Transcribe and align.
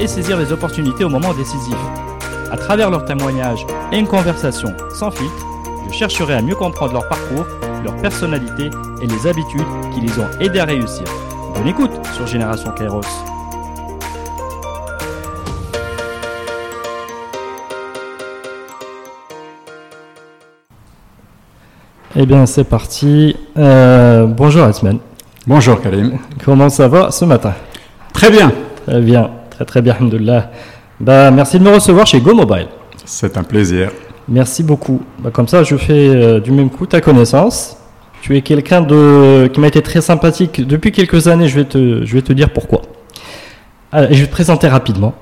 et 0.00 0.06
saisir 0.06 0.36
les 0.38 0.52
opportunités 0.52 1.04
au 1.04 1.08
moment 1.08 1.32
décisif. 1.34 1.76
À 2.50 2.56
travers 2.56 2.90
leurs 2.90 3.04
témoignages 3.04 3.66
et 3.92 3.98
une 3.98 4.06
conversation 4.06 4.72
sans 4.92 5.10
filtre, 5.10 5.46
je 5.88 5.94
chercherai 5.94 6.34
à 6.34 6.42
mieux 6.42 6.54
comprendre 6.54 6.92
leur 6.92 7.08
parcours, 7.08 7.46
leur 7.84 7.96
personnalité 7.96 8.70
et 9.00 9.06
les 9.06 9.26
habitudes 9.26 9.66
qui 9.94 10.00
les 10.00 10.18
ont 10.18 10.28
aidés 10.40 10.60
à 10.60 10.64
réussir. 10.64 11.04
Bonne 11.54 11.68
écoute 11.68 11.92
sur 12.14 12.26
Génération 12.26 12.70
Kairos. 12.72 13.00
Eh 22.18 22.24
bien, 22.24 22.46
c'est 22.46 22.64
parti. 22.64 23.36
Euh, 23.58 24.24
bonjour 24.26 24.64
Asman. 24.64 24.98
Bonjour 25.46 25.80
Karim. 25.80 26.18
Comment 26.44 26.70
ça 26.70 26.88
va 26.88 27.10
ce 27.10 27.26
matin? 27.26 27.52
Très 28.14 28.30
bien. 28.30 28.52
Très 28.86 29.00
bien, 29.00 29.30
très 29.56 29.64
très 29.64 29.80
bien, 29.80 29.94
alhamdoulilah. 29.94 30.50
Bah, 31.00 31.30
merci 31.30 31.58
de 31.58 31.64
me 31.64 31.70
recevoir 31.70 32.06
chez 32.06 32.20
Go 32.20 32.34
Mobile. 32.34 32.68
C'est 33.06 33.38
un 33.38 33.42
plaisir. 33.42 33.90
Merci 34.28 34.62
beaucoup. 34.62 35.00
Bah, 35.18 35.30
comme 35.32 35.48
ça, 35.48 35.62
je 35.62 35.76
fais 35.76 36.08
euh, 36.08 36.40
du 36.40 36.50
même 36.52 36.68
coup 36.68 36.84
ta 36.84 37.00
connaissance. 37.00 37.78
Tu 38.20 38.36
es 38.36 38.42
quelqu'un 38.42 38.82
de 38.82 39.48
qui 39.50 39.60
m'a 39.60 39.68
été 39.68 39.80
très 39.80 40.02
sympathique 40.02 40.66
depuis 40.66 40.92
quelques 40.92 41.26
années. 41.26 41.48
Je 41.48 41.56
vais 41.60 41.64
te, 41.64 42.04
je 42.04 42.12
vais 42.14 42.20
te 42.20 42.34
dire 42.34 42.50
pourquoi. 42.50 42.82
Ah, 43.92 44.12
je 44.12 44.20
vais 44.20 44.26
te 44.26 44.32
présenter 44.32 44.68
rapidement. 44.68 45.14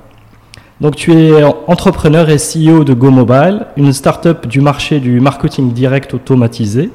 Donc, 0.80 0.96
tu 0.96 1.12
es 1.12 1.44
entrepreneur 1.68 2.28
et 2.28 2.38
CEO 2.38 2.82
de 2.82 2.92
Go 2.92 3.10
Mobile, 3.10 3.66
une 3.77 3.92
start-up 3.92 4.48
du 4.48 4.60
marché 4.60 4.98
du 4.98 5.20
marketing 5.20 5.72
direct 5.72 6.12
automatisé 6.12 6.90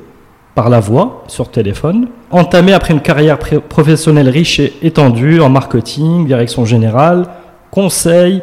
par 0.55 0.69
la 0.69 0.79
voix 0.79 1.23
sur 1.27 1.49
téléphone, 1.49 2.07
entamé 2.31 2.73
après 2.73 2.93
une 2.93 3.01
carrière 3.01 3.37
professionnelle 3.37 4.29
riche 4.29 4.59
et 4.59 4.73
étendue 4.81 5.39
en 5.39 5.49
marketing, 5.49 6.25
direction 6.25 6.65
générale, 6.65 7.27
conseil, 7.71 8.41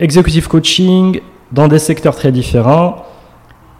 executive 0.00 0.48
coaching 0.48 1.20
dans 1.50 1.68
des 1.68 1.78
secteurs 1.78 2.16
très 2.16 2.32
différents 2.32 3.04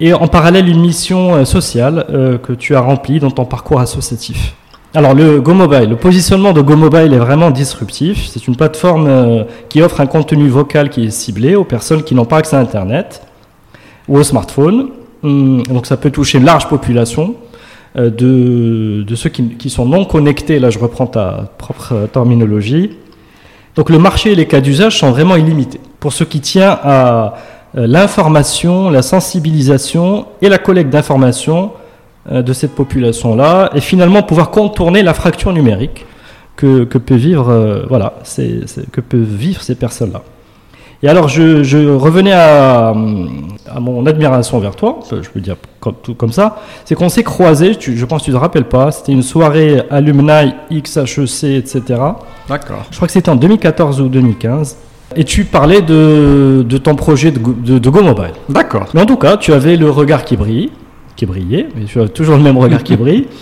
et 0.01 0.13
en 0.13 0.27
parallèle 0.27 0.69
une 0.69 0.81
mission 0.81 1.35
euh, 1.35 1.45
sociale 1.45 2.07
euh, 2.11 2.37
que 2.39 2.53
tu 2.53 2.75
as 2.75 2.81
remplie 2.81 3.21
dans 3.21 3.31
ton 3.31 3.45
parcours 3.45 3.81
associatif. 3.81 4.55
Alors 4.95 5.15
le 5.15 5.41
Go 5.41 5.55
Mobile, 5.55 5.89
le 5.89 5.97
positionnement 5.97 6.53
de 6.53 6.61
Go 6.61 6.77
Mobile 6.77 7.15
est 7.15 7.19
vraiment 7.19 7.51
disruptif. 7.51 8.27
C'est 8.27 8.47
une 8.47 8.57
plateforme 8.57 9.07
euh, 9.07 9.45
qui 9.69 9.81
offre 9.81 10.01
un 10.01 10.07
contenu 10.07 10.49
vocal 10.49 10.91
qui 10.91 11.07
est 11.07 11.11
ciblé 11.11 11.55
aux 11.55 11.65
personnes 11.65 12.03
qui 12.03 12.15
n'ont 12.15 12.27
pas 12.27 12.39
accès 12.39 12.57
à 12.57 12.59
Internet 12.59 13.23
ou 14.09 14.19
au 14.19 14.23
smartphone. 14.23 14.89
Hum, 15.23 15.63
Donc 15.63 15.87
ça 15.87 15.97
peut 15.97 16.11
toucher 16.11 16.39
une 16.39 16.45
large 16.45 16.69
population 16.69 17.37
de, 17.97 19.03
de 19.03 19.15
ceux 19.15 19.31
qui, 19.31 19.71
sont 19.71 19.87
non 19.87 20.05
connectés. 20.05 20.59
Là, 20.59 20.71
je 20.71 20.79
reprends 20.79 21.07
ta 21.07 21.51
propre 21.59 21.93
euh, 21.93 22.07
terminologie. 22.07 22.91
Donc 23.75 23.91
le 23.91 23.98
marché 23.98 24.33
et 24.33 24.35
les 24.35 24.47
cas 24.47 24.61
d'usage 24.61 24.98
sont 24.98 25.11
vraiment 25.11 25.37
illimités. 25.37 25.81
Pour 26.01 26.13
ce 26.13 26.25
qui 26.25 26.41
tient 26.41 26.79
à 26.83 27.35
euh, 27.77 27.87
l'information, 27.87 28.91
la 28.91 29.03
sensibilisation 29.03 30.27
et 30.42 30.48
la 30.48 30.58
collecte 30.58 30.91
d'informations 30.91 31.73
euh, 32.30 32.42
de 32.42 32.53
cette 32.53 32.73
population-là, 32.73 33.70
et 33.75 33.80
finalement 33.80 34.23
pouvoir 34.23 34.51
contourner 34.51 35.03
la 35.03 35.14
fracture 35.14 35.53
numérique 35.53 36.05
euh, 36.63 36.85
que 36.85 36.98
peuvent 36.98 37.19
vivre 37.19 37.83
ces 39.63 39.74
personnes-là. 39.74 40.23
Et 41.02 41.08
alors, 41.08 41.29
je, 41.29 41.64
je 41.64 41.79
revenais 41.95 42.33
à, 42.33 42.90
à 42.90 43.80
mon 43.80 44.07
admiration 44.07 44.61
vers 44.61 44.77
toi, 44.77 45.01
je 45.11 45.29
peux 45.29 45.40
dire 45.40 45.57
comme, 45.80 45.95
tout 46.02 46.14
comme 46.14 46.30
ça, 46.33 46.61
c'est 46.85 46.95
qu'on 46.95 47.08
s'est 47.08 47.24
croisés, 47.24 47.74
tu- 47.74 47.96
je 47.96 48.05
pense 48.05 48.20
que 48.20 48.27
tu 48.27 48.30
ne 48.30 48.36
te 48.36 48.40
rappelles 48.40 48.68
pas, 48.68 48.92
c'était 48.92 49.11
une 49.12 49.23
soirée 49.23 49.83
alumni 49.91 50.52
XHEC, 50.70 51.45
etc. 51.57 51.80
D'accord. 52.48 52.85
Je 52.91 52.96
crois 52.96 53.08
que 53.08 53.12
c'était 53.12 53.30
en 53.30 53.36
2014 53.36 54.01
ou 54.01 54.08
2015. 54.08 54.77
Et 55.17 55.24
tu 55.24 55.45
parlais 55.45 55.83
de, 55.83 56.64
de 56.67 56.79
ton 56.79 56.95
projet 56.95 57.33
de, 57.33 57.39
de 57.79 57.91
Go 57.91 58.02
Mobile. 58.02 58.30
D'accord. 58.48 58.86
Mais 58.95 59.01
en 59.02 59.07
tout 59.07 59.17
cas, 59.18 59.36
tu 59.36 59.52
avais 59.52 59.77
le 59.77 59.91
regard 59.91 60.24
qui 60.24 60.36
brille, 60.36 60.70
qui 61.17 61.27
brillait, 61.27 61.67
mais 61.77 61.85
tu 61.85 62.01
as 62.01 62.08
toujours 62.08 62.36
le 62.36 62.42
même 62.42 62.57
regard 62.57 62.83
qui 62.83 62.96
brille. 62.96 63.27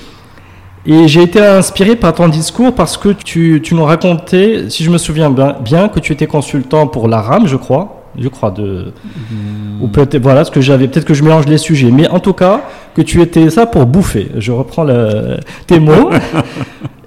Et 0.86 1.08
j'ai 1.08 1.22
été 1.22 1.40
inspiré 1.40 1.94
par 1.94 2.14
ton 2.14 2.28
discours 2.28 2.74
parce 2.74 2.96
que 2.96 3.10
tu, 3.10 3.60
tu 3.62 3.74
nous 3.74 3.84
racontais, 3.84 4.70
si 4.70 4.82
je 4.82 4.90
me 4.90 4.96
souviens 4.98 5.30
bien, 5.30 5.54
bien, 5.62 5.88
que 5.88 6.00
tu 6.00 6.12
étais 6.12 6.26
consultant 6.26 6.86
pour 6.86 7.06
la 7.08 7.20
RAM, 7.20 7.46
je 7.46 7.56
crois. 7.56 7.96
Je 8.18 8.28
crois 8.28 8.50
de. 8.50 8.92
Ou 9.80 9.86
peut-être, 9.86 10.22
voilà, 10.22 10.44
ce 10.44 10.50
que 10.50 10.60
j'avais, 10.60 10.88
peut-être 10.88 11.04
que 11.04 11.14
je 11.14 11.22
mélange 11.22 11.46
les 11.46 11.58
sujets. 11.58 11.92
Mais 11.92 12.08
en 12.08 12.18
tout 12.18 12.32
cas, 12.32 12.62
que 12.94 13.02
tu 13.02 13.22
étais 13.22 13.50
ça 13.50 13.66
pour 13.66 13.86
bouffer. 13.86 14.28
Je 14.38 14.50
reprends 14.50 14.82
le- 14.82 15.36
tes 15.68 15.78
mots. 15.88 16.10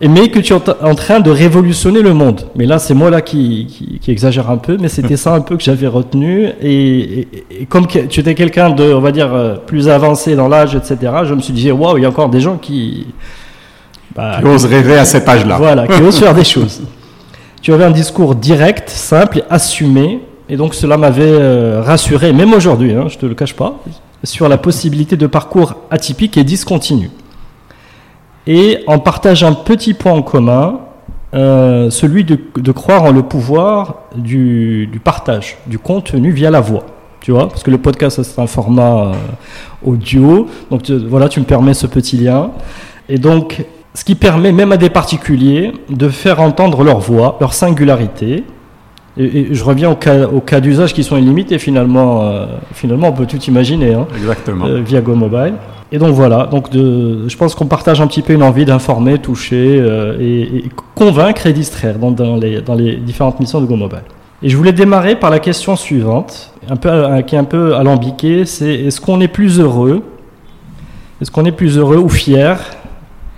Mais 0.02 0.30
que 0.30 0.40
tu 0.40 0.54
es 0.54 0.58
en 0.82 0.96
train 0.96 1.20
de 1.20 1.30
révolutionner 1.30 2.02
le 2.02 2.14
monde. 2.14 2.42
Mais 2.56 2.66
là, 2.66 2.80
c'est 2.80 2.94
moi 2.94 3.10
là 3.10 3.22
qui, 3.22 3.66
qui, 3.68 4.00
qui 4.00 4.12
exagère 4.12 4.50
un 4.50 4.58
peu, 4.58 4.78
mais 4.80 4.88
c'était 4.88 5.18
ça 5.18 5.34
un 5.34 5.42
peu 5.42 5.58
que 5.58 5.64
j'avais 5.64 5.88
retenu. 5.88 6.48
Et, 6.62 7.00
et- 7.20 7.28
et 7.62 7.66
comme 7.66 7.86
tu 7.88 8.20
étais 8.20 8.34
quelqu'un 8.36 8.70
de, 8.70 8.94
on 8.94 9.02
va 9.02 9.12
dire, 9.12 9.34
euh, 9.34 9.56
plus 9.56 9.90
avancé 9.90 10.36
dans 10.38 10.48
l'âge, 10.48 10.74
etc., 10.74 10.98
je 11.26 11.34
me 11.34 11.42
suis 11.42 11.54
dit, 11.54 11.70
waouh, 11.72 11.98
il 11.98 12.04
y 12.04 12.06
a 12.06 12.10
encore 12.10 12.30
des 12.30 12.40
gens 12.40 12.56
qui. 12.58 13.08
Bah, 14.16 14.38
Tu 14.40 14.48
oses 14.48 14.66
rêver 14.66 14.98
à 14.98 15.06
cet 15.06 15.28
âge-là. 15.28 15.58
voilà, 15.58 15.88
qui 15.88 16.02
osent 16.02 16.20
faire 16.20 16.34
des 16.34 16.44
choses. 16.56 16.82
Tu 17.62 17.74
avais 17.74 17.86
un 17.86 17.92
discours 17.92 18.36
direct, 18.36 18.90
simple 18.90 19.44
assumé, 19.50 20.20
et 20.50 20.58
donc 20.58 20.74
cela 20.76 20.98
m'avait 20.98 21.24
euh, 21.26 21.82
rassuré, 21.82 22.34
même 22.34 22.54
aujourd'hui, 22.54 22.94
hein, 22.94 23.06
je 23.08 23.18
te 23.18 23.26
le 23.26 23.36
cache 23.36 23.54
pas, 23.56 23.76
sur 24.24 24.50
la 24.50 24.58
possibilité 24.58 25.16
de 25.16 25.28
parcours 25.28 25.76
atypique 25.90 26.38
et 26.38 26.44
discontinu. 26.44 27.10
Et 28.46 28.80
on 28.88 29.00
partage 29.00 29.44
un 29.44 29.54
petit 29.54 29.94
point 29.94 30.12
en 30.12 30.22
commun, 30.22 30.80
euh, 31.34 31.90
celui 31.90 32.24
de, 32.26 32.38
de 32.58 32.72
croire 32.72 33.04
en 33.04 33.12
le 33.12 33.24
pouvoir 33.24 33.96
du, 34.16 34.88
du 34.88 35.00
partage, 35.00 35.58
du 35.66 35.80
contenu 35.80 36.32
via 36.32 36.52
la 36.52 36.60
voix. 36.60 36.84
Tu 37.22 37.32
vois, 37.32 37.48
parce 37.48 37.64
que 37.64 37.72
le 37.72 37.78
podcast, 37.78 38.22
c'est 38.22 38.42
un 38.42 38.48
format 38.48 39.12
euh, 39.12 39.14
audio. 39.86 40.48
Donc 40.70 40.84
tu- 40.84 40.98
voilà, 41.08 41.30
tu 41.30 41.40
me 41.40 41.46
permets 41.46 41.74
ce 41.74 41.88
petit 41.88 42.18
lien. 42.18 42.52
Et 43.08 43.18
donc, 43.18 43.64
ce 43.94 44.04
qui 44.04 44.16
permet 44.16 44.52
même 44.52 44.72
à 44.72 44.78
des 44.78 44.90
particuliers 44.90 45.72
de 45.90 46.10
faire 46.10 46.42
entendre 46.42 46.84
leur 46.84 47.00
voix, 47.00 47.38
leur 47.40 47.54
singularité. 47.54 48.44
Et, 49.18 49.24
et 49.24 49.48
je 49.54 49.64
reviens 49.64 49.92
au 49.92 49.96
cas, 49.96 50.26
au 50.28 50.40
cas 50.40 50.60
d'usage 50.60 50.94
qui 50.94 51.04
sont 51.04 51.18
illimités 51.18 51.60
finalement. 51.60 52.24
euh, 52.24 52.46
finalement, 52.74 53.10
on 53.10 53.12
peut 53.12 53.28
tout 53.28 53.38
imaginer 53.44 53.94
hein, 53.94 54.08
Exactement. 54.18 54.66
euh, 54.66 54.82
via 54.82 55.02
Go 55.02 55.14
Mobile. 55.14 55.54
Et 55.92 56.00
donc 56.00 56.16
voilà, 56.16 56.48
donc 56.48 56.72
de, 56.72 57.28
je 57.28 57.38
pense 57.38 57.54
qu'on 57.54 57.68
partage 57.68 58.02
un 58.02 58.08
petit 58.08 58.24
peu 58.24 58.34
une 58.34 58.42
envie 58.42 58.66
d'informer, 58.66 59.20
toucher 59.20 59.78
euh, 59.80 60.18
et, 60.20 60.42
et 60.42 60.70
convaincre 60.96 61.46
et 61.46 61.54
distraire 61.54 62.00
dans, 62.00 62.10
dans 62.10 62.36
les, 62.36 62.62
dans 62.62 62.74
les 62.74 62.96
différentes 62.96 63.40
missions 63.40 63.62
de 63.62 63.68
Go 63.68 63.76
Mobile. 63.76 64.02
Et 64.42 64.50
je 64.50 64.58
voulais 64.58 64.74
démarrer 64.74 65.16
par 65.16 65.30
la 65.30 65.38
question 65.38 65.76
suivante, 65.76 66.52
un 66.68 66.76
peu, 66.76 66.90
qui 67.28 67.36
est 67.36 67.38
un 67.38 67.44
peu 67.44 67.76
alambiquée, 67.76 68.46
c'est 68.48 68.74
est-ce 68.74 69.00
qu'on 69.00 69.22
est 69.22 69.28
plus 69.28 69.60
heureux 69.60 70.02
Est-ce 71.22 71.30
qu'on 71.30 71.46
est 71.46 71.52
plus 71.52 71.78
heureux 71.78 71.98
ou 71.98 72.10
fier, 72.10 72.60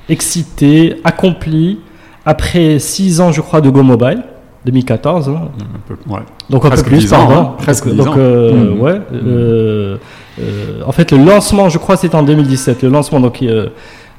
excité, 0.09 0.97
accompli 1.03 1.79
après 2.25 2.79
six 2.79 3.21
ans, 3.21 3.31
je 3.31 3.41
crois, 3.41 3.61
de 3.61 3.69
Go 3.69 3.83
Mobile 3.83 4.23
2014, 4.65 5.29
hein, 5.29 5.49
Un 5.61 5.79
peu- 5.87 6.11
ouais. 6.11 6.19
donc 6.49 6.65
un 6.65 6.69
Presque 6.69 6.85
peu 6.85 6.89
plus, 6.91 6.99
10 7.01 7.13
ans, 7.13 7.27
pardon. 7.27 7.39
hein, 7.41 7.53
presque 7.59 7.85
donc, 7.87 7.95
10 7.97 8.03
donc, 8.05 8.07
ans. 8.15 8.17
euh, 8.17 8.51
Mhm. 8.73 8.81
ouais. 8.81 9.01
euh, 9.13 9.97
euh, 10.39 10.81
en 10.87 10.91
fait, 10.91 11.11
le 11.11 11.23
lancement, 11.23 11.69
je 11.69 11.77
crois, 11.77 11.97
c'était 11.97 12.15
en 12.15 12.23
2017. 12.23 12.81
Le 12.81 12.89
lancement, 12.89 13.19
donc, 13.19 13.43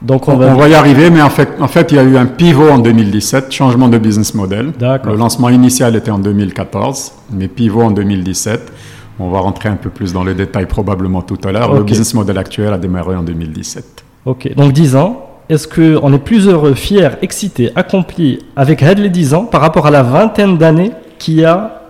donc 0.02 0.28
on, 0.28 0.34
On, 0.34 0.36
va. 0.36 0.46
on 0.54 0.56
va 0.56 0.68
y 0.68 0.74
arriver, 0.74 1.10
mais 1.10 1.20
en 1.20 1.30
fait, 1.30 1.48
en 1.60 1.66
fait, 1.66 1.90
il 1.90 1.96
y 1.96 1.98
a 1.98 2.04
eu 2.04 2.16
un 2.16 2.26
pivot 2.26 2.68
en 2.70 2.78
2017, 2.78 3.50
changement 3.50 3.88
de 3.88 3.98
business 3.98 4.34
model. 4.34 4.72
Le 5.04 5.16
lancement 5.16 5.48
initial 5.48 5.96
était 5.96 6.12
en 6.12 6.20
2014, 6.20 7.12
mais 7.32 7.48
pivot 7.48 7.82
en 7.82 7.90
2017. 7.90 8.72
On 9.18 9.30
va 9.30 9.40
rentrer 9.40 9.68
un 9.68 9.76
peu 9.76 9.88
plus 9.90 10.12
dans 10.12 10.22
les 10.22 10.34
détails 10.34 10.66
probablement 10.66 11.22
tout 11.22 11.38
à 11.44 11.50
l'heure. 11.50 11.74
Le 11.74 11.82
business 11.82 12.14
model 12.14 12.38
actuel 12.38 12.72
a 12.72 12.78
démarré 12.78 13.16
en 13.16 13.22
2017. 13.24 14.04
Ok. 14.26 14.54
Donc 14.54 14.72
10 14.72 14.94
ans. 14.94 15.22
Est-ce 15.48 15.68
que 15.68 15.98
on 16.02 16.12
est 16.12 16.18
plus 16.18 16.48
heureux, 16.48 16.74
fier, 16.74 17.16
excité, 17.22 17.70
accompli 17.76 18.40
avec 18.56 18.80
Red 18.80 18.98
les 18.98 19.10
10 19.10 19.34
ans 19.34 19.44
par 19.44 19.60
rapport 19.60 19.86
à 19.86 19.90
la 19.90 20.02
vingtaine 20.02 20.58
d'années 20.58 20.92
qui 21.18 21.44
a 21.44 21.82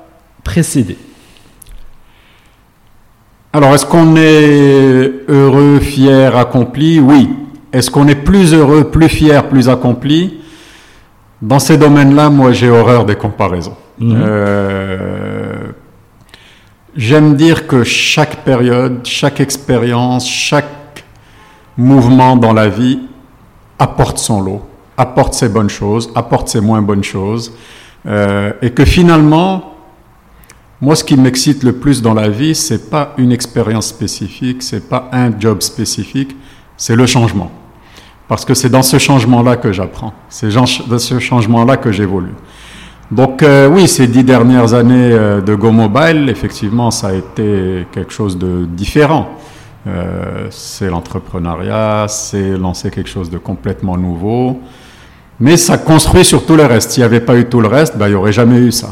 précédé? 0.45 0.99
Alors, 3.53 3.75
est-ce 3.75 3.87
qu'on 3.87 4.17
est 4.17 5.13
heureux, 5.29 5.81
fier, 5.81 6.37
accompli 6.37 7.01
Oui. 7.01 7.31
Est-ce 7.73 7.91
qu'on 7.91 8.07
est 8.07 8.15
plus 8.15 8.53
heureux, 8.53 8.91
plus 8.91 9.09
fier, 9.09 9.49
plus 9.49 9.71
accompli 9.71 10.41
Dans 11.41 11.59
ces 11.59 11.79
domaines-là, 11.79 12.29
moi, 12.29 12.53
j'ai 12.53 12.69
horreur 12.69 13.07
des 13.07 13.17
comparaisons. 13.17 13.77
Mhm. 13.99 14.23
Euh, 14.23 15.55
J'aime 16.97 17.37
dire 17.37 17.67
que 17.67 17.85
chaque 17.85 18.37
période, 18.37 19.01
chaque 19.05 19.41
expérience, 19.41 20.27
chaque 20.27 21.05
mouvement 21.77 22.37
dans 22.37 22.55
la 22.55 22.69
vie 22.69 23.01
apporte 23.79 24.19
son 24.19 24.41
lot, 24.41 24.63
apporte 24.97 25.35
ses 25.35 25.49
bonnes 25.49 25.71
choses, 25.71 26.11
apporte 26.15 26.49
ses 26.49 26.61
moins 26.61 26.83
bonnes 26.83 27.05
choses, 27.05 27.53
euh, 28.07 28.53
et 28.63 28.71
que 28.71 28.85
finalement, 28.85 29.75
moi, 30.81 30.95
ce 30.95 31.05
qui 31.05 31.17
m'excite 31.17 31.63
le 31.63 31.73
plus 31.73 32.03
dans 32.03 32.15
la 32.15 32.29
vie, 32.29 32.55
c'est 32.55 32.91
pas 32.91 33.15
une 33.17 33.33
expérience 33.33 33.87
spécifique, 33.87 34.63
c'est 34.63 34.89
pas 34.89 35.09
un 35.13 35.31
job 35.39 35.63
spécifique, 35.63 36.37
c'est 36.77 36.97
le 36.97 37.07
changement. 37.07 37.51
Parce 38.29 38.45
que 38.45 38.55
c'est 38.55 38.69
dans 38.69 38.83
ce 38.83 38.99
changement-là 38.99 39.57
que 39.57 39.73
j'apprends, 39.73 40.13
c'est 40.29 40.53
dans 40.53 40.67
ce 40.67 41.19
changement-là 41.19 41.77
que 41.77 41.93
j'évolue. 41.93 42.35
Donc 43.11 43.43
euh, 43.43 43.69
oui, 43.69 43.87
ces 43.87 44.09
dix 44.09 44.25
dernières 44.25 44.75
années 44.75 45.13
euh, 45.13 45.41
de 45.41 45.55
Go 45.55 45.71
Mobile, 45.71 46.29
effectivement, 46.29 46.91
ça 46.91 47.09
a 47.09 47.15
été 47.15 47.87
quelque 47.93 48.13
chose 48.13 48.37
de 48.37 48.67
différent. 48.67 49.29
Euh, 49.87 50.47
c'est 50.51 50.89
l'entrepreneuriat, 50.89 52.07
c'est 52.09 52.57
lancer 52.57 52.91
quelque 52.91 53.09
chose 53.09 53.31
de 53.31 53.39
complètement 53.39 53.97
nouveau. 53.97 54.61
Mais 55.39 55.57
ça 55.57 55.79
construit 55.79 56.25
sur 56.25 56.47
tout 56.47 56.57
le 56.57 56.65
reste. 56.65 56.93
S'il 56.93 57.03
n'y 57.03 57.07
avait 57.07 57.21
pas 57.21 57.37
eu 57.37 57.45
tout 57.45 57.61
le 57.61 57.69
reste, 57.69 57.97
ben, 57.97 58.07
il 58.07 58.11
n'y 58.11 58.15
aurait 58.17 58.33
jamais 58.33 58.57
eu 58.57 58.73
ça. 58.73 58.89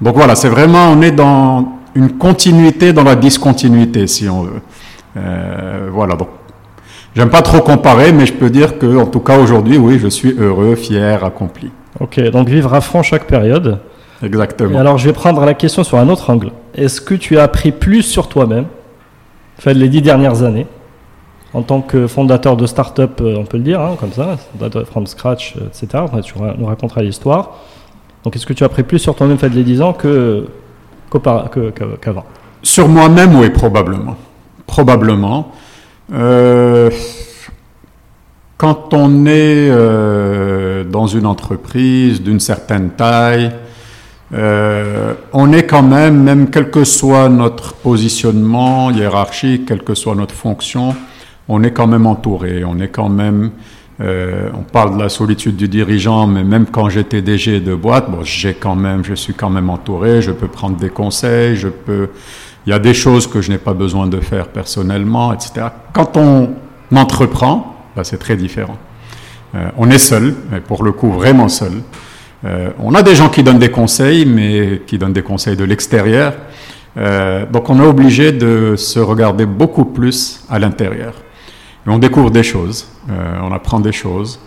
Donc 0.00 0.14
voilà, 0.14 0.34
c'est 0.34 0.48
vraiment, 0.48 0.90
on 0.90 1.00
est 1.02 1.10
dans 1.10 1.80
une 1.94 2.12
continuité 2.12 2.92
dans 2.92 3.02
la 3.02 3.16
discontinuité, 3.16 4.06
si 4.06 4.28
on 4.28 4.42
veut. 4.42 5.90
voilà, 5.90 6.14
donc 6.16 6.28
j'aime 7.14 7.30
pas 7.30 7.42
trop 7.42 7.60
comparer, 7.60 8.12
mais 8.12 8.26
je 8.26 8.32
peux 8.32 8.50
dire 8.50 8.78
que, 8.78 8.96
en 8.96 9.06
tout 9.06 9.20
cas 9.20 9.38
aujourd'hui, 9.38 9.78
oui, 9.78 9.98
je 9.98 10.08
suis 10.08 10.34
heureux, 10.38 10.74
fier, 10.76 11.24
accompli. 11.24 11.70
Ok, 11.98 12.20
donc 12.30 12.48
vivre 12.48 12.72
à 12.72 12.80
fond 12.80 13.02
chaque 13.02 13.24
période. 13.24 13.80
Exactement. 14.22 14.78
alors 14.78 14.98
je 14.98 15.06
vais 15.06 15.14
prendre 15.14 15.44
la 15.46 15.54
question 15.54 15.82
sur 15.82 15.98
un 15.98 16.08
autre 16.08 16.28
angle. 16.30 16.52
Est-ce 16.74 17.00
que 17.00 17.14
tu 17.14 17.38
as 17.38 17.42
appris 17.42 17.72
plus 17.72 18.02
sur 18.02 18.28
toi-même, 18.28 18.66
fait 19.60 19.74
les 19.74 19.88
dix 19.88 20.00
dernières 20.00 20.42
années, 20.42 20.66
en 21.52 21.62
tant 21.62 21.82
que 21.82 22.06
fondateur 22.06 22.56
de 22.56 22.66
start-up, 22.66 23.20
euh, 23.20 23.36
on 23.36 23.44
peut 23.44 23.58
le 23.58 23.62
dire, 23.62 23.80
hein, 23.80 23.96
comme 24.00 24.12
ça, 24.12 24.38
from 24.86 25.06
scratch, 25.06 25.56
euh, 25.56 25.66
etc. 25.66 26.04
tu 26.22 26.34
nous 26.58 26.66
raconteras 26.66 27.02
l'histoire. 27.02 27.58
Donc 28.24 28.36
est-ce 28.36 28.46
que 28.46 28.54
tu 28.54 28.62
as 28.62 28.66
appris 28.66 28.84
plus 28.84 28.98
sur 28.98 29.14
toi-même, 29.14 29.38
fait 29.38 29.50
les 29.50 29.64
dix 29.64 29.82
ans, 29.82 29.92
que, 29.92 30.46
qu'avant? 32.00 32.24
Sur 32.62 32.88
moi-même, 32.88 33.38
oui, 33.38 33.50
probablement. 33.50 34.16
Probablement. 34.66 35.52
Euh, 36.12 36.90
quand 38.56 38.94
on 38.94 39.26
est 39.26 39.70
dans 40.84 41.06
une 41.06 41.26
entreprise 41.26 42.22
d'une 42.22 42.40
certaine 42.40 42.90
taille, 42.90 43.50
euh, 44.32 45.14
on 45.32 45.52
est 45.52 45.64
quand 45.64 45.82
même, 45.82 46.22
même 46.22 46.50
quel 46.50 46.70
que 46.70 46.84
soit 46.84 47.28
notre 47.28 47.74
positionnement 47.74 48.90
hiérarchique, 48.90 49.66
quelle 49.66 49.82
que 49.82 49.94
soit 49.94 50.14
notre 50.14 50.34
fonction, 50.34 50.94
on 51.48 51.62
est 51.64 51.72
quand 51.72 51.88
même 51.88 52.06
entouré, 52.06 52.64
on 52.64 52.78
est 52.78 52.88
quand 52.88 53.08
même, 53.08 53.50
euh, 54.00 54.48
on 54.54 54.62
parle 54.62 54.96
de 54.96 55.02
la 55.02 55.08
solitude 55.08 55.56
du 55.56 55.68
dirigeant, 55.68 56.26
mais 56.28 56.44
même 56.44 56.66
quand 56.66 56.88
j'étais 56.88 57.22
DG 57.22 57.60
de 57.60 57.74
boîte, 57.74 58.10
bon, 58.10 58.22
j'ai 58.22 58.54
quand 58.54 58.76
même, 58.76 59.04
je 59.04 59.14
suis 59.14 59.34
quand 59.34 59.50
même 59.50 59.68
entouré, 59.68 60.22
je 60.22 60.30
peux 60.30 60.48
prendre 60.48 60.76
des 60.76 60.90
conseils, 60.90 61.56
je 61.56 61.68
peux, 61.68 62.10
il 62.66 62.70
y 62.70 62.72
a 62.72 62.78
des 62.78 62.94
choses 62.94 63.26
que 63.26 63.40
je 63.40 63.50
n'ai 63.50 63.58
pas 63.58 63.74
besoin 63.74 64.06
de 64.06 64.20
faire 64.20 64.48
personnellement, 64.48 65.32
etc. 65.32 65.66
Quand 65.92 66.16
on 66.16 66.50
entreprend, 66.94 67.76
c'est 68.02 68.18
très 68.18 68.36
différent. 68.36 68.76
Euh, 69.54 69.68
on 69.76 69.90
est 69.90 69.98
seul, 69.98 70.34
mais 70.50 70.60
pour 70.60 70.84
le 70.84 70.92
coup 70.92 71.10
vraiment 71.10 71.48
seul. 71.48 71.82
Euh, 72.44 72.70
on 72.78 72.94
a 72.94 73.02
des 73.02 73.14
gens 73.14 73.28
qui 73.28 73.42
donnent 73.42 73.58
des 73.58 73.70
conseils, 73.70 74.24
mais 74.24 74.82
qui 74.86 74.98
donnent 74.98 75.12
des 75.12 75.22
conseils 75.22 75.56
de 75.56 75.64
l'extérieur. 75.64 76.34
Euh, 76.96 77.44
donc 77.46 77.68
on 77.70 77.78
est 77.80 77.86
obligé 77.86 78.32
de 78.32 78.74
se 78.76 78.98
regarder 78.98 79.46
beaucoup 79.46 79.84
plus 79.84 80.44
à 80.48 80.58
l'intérieur. 80.58 81.14
Et 81.86 81.90
on 81.90 81.98
découvre 81.98 82.30
des 82.30 82.42
choses, 82.42 82.88
on 83.08 83.52
apprend 83.52 83.80
des 83.80 83.92
choses, 83.92 84.38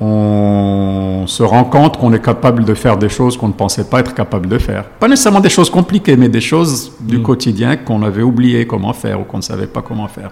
on 0.00 1.24
se 1.26 1.42
rend 1.42 1.64
compte 1.64 1.96
qu'on 1.96 2.12
est 2.12 2.24
capable 2.24 2.64
de 2.64 2.74
faire 2.74 2.96
des 2.96 3.08
choses 3.08 3.36
qu'on 3.36 3.48
ne 3.48 3.52
pensait 3.52 3.84
pas 3.84 4.00
être 4.00 4.14
capable 4.14 4.48
de 4.48 4.58
faire. 4.58 4.84
Pas 4.84 5.08
nécessairement 5.08 5.40
des 5.40 5.48
choses 5.48 5.70
compliquées, 5.70 6.16
mais 6.16 6.28
des 6.28 6.40
choses 6.40 6.92
du 7.00 7.18
mm. 7.18 7.22
quotidien 7.22 7.76
qu'on 7.76 8.02
avait 8.02 8.22
oublié 8.22 8.66
comment 8.66 8.92
faire 8.92 9.20
ou 9.20 9.24
qu'on 9.24 9.38
ne 9.38 9.42
savait 9.42 9.66
pas 9.66 9.82
comment 9.82 10.08
faire. 10.08 10.30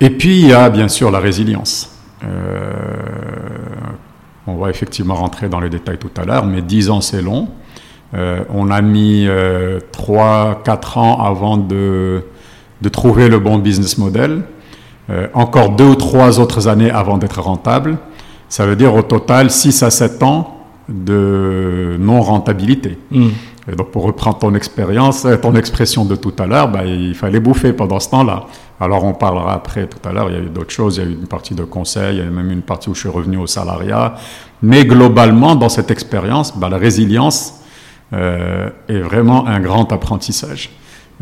Et 0.00 0.10
puis 0.10 0.40
il 0.40 0.48
y 0.48 0.52
a 0.52 0.68
bien 0.70 0.88
sûr 0.88 1.10
la 1.10 1.20
résilience. 1.20 1.90
Euh, 4.46 4.50
on 4.52 4.56
va 4.56 4.70
effectivement 4.70 5.14
rentrer 5.14 5.48
dans 5.48 5.60
les 5.60 5.70
détails 5.70 5.98
tout 5.98 6.10
à 6.16 6.24
l'heure, 6.24 6.46
mais 6.46 6.62
10 6.62 6.90
ans 6.90 7.00
c'est 7.00 7.22
long. 7.22 7.48
Euh, 8.14 8.44
on 8.52 8.70
a 8.70 8.80
mis 8.80 9.26
3-4 9.26 9.28
euh, 9.28 11.00
ans 11.00 11.24
avant 11.24 11.56
de, 11.56 12.22
de, 12.80 12.88
trouver 12.88 13.28
le 13.28 13.38
bon 13.38 13.58
business 13.58 13.98
model. 13.98 14.42
encore 15.34 15.70
2 15.70 15.84
ou 15.84 15.94
3 15.96 16.38
autres 16.38 16.68
années 16.68 16.90
avant 16.90 17.18
d'être 17.18 17.40
rentable. 17.40 17.98
Ça 18.48 18.66
veut 18.66 18.76
dire 18.76 18.94
au 18.94 19.02
total 19.02 19.50
6 19.50 19.82
à 19.82 19.90
7 19.90 20.22
ans 20.22 20.64
de 20.88 21.96
non-rentabilité. 21.98 22.98
Mm. 23.10 23.28
Et 23.70 23.74
donc, 23.74 23.90
pour 23.90 24.02
reprendre 24.04 24.38
ton 24.38 24.54
expérience, 24.54 25.26
ton 25.40 25.54
expression 25.54 26.04
de 26.04 26.16
tout 26.16 26.34
à 26.38 26.46
l'heure, 26.46 26.68
bah, 26.68 26.84
il 26.84 27.14
fallait 27.14 27.40
bouffer 27.40 27.72
pendant 27.72 27.98
ce 27.98 28.10
temps-là. 28.10 28.44
Alors 28.80 29.04
on 29.04 29.14
parlera 29.14 29.54
après 29.54 29.86
tout 29.86 30.06
à 30.06 30.12
l'heure, 30.12 30.28
il 30.30 30.34
y 30.34 30.38
a 30.38 30.42
eu 30.42 30.50
d'autres 30.50 30.72
choses, 30.72 30.96
il 30.96 31.04
y 31.04 31.06
a 31.06 31.08
eu 31.08 31.14
une 31.14 31.28
partie 31.28 31.54
de 31.54 31.64
conseil, 31.64 32.16
il 32.16 32.18
y 32.18 32.20
a 32.20 32.24
eu 32.24 32.30
même 32.30 32.50
une 32.50 32.62
partie 32.62 32.90
où 32.90 32.94
je 32.94 33.00
suis 33.00 33.08
revenu 33.08 33.36
au 33.36 33.46
salariat. 33.46 34.16
Mais 34.62 34.84
globalement, 34.84 35.54
dans 35.54 35.68
cette 35.68 35.90
expérience, 35.90 36.56
bah, 36.56 36.68
la 36.68 36.76
résilience 36.76 37.60
euh, 38.12 38.68
est 38.88 39.00
vraiment 39.00 39.46
un 39.46 39.60
grand 39.60 39.90
apprentissage. 39.92 40.70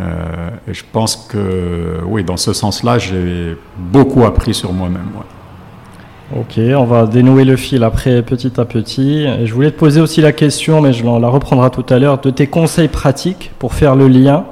Euh, 0.01 0.51
et 0.67 0.75
je 0.75 0.85
pense 0.91 1.29
que, 1.31 2.01
oui, 2.07 2.25
dans 2.25 2.39
ce 2.39 2.53
sens-là, 2.53 2.99
j'ai 2.99 3.57
beaucoup 3.77 4.25
appris 4.25 4.55
sur 4.55 4.73
moi-même. 4.73 5.11
Ok, 6.35 6.59
on 6.59 6.85
va 6.85 7.07
dénouer 7.07 7.45
le 7.45 7.57
fil 7.57 7.85
après 7.85 8.23
petit 8.23 8.59
à 8.59 8.65
petit. 8.65 9.27
Je 9.45 9.53
voulais 9.53 9.71
te 9.71 9.79
poser 9.79 10.01
aussi 10.01 10.23
la 10.23 10.33
question, 10.33 10.81
mais 10.81 10.95
je 10.95 11.05
la 11.05 11.29
reprendrai 11.29 11.69
tout 11.69 11.85
à 11.91 11.99
l'heure, 11.99 12.23
de 12.23 12.31
tes 12.31 12.47
conseils 12.47 12.89
pratiques 12.89 13.51
pour 13.59 13.75
faire 13.75 13.95
le 13.97 14.09
lien 14.09 14.47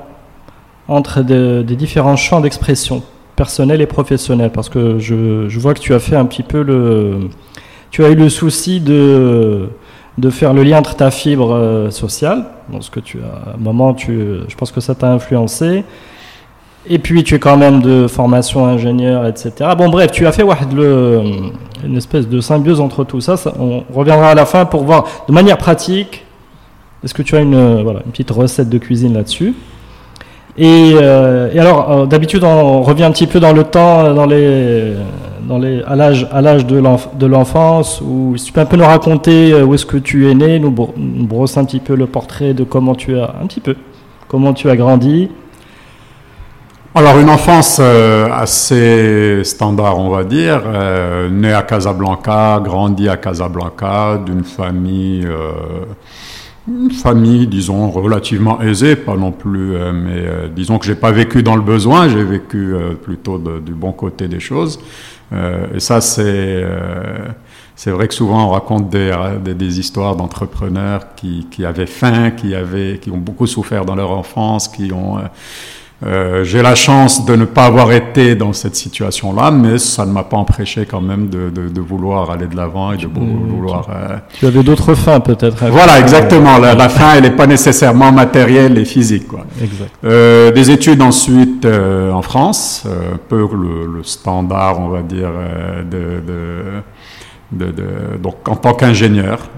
entre 0.89 1.23
des 1.23 1.77
différents 1.77 2.17
champs 2.17 2.43
d'expression, 2.43 3.03
personnels 3.35 3.81
et 3.81 3.87
professionnels, 3.87 4.51
parce 4.51 4.69
que 4.69 4.99
je, 4.99 5.59
vois 5.59 5.73
que 5.73 5.81
tu 5.81 5.95
as 5.95 6.01
fait 6.01 6.17
un 6.17 6.27
petit 6.27 6.43
peu 6.43 6.63
le... 6.63 7.31
Tu 7.91 8.05
as 8.05 8.11
eu 8.11 8.15
le 8.15 8.29
souci 8.29 8.81
de, 8.81 9.71
de 10.19 10.31
faire 10.31 10.53
le 10.53 10.63
lien 10.63 10.79
entre 10.79 10.97
ta 10.97 11.11
fibre 11.11 11.55
euh, 11.55 11.91
sociale, 11.91 12.45
que 12.93 13.01
tu 13.01 13.21
as, 13.21 13.53
à 13.53 13.55
un 13.55 13.59
moment, 13.59 13.95
tu, 13.95 14.19
je 14.49 14.55
pense 14.55 14.71
que 14.71 14.81
ça 14.81 14.95
t'a 14.95 15.11
influencé, 15.11 15.85
et 16.89 16.99
puis 16.99 17.23
tu 17.25 17.35
es 17.35 17.39
quand 17.39 17.57
même 17.57 17.81
de 17.81 18.07
formation 18.07 18.67
ingénieur, 18.67 19.27
etc. 19.27 19.53
Bon 19.77 19.89
bref, 19.89 20.11
tu 20.11 20.27
as 20.27 20.33
fait 20.33 20.45
une 21.85 21.97
espèce 21.97 22.29
de 22.29 22.41
symbiose 22.41 22.81
entre 22.81 23.05
tout 23.05 23.21
ça, 23.21 23.35
On 23.59 23.83
reviendra 23.93 24.31
à 24.31 24.35
la 24.35 24.47
fin 24.47 24.65
pour 24.65 24.85
voir 24.85 25.05
de 25.29 25.33
manière 25.33 25.59
pratique. 25.59 26.25
Est-ce 27.05 27.15
que 27.15 27.23
tu 27.23 27.37
as 27.37 27.41
une, 27.41 27.83
voilà, 27.83 28.01
une 28.05 28.11
petite 28.11 28.31
recette 28.31 28.69
de 28.69 28.79
cuisine 28.79 29.15
là-dessus? 29.15 29.55
Euh, 30.59 31.51
et, 31.53 31.59
alors, 31.59 31.91
euh, 31.91 32.07
d'habitude, 32.07 32.45
on 32.45 32.83
revient 32.83 33.05
un 33.05 33.13
petit 33.13 33.27
peu 33.27 33.41
dans 33.41 33.53
le 33.53 33.65
temps, 33.65 34.05
euh, 34.05 34.15
dans 34.15 34.27
les, 34.27 34.95
dans 35.49 35.59
les, 35.59 35.83
à 35.83 35.97
l'âge, 35.97 36.27
à 36.33 36.41
l'âge 36.41 36.67
de 36.67 37.27
l'enfance, 37.27 38.01
ou 38.01 38.37
si 38.37 38.47
tu 38.47 38.53
peux 38.53 38.61
un 38.61 38.67
peu 38.67 38.77
nous 38.77 38.85
raconter 38.85 39.55
où 39.63 39.75
est-ce 39.75 39.87
que 39.87 39.97
tu 39.97 40.31
es 40.31 40.35
né, 40.35 40.59
nous, 40.59 40.71
brosser 40.71 41.59
un 41.59 41.65
petit 41.65 41.81
peu 41.81 41.95
le 41.95 42.07
portrait 42.07 42.55
de 42.55 42.65
comment 42.65 42.95
tu 42.95 43.19
as, 43.19 43.35
un 43.43 43.47
petit 43.47 43.61
peu, 43.61 43.77
comment 44.29 44.53
tu 44.53 44.69
as 44.69 44.77
grandi. 44.77 45.31
Alors, 46.93 47.19
une 47.19 47.31
enfance 47.31 47.79
assez 47.79 49.43
standard, 49.45 49.99
on 49.99 50.11
va 50.11 50.25
dire, 50.25 50.63
né 51.31 51.53
à 51.53 51.63
Casablanca, 51.63 52.61
grandi 52.63 53.09
à 53.09 53.17
Casablanca, 53.17 54.19
d'une 54.25 54.43
famille 54.45 55.27
une 56.69 56.91
famille, 56.91 57.47
disons, 57.47 57.91
relativement 57.91 58.61
aisée, 58.61 58.97
pas 58.97 59.17
non 59.17 59.33
plus, 59.33 59.75
euh, 59.75 59.93
mais 59.93 60.19
euh, 60.19 60.49
disons 60.49 60.79
que 60.79 60.87
j'ai 60.87 60.95
pas 60.95 61.11
vécu 61.11 61.43
dans 61.43 61.57
le 61.57 61.63
besoin, 61.63 62.09
j'ai 62.09 62.23
vécu 62.23 62.75
euh, 62.75 62.95
plutôt 62.95 63.39
du 63.39 63.73
bon 63.73 63.93
côté 63.93 64.29
des 64.29 64.41
choses. 64.41 64.79
et 65.75 65.79
ça, 65.81 66.01
c'est 66.01 66.65
c'est 67.77 67.93
vrai 67.93 68.09
que 68.09 68.15
souvent 68.15 68.47
on 68.47 68.51
raconte 68.51 68.91
des, 68.91 69.13
des, 69.55 69.81
histoires 69.81 70.17
d'entrepreneurs 70.17 71.15
qui, 71.15 71.47
qui, 71.51 71.65
avaient 71.65 71.87
faim, 71.87 72.33
qui 72.33 72.55
avaient, 72.55 72.99
qui 72.99 73.11
ont 73.11 73.17
beaucoup 73.17 73.47
souffert 73.47 73.85
dans 73.87 73.95
leur 73.95 74.11
enfance, 74.11 74.69
qui 74.69 74.93
ont 74.93 75.19
euh, 76.07 76.45
j'ai 76.45 76.63
la 76.63 76.75
chance 76.75 77.27
de 77.27 77.37
ne 77.37 77.45
pas 77.45 77.67
avoir 77.67 77.93
été 77.93 78.35
dans 78.35 78.53
cette 78.53 78.75
situation-là, 78.75 79.51
mais 79.51 79.77
ça 79.79 80.07
ne 80.07 80.13
m'a 80.13 80.23
pas 80.23 80.39
empêché 80.39 80.87
quand 80.87 81.01
même 81.03 81.29
de, 81.29 81.51
de, 81.51 81.69
de 81.69 81.81
vouloir 81.81 82.31
aller 82.31 82.47
de 82.47 82.57
l'avant 82.57 82.93
et 82.93 82.97
de 82.97 83.07
vouloir. 83.07 83.89
Euh... 83.91 84.17
Tu 84.39 84.47
avais 84.47 84.63
d'autres 84.63 84.95
fins 84.95 85.21
peut-être. 85.21 85.67
Voilà, 85.67 86.01
exactement. 86.01 86.59
La, 86.59 86.75
la 86.75 86.89
fin, 86.89 87.15
elle 87.17 87.25
n'est 87.25 87.31
pas 87.37 87.47
nécessairement 87.47 88.13
matérielle 88.13 88.79
et 88.79 88.85
physique. 88.85 89.29
Quoi. 89.29 89.45
Exact. 89.61 89.91
Euh, 90.05 90.51
des 90.51 90.71
études 90.71 91.03
ensuite 91.03 91.65
euh, 91.65 92.13
en 92.13 92.23
France, 92.23 92.87
un 92.87 93.19
peu 93.29 93.47
le, 93.53 93.87
le, 93.99 94.03
standard, 94.03 94.81
on 94.81 94.89
va 94.89 95.03
dire, 95.03 95.31
euh, 95.31 95.83
de, 95.83 96.83
de 97.53 97.73
donc 98.23 98.49
en 98.49 98.57
tant 98.57 98.75
qu'ingénieur. 98.75 99.49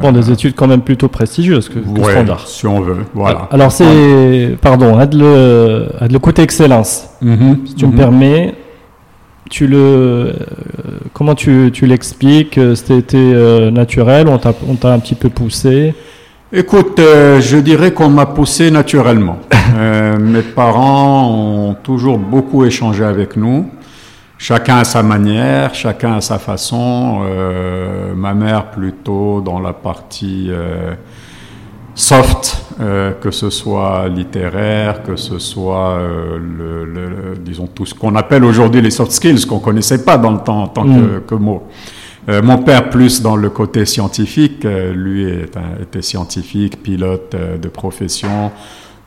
bon, 0.00 0.12
des 0.12 0.30
études 0.30 0.54
quand 0.54 0.66
même 0.66 0.80
plutôt 0.82 1.08
prestigieuses 1.08 1.68
que, 1.68 1.78
que 1.78 2.10
standard. 2.10 2.46
Si 2.46 2.66
on 2.66 2.80
veut, 2.80 3.04
voilà. 3.14 3.48
Alors 3.52 3.70
c'est, 3.70 4.56
pardon, 4.60 4.98
à 4.98 5.06
de 5.06 5.18
le, 5.18 5.86
le 6.10 6.18
côté 6.18 6.42
excellence. 6.42 7.08
Mm-hmm. 7.22 7.66
si 7.66 7.74
tu 7.74 7.86
me 7.86 7.92
mm-hmm. 7.92 7.96
permets, 7.96 8.54
tu 9.48 9.66
le, 9.66 10.34
comment 11.12 11.34
tu, 11.34 11.70
tu 11.72 11.86
l'expliques 11.86 12.58
C'était 12.74 13.70
naturel? 13.70 14.26
On 14.28 14.38
t'a 14.38 14.92
un 14.92 14.98
petit 14.98 15.14
peu 15.14 15.28
poussé 15.28 15.94
Écoute, 16.52 17.00
euh, 17.00 17.40
je 17.40 17.56
dirais 17.56 17.92
qu'on 17.92 18.08
m'a 18.08 18.26
poussé 18.26 18.70
naturellement. 18.70 19.38
Euh, 19.76 20.16
mes 20.18 20.40
parents 20.42 21.28
ont 21.28 21.74
toujours 21.74 22.18
beaucoup 22.18 22.64
échangé 22.64 23.04
avec 23.04 23.36
nous. 23.36 23.68
Chacun 24.38 24.76
à 24.76 24.84
sa 24.84 25.02
manière, 25.02 25.74
chacun 25.74 26.14
à 26.14 26.20
sa 26.20 26.38
façon. 26.38 27.22
Euh, 27.24 28.14
ma 28.14 28.34
mère 28.34 28.70
plutôt 28.70 29.40
dans 29.40 29.60
la 29.60 29.72
partie 29.72 30.50
soft, 31.94 32.62
que 32.78 33.30
ce 33.30 33.48
soit 33.48 34.08
littéraire, 34.08 35.02
que 35.02 35.16
ce 35.16 35.38
soit 35.38 35.98
le, 36.38 37.34
disons 37.40 37.66
tout 37.66 37.86
ce 37.86 37.94
qu'on 37.94 38.14
appelle 38.14 38.44
aujourd'hui 38.44 38.82
les 38.82 38.90
soft 38.90 39.12
skills 39.12 39.46
qu'on 39.46 39.60
connaissait 39.60 40.04
pas 40.04 40.18
dans 40.18 40.32
le 40.32 40.40
temps 40.40 40.64
en 40.64 40.68
tant 40.68 40.84
que, 40.84 41.18
mm. 41.18 41.20
que 41.26 41.34
mot. 41.34 41.62
Euh, 42.28 42.42
mon 42.42 42.58
père 42.58 42.90
plus 42.90 43.22
dans 43.22 43.36
le 43.36 43.50
côté 43.50 43.86
scientifique, 43.86 44.64
euh, 44.64 44.92
lui 44.92 45.30
était 45.80 46.02
scientifique, 46.02 46.82
pilote 46.82 47.34
euh, 47.34 47.56
de 47.56 47.68
profession. 47.68 48.50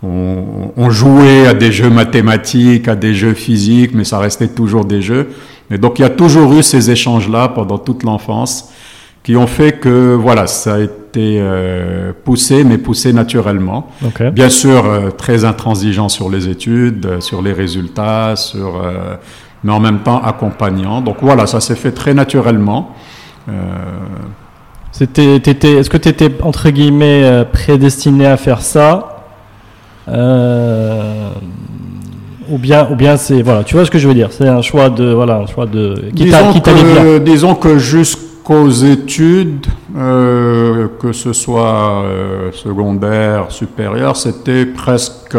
On, 0.01 0.89
jouait 0.89 1.45
à 1.45 1.53
des 1.53 1.71
jeux 1.71 1.89
mathématiques, 1.89 2.87
à 2.87 2.95
des 2.95 3.13
jeux 3.13 3.33
physiques, 3.33 3.91
mais 3.93 4.05
ça 4.05 4.17
restait 4.17 4.47
toujours 4.47 4.85
des 4.85 5.01
jeux. 5.01 5.29
Et 5.71 5.77
donc 5.77 5.99
il 5.99 6.03
y 6.03 6.05
a 6.05 6.09
toujours 6.09 6.53
eu 6.53 6.63
ces 6.63 6.89
échanges-là 6.89 7.49
pendant 7.49 7.77
toute 7.77 8.03
l'enfance 8.03 8.71
qui 9.23 9.35
ont 9.35 9.45
fait 9.45 9.73
que 9.73 10.15
voilà, 10.15 10.47
ça 10.47 10.75
a 10.75 10.79
été 10.79 11.43
poussé, 12.23 12.63
mais 12.63 12.77
poussé 12.77 13.11
naturellement. 13.11 13.89
Bien 14.31 14.49
sûr, 14.49 14.85
très 15.17 15.43
intransigeant 15.43 16.07
sur 16.07 16.29
les 16.29 16.47
études, 16.47 17.19
sur 17.19 17.41
les 17.41 17.51
résultats, 17.51 18.37
sur 18.37 18.81
mais 19.63 19.71
en 19.71 19.79
même 19.79 19.99
temps 19.99 20.21
accompagnant. 20.21 21.01
Donc 21.01 21.17
voilà, 21.21 21.47
ça 21.47 21.59
s'est 21.59 21.75
fait 21.75 21.91
très 21.91 22.13
naturellement. 22.13 22.95
Euh, 23.49 23.51
C'était, 24.91 25.37
est-ce 25.37 25.89
que 25.89 25.97
tu 25.97 26.09
étais 26.09 26.31
entre 26.41 26.69
guillemets 26.69 27.23
euh, 27.23 27.45
prédestiné 27.45 28.25
à 28.25 28.37
faire 28.37 28.61
ça 28.61 29.18
euh, 30.09 31.29
ou 32.49 32.57
bien, 32.57 32.87
ou 32.91 32.95
bien 32.95 33.17
c'est 33.17 33.41
voilà, 33.41 33.63
tu 33.63 33.75
vois 33.75 33.85
ce 33.85 33.91
que 33.91 33.99
je 33.99 34.07
veux 34.07 34.13
dire, 34.13 34.29
c'est 34.31 34.47
un 34.47 34.61
choix 34.61 34.89
de 34.89 35.11
voilà, 35.13 35.37
un 35.37 35.45
choix 35.47 35.65
de 35.65 36.09
qui 36.15 36.23
disons, 36.25 36.53
que, 36.59 37.17
disons 37.19 37.55
que 37.55 37.77
jusqu'aux 37.77 38.69
études, 38.69 39.67
que 39.93 41.11
ce 41.11 41.33
soit 41.33 42.03
secondaire, 42.53 43.45
supérieur, 43.49 44.15
c'était 44.17 44.65
presque 44.65 45.37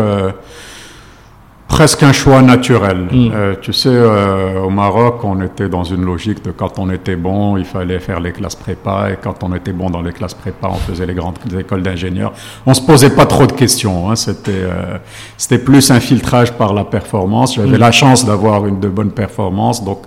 presque 1.70 2.02
un 2.02 2.12
choix 2.12 2.42
naturel. 2.42 3.06
Mm. 3.10 3.30
Euh, 3.32 3.54
tu 3.60 3.72
sais, 3.72 3.88
euh, 3.88 4.60
au 4.60 4.70
Maroc, 4.70 5.22
on 5.22 5.40
était 5.40 5.68
dans 5.68 5.84
une 5.84 6.04
logique 6.04 6.44
de 6.44 6.50
quand 6.50 6.78
on 6.80 6.90
était 6.90 7.14
bon, 7.14 7.56
il 7.56 7.64
fallait 7.64 8.00
faire 8.00 8.20
les 8.20 8.32
classes 8.32 8.56
prépa, 8.56 9.08
et 9.12 9.16
quand 9.22 9.44
on 9.44 9.54
était 9.54 9.72
bon 9.72 9.88
dans 9.88 10.02
les 10.02 10.12
classes 10.12 10.34
prépa, 10.34 10.68
on 10.68 10.74
faisait 10.74 11.06
les 11.06 11.14
grandes 11.14 11.38
écoles 11.58 11.82
d'ingénieurs. 11.82 12.32
On 12.66 12.74
se 12.74 12.82
posait 12.82 13.14
pas 13.14 13.24
trop 13.24 13.46
de 13.46 13.52
questions. 13.52 14.10
Hein. 14.10 14.16
C'était, 14.16 14.50
euh, 14.50 14.98
c'était 15.38 15.60
plus 15.60 15.90
un 15.92 16.00
filtrage 16.00 16.52
par 16.52 16.74
la 16.74 16.84
performance. 16.84 17.54
J'avais 17.54 17.78
mm. 17.78 17.86
la 17.88 17.92
chance 17.92 18.26
d'avoir 18.26 18.66
une 18.66 18.80
de 18.80 18.88
bonnes 18.88 19.12
performances, 19.12 19.84
donc 19.84 20.00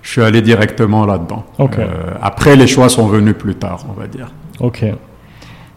je 0.00 0.10
suis 0.12 0.22
allé 0.22 0.42
directement 0.42 1.06
là-dedans. 1.06 1.44
après, 2.22 2.54
les 2.54 2.68
choix 2.68 2.88
sont 2.88 3.08
venus 3.08 3.34
plus 3.36 3.56
tard, 3.56 3.84
on 3.90 4.00
va 4.00 4.06
dire. 4.06 4.28
Ok. 4.60 4.84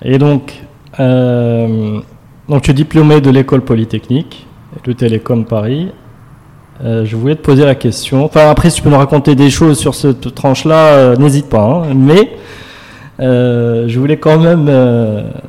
Et 0.03 0.17
donc, 0.19 0.53
donc 0.99 2.61
tu 2.61 2.71
es 2.71 2.73
diplômé 2.73 3.19
de 3.19 3.31
l'école 3.31 3.61
polytechnique 3.61 4.46
le 4.87 4.95
Télécom 4.95 5.45
Paris. 5.45 5.89
Euh, 6.83 7.05
je 7.05 7.15
voulais 7.15 7.35
te 7.35 7.41
poser 7.41 7.65
la 7.65 7.75
question. 7.75 8.23
Enfin, 8.23 8.49
après, 8.49 8.69
si 8.69 8.77
tu 8.77 8.81
peux 8.83 8.89
nous 8.89 8.97
raconter 8.97 9.35
des 9.35 9.49
choses 9.49 9.77
sur 9.77 9.93
cette 9.93 10.33
tranche-là, 10.33 10.87
euh, 10.93 11.15
n'hésite 11.15 11.49
pas. 11.49 11.61
Hein. 11.61 11.93
Mais 11.95 12.31
euh, 13.19 13.85
je 13.87 13.99
voulais 13.99 14.17
quand 14.17 14.39
même 14.39 14.67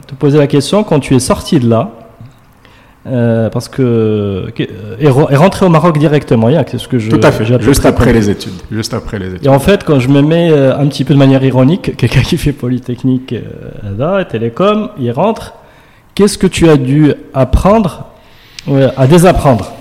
te 0.06 0.14
poser 0.14 0.38
la 0.38 0.46
question 0.46 0.82
quand 0.84 1.00
tu 1.00 1.14
es 1.14 1.20
sorti 1.20 1.60
de 1.60 1.68
là. 1.68 1.90
parce 3.52 3.68
que 3.68 4.46
est 4.98 5.36
rentré 5.36 5.66
au 5.66 5.68
Maroc 5.68 5.98
directement, 5.98 6.48
c'est 6.66 6.78
ce 6.78 6.88
que 6.88 6.98
je. 6.98 7.10
Tout 7.10 7.20
à 7.22 7.30
fait. 7.30 7.44
Juste 7.60 7.86
après 7.86 8.12
les 8.12 8.30
études. 8.30 8.60
Juste 8.72 8.94
après 8.94 9.18
les 9.18 9.28
études. 9.34 9.46
Et 9.46 9.48
en 9.48 9.60
fait, 9.60 9.84
quand 9.84 10.00
je 10.00 10.08
me 10.08 10.22
mets 10.22 10.50
un 10.50 10.86
petit 10.88 11.04
peu 11.04 11.14
de 11.14 11.18
manière 11.18 11.44
ironique, 11.44 11.96
quelqu'un 11.98 12.22
qui 12.22 12.38
fait 12.38 12.52
Polytechnique, 12.52 13.34
là, 13.98 14.24
Télécom, 14.24 14.90
il 14.98 15.12
rentre. 15.12 15.54
Qu'est-ce 16.14 16.36
que 16.36 16.48
tu 16.48 16.68
as 16.68 16.76
dû 16.76 17.12
apprendre 17.32 18.08
à 18.96 19.06
désapprendre 19.06 19.72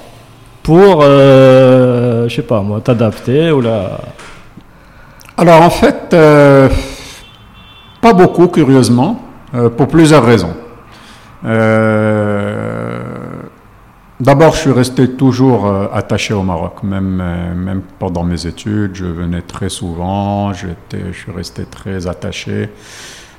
pour, 0.67 1.00
euh, 1.01 2.27
je 2.27 2.36
sais 2.36 2.41
pas 2.41 2.62
moi, 2.62 2.82
t'adapter 2.82 3.51
ou 3.51 3.62
la. 3.62 4.01
Alors 5.38 5.62
en 5.62 5.70
fait, 5.70 6.13
euh, 6.13 6.67
pas 8.01 8.12
beaucoup, 8.12 8.50
curieusement, 8.50 9.17
euh, 9.56 9.70
pour 9.70 9.88
plusieurs 9.88 10.25
raisons. 10.25 10.53
D'abord, 14.20 14.56
je 14.56 14.60
suis 14.60 14.72
resté 14.72 15.12
toujours 15.12 15.72
attaché 15.94 16.34
au 16.34 16.44
Maroc, 16.44 16.84
même, 16.84 17.24
même 17.56 17.84
pendant 17.98 18.24
mes 18.24 18.46
études. 18.46 18.96
Je 18.96 19.06
venais 19.06 19.44
très 19.44 19.70
souvent, 19.70 20.51
je 20.51 20.67
suis 21.13 21.32
resté 21.32 21.63
très 21.63 22.08
attaché, 22.08 22.70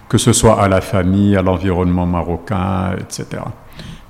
que 0.09 0.17
ce 0.17 0.33
soit 0.33 0.63
à 0.63 0.69
la 0.69 0.81
famille, 0.81 1.37
à 1.37 1.43
l'environnement 1.43 2.07
marocain, 2.07 2.93
etc. 2.99 3.43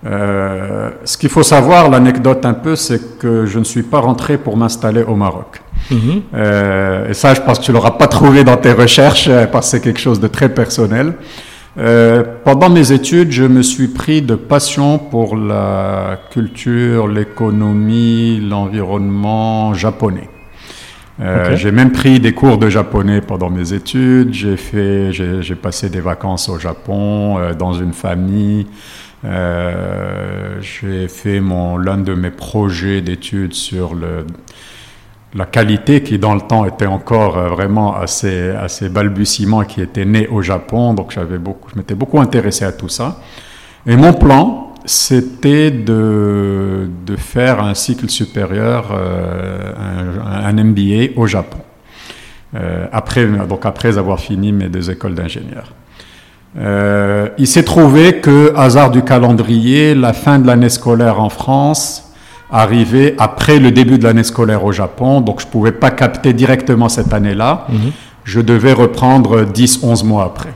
Euh, 0.07 0.90
ce 1.05 1.17
qu'il 1.17 1.28
faut 1.28 1.43
savoir, 1.43 1.90
l'anecdote 1.90 2.45
un 2.47 2.55
peu, 2.55 2.76
c'est 2.76 3.19
que 3.19 3.47
je 3.47 3.59
ne 3.59 3.64
suis 3.64 3.83
pas 3.83 3.99
rentré 3.99 4.38
pour 4.38 4.57
m'installer 4.57 5.02
au 5.02 5.17
Maroc. 5.17 5.61
Mhm. 5.90 6.23
Euh, 6.35 7.09
et 7.09 7.14
ça, 7.14 7.35
je 7.35 7.40
pense 7.40 7.59
que 7.59 7.64
tu 7.64 7.73
l'auras 7.73 7.93
pas 7.93 8.07
trouvé 8.19 8.45
dans 8.45 8.57
tes 8.57 8.73
recherches, 8.73 9.28
euh, 9.28 9.47
parce 9.47 9.67
que 9.67 9.71
c'est 9.73 9.83
quelque 9.83 10.00
chose 10.00 10.21
de 10.21 10.28
très 10.28 10.49
personnel. 10.49 11.14
pendant 12.45 12.71
mes 12.71 12.90
études, 12.90 13.31
je 13.31 13.45
me 13.45 13.62
suis 13.62 13.88
pris 13.88 14.21
de 14.21 14.35
passion 14.35 14.99
pour 14.99 15.37
la 15.37 16.19
culture, 16.33 17.07
l'économie, 17.07 18.40
l'environnement 18.40 19.75
japonais. 19.75 20.28
J'ai 21.55 21.73
même 21.73 21.93
pris 21.93 22.21
des 22.21 22.33
cours 22.33 22.59
de 22.59 22.69
japonais 22.69 23.21
pendant 23.21 23.50
mes 23.50 23.73
études. 23.73 24.33
J'ai 24.33 24.57
fait, 24.57 25.12
j'ai 25.12 25.55
passé 25.55 25.88
des 25.88 26.00
vacances 26.00 26.49
au 26.49 26.59
Japon 26.59 27.38
dans 27.57 27.75
une 27.75 27.93
famille. 27.93 28.67
Euh, 29.25 30.61
j'ai 30.61 31.09
fait 31.09 31.41
l'un 31.41 31.99
de 31.99 32.15
mes 32.15 32.31
projets 32.31 33.01
d'études 33.01 33.55
sur 33.55 33.95
le, 33.95 34.25
la 35.35 35.45
qualité 35.45 36.03
qui 36.03 36.19
dans 36.19 36.35
le 36.35 36.41
temps 36.41 36.65
était 36.65 36.87
encore 36.87 37.37
euh, 37.37 37.49
vraiment 37.49 37.97
assez, 37.97 38.51
assez 38.51 38.89
balbutiement, 38.89 39.65
qui 39.65 39.81
était 39.81 40.05
né 40.05 40.29
au 40.29 40.43
Japon. 40.43 40.95
Donc 40.95 41.11
j'avais 41.11 41.39
beaucoup, 41.39 41.69
je 41.73 41.79
m'étais 41.79 41.95
beaucoup 41.95 42.21
intéressé 42.21 42.65
à 42.65 42.73
tout 42.73 42.89
ça. 42.89 43.21
Et 43.87 43.97
mon 43.97 44.13
plan, 44.13 44.75
c'était 44.85 45.71
de, 45.71 46.89
de 47.05 47.17
faire 47.17 47.63
un 47.63 47.75
cycle 47.75 48.09
supérieur, 48.09 48.91
euh, 48.93 49.73
un, 50.25 50.53
MBA 50.53 51.13
au 51.17 51.27
Japon. 51.27 51.59
Après, 52.93 53.27
donc 53.27 53.67
après 53.67 53.99
avoir 53.99 54.19
fini 54.19 54.53
mes 54.53 54.71
deux 54.71 54.91
écoles 54.91 55.15
d'ingénieur. 55.15 55.75
Euh, 56.61 57.29
il 57.38 57.47
s'est 57.47 57.62
trouvé 57.62 58.21
que, 58.21 58.53
hasard 58.57 58.91
du 58.91 59.03
calendrier, 59.03 59.95
la 59.95 60.12
fin 60.12 60.38
de 60.38 60.47
l'année 60.47 60.69
scolaire 60.69 61.21
en 61.21 61.29
France 61.29 62.05
arrivait 62.50 63.15
après 63.19 63.59
le 63.59 63.71
début 63.71 63.99
de 63.99 64.05
l'année 64.05 64.25
scolaire 64.25 64.65
au 64.65 64.73
Japon, 64.73 65.21
donc 65.21 65.41
je 65.41 65.47
ne 65.47 65.50
pouvais 65.50 65.73
pas 65.73 65.91
capter 65.91 66.33
directement 66.33 66.88
cette 66.88 67.12
année-là. 67.12 67.67
Mhm. 67.69 67.93
Je 68.25 68.41
devais 68.41 68.73
reprendre 68.73 69.45
10-11 69.45 70.05
mois 70.05 70.25
après. 70.25 70.53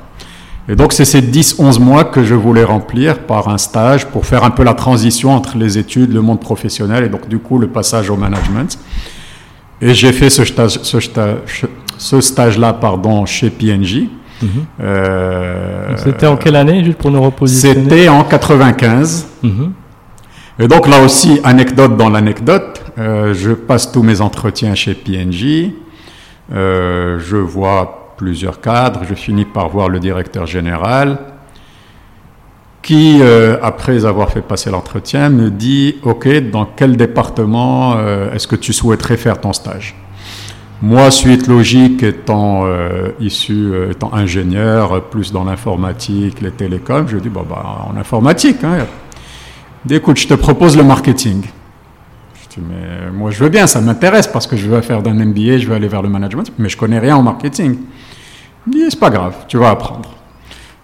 Et 0.69 0.77
donc 0.77 0.93
c'est 0.93 1.05
ces 1.05 1.21
10-11 1.21 1.81
mois 1.81 2.05
que 2.05 2.23
je 2.23 2.35
voulais 2.35 2.65
remplir 2.65 3.21
par 3.21 3.49
un 3.49 3.59
stage 3.59 4.07
pour 4.07 4.27
faire 4.27 4.45
un 4.45 4.51
peu 4.51 4.63
la 4.63 4.75
transition 4.75 5.35
entre 5.35 5.59
les 5.59 5.77
études, 5.77 6.13
le 6.13 6.23
monde 6.23 6.41
professionnel 6.41 7.05
et 7.05 7.09
donc 7.09 7.29
du 7.29 7.39
coup 7.39 7.59
le 7.59 7.67
passage 7.69 8.11
au 8.11 8.17
management. 8.17 8.79
Et 9.81 9.93
j'ai 9.95 10.13
fait 10.13 10.31
ce 10.31 10.45
stage, 10.45 10.79
ce 10.83 11.01
stage, 11.01 11.67
ce 11.99 12.21
stage-là 12.21 12.73
pardon, 12.75 13.27
chez 13.27 13.51
PNJ. 13.51 14.05
Euh, 14.81 15.97
c'était 15.97 16.27
en 16.27 16.37
quelle 16.37 16.57
année, 16.57 16.85
juste 16.85 16.99
pour 16.99 17.11
nous 17.11 17.23
repositionner 17.23 17.83
C'était 17.83 18.09
en 18.09 18.25
95. 18.25 19.27
Mhm. 19.43 19.73
Et 20.59 20.69
donc 20.69 20.87
là 20.87 21.03
aussi, 21.03 21.41
anecdote 21.45 21.97
dans 21.97 22.11
l'anecdote, 22.11 22.83
euh, 22.99 23.35
je 23.35 23.53
passe 23.53 23.91
tous 23.91 24.03
mes 24.03 24.21
entretiens 24.21 24.75
chez 24.75 24.95
PNJ, 24.95 25.71
euh, 26.53 27.19
je 27.19 27.37
vois 27.37 28.15
plusieurs 28.17 28.61
cadres, 28.61 29.01
je 29.09 29.15
finis 29.15 29.47
par 29.47 29.69
voir 29.69 29.89
le 29.89 29.99
directeur 29.99 30.47
général, 30.47 31.19
qui, 32.83 33.21
après 33.63 34.05
avoir 34.05 34.31
fait 34.31 34.41
passer 34.43 34.69
l'entretien, 34.69 35.29
me 35.29 35.51
dit, 35.51 35.97
OK, 36.03 36.29
dans 36.51 36.65
quel 36.65 36.97
département 36.97 37.97
est-ce 38.33 38.49
que 38.49 38.57
tu 38.57 38.73
souhaiterais 38.73 39.17
faire 39.17 39.41
ton 39.41 39.53
stage? 39.53 39.95
Moi, 40.83 41.13
suite 41.13 41.47
logique, 41.47 42.03
étant 42.03 42.63
euh, 42.65 43.11
issu, 43.21 43.53
euh, 43.73 43.93
étant 43.93 44.13
ingénieur, 44.13 45.01
plus 45.05 45.31
dans 45.31 45.45
l'informatique, 45.45 46.41
les 46.41 46.51
télécoms, 46.51 47.07
je 47.07 47.19
dis, 47.19 47.29
bon, 47.29 47.47
bah, 47.49 47.87
en 47.89 47.97
informatique, 47.97 48.65
hein. 48.65 48.79
Écoute, 49.89 50.17
je 50.19 50.27
te 50.27 50.35
propose 50.35 50.77
le 50.77 50.83
marketing. 50.83 51.45
Je 52.35 52.57
dis, 52.57 52.67
mais 52.69 53.13
moi, 53.13 53.31
je 53.31 53.45
veux 53.45 53.49
bien, 53.49 53.69
ça 53.69 53.81
m'intéresse 53.81 54.27
parce 54.27 54.49
que 54.49 54.57
je 54.57 54.69
veux 54.69 54.81
faire 54.81 55.03
d'un 55.03 55.15
MBA, 55.15 55.59
je 55.59 55.69
veux 55.69 55.75
aller 55.75 55.87
vers 55.87 56.03
le 56.03 56.09
management, 56.09 56.53
mais 56.59 56.69
je 56.69 56.77
connais 56.77 56.99
rien 56.99 57.17
en 57.17 57.23
marketing. 57.23 57.79
Il 58.67 58.73
dit, 58.73 58.85
c'est 58.91 58.99
pas 58.99 59.11
grave, 59.11 59.37
tu 59.47 59.59
vas 59.59 59.71
apprendre. 59.71 60.11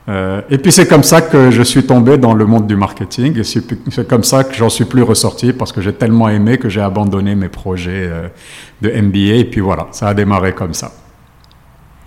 Euh, 0.09 0.41
et 0.49 0.57
puis 0.57 0.73
c'est 0.73 0.87
comme 0.87 1.03
ça 1.03 1.21
que 1.21 1.51
je 1.51 1.63
suis 1.63 1.85
tombé 1.85 2.17
dans 2.17 2.33
le 2.33 2.47
monde 2.47 2.67
du 2.67 2.77
marketing 2.77 3.39
et 3.39 3.45
c'est 3.45 4.09
comme 4.09 4.25
ça 4.25 4.43
que 4.43 4.55
j'en 4.55 4.71
suis 4.71 4.87
plus 4.87 5.03
ressorti 5.03 5.53
parce 5.53 5.71
que 5.71 5.83
j'ai 5.83 5.93
tellement 5.93 6.31
aimé 6.31 6.57
que 6.57 6.71
j'ai 6.71 6.81
abandonné 6.81 7.35
mes 7.35 7.49
projets 7.49 8.09
euh, 8.11 8.29
de 8.81 8.91
MBA 8.91 9.37
et 9.37 9.45
puis 9.45 9.61
voilà, 9.61 9.89
ça 9.91 10.09
a 10.09 10.15
démarré 10.15 10.53
comme 10.53 10.73
ça. 10.73 10.93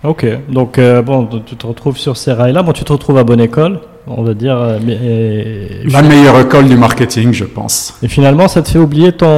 Ok, 0.02 0.26
donc 0.48 0.78
euh, 0.78 1.00
bon, 1.00 1.28
tu 1.46 1.54
te 1.54 1.64
retrouves 1.64 1.96
sur 1.96 2.16
ces 2.16 2.32
rails-là, 2.32 2.64
bon, 2.64 2.72
tu 2.72 2.82
te 2.82 2.92
retrouves 2.92 3.18
à 3.18 3.24
bonne 3.24 3.38
école, 3.38 3.78
on 4.08 4.24
va 4.24 4.34
dire. 4.34 4.56
La 4.58 6.02
meilleure 6.02 6.40
école 6.40 6.64
du 6.64 6.76
marketing, 6.76 7.32
je 7.32 7.44
pense. 7.44 7.96
Et 8.02 8.08
finalement, 8.08 8.48
ça 8.48 8.62
te 8.62 8.68
fait 8.68 8.80
oublier 8.80 9.12
ton. 9.12 9.28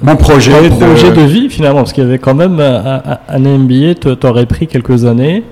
Mon 0.00 0.16
projet. 0.16 0.70
de... 0.70 0.74
projet 0.74 1.12
de 1.12 1.20
vie, 1.20 1.50
finalement, 1.50 1.80
parce 1.80 1.92
qu'il 1.92 2.04
y 2.04 2.06
avait 2.06 2.18
quand 2.18 2.34
même 2.34 2.58
un, 2.58 3.18
un 3.28 3.38
MBA, 3.38 3.96
tu 3.96 4.26
aurais 4.26 4.46
pris 4.46 4.66
quelques 4.66 5.04
années 5.04 5.44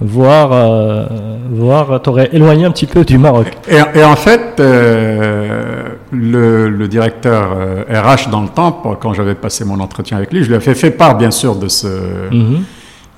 voire, 0.00 0.50
euh, 0.52 1.06
voire 1.50 2.00
t'aurais 2.02 2.30
éloigné 2.32 2.64
un 2.64 2.70
petit 2.70 2.86
peu 2.86 3.04
du 3.04 3.18
Maroc. 3.18 3.46
Et, 3.68 4.04
en 4.04 4.16
fait, 4.16 4.60
euh, 4.60 5.88
le, 6.12 6.68
le, 6.68 6.88
directeur 6.88 7.50
RH 7.88 8.28
euh, 8.28 8.30
dans 8.30 8.42
le 8.42 8.48
temps, 8.48 8.82
quand 9.00 9.12
j'avais 9.14 9.34
passé 9.34 9.64
mon 9.64 9.80
entretien 9.80 10.16
avec 10.18 10.32
lui, 10.32 10.44
je 10.44 10.48
lui 10.48 10.56
ai 10.56 10.60
fait, 10.74 10.90
part 10.90 11.16
bien 11.16 11.30
sûr 11.30 11.56
de 11.56 11.68
ce... 11.68 11.86
Mhm. 12.30 12.64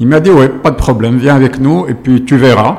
Il 0.01 0.07
m'a 0.07 0.21
dit, 0.21 0.31
ouais, 0.31 0.49
pas 0.49 0.71
de 0.71 0.77
problème, 0.77 1.19
viens 1.19 1.35
avec 1.35 1.59
nous 1.59 1.87
et 1.89 1.95
puis 1.95 2.25
tu 2.25 2.37
verras. 2.37 2.79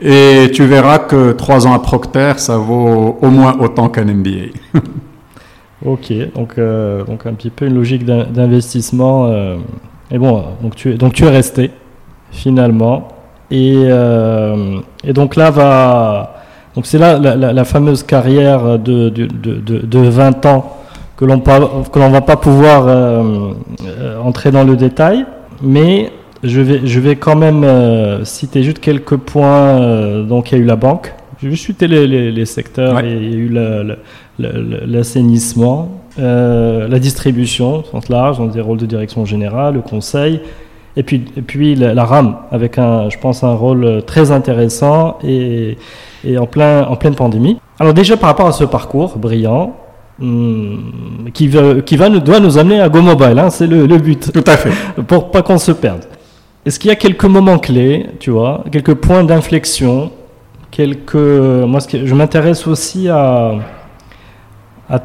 Et 0.00 0.50
tu 0.54 0.64
verras 0.64 0.98
que 0.98 1.32
trois 1.32 1.66
ans 1.66 1.74
à 1.74 1.80
Procter, 1.80 2.34
ça 2.36 2.56
vaut 2.56 3.18
au 3.20 3.28
moins 3.28 3.56
autant 3.58 3.88
qu'un 3.88 4.04
MBA. 4.04 4.52
ok, 5.84 6.12
donc, 6.34 6.52
euh, 6.58 7.04
donc 7.04 7.26
un 7.26 7.34
petit 7.34 7.50
peu 7.50 7.66
une 7.66 7.74
logique 7.74 8.04
d'investissement. 8.04 9.28
Et 10.12 10.18
bon, 10.18 10.44
donc 10.62 10.76
tu, 10.76 10.94
donc 10.94 11.12
tu 11.12 11.24
es 11.24 11.28
resté 11.28 11.72
finalement. 12.30 13.08
Et, 13.50 13.74
euh, 13.76 14.78
et 15.04 15.12
donc 15.12 15.36
là 15.36 15.50
va. 15.50 16.36
Donc 16.76 16.86
c'est 16.86 16.98
là 16.98 17.18
la, 17.18 17.64
fameuse 17.64 18.04
carrière 18.04 18.78
de, 18.78 19.08
de, 19.08 19.26
de, 19.26 19.78
de 19.78 19.98
20 19.98 20.46
ans 20.46 20.76
que 21.16 21.24
l'on 21.24 21.36
ne 21.36 22.12
va 22.12 22.20
pas 22.20 22.36
pouvoir 22.36 22.86
euh, 22.86 23.52
euh, 23.84 24.18
entrer 24.20 24.52
dans 24.52 24.62
le 24.64 24.76
détail, 24.76 25.26
mais 25.62 26.12
je 26.44 26.60
vais, 26.60 26.80
je 26.84 27.00
vais 27.00 27.16
quand 27.16 27.34
même 27.36 27.66
citer 28.24 28.62
juste 28.62 28.78
quelques 28.78 29.16
points. 29.16 30.22
donc 30.22 30.52
il 30.52 30.58
y 30.58 30.60
a 30.60 30.64
eu 30.64 30.66
la 30.66 30.76
banque, 30.76 31.12
je 31.42 31.48
vais 31.48 31.56
citer 31.56 31.88
les, 31.88 32.06
les, 32.06 32.30
les 32.30 32.46
secteurs, 32.46 33.00
il 33.02 33.08
y 33.08 33.34
a 33.34 33.36
eu 33.36 33.52
l'assainissement, 34.86 36.00
la 36.16 36.98
distribution, 37.00 37.82
sens 37.90 38.08
large, 38.08 38.38
dans 38.38 38.46
des 38.46 38.60
rôles 38.60 38.78
de 38.78 38.86
direction 38.86 39.26
générale, 39.26 39.74
le 39.74 39.82
conseil, 39.82 40.40
et 40.96 41.02
puis, 41.02 41.24
et 41.36 41.42
puis 41.42 41.74
la, 41.74 42.04
RAM, 42.04 42.36
avec 42.50 42.78
un, 42.78 43.08
je 43.10 43.18
pense, 43.18 43.44
un 43.44 43.54
rôle 43.54 44.02
très 44.06 44.32
intéressant 44.32 45.18
et, 45.22 45.78
et 46.24 46.38
en, 46.38 46.46
plein, 46.46 46.84
en 46.84 46.96
pleine 46.96 47.14
pandémie. 47.14 47.58
Alors 47.78 47.94
déjà 47.94 48.16
par 48.16 48.28
rapport 48.30 48.48
à 48.48 48.52
ce 48.52 48.64
parcours 48.64 49.16
brillant, 49.16 49.76
hmm, 50.18 51.30
qui, 51.32 51.48
veut, 51.48 51.80
qui 51.82 51.96
va, 51.96 52.08
doit 52.08 52.40
nous 52.40 52.58
amener 52.58 52.80
à 52.80 52.88
Go 52.88 53.02
Mobile, 53.02 53.38
hein, 53.38 53.50
c'est 53.50 53.66
le, 53.66 53.86
le, 53.86 53.98
but. 53.98 54.32
Tout 54.32 54.44
à 54.46 54.56
fait. 54.56 54.70
Pour 55.06 55.30
pas 55.30 55.42
qu'on 55.42 55.58
se 55.58 55.72
perde. 55.72 56.04
Est-ce 56.66 56.78
qu'il 56.78 56.88
y 56.88 56.92
a 56.92 56.96
quelques 56.96 57.24
moments 57.24 57.58
clés, 57.58 58.06
tu 58.18 58.30
vois, 58.30 58.64
quelques 58.70 58.94
points 58.94 59.24
d'inflexion, 59.24 60.10
quelques... 60.70 61.14
Moi, 61.14 61.80
ce 61.80 62.04
je 62.04 62.14
m'intéresse 62.14 62.66
aussi 62.66 63.08
à, 63.08 63.52
à, 64.90 65.00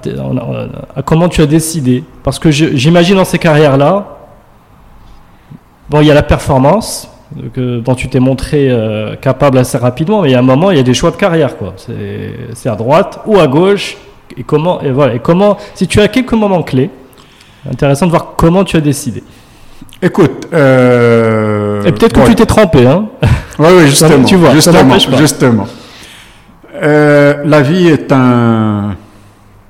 à, 0.95 1.01
comment 1.03 1.29
tu 1.29 1.41
as 1.41 1.45
décidé? 1.45 2.03
Parce 2.23 2.39
que 2.39 2.49
j'imagine 2.51 3.15
dans 3.15 3.23
ces 3.23 3.39
carrières-là, 3.39 4.15
Bon, 5.89 6.01
il 6.01 6.07
y 6.07 6.11
a 6.11 6.13
la 6.13 6.23
performance 6.23 7.09
que, 7.53 7.79
dont 7.79 7.95
tu 7.95 8.07
t'es 8.09 8.19
montré 8.19 8.69
euh, 8.69 9.15
capable 9.15 9.57
assez 9.57 9.77
rapidement, 9.77 10.21
mais 10.21 10.29
il 10.29 10.31
y 10.31 10.35
a 10.35 10.39
un 10.39 10.43
moment, 10.43 10.71
il 10.71 10.77
y 10.77 10.79
a 10.79 10.83
des 10.83 10.93
choix 10.93 11.11
de 11.11 11.15
carrière, 11.15 11.57
quoi. 11.57 11.73
C'est 11.77 12.69
à 12.69 12.75
droite 12.75 13.19
ou 13.25 13.39
à 13.39 13.47
gauche. 13.47 13.97
Et 14.37 14.43
comment, 14.43 14.81
et 14.81 14.91
voilà. 14.91 15.13
Et 15.13 15.19
comment, 15.19 15.57
si 15.75 15.87
tu 15.87 15.99
as 16.01 16.07
quelques 16.07 16.33
moments 16.33 16.63
clés, 16.63 16.89
intéressant 17.69 18.05
de 18.05 18.11
voir 18.11 18.33
comment 18.35 18.63
tu 18.63 18.77
as 18.77 18.81
décidé. 18.81 19.23
Écoute, 20.01 20.47
euh, 20.53 21.83
et 21.83 21.91
peut-être 21.91 22.21
que 22.21 22.27
tu 22.29 22.35
t'es 22.35 22.45
trompé, 22.45 22.85
hein. 22.85 23.07
Oui, 23.59 23.67
oui, 23.77 23.87
justement. 23.87 24.23
tu 24.25 24.35
vois, 24.35 24.51
justement, 24.53 24.97
justement. 25.17 25.67
Euh, 26.75 27.43
la 27.45 27.61
vie 27.61 27.87
est 27.87 28.11
un 28.11 28.95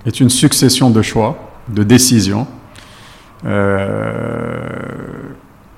est 0.06 0.19
une 0.19 0.30
succession 0.30 0.89
de 0.89 1.01
choix, 1.01 1.38
de 1.67 1.84
décisions. 1.84 2.47
Euh, 3.45 4.67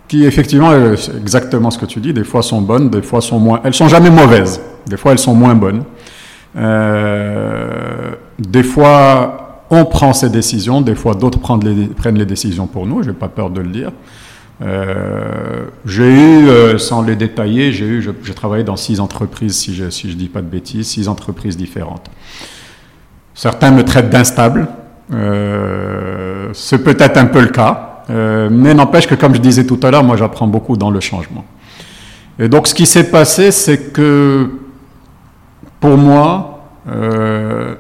qui 0.08 0.26
effectivement, 0.26 0.72
exactement 1.18 1.70
ce 1.70 1.78
que 1.78 1.86
tu 1.86 2.00
dis, 2.00 2.14
des 2.14 2.24
fois 2.24 2.42
sont 2.42 2.62
bonnes, 2.62 2.90
des 2.90 3.02
fois 3.02 3.22
sont 3.22 3.40
moins... 3.40 3.60
Elles 3.64 3.74
sont 3.74 3.90
jamais 3.90 4.10
mauvaises, 4.10 4.62
des 4.86 4.98
fois 4.98 5.12
elles 5.12 5.20
sont 5.20 5.36
moins 5.36 5.56
bonnes. 5.56 5.84
Euh, 6.56 8.14
des 8.40 8.64
fois, 8.64 9.64
on 9.70 9.86
prend 9.86 10.14
ces 10.14 10.30
décisions, 10.30 10.82
des 10.82 10.96
fois 10.96 11.14
d'autres 11.14 11.40
prennent 11.40 12.18
les, 12.18 12.26
décisions 12.26 12.68
pour 12.68 12.86
nous, 12.86 13.04
je 13.04 13.10
n'ai 13.10 13.16
pas 13.16 13.28
peur 13.28 13.50
de 13.50 13.62
le 13.62 13.70
dire. 13.70 13.92
Euh, 14.62 15.66
j'ai 15.86 16.12
eu, 16.12 16.48
euh, 16.48 16.78
sans 16.80 17.04
les 17.04 17.16
détailler, 17.16 17.72
j'ai 17.72 17.86
eu, 17.86 18.10
j'ai 18.24 18.34
travaillé 18.34 18.64
dans 18.64 18.76
six 18.76 19.00
entreprises, 19.00 19.56
si 19.56 19.76
je 19.76 19.86
ne 19.86 19.90
si 19.92 20.10
je 20.10 20.16
dis 20.16 20.30
pas 20.30 20.42
de 20.42 20.48
bêtises, 20.48 20.88
six 20.88 21.08
entreprises 21.08 21.58
différentes. 21.58 22.10
Certains 23.36 23.70
me 23.70 23.84
traitent 23.84 24.10
d'instable, 24.10 24.68
c'est 26.54 26.84
peut-être 26.84 27.18
un 27.18 27.26
peu 27.26 27.42
le 27.42 27.50
cas. 27.50 27.97
Euh, 28.10 28.50
mais 28.52 28.74
n'empêche 28.74 29.08
que, 29.08 29.16
comme 29.16 29.36
je 29.36 29.42
disais 29.42 29.66
tout 29.66 29.80
à 29.84 29.92
l'heure, 29.92 30.04
moi 30.04 30.16
j'apprends 30.16 30.48
beaucoup 30.48 30.78
dans 30.78 30.90
le 30.90 31.00
changement. 31.00 31.46
Et 32.40 32.48
donc 32.48 32.68
ce 32.68 32.74
qui 32.74 32.86
s'est 32.86 33.10
passé, 33.10 33.52
c'est 33.52 33.92
que 33.92 34.50
pour 35.80 35.98
moi, 35.98 36.70
euh, 36.88 37.76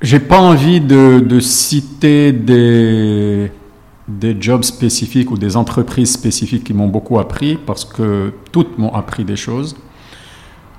j'ai 0.00 0.20
pas 0.20 0.38
envie 0.38 0.80
de, 0.80 1.40
citer 1.40 2.32
des, 2.32 3.50
des 4.08 4.36
jobs 4.40 4.64
spécifiques 4.64 5.30
ou 5.30 5.38
des 5.38 5.56
entreprises 5.56 6.12
spécifiques 6.12 6.64
qui 6.64 6.74
m'ont 6.74 6.88
beaucoup 6.88 7.18
appris, 7.18 7.56
parce 7.56 7.84
que 7.84 8.32
toutes 8.50 8.78
m'ont 8.78 8.94
appris 8.94 9.24
des 9.24 9.36
choses. 9.36 9.76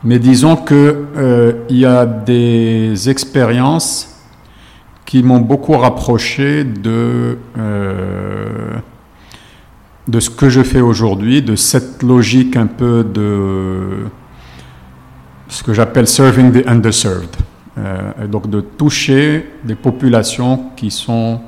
Mais 0.03 0.19
disons 0.19 0.57
qu'il 0.57 0.75
euh, 0.77 1.53
y 1.69 1.85
a 1.85 2.05
des 2.05 3.09
expériences 3.09 4.12
qui 5.05 5.23
m'ont 5.23 5.39
beaucoup 5.39 5.73
rapproché 5.73 6.63
de, 6.63 7.37
euh, 7.57 8.75
de 10.07 10.19
ce 10.19 10.29
que 10.29 10.49
je 10.49 10.63
fais 10.63 10.81
aujourd'hui, 10.81 11.41
de 11.41 11.55
cette 11.55 12.03
logique 12.03 12.55
un 12.55 12.67
peu 12.67 13.03
de 13.03 14.05
ce 15.49 15.63
que 15.63 15.73
j'appelle 15.73 16.07
serving 16.07 16.51
the 16.51 16.67
underserved. 16.67 17.35
Euh, 17.77 18.27
donc 18.27 18.49
de 18.49 18.61
toucher 18.61 19.49
des 19.63 19.75
populations 19.75 20.65
qui 20.75 20.91
sont, 20.91 21.41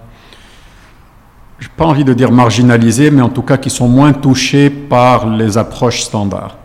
je 1.60 1.68
n'ai 1.68 1.74
pas 1.78 1.86
envie 1.86 2.04
de 2.04 2.14
dire 2.14 2.32
marginalisées, 2.32 3.12
mais 3.12 3.22
en 3.22 3.30
tout 3.30 3.44
cas 3.44 3.58
qui 3.58 3.70
sont 3.70 3.88
moins 3.88 4.12
touchées 4.12 4.70
par 4.70 5.30
les 5.30 5.58
approches 5.58 6.02
standards. 6.02 6.58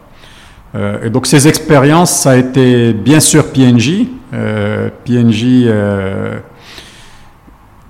Euh, 0.75 1.05
et 1.05 1.11
donc 1.11 1.27
ces 1.27 1.47
expériences, 1.47 2.11
ça 2.11 2.33
a 2.33 2.37
été 2.37 2.93
bien 2.93 3.21
sûr 3.21 3.53
PNJ. 3.53 4.07
PNJ 5.05 5.67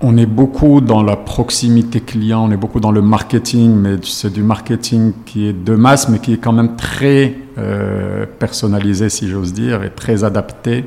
on 0.03 0.17
est 0.17 0.25
beaucoup 0.25 0.81
dans 0.81 1.03
la 1.03 1.15
proximité 1.15 2.01
client, 2.01 2.45
on 2.47 2.51
est 2.51 2.57
beaucoup 2.57 2.79
dans 2.79 2.91
le 2.91 3.01
marketing, 3.01 3.75
mais 3.75 3.95
c'est 4.03 4.33
du 4.33 4.43
marketing 4.43 5.13
qui 5.25 5.47
est 5.47 5.53
de 5.53 5.75
masse, 5.75 6.09
mais 6.09 6.19
qui 6.19 6.33
est 6.33 6.37
quand 6.37 6.53
même 6.53 6.75
très 6.75 7.35
euh, 7.57 8.25
personnalisé, 8.39 9.09
si 9.09 9.29
j'ose 9.29 9.53
dire, 9.53 9.83
et 9.83 9.91
très 9.91 10.23
adapté. 10.23 10.85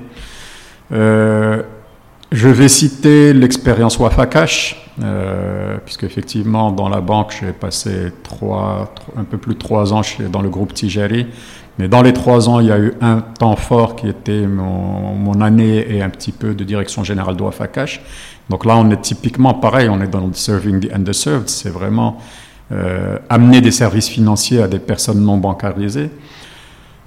Euh, 0.92 1.62
je 2.33 2.48
vais 2.48 2.68
citer 2.68 3.33
l'expérience 3.33 3.98
Wafakash, 3.98 4.90
euh, 5.03 5.77
puisque 5.85 6.03
effectivement 6.03 6.72
dans 6.72 6.88
la 6.88 7.00
banque 7.00 7.37
j'ai 7.40 7.53
passé 7.53 8.12
un 9.16 9.24
peu 9.24 9.38
plus 9.38 9.55
de 9.55 9.59
trois 9.59 9.92
ans 9.92 10.00
dans 10.31 10.42
le 10.42 10.48
groupe 10.48 10.74
Tijari, 10.74 11.27
mais 11.79 11.87
dans 11.87 12.03
les 12.03 12.12
trois 12.12 12.48
ans 12.48 12.59
il 12.59 12.66
y 12.66 12.72
a 12.72 12.79
eu 12.79 12.94
un 13.00 13.20
temps 13.20 13.55
fort 13.55 13.94
qui 13.94 14.09
était 14.09 14.46
mon, 14.46 15.14
mon 15.14 15.40
année 15.40 15.87
et 15.88 16.03
un 16.03 16.11
petit 16.11 16.33
peu 16.33 16.55
de 16.55 16.64
direction 16.64 17.05
générale 17.05 17.37
de 17.37 17.42
Wafakash. 17.42 18.00
Donc 18.50 18.64
là, 18.64 18.76
on 18.76 18.90
est 18.90 19.00
typiquement 19.00 19.54
pareil, 19.54 19.88
on 19.88 20.00
est 20.00 20.09
dans 20.09 20.26
le 20.26 20.33
serving 20.35 20.80
the 20.80 20.92
underserved, 20.92 21.48
c'est 21.48 21.70
vraiment 21.70 22.18
euh, 22.72 23.18
amener 23.28 23.61
des 23.61 23.70
services 23.70 24.09
financiers 24.09 24.62
à 24.62 24.68
des 24.68 24.78
personnes 24.78 25.22
non 25.22 25.38
bancarisées. 25.38 26.11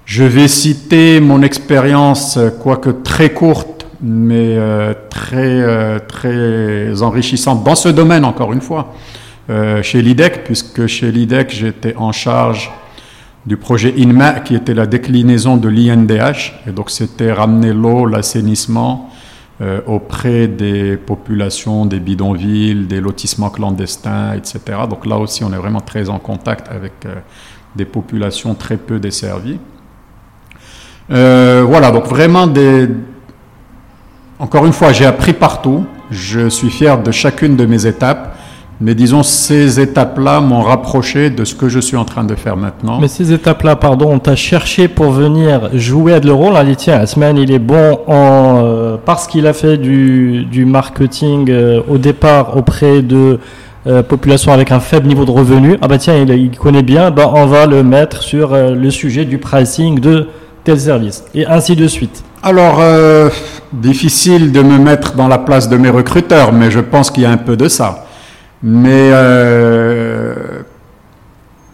Je 0.04 0.24
vais 0.24 0.48
citer 0.48 1.20
mon 1.20 1.42
expérience, 1.42 2.38
quoique 2.60 2.90
très 2.90 3.30
courte, 3.34 3.78
mais 4.00 4.56
euh, 4.56 4.94
très, 5.10 5.60
euh, 5.60 5.98
très 5.98 7.02
enrichissante 7.02 7.64
dans 7.64 7.74
ce 7.74 7.88
domaine, 7.88 8.24
encore 8.24 8.52
une 8.52 8.60
fois, 8.60 8.94
euh, 9.50 9.82
chez 9.82 10.02
l'IDEC, 10.02 10.44
puisque 10.44 10.86
chez 10.86 11.10
l'IDEC, 11.10 11.50
j'étais 11.50 11.94
en 11.96 12.12
charge 12.12 12.70
du 13.46 13.56
projet 13.56 13.94
INMA, 13.98 14.40
qui 14.40 14.54
était 14.54 14.74
la 14.74 14.86
déclinaison 14.86 15.56
de 15.56 15.68
l'INDH, 15.68 16.54
et 16.66 16.70
donc 16.70 16.90
c'était 16.90 17.32
ramener 17.32 17.72
l'eau, 17.72 18.06
l'assainissement 18.06 19.10
auprès 19.86 20.46
des 20.46 20.96
populations, 20.96 21.84
des 21.84 21.98
bidonvilles, 21.98 22.86
des 22.86 23.00
lotissements 23.00 23.50
clandestins, 23.50 24.34
etc. 24.34 24.60
Donc 24.88 25.04
là 25.04 25.18
aussi, 25.18 25.42
on 25.42 25.52
est 25.52 25.56
vraiment 25.56 25.80
très 25.80 26.08
en 26.08 26.20
contact 26.20 26.68
avec 26.70 26.92
des 27.74 27.84
populations 27.84 28.54
très 28.54 28.76
peu 28.76 29.00
desservies. 29.00 29.58
voilà, 31.08 31.90
donc 31.90 32.06
vraiment 32.06 32.46
des, 32.46 32.88
encore 34.38 34.66
une 34.66 34.72
fois, 34.72 34.92
j'ai 34.92 35.04
appris 35.04 35.32
partout. 35.32 35.84
Je 36.10 36.48
suis 36.48 36.70
fier 36.70 37.02
de 37.02 37.10
chacune 37.10 37.56
de 37.56 37.66
mes 37.66 37.86
étapes. 37.86 38.37
Mais 38.80 38.94
disons, 38.94 39.24
ces 39.24 39.80
étapes-là 39.80 40.40
m'ont 40.40 40.62
rapproché 40.62 41.30
de 41.30 41.44
ce 41.44 41.56
que 41.56 41.68
je 41.68 41.80
suis 41.80 41.96
en 41.96 42.04
train 42.04 42.22
de 42.22 42.36
faire 42.36 42.56
maintenant. 42.56 43.00
Mais 43.00 43.08
ces 43.08 43.32
étapes-là, 43.32 43.74
pardon, 43.74 44.10
on 44.12 44.20
t'a 44.20 44.36
cherché 44.36 44.86
pour 44.86 45.10
venir 45.10 45.70
jouer 45.74 46.20
de 46.20 46.26
le 46.26 46.32
rôle. 46.32 46.52
On 46.52 46.56
a 46.56 46.64
dit, 46.64 46.76
tiens, 46.76 47.00
Asman, 47.00 47.36
il 47.36 47.50
est 47.50 47.58
bon 47.58 47.98
en, 48.06 48.62
euh, 48.62 48.96
parce 49.04 49.26
qu'il 49.26 49.48
a 49.48 49.52
fait 49.52 49.78
du, 49.78 50.44
du 50.44 50.64
marketing 50.64 51.50
euh, 51.50 51.80
au 51.88 51.98
départ 51.98 52.56
auprès 52.56 53.02
de 53.02 53.40
euh, 53.88 54.04
populations 54.04 54.52
avec 54.52 54.70
un 54.70 54.78
faible 54.78 55.08
niveau 55.08 55.24
de 55.24 55.32
revenu. 55.32 55.76
Ah 55.82 55.88
bah 55.88 55.98
tiens, 55.98 56.14
il, 56.16 56.30
il 56.30 56.56
connaît 56.56 56.84
bien, 56.84 57.10
bah 57.10 57.32
on 57.34 57.46
va 57.46 57.66
le 57.66 57.82
mettre 57.82 58.22
sur 58.22 58.54
le 58.54 58.90
sujet 58.90 59.24
du 59.24 59.38
pricing 59.38 59.98
de 59.98 60.28
tel 60.62 60.78
service. 60.78 61.24
Et 61.34 61.46
ainsi 61.46 61.74
de 61.74 61.88
suite. 61.88 62.22
Alors, 62.44 62.80
difficile 63.72 64.52
de 64.52 64.62
me 64.62 64.78
mettre 64.78 65.14
dans 65.14 65.26
la 65.26 65.38
place 65.38 65.68
de 65.68 65.76
mes 65.76 65.90
recruteurs, 65.90 66.52
mais 66.52 66.70
je 66.70 66.78
pense 66.78 67.10
qu'il 67.10 67.24
y 67.24 67.26
a 67.26 67.30
un 67.30 67.38
peu 67.38 67.56
de 67.56 67.66
ça. 67.66 68.04
Mais 68.62 69.10
euh, 69.12 70.62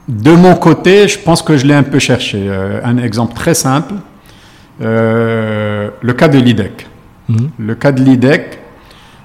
de 0.09 0.33
mon 0.33 0.55
côté, 0.55 1.07
je 1.09 1.18
pense 1.18 1.42
que 1.42 1.57
je 1.57 1.66
l'ai 1.66 1.75
un 1.75 1.83
peu 1.83 1.99
cherché. 1.99 2.47
Euh, 2.49 2.81
un 2.85 2.99
exemple 2.99 3.35
très 3.35 3.55
simple, 3.55 3.94
euh, 4.83 5.90
le 6.01 6.12
cas 6.12 6.29
de 6.29 6.38
l'IDEC. 6.38 6.87
Mhm. 7.29 7.51
Le 7.59 7.75
cas 7.75 7.90
de 7.92 8.03
l'IDEC, 8.03 8.61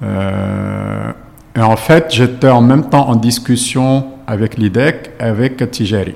Et 0.03 1.61
en 1.61 1.77
fait, 1.77 2.07
j'étais 2.09 2.49
en 2.49 2.63
même 2.63 2.89
temps 2.89 3.11
en 3.11 3.17
discussion 3.17 4.07
avec 4.27 4.57
l'IDEC, 4.57 5.11
avec 5.19 5.71
Tijeri. 5.71 6.15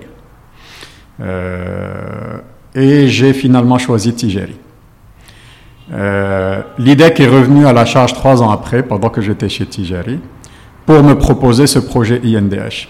Euh, 1.21 2.39
et 2.75 3.09
j'ai 3.09 3.33
finalement 3.33 3.79
choisi 3.79 4.15
Tijeri. 4.15 4.57
Euh, 5.93 6.63
L'IDEC 6.79 7.21
est 7.21 7.29
revenu 7.29 7.67
à 7.67 7.73
la 7.73 7.85
charge 7.85 8.15
trois 8.15 8.43
ans 8.43 8.51
après, 8.51 8.83
pendant 8.83 9.11
que 9.11 9.21
j'étais 9.21 9.49
chez 9.49 9.67
Tijeri, 9.67 10.19
pour 10.87 11.03
me 11.03 11.15
proposer 11.15 11.67
ce 11.67 11.79
projet 11.79 12.21
INDH. 12.25 12.89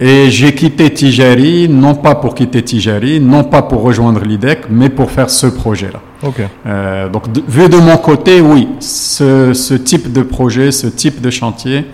Et 0.00 0.30
j'ai 0.30 0.54
quitté 0.54 0.90
Tijeri, 0.90 1.68
non 1.68 1.96
pas 1.96 2.14
pour 2.14 2.36
quitter 2.36 2.62
Tijeri, 2.62 3.18
non 3.18 3.42
pas 3.42 3.62
pour 3.62 3.82
rejoindre 3.82 4.20
l'IDEC, 4.24 4.66
mais 4.70 4.90
pour 4.90 5.10
faire 5.10 5.28
ce 5.28 5.48
projet-là. 5.48 6.00
Euh, 6.66 7.08
donc, 7.08 7.24
vu 7.48 7.68
de 7.68 7.76
mon 7.76 7.96
côté, 7.96 8.40
oui, 8.40 8.68
ce, 8.78 9.74
type 9.74 10.12
de 10.12 10.22
projet, 10.22 10.70
ce 10.70 10.86
type 10.86 11.20
de 11.20 11.30
chantier 11.30 11.84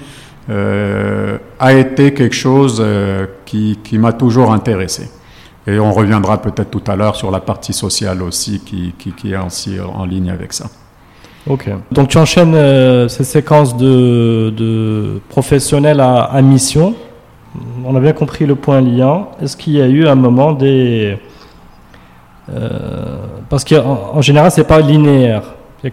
euh, 0.51 1.39
a 1.59 1.73
été 1.73 2.13
quelque 2.13 2.35
chose 2.35 2.83
euh, 2.85 3.27
qui, 3.47 3.79
m'a 3.93 4.13
toujours 4.13 4.53
intéressé. 4.53 5.09
Et 5.67 5.79
on 5.79 5.93
reviendra 5.93 6.43
peut-être 6.43 6.71
tout 6.71 6.83
à 6.91 6.97
l'heure 6.97 7.17
sur 7.17 7.31
la 7.31 7.41
partie 7.41 7.73
sociale 7.73 8.23
aussi, 8.23 8.61
qui, 8.61 8.95
est 9.33 9.37
aussi 9.37 9.79
en 9.81 10.05
ligne 10.05 10.31
avec 10.31 10.53
ça. 10.53 10.67
Ok. 11.47 11.71
Donc 11.91 12.09
tu 12.09 12.19
enchaînes 12.19 13.09
ces 13.09 13.25
séquences 13.25 13.77
de, 13.77 15.21
professionnels 15.31 16.01
à 16.01 16.41
mission 16.43 16.95
on 17.85 17.95
a 17.95 18.01
bien 18.01 18.13
compris 18.13 18.47
le 18.47 18.55
point 18.55 18.81
lien. 18.81 19.27
Est-ce 19.41 19.57
qu'il 19.57 19.75
y 19.75 19.83
a 19.83 19.87
eu 19.87 20.07
un 20.07 20.15
moment 20.15 20.53
des. 20.53 21.19
Euh, 22.53 23.27
parce 23.49 23.65
qu'en 23.65 24.21
général, 24.21 24.51
c'est 24.51 24.67
pas 24.67 24.81
linéaire. 24.81 25.55
Il 25.83 25.91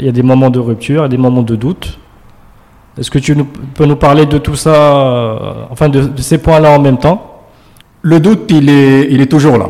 y 0.00 0.08
a 0.08 0.12
des 0.12 0.22
moments 0.22 0.50
de 0.50 0.58
rupture 0.58 1.04
et 1.04 1.08
des 1.08 1.16
moments 1.16 1.42
de 1.42 1.54
doute. 1.54 1.98
Est-ce 2.98 3.10
que 3.10 3.18
tu 3.20 3.36
peux 3.74 3.84
nous 3.84 3.96
parler 3.96 4.26
de 4.26 4.38
tout 4.38 4.56
ça, 4.56 4.70
euh, 4.74 5.52
enfin 5.70 5.88
de, 5.88 6.10
ces 6.16 6.38
points-là 6.38 6.70
en 6.70 6.80
même 6.80 6.98
temps? 6.98 7.35
Le 8.06 8.20
doute, 8.20 8.44
il 8.50 8.70
est, 8.70 9.08
il 9.10 9.20
est 9.20 9.26
toujours 9.26 9.58
là. 9.58 9.66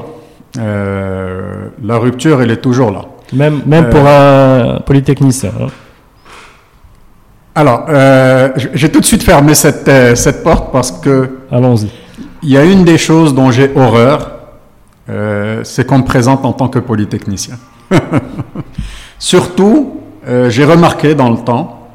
Euh, 0.58 1.68
la 1.82 1.96
rupture, 1.96 2.42
elle 2.42 2.50
est 2.50 2.60
toujours 2.60 2.90
là. 2.90 3.06
Même, 3.32 3.62
même 3.64 3.88
pour 3.88 4.06
un 4.06 4.78
polytechnicien. 4.84 5.52
Hein. 5.58 5.68
Alors, 7.54 7.86
euh, 7.88 8.50
j'ai 8.74 8.90
tout 8.90 9.00
de 9.00 9.06
suite 9.06 9.22
fermé 9.22 9.54
cette, 9.54 9.88
euh, 9.88 10.14
cette 10.14 10.42
porte 10.42 10.70
parce 10.70 10.92
que. 10.92 11.38
Allons-y. 11.50 11.90
Il 12.42 12.50
y 12.50 12.58
a 12.58 12.64
une 12.64 12.84
des 12.84 12.98
choses 12.98 13.34
dont 13.34 13.50
j'ai 13.50 13.70
horreur, 13.74 14.32
euh, 15.08 15.62
c'est 15.64 15.86
qu'on 15.86 16.00
me 16.00 16.04
présente 16.04 16.44
en 16.44 16.52
tant 16.52 16.68
que 16.68 16.78
polytechnicien. 16.78 17.56
Surtout, 19.18 20.02
j'ai 20.48 20.66
remarqué 20.66 21.14
dans 21.14 21.30
le 21.30 21.38
temps 21.38 21.88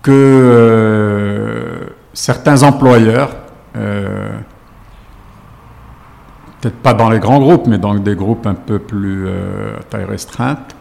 que 0.00 1.92
certains 2.14 2.62
employeurs, 2.62 3.36
peut-être 6.70 6.82
pas 6.82 6.94
dans 6.94 7.10
les 7.10 7.18
grands 7.18 7.40
groupes, 7.40 7.66
mais 7.66 7.78
dans 7.78 7.94
des 7.94 8.14
groupes 8.14 8.46
un 8.46 8.54
peu 8.54 8.78
plus 8.78 9.28
à 9.28 9.82
taille 9.90 10.04
restreinte, 10.04 10.74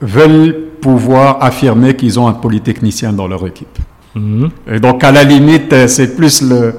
veulent 0.00 0.68
pouvoir 0.80 1.38
affirmer 1.42 1.94
qu'ils 1.94 2.18
ont 2.18 2.28
un 2.28 2.32
polytechnicien 2.32 3.12
dans 3.12 3.28
leur 3.28 3.46
équipe. 3.46 3.78
Mhm. 4.14 4.50
Et 4.70 4.80
donc, 4.80 5.04
à 5.04 5.12
la 5.12 5.24
limite, 5.24 5.72
euh, 5.72 5.88
c'est 5.88 6.16
plus 6.16 6.42
le... 6.42 6.74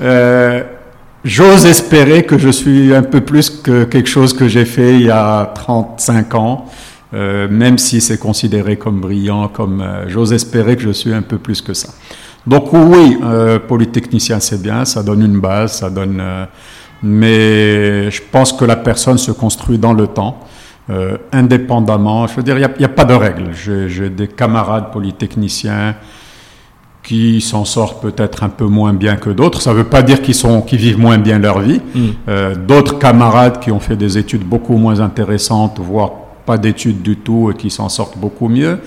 Euh, 0.00 0.62
j'ose 1.24 1.66
espérer 1.66 2.24
que 2.24 2.38
je 2.38 2.48
suis 2.48 2.94
un 2.94 3.02
peu 3.02 3.20
plus 3.20 3.50
que 3.50 3.84
quelque 3.84 4.08
chose 4.08 4.32
que 4.32 4.46
j'ai 4.48 4.64
fait 4.64 4.94
il 4.94 5.06
y 5.06 5.10
a 5.10 5.50
35 5.54 6.34
ans, 6.36 6.66
euh, 7.14 7.48
même 7.50 7.78
si 7.78 8.00
c'est 8.00 8.18
considéré 8.18 8.76
comme 8.76 9.00
brillant, 9.00 9.48
comme 9.48 9.84
j'ose 10.06 10.32
espérer 10.32 10.76
que 10.76 10.82
je 10.82 10.90
suis 10.90 11.12
un 11.12 11.22
peu 11.22 11.38
plus 11.38 11.60
que 11.60 11.74
ça. 11.74 11.88
Donc 12.46 12.72
oui, 12.72 13.18
polytechnicien 13.66 14.38
c'est 14.38 14.62
bien, 14.62 14.84
ça 14.84 15.02
donne 15.02 15.22
une 15.22 15.40
base, 15.40 15.78
ça 15.78 15.90
donne, 15.90 16.22
mais 17.02 18.10
je 18.10 18.22
pense 18.30 18.52
que 18.52 18.64
la 18.64 18.76
personne 18.76 19.18
se 19.18 19.30
construit 19.32 19.78
dans 19.78 19.92
le 19.92 20.06
temps. 20.06 20.40
Euh, 20.90 21.18
indépendamment. 21.32 22.26
Je 22.26 22.36
veux 22.36 22.42
dire, 22.42 22.56
il 22.56 22.66
n'y 22.78 22.84
a, 22.84 22.88
pas 22.88 23.04
de 23.04 23.12
règle. 23.12 23.50
J'ai 23.52 24.08
des 24.08 24.26
camarades 24.26 24.90
polytechniciens 24.90 25.94
qui 27.02 27.42
s'en 27.42 27.66
sortent 27.66 28.00
peut-être 28.00 28.42
un 28.42 28.48
peu 28.48 28.64
moins 28.64 28.94
bien 28.94 29.16
que 29.16 29.28
d'autres. 29.28 29.60
Ça 29.60 29.72
ne 29.72 29.76
veut 29.76 29.84
pas 29.84 30.00
dire 30.00 30.22
qu'ils 30.22 30.78
vivent 30.78 30.98
moins 30.98 31.18
bien 31.18 31.38
leur 31.38 31.60
vie. 31.60 31.82
Mm. 31.94 32.00
Euh, 32.28 32.54
d'autres 32.54 32.98
camarades 32.98 33.60
qui 33.60 33.70
ont 33.70 33.80
fait 33.80 33.96
des 33.96 34.16
études 34.16 34.44
beaucoup 34.44 34.78
moins 34.78 35.00
intéressantes, 35.00 35.78
voire 35.78 36.10
pas 36.46 36.56
d'études 36.56 37.02
du 37.02 37.16
tout, 37.16 37.50
et 37.50 37.54
qui 37.54 37.68
s'en 37.68 37.90
sortent 37.90 38.16
beaucoup 38.16 38.48
mieux. 38.48 38.78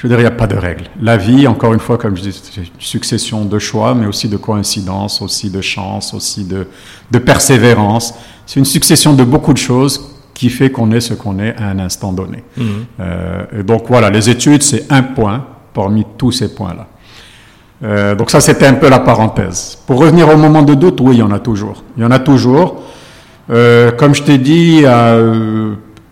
Je 0.00 0.06
veux 0.06 0.08
dire, 0.08 0.20
il 0.20 0.22
n'y 0.22 0.28
a 0.28 0.30
pas 0.30 0.46
de 0.46 0.56
règle. 0.56 0.84
La 1.02 1.18
vie, 1.18 1.46
encore 1.46 1.74
une 1.74 1.78
fois, 1.78 1.98
comme 1.98 2.16
je 2.16 2.22
dis, 2.22 2.32
c'est 2.32 2.62
une 2.62 2.66
succession 2.78 3.44
de 3.44 3.58
choix, 3.58 3.94
mais 3.94 4.06
aussi 4.06 4.30
de 4.30 4.38
coïncidences, 4.38 5.20
aussi 5.20 5.50
de 5.50 5.60
chance, 5.60 6.14
aussi 6.14 6.44
de, 6.44 6.68
de 7.10 7.18
persévérance. 7.18 8.14
C'est 8.46 8.58
une 8.58 8.64
succession 8.64 9.12
de 9.12 9.24
beaucoup 9.24 9.52
de 9.52 9.58
choses 9.58 10.16
qui 10.32 10.48
fait 10.48 10.70
qu'on 10.70 10.90
est 10.92 11.00
ce 11.00 11.12
qu'on 11.12 11.38
est 11.38 11.54
à 11.54 11.66
un 11.66 11.78
instant 11.80 12.12
donné. 12.12 12.42
Mhm. 12.56 12.66
Euh, 12.98 13.60
et 13.60 13.62
donc 13.62 13.88
voilà, 13.88 14.08
les 14.08 14.30
études, 14.30 14.62
c'est 14.62 14.90
un 14.90 15.02
point 15.02 15.44
parmi 15.74 16.06
tous 16.16 16.32
ces 16.32 16.54
points-là. 16.54 16.86
Euh, 17.82 18.14
donc 18.14 18.30
ça, 18.30 18.40
c'était 18.40 18.68
un 18.68 18.74
peu 18.74 18.88
la 18.88 19.00
parenthèse. 19.00 19.76
Pour 19.86 19.98
revenir 19.98 20.30
au 20.30 20.38
moment 20.38 20.62
de 20.62 20.72
doute, 20.72 20.98
oui, 21.02 21.16
il 21.16 21.18
y 21.18 21.22
en 21.22 21.30
a 21.30 21.40
toujours. 21.40 21.84
Il 21.98 22.02
y 22.02 22.06
en 22.06 22.10
a 22.10 22.20
toujours. 22.20 22.84
Euh, 23.50 23.92
comme 23.92 24.14
je 24.14 24.22
t'ai 24.22 24.38
dit, 24.38 24.82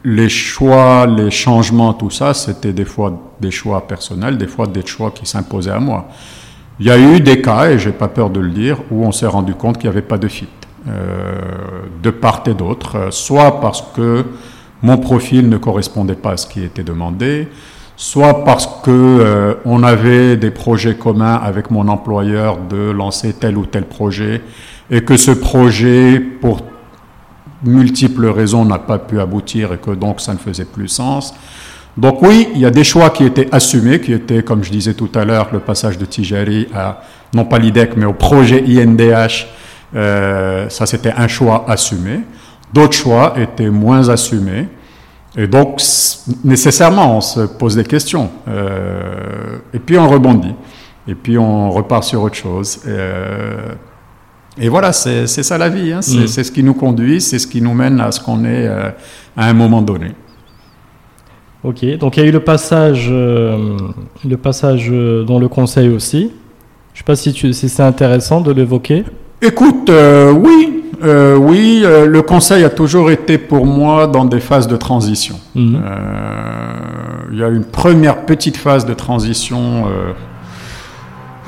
les 0.04 0.28
choix, 0.28 1.06
les 1.06 1.30
changements, 1.30 1.92
tout 1.92 2.10
ça, 2.10 2.34
c'était 2.34 2.72
des 2.72 2.84
fois 2.84 3.34
des 3.40 3.50
choix 3.50 3.86
personnels, 3.86 4.38
des 4.38 4.46
fois 4.46 4.66
des 4.66 4.86
choix 4.86 5.10
qui 5.10 5.26
s'imposaient 5.26 5.70
à 5.70 5.80
moi. 5.80 6.08
Il 6.80 6.86
y 6.86 6.90
a 6.90 6.98
eu 6.98 7.20
des 7.20 7.42
cas, 7.42 7.70
et 7.70 7.78
j'ai 7.78 7.92
pas 7.92 8.08
peur 8.08 8.30
de 8.30 8.40
le 8.40 8.50
dire, 8.50 8.78
où 8.90 9.04
on 9.04 9.12
s'est 9.12 9.26
rendu 9.26 9.54
compte 9.54 9.78
qu'il 9.78 9.90
n'y 9.90 9.96
avait 9.96 10.06
pas 10.06 10.18
de 10.18 10.28
fit. 10.28 10.48
Euh, 10.88 11.40
de 12.02 12.10
part 12.10 12.44
et 12.46 12.54
d'autre, 12.54 13.08
soit 13.10 13.60
parce 13.60 13.82
que 13.94 14.24
mon 14.80 14.96
profil 14.96 15.48
ne 15.48 15.56
correspondait 15.56 16.14
pas 16.14 16.32
à 16.32 16.36
ce 16.36 16.46
qui 16.46 16.62
était 16.62 16.84
demandé, 16.84 17.48
soit 17.96 18.44
parce 18.44 18.66
que 18.84 18.90
euh, 18.90 19.54
on 19.64 19.82
avait 19.82 20.36
des 20.36 20.52
projets 20.52 20.94
communs 20.94 21.34
avec 21.34 21.72
mon 21.72 21.88
employeur 21.88 22.58
de 22.58 22.90
lancer 22.90 23.32
tel 23.32 23.58
ou 23.58 23.66
tel 23.66 23.84
projet 23.84 24.40
et 24.88 25.02
que 25.02 25.16
ce 25.16 25.32
projet, 25.32 26.20
pour 26.20 26.62
multiples 27.64 28.26
raisons, 28.26 28.64
n'a 28.64 28.78
pas 28.78 28.98
pu 28.98 29.20
aboutir 29.20 29.72
et 29.72 29.78
que 29.78 29.90
donc 29.90 30.20
ça 30.20 30.32
ne 30.32 30.38
faisait 30.38 30.64
plus 30.64 30.88
sens. 30.88 31.34
Donc 31.96 32.22
oui, 32.22 32.48
il 32.54 32.60
y 32.60 32.66
a 32.66 32.70
des 32.70 32.84
choix 32.84 33.10
qui 33.10 33.24
étaient 33.24 33.48
assumés, 33.50 34.00
qui 34.00 34.12
étaient, 34.12 34.42
comme 34.42 34.62
je 34.62 34.70
disais 34.70 34.94
tout 34.94 35.10
à 35.14 35.24
l'heure, 35.24 35.48
le 35.52 35.58
passage 35.58 35.98
de 35.98 36.04
Tijari 36.04 36.68
à, 36.74 37.02
non 37.34 37.44
pas 37.44 37.58
l'IDEC, 37.58 37.96
mais 37.96 38.04
au 38.04 38.12
projet 38.12 38.62
INDH, 38.66 39.46
euh, 39.96 40.68
ça 40.68 40.86
c'était 40.86 41.12
un 41.16 41.26
choix 41.26 41.64
assumé. 41.68 42.20
D'autres 42.72 42.96
choix 42.96 43.34
étaient 43.36 43.70
moins 43.70 44.08
assumés. 44.08 44.68
Et 45.36 45.46
donc, 45.46 45.80
nécessairement, 46.44 47.16
on 47.16 47.20
se 47.20 47.40
pose 47.40 47.76
des 47.76 47.84
questions. 47.84 48.30
Euh, 48.48 49.58
et 49.72 49.78
puis 49.78 49.98
on 49.98 50.08
rebondit. 50.08 50.54
Et 51.06 51.14
puis 51.14 51.38
on 51.38 51.70
repart 51.70 52.04
sur 52.04 52.22
autre 52.22 52.36
chose. 52.36 52.80
Euh, 52.86 53.74
et 54.60 54.68
voilà, 54.68 54.92
c'est 54.92 55.26
ça 55.26 55.58
la 55.58 55.68
vie. 55.68 55.92
Hein. 55.92 56.00
Mm. 56.00 56.26
C'est 56.26 56.44
ce 56.44 56.52
qui 56.52 56.62
nous 56.62 56.74
conduit, 56.74 57.20
c'est 57.20 57.38
ce 57.38 57.46
qui 57.46 57.62
nous 57.62 57.74
mène 57.74 58.00
à 58.00 58.10
ce 58.10 58.20
qu'on 58.20 58.44
est 58.44 58.66
euh, 58.66 58.90
à 59.36 59.46
un 59.48 59.52
moment 59.52 59.82
donné. 59.82 60.12
Ok, 61.64 61.84
donc 61.98 62.16
il 62.16 62.20
y 62.22 62.26
a 62.26 62.28
eu 62.28 62.32
le 62.32 62.40
passage, 62.40 63.08
euh, 63.10 63.76
le 64.26 64.36
passage 64.36 64.88
euh, 64.90 65.24
dans 65.24 65.38
le 65.38 65.48
conseil 65.48 65.88
aussi. 65.88 66.30
Je 66.94 66.94
ne 66.94 66.98
sais 66.98 67.04
pas 67.04 67.16
si, 67.16 67.32
si 67.32 67.68
c'est 67.68 67.82
intéressant 67.82 68.40
de 68.40 68.52
l'évoquer. 68.52 69.04
Écoute, 69.40 69.90
oui, 70.34 70.82
oui, 71.00 71.84
le 71.84 72.20
conseil 72.22 72.64
a 72.64 72.70
toujours 72.70 73.12
été 73.12 73.38
pour 73.38 73.66
moi 73.66 74.08
dans 74.08 74.24
des 74.24 74.40
phases 74.40 74.66
de 74.66 74.76
transition. 74.76 75.36
Mm. 75.54 75.76
il 77.30 77.38
y 77.38 77.42
a 77.44 77.48
une 77.48 77.64
première 77.64 78.26
petite 78.26 78.56
phase 78.56 78.84
de 78.84 78.94
transition 78.94 79.84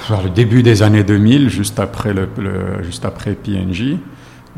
le 0.08 0.30
début 0.30 0.62
des 0.62 0.82
années 0.82 1.04
2000, 1.04 1.48
juste 1.48 1.78
après, 1.78 2.12
le, 2.12 2.28
juste 2.82 3.04
après 3.04 3.32
PNJ, 3.32 3.96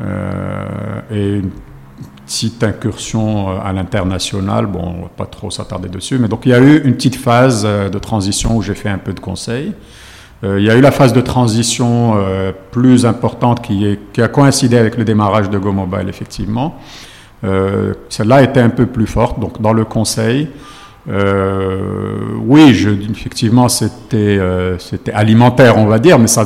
euh, 0.01 1.01
et 1.11 1.39
une 1.39 1.51
petite 2.25 2.63
incursion 2.63 3.49
euh, 3.49 3.59
à 3.63 3.73
l'international. 3.73 4.65
Bon, 4.65 4.95
on 4.97 5.01
va 5.03 5.09
pas 5.09 5.25
trop 5.25 5.51
s'attarder 5.51 5.89
dessus, 5.89 6.17
mais 6.17 6.27
donc 6.27 6.45
il 6.45 6.49
y 6.49 6.53
a 6.53 6.59
eu 6.59 6.81
une 6.83 6.95
petite 6.95 7.15
phase 7.15 7.63
euh, 7.65 7.89
de 7.89 7.99
transition 7.99 8.57
où 8.57 8.61
j'ai 8.61 8.75
fait 8.75 8.89
un 8.89 8.97
peu 8.97 9.13
de 9.13 9.19
conseil. 9.19 9.73
il 10.43 10.63
y 10.63 10.69
a 10.69 10.75
eu 10.75 10.81
la 10.81 10.91
phase 10.91 11.13
de 11.13 11.21
transition 11.21 12.17
plus 12.71 13.05
importante 13.05 13.61
qui, 13.61 13.85
est, 13.85 13.99
qui, 14.11 14.21
a 14.21 14.27
coïncidé 14.27 14.77
avec 14.77 14.97
le 14.97 15.05
démarrage 15.05 15.49
de 15.49 15.57
Go 15.57 15.71
Mobile, 15.71 16.09
effectivement. 16.09 16.79
Celle-là 18.09 18.43
était 18.43 18.59
un 18.59 18.69
peu 18.69 18.85
plus 18.85 19.07
forte, 19.07 19.39
donc 19.39 19.61
dans 19.61 19.71
le 19.71 19.85
conseil. 19.85 20.49
Euh, 21.09 22.17
oui, 22.45 22.73
je, 22.73 22.89
effectivement, 22.89 23.67
c'était 23.67 24.17
euh, 24.17 24.77
c'était 24.79 25.11
alimentaire, 25.11 25.77
on 25.77 25.85
va 25.85 25.99
dire, 25.99 26.17
mais 26.17 26.27
ça, 26.27 26.45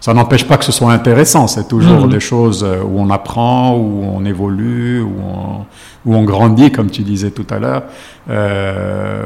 ça 0.00 0.12
n'empêche 0.12 0.44
pas 0.44 0.56
que 0.56 0.64
ce 0.64 0.72
soit 0.72 0.92
intéressant. 0.92 1.46
C'est 1.46 1.68
toujours 1.68 2.06
mhm. 2.06 2.10
des 2.10 2.20
choses 2.20 2.64
euh, 2.64 2.82
où 2.82 3.00
on 3.00 3.10
apprend, 3.10 3.76
où 3.76 4.04
on 4.12 4.24
évolue, 4.24 5.00
où 5.00 5.12
on, 5.24 5.66
où 6.04 6.16
on 6.16 6.24
grandit, 6.24 6.72
comme 6.72 6.90
tu 6.90 7.02
disais 7.02 7.30
tout 7.30 7.46
à 7.50 7.58
l'heure. 7.58 7.84
Euh, 8.28 9.22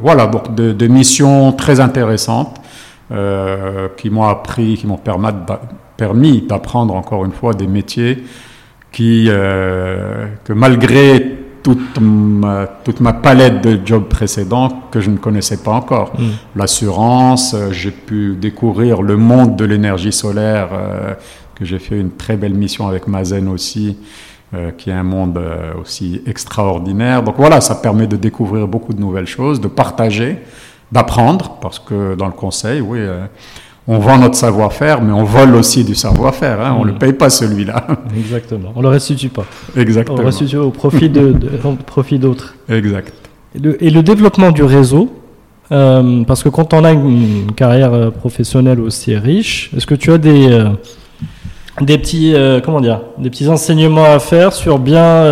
voilà, 0.00 0.26
donc 0.26 0.54
des 0.54 0.88
missions 0.88 1.52
très 1.52 1.80
intéressantes 1.80 2.56
euh, 3.12 3.88
qui 3.96 4.08
m'ont 4.08 4.24
appris, 4.24 4.76
qui 4.76 4.86
m'ont 4.86 5.00
permis 5.96 6.42
d'apprendre 6.42 6.94
encore 6.94 7.26
une 7.26 7.32
fois 7.32 7.52
des 7.52 7.66
métiers 7.66 8.24
qui, 8.90 9.26
euh, 9.28 10.28
que 10.44 10.52
malgré 10.52 11.38
toute 11.62 12.00
ma, 12.00 12.66
toute 12.66 13.00
ma 13.00 13.12
palette 13.12 13.62
de 13.62 13.80
jobs 13.84 14.08
précédents 14.08 14.68
que 14.90 15.00
je 15.00 15.10
ne 15.10 15.16
connaissais 15.16 15.58
pas 15.58 15.72
encore. 15.72 16.12
Mm. 16.18 16.24
L'assurance, 16.56 17.54
euh, 17.54 17.70
j'ai 17.72 17.90
pu 17.90 18.36
découvrir 18.36 19.02
le 19.02 19.16
monde 19.16 19.56
de 19.56 19.64
l'énergie 19.64 20.12
solaire, 20.12 20.68
euh, 20.72 21.14
que 21.54 21.64
j'ai 21.64 21.78
fait 21.78 21.98
une 21.98 22.10
très 22.10 22.36
belle 22.36 22.54
mission 22.54 22.88
avec 22.88 23.06
Mazen 23.06 23.48
aussi, 23.48 23.96
euh, 24.54 24.70
qui 24.72 24.90
est 24.90 24.94
un 24.94 25.02
monde 25.02 25.40
aussi 25.80 26.22
extraordinaire. 26.26 27.22
Donc 27.22 27.36
voilà, 27.36 27.60
ça 27.60 27.76
permet 27.76 28.06
de 28.06 28.16
découvrir 28.16 28.66
beaucoup 28.66 28.92
de 28.92 29.00
nouvelles 29.00 29.26
choses, 29.26 29.60
de 29.60 29.68
partager, 29.68 30.38
d'apprendre, 30.90 31.58
parce 31.60 31.78
que 31.78 32.14
dans 32.14 32.26
le 32.26 32.32
conseil, 32.32 32.80
oui 32.80 33.00
on 33.88 33.98
vend 33.98 34.18
notre 34.18 34.36
savoir-faire, 34.36 35.02
mais 35.02 35.12
on 35.12 35.24
vole 35.24 35.56
aussi 35.56 35.84
du 35.84 35.94
savoir-faire. 35.94 36.60
Hein. 36.60 36.76
On 36.78 36.82
ne 36.82 36.90
le 36.90 36.94
mm. 36.94 36.98
paye 36.98 37.12
pas 37.12 37.30
celui-là. 37.30 37.86
Exactement. 38.16 38.72
On 38.76 38.78
ne 38.78 38.84
le 38.84 38.90
restitue 38.90 39.28
pas. 39.28 39.44
Exactement. 39.76 40.18
On 40.18 40.20
le 40.20 40.26
restitue 40.26 40.56
au 40.56 40.70
profit 40.70 41.08
de, 41.08 41.34
profit 41.86 42.18
d'autres. 42.18 42.54
Exact. 42.68 43.12
Et 43.80 43.90
le, 43.90 44.02
développement 44.02 44.50
du 44.50 44.62
réseau, 44.62 45.12
euh, 45.72 46.22
parce 46.24 46.42
que 46.42 46.48
quand 46.48 46.72
on 46.72 46.84
a 46.84 46.92
une, 46.92 47.52
carrière 47.54 47.92
euh, 47.92 48.10
professionnelle 48.10 48.80
aussi 48.80 49.14
riche, 49.16 49.70
est-ce 49.76 49.86
que 49.86 49.94
tu 49.94 50.12
as 50.12 50.18
des 50.18 50.50
euh, 50.50 50.70
des 51.80 51.98
petits 51.98 52.34
comment 52.64 52.80
dire, 52.80 53.00
des 53.18 53.30
petits 53.30 53.48
enseignements 53.48 54.04
à 54.04 54.18
faire 54.18 54.52
sur 54.52 54.78
bien 54.78 55.24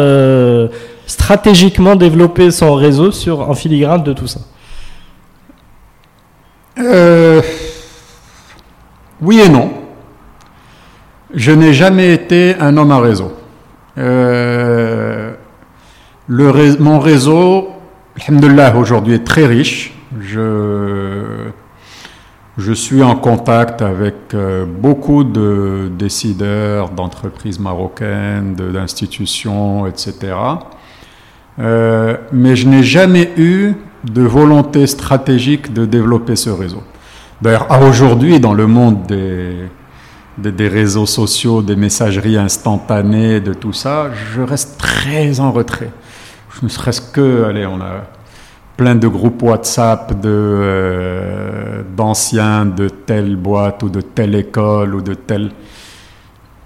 stratégiquement 1.06 1.96
développer 1.96 2.50
son 2.50 2.74
réseau 2.74 3.12
sur 3.12 3.48
en 3.48 3.54
filigrane 3.54 4.02
de 4.02 4.14
tout 4.14 4.26
ça? 4.26 4.40
Oui 9.22 9.40
et 9.40 9.48
non. 9.48 9.70
Je 11.32 11.52
n'ai 11.52 11.72
jamais 11.72 12.12
été 12.12 12.56
un 12.58 12.76
homme 12.76 12.90
à 12.90 13.00
réseau. 13.00 13.32
Euh, 13.98 15.32
mon 16.28 16.98
réseau, 16.98 17.68
alhamdoulilah, 18.18 18.76
aujourd'hui 18.76 19.14
est 19.14 19.24
très 19.24 19.46
riche. 19.46 19.92
Je, 20.20 21.50
je 22.58 22.72
suis 22.72 23.02
en 23.02 23.16
contact 23.16 23.82
avec 23.82 24.14
euh, 24.34 24.64
beaucoup 24.66 25.24
de 25.24 25.90
décideurs 25.96 26.90
d'entreprises 26.90 27.58
marocaines, 27.60 28.54
d'institutions, 28.54 29.86
etc. 29.86 30.34
Euh, 31.58 32.16
mais 32.32 32.56
je 32.56 32.68
n'ai 32.68 32.82
jamais 32.82 33.30
eu 33.36 33.74
de 34.04 34.22
volonté 34.22 34.86
stratégique 34.86 35.72
de 35.72 35.84
développer 35.84 36.36
ce 36.36 36.50
réseau. 36.50 36.82
D'ailleurs, 37.42 37.68
aujourd'hui, 37.82 38.38
dans 38.38 38.52
le 38.52 38.66
monde 38.66 39.06
des, 39.06 39.68
des, 40.36 40.68
réseaux 40.68 41.06
sociaux, 41.06 41.62
des 41.62 41.76
messageries 41.76 42.36
instantanées, 42.36 43.40
de 43.40 43.54
tout 43.54 43.72
ça, 43.72 44.10
je 44.34 44.42
reste 44.42 44.78
très 44.78 45.40
en 45.40 45.50
retrait. 45.50 45.90
Je 46.54 46.66
ne 46.66 46.68
serait-ce 46.68 47.00
que, 47.00 47.44
allez, 47.44 47.64
on 47.64 47.80
a 47.80 48.04
plein 48.76 48.94
de 48.94 49.08
groupes 49.08 49.42
WhatsApp 49.42 50.20
de 50.20 50.28
euh, 50.28 51.82
d'anciens 51.96 52.64
de 52.66 52.88
telle 52.88 53.36
boîte 53.36 53.82
ou 53.82 53.90
de 53.90 54.00
telle 54.00 54.34
école 54.34 54.94
ou 54.94 55.02
de 55.02 55.14
telle 55.14 55.50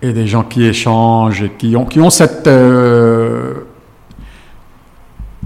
et 0.00 0.12
des 0.12 0.26
gens 0.26 0.44
qui 0.44 0.64
échangent 0.64 1.42
et 1.42 1.50
qui 1.58 1.74
ont 1.74 1.84
qui 1.84 2.00
ont 2.00 2.10
cette 2.10 2.46
euh, 2.46 3.54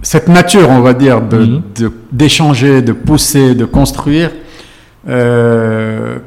cette 0.02 0.28
nature, 0.28 0.68
on 0.70 0.80
va 0.80 0.94
dire, 0.94 1.20
mhm. 1.20 1.62
d'échanger, 2.12 2.82
de, 2.82 2.88
de, 2.88 2.92
pousser, 2.92 3.54
de 3.54 3.64
construire 3.64 4.30
euh, 5.08 6.18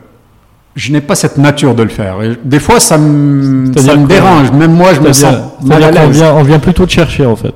je 0.76 0.92
n'ai 0.92 1.02
pas 1.02 1.16
cette 1.16 1.38
nature 1.38 1.76
de 1.76 1.84
le 1.84 1.90
faire. 1.90 2.18
des 2.44 2.60
fois, 2.60 2.80
ça 2.80 2.98
me, 2.98 3.72
ça 3.78 3.96
me 3.96 4.08
dérange. 4.08 4.52
Même 4.52 4.74
moi, 4.74 4.94
je 4.94 5.02
me 5.02 5.12
sens 5.12 5.36
mal 5.64 5.84
à 5.84 5.92
l'aise. 5.92 6.24
On 6.36 6.44
vient, 6.44 6.60
plutôt 6.60 6.86
te 6.86 6.92
chercher, 6.92 7.26
en 7.26 7.36
fait. 7.36 7.56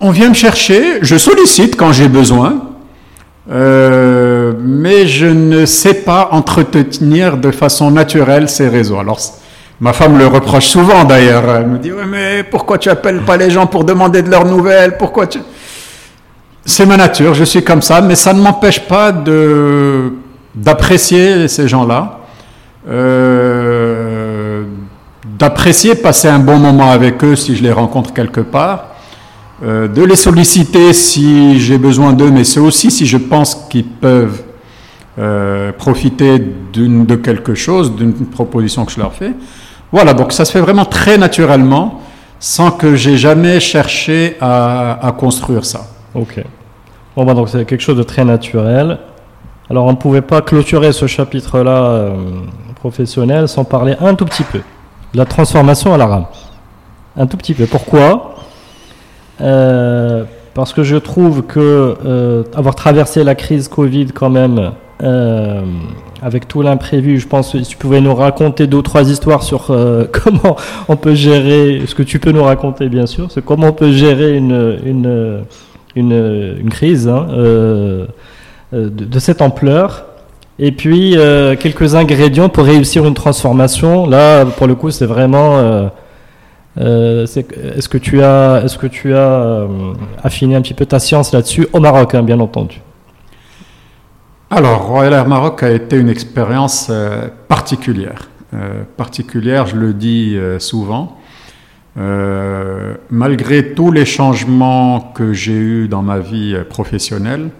On 0.00 0.10
vient 0.10 0.28
me 0.28 0.34
chercher. 0.34 0.98
Je 1.02 1.16
sollicite 1.16 1.76
quand 1.76 1.92
j'ai 1.92 2.08
besoin. 2.08 2.70
Euh, 3.50 4.54
mais 4.58 5.06
je 5.06 5.26
ne 5.26 5.66
sais 5.66 5.94
pas 5.94 6.28
entretenir 6.30 7.36
de 7.36 7.50
façon 7.50 7.90
naturelle 7.90 8.48
ces 8.48 8.68
réseaux. 8.68 8.98
Alors, 8.98 9.20
ma 9.80 9.92
femme 9.92 10.16
le 10.16 10.26
reproche 10.26 10.66
souvent 10.66 11.04
d'ailleurs. 11.04 11.44
Elle 11.56 11.66
me 11.66 11.78
dit 11.78 11.92
ouais, 11.92 12.06
mais 12.06 12.42
pourquoi 12.42 12.78
tu 12.78 12.88
appelles 12.88 13.20
pas 13.20 13.36
les 13.36 13.50
gens 13.50 13.66
pour 13.66 13.84
demander 13.84 14.22
de 14.22 14.30
leurs 14.30 14.46
nouvelles? 14.46 14.96
Pourquoi 14.96 15.26
tu 15.26 15.40
c'est 16.64 16.86
ma 16.86 16.96
nature, 16.96 17.34
je 17.34 17.44
suis 17.44 17.62
comme 17.62 17.82
ça, 17.82 18.00
mais 18.00 18.14
ça 18.14 18.32
ne 18.32 18.40
m'empêche 18.40 18.80
pas 18.80 19.12
de 19.12 20.12
d'apprécier 20.54 21.48
ces 21.48 21.66
gens-là, 21.66 22.20
euh, 22.88 24.62
d'apprécier 25.36 25.96
passer 25.96 26.28
un 26.28 26.38
bon 26.38 26.58
moment 26.58 26.90
avec 26.90 27.24
eux 27.24 27.34
si 27.34 27.56
je 27.56 27.62
les 27.62 27.72
rencontre 27.72 28.14
quelque 28.14 28.40
part, 28.40 28.84
euh, 29.64 29.88
de 29.88 30.02
les 30.04 30.14
solliciter 30.14 30.92
si 30.92 31.58
j'ai 31.58 31.76
besoin 31.76 32.12
d'eux, 32.12 32.30
mais 32.30 32.44
c'est 32.44 32.60
aussi 32.60 32.92
si 32.92 33.04
je 33.04 33.18
pense 33.18 33.66
qu'ils 33.68 33.84
peuvent 33.84 34.42
euh, 35.18 35.72
profiter 35.72 36.38
d'une 36.72 37.04
de 37.04 37.16
quelque 37.16 37.54
chose, 37.54 37.94
d'une 37.96 38.12
proposition 38.12 38.84
que 38.84 38.92
je 38.92 39.00
leur 39.00 39.12
fais. 39.12 39.32
Voilà, 39.90 40.14
donc 40.14 40.32
ça 40.32 40.44
se 40.44 40.52
fait 40.52 40.60
vraiment 40.60 40.84
très 40.84 41.18
naturellement, 41.18 42.00
sans 42.38 42.70
que 42.70 42.94
j'ai 42.94 43.16
jamais 43.16 43.58
cherché 43.58 44.36
à 44.40 45.14
construire 45.18 45.64
ça. 45.64 45.93
Ok. 46.14 46.40
Bon, 47.16 47.24
bah, 47.24 47.34
donc 47.34 47.48
c'est 47.48 47.64
quelque 47.64 47.80
chose 47.80 47.96
de 47.96 48.02
très 48.02 48.24
naturel. 48.24 48.98
Alors, 49.68 49.86
on 49.86 49.92
ne 49.92 49.96
pouvait 49.96 50.22
pas 50.22 50.42
clôturer 50.42 50.92
ce 50.92 51.06
chapitre-là 51.06 51.84
euh, 51.84 52.16
professionnel 52.76 53.48
sans 53.48 53.64
parler 53.64 53.96
un 54.00 54.14
tout 54.14 54.24
petit 54.24 54.44
peu 54.44 54.58
de 54.58 55.18
la 55.18 55.24
transformation 55.24 55.94
à 55.94 55.98
la 55.98 56.06
rame. 56.06 56.26
Un 57.16 57.26
tout 57.26 57.36
petit 57.36 57.54
peu. 57.54 57.66
Pourquoi? 57.66 58.36
Euh, 59.40 60.24
Parce 60.54 60.72
que 60.72 60.84
je 60.84 60.96
trouve 60.96 61.42
que 61.42 61.96
euh, 62.04 62.44
avoir 62.54 62.74
traversé 62.74 63.24
la 63.24 63.34
crise 63.34 63.68
Covid 63.68 64.06
quand 64.06 64.30
même, 64.30 64.72
avec 66.22 66.48
tout 66.48 66.62
l'imprévu, 66.62 67.18
je 67.18 67.26
pense 67.26 67.52
que 67.52 67.58
tu 67.58 67.76
pouvais 67.76 68.00
nous 68.00 68.14
raconter 68.14 68.66
deux 68.66 68.78
ou 68.78 68.82
trois 68.82 69.10
histoires 69.10 69.42
sur 69.42 69.66
comment 70.12 70.56
on 70.88 70.96
peut 70.96 71.14
gérer, 71.14 71.82
ce 71.86 71.94
que 71.94 72.02
tu 72.02 72.18
peux 72.18 72.32
nous 72.32 72.44
raconter 72.44 72.88
bien 72.88 73.06
sûr, 73.06 73.30
c'est 73.30 73.44
comment 73.44 73.68
on 73.68 73.72
peut 73.72 73.92
gérer 73.92 74.36
une 74.38 75.44
une, 75.96 76.68
crise 76.70 77.08
hein, 77.08 77.26
euh, 77.30 78.06
de, 78.72 79.04
de, 79.04 79.18
cette 79.18 79.42
ampleur. 79.42 80.04
Et 80.58 80.72
puis 80.72 81.16
euh, 81.16 81.56
quelques 81.56 81.94
ingrédients 81.94 82.48
pour 82.48 82.64
réussir 82.64 83.04
une 83.06 83.14
transformation. 83.14 84.06
Là, 84.06 84.44
pour 84.44 84.66
le 84.66 84.74
coup, 84.74 84.90
c'est 84.90 85.06
vraiment. 85.06 85.90
Euh, 86.78 87.24
est-ce 87.24 87.88
que 87.88 87.98
tu 87.98 88.22
as, 88.22 88.62
est-ce 88.64 88.78
que 88.78 88.88
tu 88.88 89.14
as 89.14 89.66
affiné 90.22 90.56
un 90.56 90.60
petit 90.60 90.74
peu 90.74 90.86
ta 90.86 90.98
science 90.98 91.32
là-dessus 91.32 91.68
au 91.72 91.80
Maroc, 91.80 92.14
hein, 92.14 92.22
bien 92.22 92.40
entendu? 92.40 92.80
Alors, 94.50 94.86
Royal 94.86 95.12
Air 95.12 95.28
Maroc 95.28 95.62
a 95.62 95.70
été 95.70 95.96
une 95.96 96.08
expérience 96.08 96.90
particulière. 97.48 98.28
particulière, 98.96 99.66
je 99.66 99.76
le 99.76 99.92
dis 99.94 100.36
souvent. 100.58 101.16
Euh, 101.96 102.94
malgré 103.10 103.72
tous 103.72 103.92
les 103.92 104.04
changements 104.04 105.12
que 105.14 105.32
j'ai 105.32 105.52
eus 105.52 105.88
dans 105.88 106.02
ma 106.02 106.18
vie 106.18 106.56
professionnelle, 106.68 107.50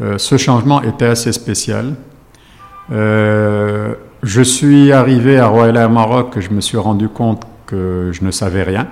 euh, 0.00 0.18
ce 0.18 0.36
changement 0.36 0.82
était 0.82 1.06
assez 1.06 1.32
spécial. 1.32 1.94
Euh, 2.92 3.94
je 4.22 4.42
suis 4.42 4.92
arrivé 4.92 5.38
à 5.38 5.48
Royal 5.48 5.76
Air 5.76 5.90
Maroc, 5.90 6.38
je 6.38 6.50
me 6.50 6.60
suis 6.60 6.78
rendu 6.78 7.08
compte 7.08 7.42
que 7.66 8.10
je 8.12 8.24
ne 8.24 8.30
savais 8.30 8.62
rien. 8.62 8.86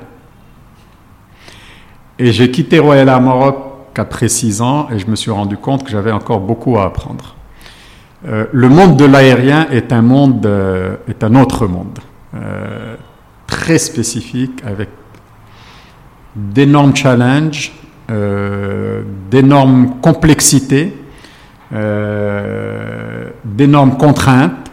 Et 2.18 2.32
j'ai 2.32 2.50
quitté 2.50 2.78
Royal 2.78 3.08
Air 3.08 3.20
Maroc 3.20 3.56
après 3.96 4.28
six 4.28 4.60
ans 4.60 4.88
et 4.90 4.98
je 4.98 5.06
me 5.06 5.14
suis 5.14 5.30
rendu 5.30 5.56
compte 5.56 5.84
que 5.84 5.90
j'avais 5.90 6.12
encore 6.12 6.40
beaucoup 6.40 6.78
à 6.78 6.86
apprendre. 6.86 7.36
le 8.24 8.68
monde 8.68 8.96
de 8.96 9.04
l'aérien 9.04 9.68
est 9.70 9.92
un 9.92 10.02
monde, 10.02 10.48
est 11.06 11.22
un 11.22 11.34
autre 11.34 11.66
monde 11.66 11.98
très 13.54 13.78
spécifique 13.78 14.62
avec 14.66 14.88
d'énormes 16.34 16.94
challenges, 16.96 17.72
euh, 18.10 19.02
d'énormes 19.30 20.00
complexités, 20.02 20.92
euh, 21.72 23.30
d'énormes 23.44 23.96
contraintes. 23.96 24.72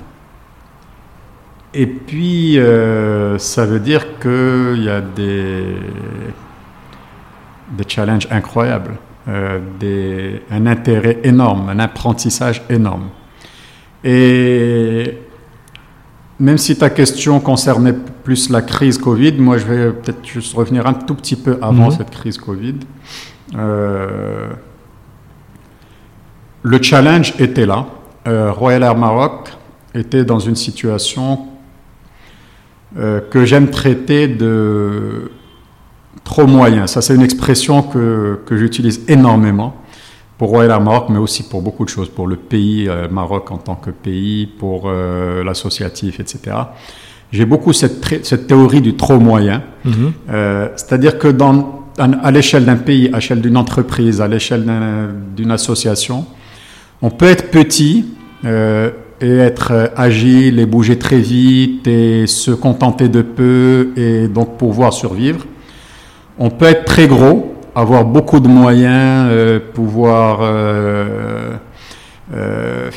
Et 1.76 1.86
puis, 1.86 2.58
euh, 2.58 3.38
ça 3.38 3.68
veut 3.68 3.80
dire 3.80 4.20
qu'il 4.20 4.84
y 4.84 4.90
a 4.90 5.00
des, 5.00 5.76
des 7.78 7.86
challenges 7.88 8.28
incroyables, 8.32 8.96
un 9.28 10.66
intérêt 10.66 11.20
énorme, 11.24 11.70
un 11.70 11.80
apprentissage 11.80 12.64
énorme. 12.68 13.10
Et 14.04 15.20
même 16.40 16.58
si 16.58 16.76
ta 16.76 16.90
question 16.90 17.40
concernait 17.40 17.94
plus 18.24 18.50
la 18.50 18.62
crise 18.62 18.98
Covid, 18.98 19.34
moi 19.34 19.58
je 19.58 19.66
vais 19.66 19.92
peut-être 19.92 20.26
juste 20.26 20.54
revenir 20.54 20.88
un 20.88 20.94
tout 20.94 21.16
petit 21.16 21.36
peu 21.36 21.58
avant 21.62 21.86
mhm. 21.86 21.92
cette 21.92 22.10
crise 22.10 22.38
Covid. 22.38 22.76
Euh, 23.56 24.50
le 26.64 26.82
challenge 26.82 27.34
était 27.40 27.66
là. 27.66 27.88
Euh, 28.28 28.52
Royal 28.52 28.84
Air 28.84 28.96
Maroc 28.96 29.50
était 29.94 30.24
dans 30.24 30.40
une 30.40 30.56
situation 30.56 31.48
euh, 32.98 33.20
que 33.20 33.46
j'aime 33.46 33.70
traiter 33.70 34.28
de 34.28 35.32
trop 36.24 36.46
moyen. 36.46 36.88
Ça, 36.88 37.02
c'est 37.02 37.16
une 37.16 37.24
expression 37.24 37.82
que, 37.82 38.40
que 38.46 38.56
j'utilise 38.58 39.04
énormément 39.08 39.76
pour 40.38 40.50
Royal 40.50 40.72
Air 40.72 40.82
Maroc, 40.82 41.06
mais 41.10 41.18
aussi 41.18 41.48
pour 41.48 41.62
beaucoup 41.62 41.84
de 41.84 41.90
choses, 41.90 42.10
pour 42.10 42.28
le 42.28 42.36
pays 42.36 42.90
Maroc 43.10 43.52
en 43.52 43.58
tant 43.58 43.76
que 43.76 43.92
pays, 43.92 44.48
pour 44.48 44.92
l'associatif, 44.92 46.20
etc. 46.20 46.56
J'ai 47.32 47.46
beaucoup 47.46 47.74
cette, 47.74 48.26
cette, 48.26 48.48
théorie 48.48 48.82
du 48.82 48.96
trop 48.96 49.20
moyen, 49.20 49.64
mhm. 49.86 50.12
euh, 50.30 50.68
c'est-à-dire 50.76 51.18
que 51.18 51.28
dans, 51.28 51.86
à 51.98 52.32
l'échelle 52.32 52.66
d'un 52.66 52.76
pays, 52.76 53.10
à 53.14 53.18
l'échelle 53.18 53.42
d'une 53.42 53.58
entreprise, 53.58 54.22
à 54.22 54.28
l'échelle 54.28 54.66
d'une 55.36 55.52
association, 55.52 56.26
on 57.02 57.10
peut 57.10 57.28
être 57.28 57.52
petit 57.52 58.06
et 58.44 59.28
être 59.38 59.92
agile 59.96 60.60
et 60.60 60.66
bouger 60.66 60.98
très 60.98 61.20
vite 61.20 61.88
et 61.88 62.26
se 62.28 62.52
contenter 62.52 63.08
de 63.08 63.22
peu 63.22 63.92
et 63.96 64.28
donc 64.28 64.58
pouvoir 64.58 64.94
survivre. 64.94 65.46
On 66.40 66.50
peut 66.50 66.66
être 66.66 66.86
très 66.86 67.08
gros 67.08 67.52
avoir 67.76 68.06
beaucoup 68.06 68.40
de 68.40 68.48
moyens, 68.48 69.28
euh, 69.30 69.60
pouvoir 69.74 70.40
euh, 70.42 71.56
euh, 72.34 72.90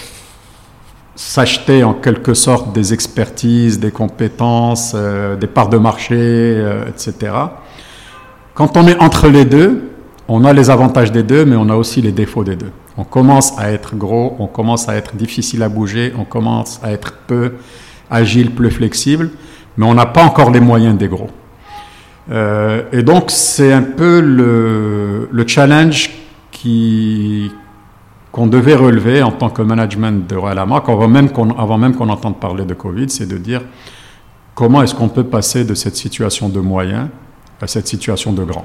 s'acheter 1.17 1.85
en 1.85 1.95
quelque 1.95 2.35
sorte 2.35 2.73
des 2.75 2.93
expertises, 2.93 3.79
des 3.79 3.91
compétences, 3.91 4.95
des 4.95 5.47
parts 5.47 5.69
de 5.69 5.79
marché, 5.79 6.61
etc. 6.89 7.33
Quand 8.55 8.77
on 8.77 8.87
est 8.87 8.99
entre 9.01 9.29
les 9.29 9.45
deux, 9.45 9.91
on 10.29 10.45
a 10.45 10.53
les 10.53 10.71
avantages 10.71 11.13
des 11.13 11.23
deux, 11.23 11.45
mais 11.45 11.57
on 11.57 11.69
a 11.69 11.77
aussi 11.77 12.01
les 12.01 12.13
défauts 12.13 12.45
des 12.45 12.57
deux. 12.57 12.71
On 12.97 13.05
commence 13.05 13.59
à 13.59 13.73
être 13.73 13.97
gros, 13.97 14.37
on 14.39 14.47
commence 14.47 14.89
à 14.89 14.97
être 14.97 15.17
difficile 15.17 15.63
à 15.63 15.69
bouger, 15.69 16.13
on 16.17 16.25
commence 16.25 16.81
à 16.83 16.93
être 16.93 17.15
peu 17.27 17.55
agile, 18.11 18.53
plus 18.53 18.71
flexible, 18.71 19.31
mais 19.77 19.85
on 19.87 19.95
n'a 19.95 20.07
pas 20.07 20.23
encore 20.23 20.51
les 20.51 20.61
moyens 20.61 20.97
des 20.97 21.09
gros. 21.09 21.31
Euh, 22.31 22.83
et 22.93 23.03
donc, 23.03 23.31
c'est 23.31 23.73
un 23.73 23.83
peu 23.83 24.21
le 24.21 25.45
challenge 25.47 26.11
qui, 26.51 27.51
qu'on 28.35 28.49
devait 28.49 28.75
relever 28.75 29.23
en 29.23 29.31
tant 29.31 29.49
que 29.49 29.63
management 29.63 30.29
de 30.29 30.35
Royal 30.35 30.67
Maroc, 30.67 30.87
avant 30.89 31.07
même 31.07 31.31
qu'on, 31.31 32.09
entende 32.09 32.41
parler 32.41 32.65
de 32.65 32.75
Covid, 32.75 33.09
c'est 33.09 33.29
de 33.29 33.39
dire 33.39 33.61
comment 34.57 34.83
est-ce 34.83 34.93
qu'on 34.93 35.09
peut 35.09 35.23
passer 35.23 35.65
de 35.65 35.75
cette 35.75 35.95
situation 35.95 36.49
de 36.49 36.59
moyen 36.59 37.11
à 37.63 37.69
cette 37.69 37.87
situation 37.87 38.33
de 38.33 38.43
grand. 38.43 38.65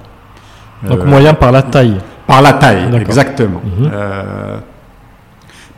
Donc, 0.81 1.05
moyen 1.05 1.35
par 1.35 1.51
la 1.51 1.61
taille. 1.61 1.99
Par 2.25 2.41
la 2.41 2.53
taille, 2.53 2.95
exactement. 2.99 3.61
Mhm. 3.63 3.91
Euh, 3.93 4.57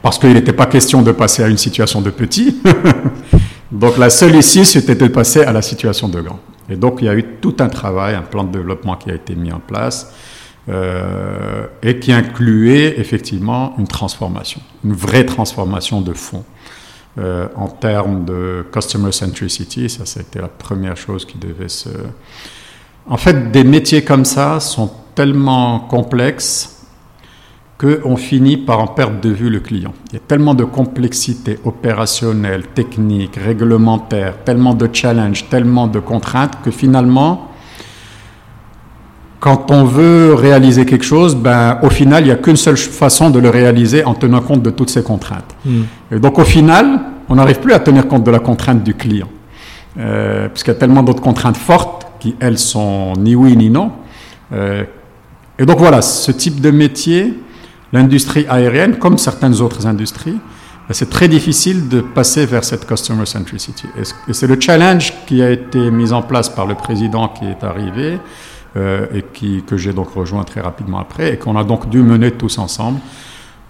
parce 0.01 0.17
qu'il 0.17 0.31
n'était 0.33 0.53
pas 0.53 0.67
question 0.67 1.01
de 1.01 1.11
passer 1.11 1.43
à 1.43 1.49
une 1.49 1.57
situation 1.57 1.99
de 1.99 2.11
petit. 2.11 2.61
donc, 3.73 3.97
la 3.97 4.09
seule 4.09 4.37
ici, 4.37 4.63
c'était 4.63 4.95
de 4.95 5.07
passer 5.07 5.43
à 5.43 5.51
la 5.51 5.61
situation 5.61 6.07
de 6.07 6.21
grand. 6.21 6.39
Et 6.69 6.77
donc 6.77 6.99
il 7.01 7.07
y 7.07 7.09
a 7.09 7.15
eu 7.15 7.25
tout 7.41 7.57
un 7.59 7.67
travail, 7.67 8.15
un 8.15 8.21
plan 8.21 8.45
de 8.45 8.51
développement 8.53 8.95
qui 8.95 9.11
a 9.11 9.15
été 9.15 9.35
mis 9.35 9.51
en 9.51 9.59
place 9.59 10.13
euh, 10.69 11.65
et 11.81 11.99
qui 11.99 12.11
incluait 12.11 12.99
effectivement 12.99 13.73
une 13.79 13.87
transformation, 13.87 14.61
une 14.83 14.93
vraie 14.93 15.25
transformation 15.25 16.01
de 16.01 16.13
fond. 16.13 16.43
Euh, 17.17 17.47
en 17.55 17.67
termes 17.67 18.23
de 18.23 18.65
customer 18.71 19.11
centricity, 19.11 19.89
ça 19.89 20.05
c'était 20.05 20.39
la 20.39 20.47
première 20.47 20.95
chose 20.95 21.25
qui 21.25 21.37
devait 21.37 21.67
se... 21.67 21.89
En 23.09 23.17
fait, 23.17 23.51
des 23.51 23.63
métiers 23.63 24.03
comme 24.03 24.23
ça 24.23 24.59
sont 24.59 24.89
tellement 25.15 25.79
complexes 25.79 26.81
qu'on 27.77 28.15
finit 28.15 28.57
par 28.57 28.79
en 28.79 28.87
perdre 28.87 29.19
de 29.19 29.29
vue 29.29 29.49
le 29.49 29.59
client. 29.59 29.93
Il 30.09 30.13
y 30.13 30.17
a 30.17 30.21
tellement 30.25 30.53
de 30.53 30.63
complexité 30.63 31.57
opérationnelle, 31.65 32.67
technique, 32.67 33.35
réglementaire, 33.35 34.43
tellement 34.45 34.75
de 34.75 34.87
challenges, 34.93 35.49
tellement 35.49 35.87
de 35.87 35.99
contraintes 35.99 36.61
que 36.63 36.69
finalement, 36.69 37.50
quand 39.41 39.71
on 39.71 39.83
veut 39.83 40.33
réaliser 40.33 40.85
quelque 40.85 41.03
chose, 41.03 41.35
ben, 41.35 41.79
au 41.81 41.89
final, 41.89 42.23
il 42.23 42.27
n'y 42.27 42.31
a 42.31 42.35
qu'une 42.35 42.55
seule 42.55 42.77
façon 42.77 43.29
de 43.29 43.39
le 43.39 43.49
réaliser 43.49 44.05
en 44.05 44.13
tenant 44.13 44.39
compte 44.39 44.61
de 44.61 44.69
toutes 44.69 44.89
ces 44.89 45.03
contraintes. 45.03 45.55
Hmm. 45.65 45.81
Et 46.11 46.19
donc 46.19 46.39
au 46.39 46.45
final, 46.45 47.01
on 47.27 47.35
n'arrive 47.35 47.59
plus 47.59 47.73
à 47.73 47.79
tenir 47.79 48.07
compte 48.07 48.23
de 48.23 48.31
la 48.31 48.39
contrainte 48.39 48.83
du 48.83 48.93
client. 48.93 49.27
Euh, 49.99 50.47
puisqu'il 50.47 50.69
y 50.69 50.77
a 50.77 50.79
tellement 50.79 51.03
d'autres 51.03 51.21
contraintes 51.21 51.57
fortes 51.57 52.07
qui, 52.19 52.35
elles, 52.39 52.57
sont 52.59 53.13
ni 53.17 53.35
oui 53.35 53.57
ni 53.57 53.69
non. 53.69 53.91
Euh, 54.53 54.83
et 55.59 55.65
donc 55.65 55.79
voilà, 55.79 56.01
ce 56.01 56.31
type 56.31 56.61
de 56.61 56.71
métier, 56.71 57.33
L'industrie 57.93 58.45
aérienne, 58.47 58.97
comme 58.97 59.17
certaines 59.17 59.59
autres 59.59 59.85
industries, 59.85 60.31
ben, 60.87 60.93
c'est 60.93 61.09
très 61.09 61.27
difficile 61.27 61.89
de 61.89 61.99
passer 61.99 62.45
vers 62.45 62.63
cette 62.63 62.87
customer 62.87 63.25
centricity. 63.25 63.85
Et 64.27 64.33
c'est 64.33 64.47
le 64.47 64.59
challenge 64.59 65.13
qui 65.27 65.41
a 65.41 65.49
été 65.49 65.91
mis 65.91 66.13
en 66.13 66.21
place 66.21 66.47
par 66.47 66.65
le 66.65 66.75
président 66.75 67.27
qui 67.27 67.45
est 67.45 67.63
arrivé 67.63 68.17
euh, 68.77 69.07
et 69.13 69.23
qui, 69.23 69.63
que 69.63 69.77
j'ai 69.77 69.93
donc 69.93 70.09
rejoint 70.09 70.43
très 70.43 70.61
rapidement 70.61 70.99
après 70.99 71.33
et 71.33 71.37
qu'on 71.37 71.57
a 71.57 71.63
donc 71.63 71.89
dû 71.89 72.01
mener 72.01 72.31
tous 72.31 72.57
ensemble 72.57 72.99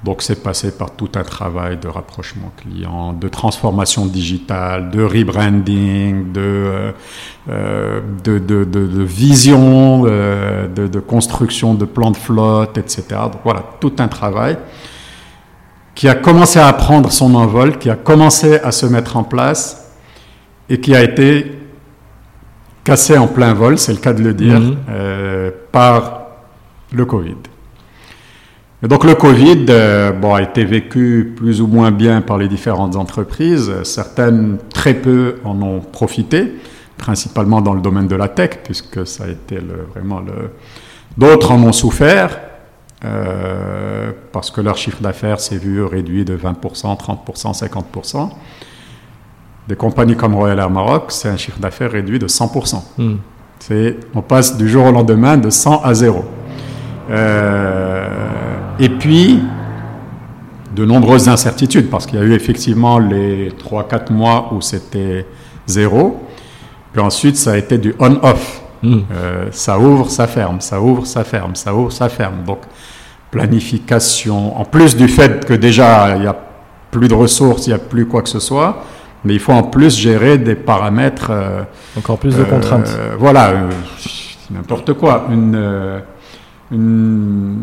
donc 0.04 0.24
c'est 0.24 0.42
passé 0.42 0.72
par 0.72 0.92
tout 0.92 1.10
un 1.14 1.24
travail 1.24 1.78
de 1.78 1.88
rapprochement 1.88 2.52
client, 2.58 3.13
de 3.13 3.28
transformation 3.28 4.08
digitale, 4.08 4.90
de 4.90 5.04
rebranding, 5.04 6.32
de, 6.32 6.42
euh, 6.42 6.92
euh, 7.50 8.02
de, 8.23 8.40
de, 8.40 8.63
de, 8.63 9.04
vision, 9.04 10.04
euh, 10.08 10.67
de, 10.67 11.00
construction 11.00 11.75
de 11.75 11.86
plans 11.86 12.10
de 12.10 12.17
flotte, 12.17 12.80
etc. 12.80 13.04
Donc 13.10 13.42
voilà, 13.44 13.63
tout 13.80 13.94
un 14.00 14.08
travail 14.08 14.58
qui 15.94 16.08
a 16.08 16.15
commencé 16.15 16.58
à 16.58 16.73
prendre 16.73 17.12
son 17.12 17.36
envol, 17.36 17.78
qui 17.78 17.90
a 17.92 17.96
commencé 17.96 18.56
à 18.60 18.71
se 18.71 18.88
mettre 18.88 19.17
en 19.17 19.23
place 19.23 19.92
et 20.67 20.80
qui 20.80 20.96
a 20.96 21.04
été 21.04 21.61
cassé 22.84 23.17
en 23.17 23.27
plein 23.27 23.54
vol, 23.54 23.77
c'est 23.77 23.94
le 23.94 24.00
cas 24.00 24.13
de 24.13 24.23
le 24.23 24.34
dire, 24.34 24.60
mmh. 24.60 25.52
par 25.71 26.21
le 26.92 27.06
Covid 27.06 27.36
donc 28.88 29.04
le 29.04 29.13
Covid 29.13 29.65
euh, 29.69 30.12
bon, 30.12 30.34
a 30.34 30.42
été 30.42 30.65
vécu 30.65 31.34
plus 31.36 31.62
ou 31.62 31.67
moins 31.67 31.92
bien 31.92 32.21
par 32.21 32.38
les 32.40 32.48
différentes 32.48 32.96
entreprises. 32.96 33.71
Certaines, 33.84 34.58
très 34.73 34.96
peu, 34.96 35.36
en 35.44 35.62
ont 35.62 35.82
profité, 35.82 36.56
principalement 36.98 37.62
dans 37.62 37.73
le 37.73 37.82
domaine 37.82 38.08
de 38.08 38.15
la 38.15 38.27
tech, 38.27 38.62
puisque 38.63 39.06
ça 39.06 39.25
a 39.25 39.27
été 39.27 39.56
le, 39.56 39.86
vraiment 39.94 40.19
le... 40.19 40.50
D'autres 41.15 41.52
en 41.52 41.62
ont 41.63 41.73
souffert. 41.73 42.40
euh, 43.06 44.12
parce 44.32 44.50
que 44.50 44.62
leur 44.62 44.77
chiffre 44.77 45.02
d'affaires 45.02 45.40
s'est 45.40 45.58
vu 45.58 45.84
réduit 45.84 46.25
de 46.25 46.36
20%, 46.36 46.98
30%, 46.98 47.60
50%. 47.60 48.29
Des 49.68 49.76
compagnies 49.76 50.16
comme 50.16 50.36
Royal 50.36 50.60
Air 50.60 50.70
Maroc, 50.70 51.06
c'est 51.10 51.30
un 51.30 51.38
chiffre 51.38 51.60
d'affaires 51.60 51.92
réduit 51.92 52.20
de 52.20 52.28
100%. 52.28 52.82
Hmm. 52.98 53.16
On 54.16 54.22
passe 54.22 54.58
du 54.58 54.68
jour 54.68 54.86
au 54.86 54.92
lendemain 54.92 55.38
de 55.38 55.50
100 55.50 55.82
à 55.84 55.94
0. 55.94 56.26
Euh, 57.10 58.08
et 58.80 58.90
puis, 58.90 59.44
de 60.76 60.86
nombreuses 60.86 61.30
incertitudes, 61.30 61.90
parce 61.90 62.06
qu'il 62.06 62.20
y 62.20 62.22
a 62.22 62.26
eu 62.26 62.34
effectivement 62.34 62.98
les 62.98 63.52
3-4 63.52 64.12
mois 64.12 64.50
où 64.54 64.62
c'était 64.62 65.26
zéro, 65.68 66.22
puis 66.92 67.02
ensuite 67.02 67.38
ça 67.38 67.52
a 67.52 67.58
été 67.58 67.78
du 67.78 67.94
on-off. 68.00 68.62
Hmm. 68.82 69.02
Euh, 69.12 69.46
ça 69.52 69.78
ouvre, 69.78 70.10
ça 70.10 70.26
ferme, 70.26 70.60
ça 70.60 70.82
ouvre, 70.82 71.06
ça 71.06 71.24
ferme, 71.24 71.56
ça 71.56 71.74
ouvre, 71.74 71.92
ça 71.92 72.10
ferme. 72.10 72.44
Donc, 72.48 72.62
planification, 73.30 74.60
en 74.60 74.66
plus 74.66 74.96
du 74.96 75.08
fait 75.08 75.46
que 75.46 75.54
déjà 75.54 76.16
il 76.16 76.22
n'y 76.22 76.28
a 76.28 76.36
plus 76.90 77.08
de 77.08 77.14
ressources, 77.14 77.68
il 77.68 77.70
n'y 77.70 77.76
a 77.76 77.80
plus 77.80 78.06
quoi 78.06 78.22
que 78.22 78.30
ce 78.30 78.40
soit, 78.40 78.84
mais 79.24 79.34
il 79.34 79.40
faut 79.40 79.54
en 79.54 79.63
plus 79.63 79.98
gérer 79.98 80.38
des 80.38 80.56
paramètres. 80.56 81.30
Euh, 81.32 81.62
Encore 81.98 82.17
plus 82.17 82.36
de 82.36 82.44
contraintes. 82.44 82.96
Euh, 82.98 83.15
voilà, 83.17 83.54
n'importe 84.50 84.94
quoi. 84.94 85.28
Une, 85.32 86.02
une, 86.72 87.58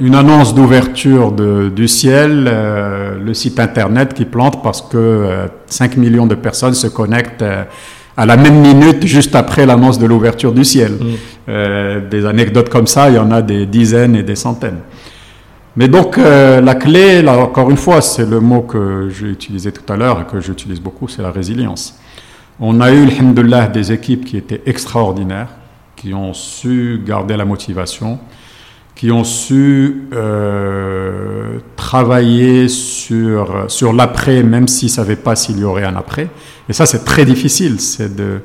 une, 0.00 0.14
annonce 0.14 0.54
d'ouverture 0.54 1.32
du 1.32 1.88
ciel, 1.88 2.44
le 2.44 3.34
site 3.34 3.60
internet 3.60 4.14
qui 4.14 4.24
plante 4.24 4.62
parce 4.62 4.82
que 4.82 5.48
5 5.66 5.96
millions 5.96 6.26
de 6.26 6.34
personnes 6.34 6.74
se 6.74 6.86
connectent 6.86 7.44
à 8.16 8.24
la 8.26 8.36
même 8.36 8.60
minute 8.60 9.06
juste 9.06 9.34
après 9.34 9.66
l'annonce 9.66 9.98
de 9.98 10.06
l'ouverture 10.06 10.52
du 10.52 10.64
ciel. 10.64 10.92
Mm. 10.92 11.04
Euh, 11.48 12.08
des 12.08 12.24
anecdotes 12.24 12.68
comme 12.68 12.86
ça, 12.86 13.10
il 13.10 13.16
y 13.16 13.18
en 13.18 13.30
a 13.30 13.42
des 13.42 13.66
dizaines 13.66 14.16
et 14.16 14.22
des 14.22 14.36
centaines. 14.36 14.80
Mais 15.76 15.88
donc 15.88 16.16
euh, 16.16 16.60
la 16.62 16.74
clé, 16.74 17.20
là 17.20 17.36
encore 17.38 17.70
une 17.70 17.76
fois, 17.76 18.00
c'est 18.00 18.28
le 18.28 18.40
mot 18.40 18.62
que 18.62 19.10
j'ai 19.10 19.28
utilisé 19.28 19.72
tout 19.72 19.92
à 19.92 19.96
l'heure 19.96 20.22
et 20.22 20.24
que 20.24 20.40
j'utilise 20.40 20.80
beaucoup, 20.80 21.06
c'est 21.06 21.22
la 21.22 21.30
résilience. 21.30 21.98
On 22.58 22.80
a 22.80 22.90
eu, 22.90 23.06
alhamdoulilah, 23.06 23.66
des 23.68 23.92
équipes 23.92 24.24
qui 24.24 24.38
étaient 24.38 24.62
extraordinaires, 24.64 25.50
qui 25.94 26.14
ont 26.14 26.32
su 26.32 27.02
garder 27.04 27.36
la 27.36 27.44
motivation, 27.44 28.18
qui 28.94 29.10
ont 29.12 29.24
su 29.24 30.08
euh, 30.14 31.58
travailler 31.76 32.68
sur, 32.68 33.66
sur 33.68 33.92
l'après, 33.92 34.42
même 34.42 34.68
s'ils 34.68 34.88
ne 34.88 34.92
savaient 34.92 35.16
pas 35.16 35.36
s'il 35.36 35.58
y 35.58 35.64
aurait 35.64 35.84
un 35.84 35.96
après. 35.96 36.30
Et 36.70 36.72
ça, 36.72 36.86
c'est 36.86 37.04
très 37.04 37.26
difficile, 37.26 37.78
c'est 37.80 38.16
de, 38.16 38.40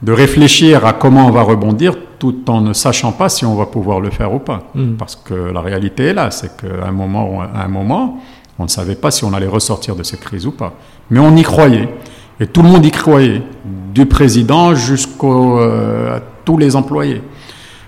de 0.00 0.12
réfléchir 0.12 0.86
à 0.86 0.94
comment 0.94 1.26
on 1.26 1.30
va 1.30 1.42
rebondir 1.42 1.96
tout 2.20 2.48
en 2.48 2.60
ne 2.60 2.72
sachant 2.72 3.10
pas 3.10 3.28
si 3.28 3.44
on 3.44 3.56
va 3.56 3.66
pouvoir 3.66 3.98
le 3.98 4.10
faire 4.10 4.32
ou 4.32 4.38
pas. 4.38 4.62
Mm. 4.76 4.94
Parce 4.94 5.16
que 5.16 5.34
la 5.34 5.60
réalité 5.60 6.04
est 6.04 6.14
là, 6.14 6.30
c'est 6.30 6.56
qu'à 6.56 6.86
un 6.86 6.92
moment, 6.92 7.40
à 7.40 7.64
un 7.64 7.68
moment, 7.68 8.20
on 8.60 8.64
ne 8.64 8.68
savait 8.68 8.94
pas 8.94 9.10
si 9.10 9.24
on 9.24 9.32
allait 9.32 9.48
ressortir 9.48 9.96
de 9.96 10.04
cette 10.04 10.20
crise 10.20 10.46
ou 10.46 10.52
pas. 10.52 10.74
Mais 11.10 11.18
on 11.18 11.34
y 11.34 11.42
croyait. 11.42 11.88
Et 12.38 12.46
tout 12.46 12.62
le 12.62 12.68
monde 12.68 12.86
y 12.86 12.90
croyait, 12.92 13.42
du 13.92 14.06
président 14.06 14.74
jusqu'à 14.74 15.26
euh, 15.26 16.20
tous 16.44 16.56
les 16.56 16.76
employés. 16.76 17.22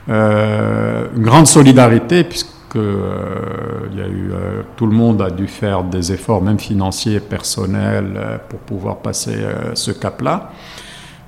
Euh, 0.08 1.06
une 1.16 1.22
grande 1.22 1.46
solidarité, 1.46 2.24
puisque 2.24 2.48
euh, 2.74 3.88
il 3.92 3.98
y 3.98 4.02
a 4.02 4.06
eu, 4.06 4.30
euh, 4.32 4.62
tout 4.76 4.86
le 4.86 4.92
monde 4.92 5.22
a 5.22 5.30
dû 5.30 5.46
faire 5.46 5.84
des 5.84 6.12
efforts, 6.12 6.42
même 6.42 6.58
financiers, 6.58 7.20
personnels, 7.20 8.40
pour 8.48 8.58
pouvoir 8.60 8.96
passer 8.98 9.36
ce 9.74 9.90
cap-là. 9.92 10.50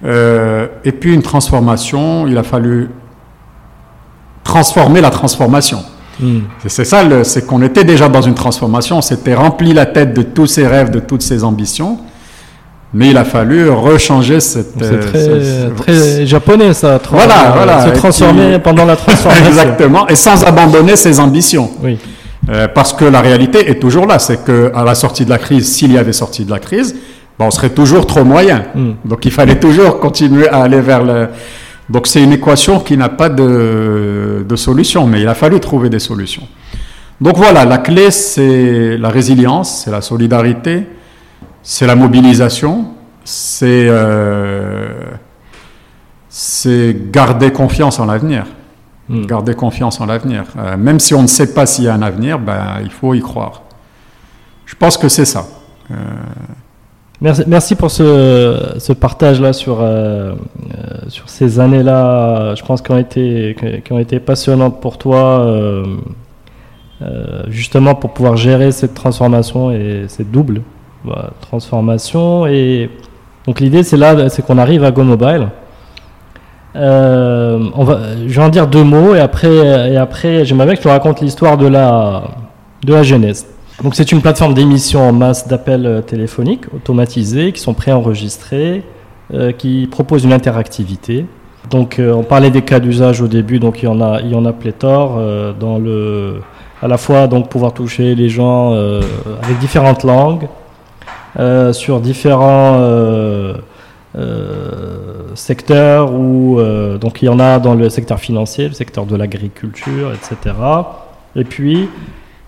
Et 0.03 0.93
puis 0.93 1.15
une 1.15 1.23
transformation, 1.23 2.27
il 2.27 2.37
a 2.37 2.43
fallu 2.43 2.91
transformer 4.43 5.01
la 5.01 5.11
transformation. 5.11 5.83
Hmm. 6.21 6.41
C'est 6.69 6.85
ça, 6.85 7.03
c'est 7.25 7.47
qu'on 7.47 7.63
était 7.63 7.85
déjà 7.85 8.09
dans 8.09 8.23
une 8.23 8.35
transformation, 8.35 8.99
on 8.99 9.03
s'était 9.03 9.35
rempli 9.35 9.73
la 9.73 9.87
tête 9.87 10.15
de 10.15 10.23
tous 10.23 10.47
ses 10.47 10.67
rêves, 10.67 10.91
de 10.91 11.01
toutes 11.01 11.23
ses 11.23 11.43
ambitions. 11.43 11.99
Mais 12.97 13.11
il 13.11 13.17
a 13.17 13.25
fallu 13.25 13.69
rechanger 13.69 14.39
cette. 14.39 14.75
C'est 14.81 15.75
très, 15.75 16.25
japonais 16.27 16.73
ça. 16.73 17.01
Voilà, 17.11 17.51
voilà. 17.53 17.87
Se 17.87 17.99
transformer 17.99 18.61
pendant 18.61 18.85
la 18.85 18.95
transformation. 19.05 19.47
Exactement, 19.49 20.07
et 20.07 20.15
sans 20.15 20.45
abandonner 20.45 20.95
ses 20.95 21.19
ambitions. 21.19 21.71
Oui. 21.83 21.99
Euh, 22.49 22.69
parce 22.73 22.93
que 22.93 23.05
la 23.05 23.21
réalité 23.21 23.69
est 23.69 23.81
toujours 23.81 24.07
là, 24.07 24.21
c'est 24.21 24.45
qu'à 24.45 24.85
la 24.85 24.95
sortie 24.95 25.25
de 25.25 25.31
la 25.31 25.39
crise, 25.39 25.67
s'il 25.73 25.93
y 25.93 25.99
avait 25.99 26.13
sorti 26.13 26.45
de 26.45 26.51
la 26.51 26.61
crise, 26.61 26.95
ben, 27.39 27.47
on 27.47 27.51
serait 27.51 27.71
toujours 27.71 28.07
trop 28.07 28.25
moyen. 28.25 28.65
Hmm. 28.75 28.93
Donc 29.05 29.25
il 29.25 29.33
fallait 29.33 29.59
toujours 29.59 29.99
continuer 29.99 30.49
à 30.49 30.63
aller 30.63 30.81
vers 30.81 31.03
le. 31.03 31.29
Donc 31.89 32.07
c'est 32.07 32.23
une 32.23 32.33
équation 32.33 32.81
qui 32.81 32.97
n'a 32.97 33.09
pas 33.09 33.29
de, 33.29 34.45
de 34.49 34.57
solution, 34.57 35.07
mais 35.07 35.21
il 35.21 35.29
a 35.29 35.35
fallu 35.35 35.61
trouver 35.61 35.91
des 35.91 35.99
solutions. 35.99 36.47
Donc 37.21 37.37
voilà, 37.37 37.65
la 37.65 37.79
clé 37.79 38.11
c'est 38.11 38.97
la 38.97 39.09
résilience, 39.09 39.83
c'est 39.85 39.91
la 39.91 40.01
solidarité, 40.01 40.87
c'est 41.63 41.87
la 41.87 41.95
mobilisation, 41.95 42.87
c'est 43.25 43.87
euh, 43.89 44.89
garder 47.11 47.53
confiance 47.53 47.99
en 47.99 48.07
l'avenir. 48.07 48.47
Hmm. 49.09 49.27
Garder 49.27 49.55
confiance 49.55 50.01
en 50.01 50.07
l'avenir. 50.07 50.45
Euh, 50.57 50.77
même 50.79 50.99
si 50.99 51.15
on 51.15 51.23
ne 51.23 51.27
sait 51.27 51.53
pas 51.53 51.67
s'il 51.67 51.85
y 51.85 51.89
a 51.89 51.95
un 51.95 52.03
avenir, 52.03 52.39
ben, 52.39 52.79
il 52.83 52.91
faut 52.91 53.13
y 53.13 53.21
croire. 53.21 53.63
Je 54.65 54.75
pense 54.75 54.97
que 54.97 55.09
c'est 55.09 55.27
ça. 55.27 55.47
Euh, 55.91 55.95
merci, 57.47 57.75
pour 57.75 57.91
ce, 57.91 58.75
ce 58.79 58.93
partage-là 58.93 59.53
sur, 59.53 59.79
euh, 59.81 60.35
sur 61.09 61.29
ces 61.29 61.61
années-là, 61.61 62.55
je 62.55 62.63
pense, 62.63 62.83
qui 62.83 62.91
ont, 62.93 62.99
été, 62.99 63.57
qui 63.85 63.93
ont 63.93 63.99
été 63.99 64.21
passionnantes 64.21 64.81
pour 64.81 64.99
toi, 64.99 65.47
justement 67.49 67.95
pour 67.95 68.13
pouvoir 68.13 68.37
gérer 68.37 68.73
cette 68.73 68.95
transformation 68.95 69.71
et 69.71 70.05
cette 70.09 70.31
double 70.31 70.63
transformation. 71.41 72.47
Et 72.47 72.91
donc 73.47 73.61
l'idée, 73.61 73.83
c'est 73.83 73.97
là, 73.97 74.29
c'est 74.29 74.45
qu'on 74.45 74.59
arrive 74.59 74.85
à 74.85 74.91
Go 74.91 75.03
Mobile. 75.03 75.49
Euh, 76.77 77.61
on 77.75 77.85
va, 77.85 78.01
je 78.27 78.35
vais 78.35 78.43
en 78.45 78.49
dire 78.49 78.67
deux 78.67 78.83
mots 78.83 79.15
et 79.15 79.21
après, 79.21 79.93
et 79.93 79.97
après 79.97 80.45
j'aimerais 80.45 80.77
que 80.77 80.83
tu 80.83 80.89
racontes 80.89 81.21
l'histoire 81.21 81.57
de 81.57 81.69
la, 81.69 82.25
de 82.85 82.93
la 82.93 83.03
genèse. 83.03 83.47
Donc 83.83 83.95
c'est 83.95 84.13
une 84.13 84.23
plateforme 84.23 84.55
d'émission 84.55 85.09
en 85.09 85.13
masse 85.13 85.49
d'appels 85.49 86.03
téléphoniques 86.07 86.73
automatisés 86.75 87.53
qui 87.53 87.61
sont 87.61 87.75
préenregistrés, 87.75 88.83
euh, 89.33 89.53
qui 89.53 89.89
propose 89.91 90.25
une 90.25 90.33
interactivité. 90.33 91.27
Donc 91.71 91.99
euh, 91.99 92.13
on 92.13 92.23
parlait 92.23 92.51
des 92.51 92.63
cas 92.63 92.79
d'usage 92.79 93.21
au 93.21 93.29
début, 93.29 93.59
donc 93.59 93.83
il 93.83 93.87
y 93.87 93.89
en 93.89 94.01
a, 94.01 94.21
il 94.21 94.31
y 94.31 94.35
en 94.35 94.45
a 94.45 94.53
pléthore 94.53 95.17
euh, 95.19 95.53
dans 95.53 95.81
à 96.83 96.89
la 96.89 96.99
fois 96.99 97.27
donc 97.27 97.49
pouvoir 97.49 97.73
toucher 97.73 98.15
les 98.15 98.29
gens 98.29 98.73
avec 99.43 99.59
différentes 99.59 100.05
langues, 100.05 100.49
euh, 101.37 101.73
sur 101.73 102.01
différents 102.01 102.79
euh, 102.79 103.55
euh, 104.17 105.35
secteurs 105.35 106.15
où 106.15 106.61
donc 107.01 107.23
il 107.23 107.27
y 107.27 107.29
en 107.29 107.41
a 107.41 107.59
dans 107.59 107.75
le 107.75 107.89
secteur 107.89 108.21
financier, 108.21 108.69
le 108.69 108.75
secteur 108.75 109.05
de 109.05 109.17
l'agriculture, 109.17 110.13
etc. 110.13 110.55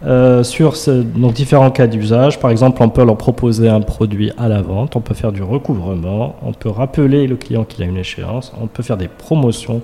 sur 0.02 0.76
ce, 0.76 0.90
différents 0.90 1.70
cas 1.70 1.86
d'usage, 1.86 2.38
par 2.38 2.50
exemple, 2.50 2.82
on 2.82 2.88
peut 2.88 3.04
leur 3.04 3.16
proposer 3.16 3.68
un 3.68 3.80
produit 3.80 4.30
à 4.38 4.48
la 4.48 4.62
vente, 4.62 4.96
on 4.96 5.00
peut 5.00 5.14
faire 5.14 5.32
du 5.32 5.42
recouvrement, 5.42 6.36
on 6.42 6.52
peut 6.52 6.68
rappeler 6.68 7.26
le 7.26 7.36
client 7.36 7.64
qu'il 7.64 7.82
a 7.82 7.86
une 7.86 7.96
échéance, 7.96 8.52
on 8.60 8.66
peut 8.66 8.82
faire 8.82 8.96
des 8.96 9.08
promotions, 9.08 9.80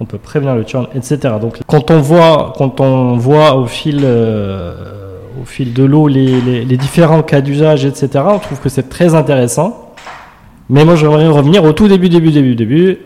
on 0.00 0.04
peut 0.04 0.18
prévenir 0.18 0.56
le 0.56 0.64
churn, 0.64 0.88
etc. 0.94 1.34
Donc, 1.40 1.60
quand 1.66 1.90
on 1.90 2.00
voit, 2.00 2.52
quand 2.56 2.80
on 2.80 3.16
voit 3.16 3.54
au 3.54 3.66
fil 3.66 4.04
au 5.40 5.44
fil 5.44 5.72
de 5.72 5.84
l'eau 5.84 6.08
les, 6.08 6.64
différents 6.76 7.22
cas 7.22 7.40
d'usage, 7.40 7.84
etc. 7.84 8.24
On 8.26 8.38
trouve 8.38 8.60
que 8.60 8.68
c'est 8.68 8.88
très 8.88 9.14
intéressant. 9.14 9.94
Mais 10.68 10.84
moi, 10.84 10.94
j'aimerais 10.96 11.28
revenir 11.28 11.64
au 11.64 11.72
tout 11.72 11.88
début, 11.88 12.08
début, 12.08 12.30
début, 12.30 12.54
début. 12.54 12.98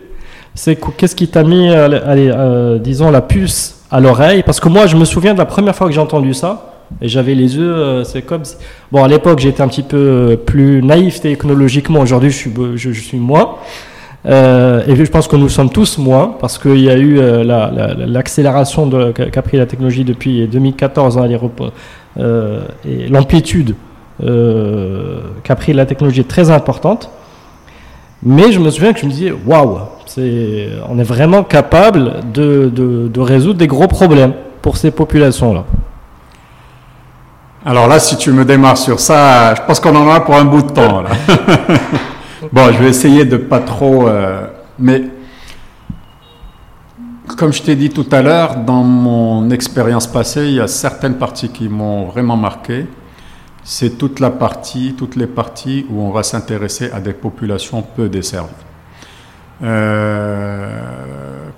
C'est 0.53 0.79
qu'est-ce 0.97 1.15
qui 1.15 1.27
t'a 1.27 1.43
mis, 1.43 1.69
euh, 1.69 1.87
euh, 1.91 2.79
disons, 2.79 3.11
la 3.11 3.21
puce 3.21 3.76
à 3.91 3.99
l'oreille 3.99 4.43
Parce 4.43 4.59
que 4.59 4.69
moi, 4.69 4.87
je 4.87 4.95
me 4.95 5.05
souviens 5.05 5.33
de 5.33 5.39
la 5.39 5.45
première 5.45 5.75
fois 5.75 5.87
que 5.87 5.93
j'ai 5.93 5.99
entendu 5.99 6.33
ça. 6.33 6.73
Et 7.01 7.09
j'avais 7.09 7.35
les 7.35 7.57
yeux, 7.57 7.73
euh, 7.73 8.03
c'est 8.05 8.21
comme 8.21 8.45
si... 8.45 8.55
Bon, 8.91 9.03
à 9.03 9.07
l'époque, 9.07 9.39
j'étais 9.39 9.61
un 9.61 9.67
petit 9.67 9.83
peu 9.83 10.39
plus 10.45 10.81
naïf 10.81 11.19
technologiquement. 11.19 11.99
Aujourd'hui, 11.99 12.29
je 12.29 12.37
suis, 12.37 12.51
je, 12.75 12.91
suis 12.91 13.17
moins. 13.17 13.55
Euh, 14.25 14.83
et 14.87 14.95
je 14.95 15.03
pense 15.11 15.27
que 15.27 15.35
nous 15.35 15.49
sommes 15.49 15.69
tous 15.69 15.97
moins, 15.97 16.35
parce 16.39 16.57
qu'il 16.57 16.79
y 16.79 16.89
a 16.89 16.97
eu 16.97 17.19
l'accélération 18.07 18.89
qu'a 19.13 19.41
pris 19.41 19.57
la 19.57 19.65
technologie 19.65 20.05
depuis 20.05 20.47
2014. 20.47 21.17
Hein, 21.17 21.27
les 21.27 21.37
euh, 22.19 22.61
et 22.87 23.07
l'amplitude 23.09 23.75
euh, 24.23 25.21
qu'a 25.43 25.55
pris 25.55 25.73
la 25.73 25.85
technologie 25.85 26.21
est 26.21 26.27
très 26.27 26.49
importante. 26.49 27.11
Mais 28.23 28.51
je 28.51 28.59
me 28.59 28.69
souviens 28.69 28.93
que 28.93 28.99
je 28.99 29.05
me 29.05 29.11
disais, 29.11 29.33
waouh, 29.45 29.79
on 30.89 30.99
est 30.99 31.03
vraiment 31.03 31.43
capable 31.43 32.31
de, 32.33 32.71
de, 32.73 33.19
résoudre 33.19 33.59
des 33.59 33.67
gros 33.67 33.87
problèmes 33.87 34.33
pour 34.61 34.77
ces 34.77 34.91
populations-là. 34.91 35.65
Alors 37.65 37.87
là, 37.87 37.99
si 37.99 38.17
tu 38.17 38.31
me 38.31 38.45
démarres 38.45 38.77
sur 38.77 38.99
ça, 38.99 39.53
je 39.55 39.61
pense 39.61 39.79
qu'on 39.79 39.95
en 39.95 40.09
a 40.09 40.21
pour 40.21 40.35
un 40.35 40.45
bout 40.45 40.61
de 40.61 40.71
temps. 40.71 41.01
Là. 41.01 41.09
bon, 42.51 42.71
je 42.71 42.77
vais 42.81 42.89
essayer 42.89 43.25
de 43.25 43.37
pas 43.37 43.59
trop. 43.59 44.07
Euh, 44.07 44.47
mais 44.79 45.03
comme 47.37 47.51
je 47.51 47.61
t'ai 47.61 47.75
dit 47.75 47.89
tout 47.89 48.05
à 48.11 48.21
l'heure, 48.21 48.55
dans 48.55 48.83
mon 48.83 49.49
expérience 49.49 50.07
passée, 50.07 50.45
il 50.45 50.53
y 50.53 50.61
a 50.61 50.67
certaines 50.67 51.15
parties 51.15 51.49
qui 51.49 51.67
m'ont 51.67 52.05
vraiment 52.05 52.37
marqué. 52.37 52.87
C'est 53.69 53.97
toute 53.97 54.21
la 54.21 54.29
partie, 54.29 54.95
toutes 54.97 55.17
les 55.17 55.27
parties 55.27 55.85
où 55.89 55.99
on 55.99 56.11
va 56.11 56.23
s'intéresser 56.23 56.89
à 56.91 57.01
des 57.01 57.11
populations 57.11 57.81
peu 57.81 58.07
desservies. 58.07 58.53
Euh, 59.61 60.71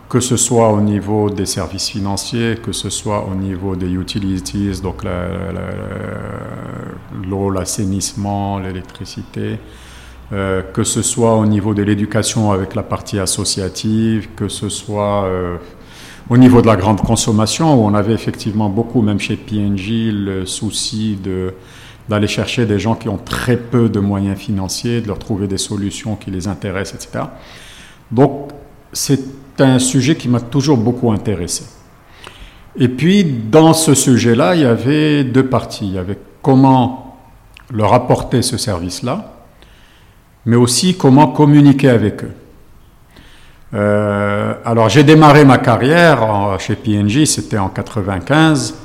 que 0.09 0.19
ce 0.19 0.35
soit 0.35 0.71
au 0.71 0.81
niveau 0.81 1.29
des 1.29 1.45
services 1.45 1.89
financiers, 1.89 2.57
que 2.63 2.71
ce 2.71 2.89
soit 2.89 3.27
au 3.31 3.35
niveau 3.35 3.75
des 3.75 3.91
utilities, 3.91 4.81
donc 4.81 5.03
l'eau, 7.29 7.51
l'assainissement, 7.51 8.57
l'électricité, 8.57 9.59
euh, 10.33 10.63
que 10.63 10.83
ce 10.83 11.03
soit 11.03 11.35
au 11.35 11.45
niveau 11.45 11.75
de 11.75 11.83
l'éducation 11.83 12.51
avec 12.51 12.73
la 12.73 12.81
partie 12.81 13.19
associative, 13.19 14.29
que 14.35 14.47
ce 14.47 14.67
soit 14.67 15.25
euh, 15.25 15.57
au 16.27 16.37
niveau 16.37 16.63
de 16.63 16.67
la 16.67 16.75
grande 16.75 17.01
consommation, 17.01 17.75
où 17.75 17.85
on 17.85 17.93
avait 17.93 18.13
effectivement 18.13 18.69
beaucoup, 18.69 19.03
même 19.03 19.19
chez 19.19 19.35
PNJ, 19.35 20.11
le 20.11 20.47
souci 20.47 21.15
de, 21.23 21.53
d'aller 22.09 22.27
chercher 22.27 22.65
des 22.65 22.79
gens 22.79 22.95
qui 22.95 23.07
ont 23.07 23.17
très 23.17 23.55
peu 23.55 23.87
de 23.87 23.99
moyens 23.99 24.37
financiers, 24.37 24.99
de 24.99 25.07
leur 25.07 25.19
trouver 25.19 25.47
des 25.47 25.59
solutions 25.59 26.15
qui 26.15 26.31
les 26.31 26.47
intéressent, 26.47 27.05
etc. 27.05 27.25
Donc, 28.11 28.49
c'est 28.91 29.21
un 29.59 29.77
sujet 29.77 30.15
qui 30.15 30.27
m'a 30.27 30.39
toujours 30.39 30.77
beaucoup 30.77 31.11
intéressé. 31.11 31.65
Et 32.75 32.87
puis, 32.87 33.23
dans 33.23 33.73
ce 33.73 33.93
sujet-là, 33.93 34.55
il 34.55 34.61
y 34.61 34.65
avait 34.65 35.23
deux 35.23 35.45
parties. 35.45 35.85
Il 35.85 35.93
y 35.93 35.97
avait 35.99 36.17
comment 36.41 37.17
leur 37.71 37.93
apporter 37.93 38.41
ce 38.41 38.57
service-là, 38.57 39.33
mais 40.45 40.55
aussi 40.55 40.97
comment 40.97 41.27
communiquer 41.27 41.89
avec 41.89 42.23
eux. 42.23 42.31
Euh, 43.75 44.55
alors 44.65 44.89
j'ai 44.89 45.03
démarré 45.03 45.45
ma 45.45 45.59
carrière 45.59 46.57
chez 46.57 46.75
PNJ, 46.75 47.25
c'était 47.25 47.59
en 47.59 47.69
95, 47.69 48.75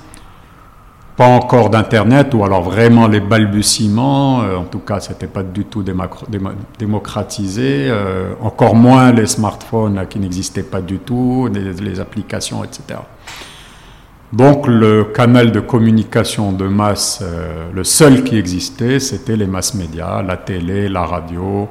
pas 1.17 1.27
encore 1.27 1.71
d'internet 1.71 2.35
ou 2.35 2.45
alors 2.45 2.63
vraiment 2.63 3.07
les 3.07 3.21
balbutiements. 3.21 4.43
Euh, 4.43 4.57
en 4.57 4.65
tout 4.65 4.81
cas, 4.81 5.01
c'était 5.01 5.27
pas 5.29 5.43
du 5.43 5.65
tout 5.65 5.85
démocratisé. 6.79 7.87
Euh, 7.89 8.35
encore 8.41 8.75
moins 8.75 9.13
les 9.13 9.27
smartphones 9.27 10.07
qui 10.09 10.19
n'existaient 10.19 10.65
pas 10.65 10.81
du 10.81 10.99
tout, 10.99 11.49
les, 11.53 12.01
applications, 12.01 12.65
etc. 12.65 13.01
Donc 14.33 14.67
le 14.67 15.05
canal 15.05 15.53
de 15.53 15.61
communication 15.61 16.51
de 16.51 16.67
masse, 16.67 17.21
euh, 17.23 17.69
le 17.73 17.85
seul 17.85 18.25
qui 18.25 18.37
existait, 18.37 18.99
c'était 18.99 19.37
les 19.37 19.47
masses 19.47 19.75
médias, 19.75 20.23
la 20.23 20.37
télé, 20.37 20.89
la 20.89 21.05
radio, 21.05 21.69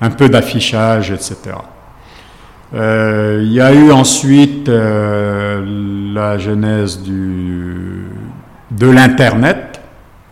un 0.00 0.10
peu 0.10 0.28
d'affichage, 0.28 1.12
etc. 1.12 1.54
Euh, 2.72 3.40
il 3.42 3.52
y 3.52 3.60
a 3.60 3.72
eu 3.72 3.90
ensuite 3.90 4.68
euh, 4.68 6.12
la 6.14 6.38
genèse 6.38 7.02
du, 7.02 8.09
de 8.70 8.86
l'Internet, 8.88 9.80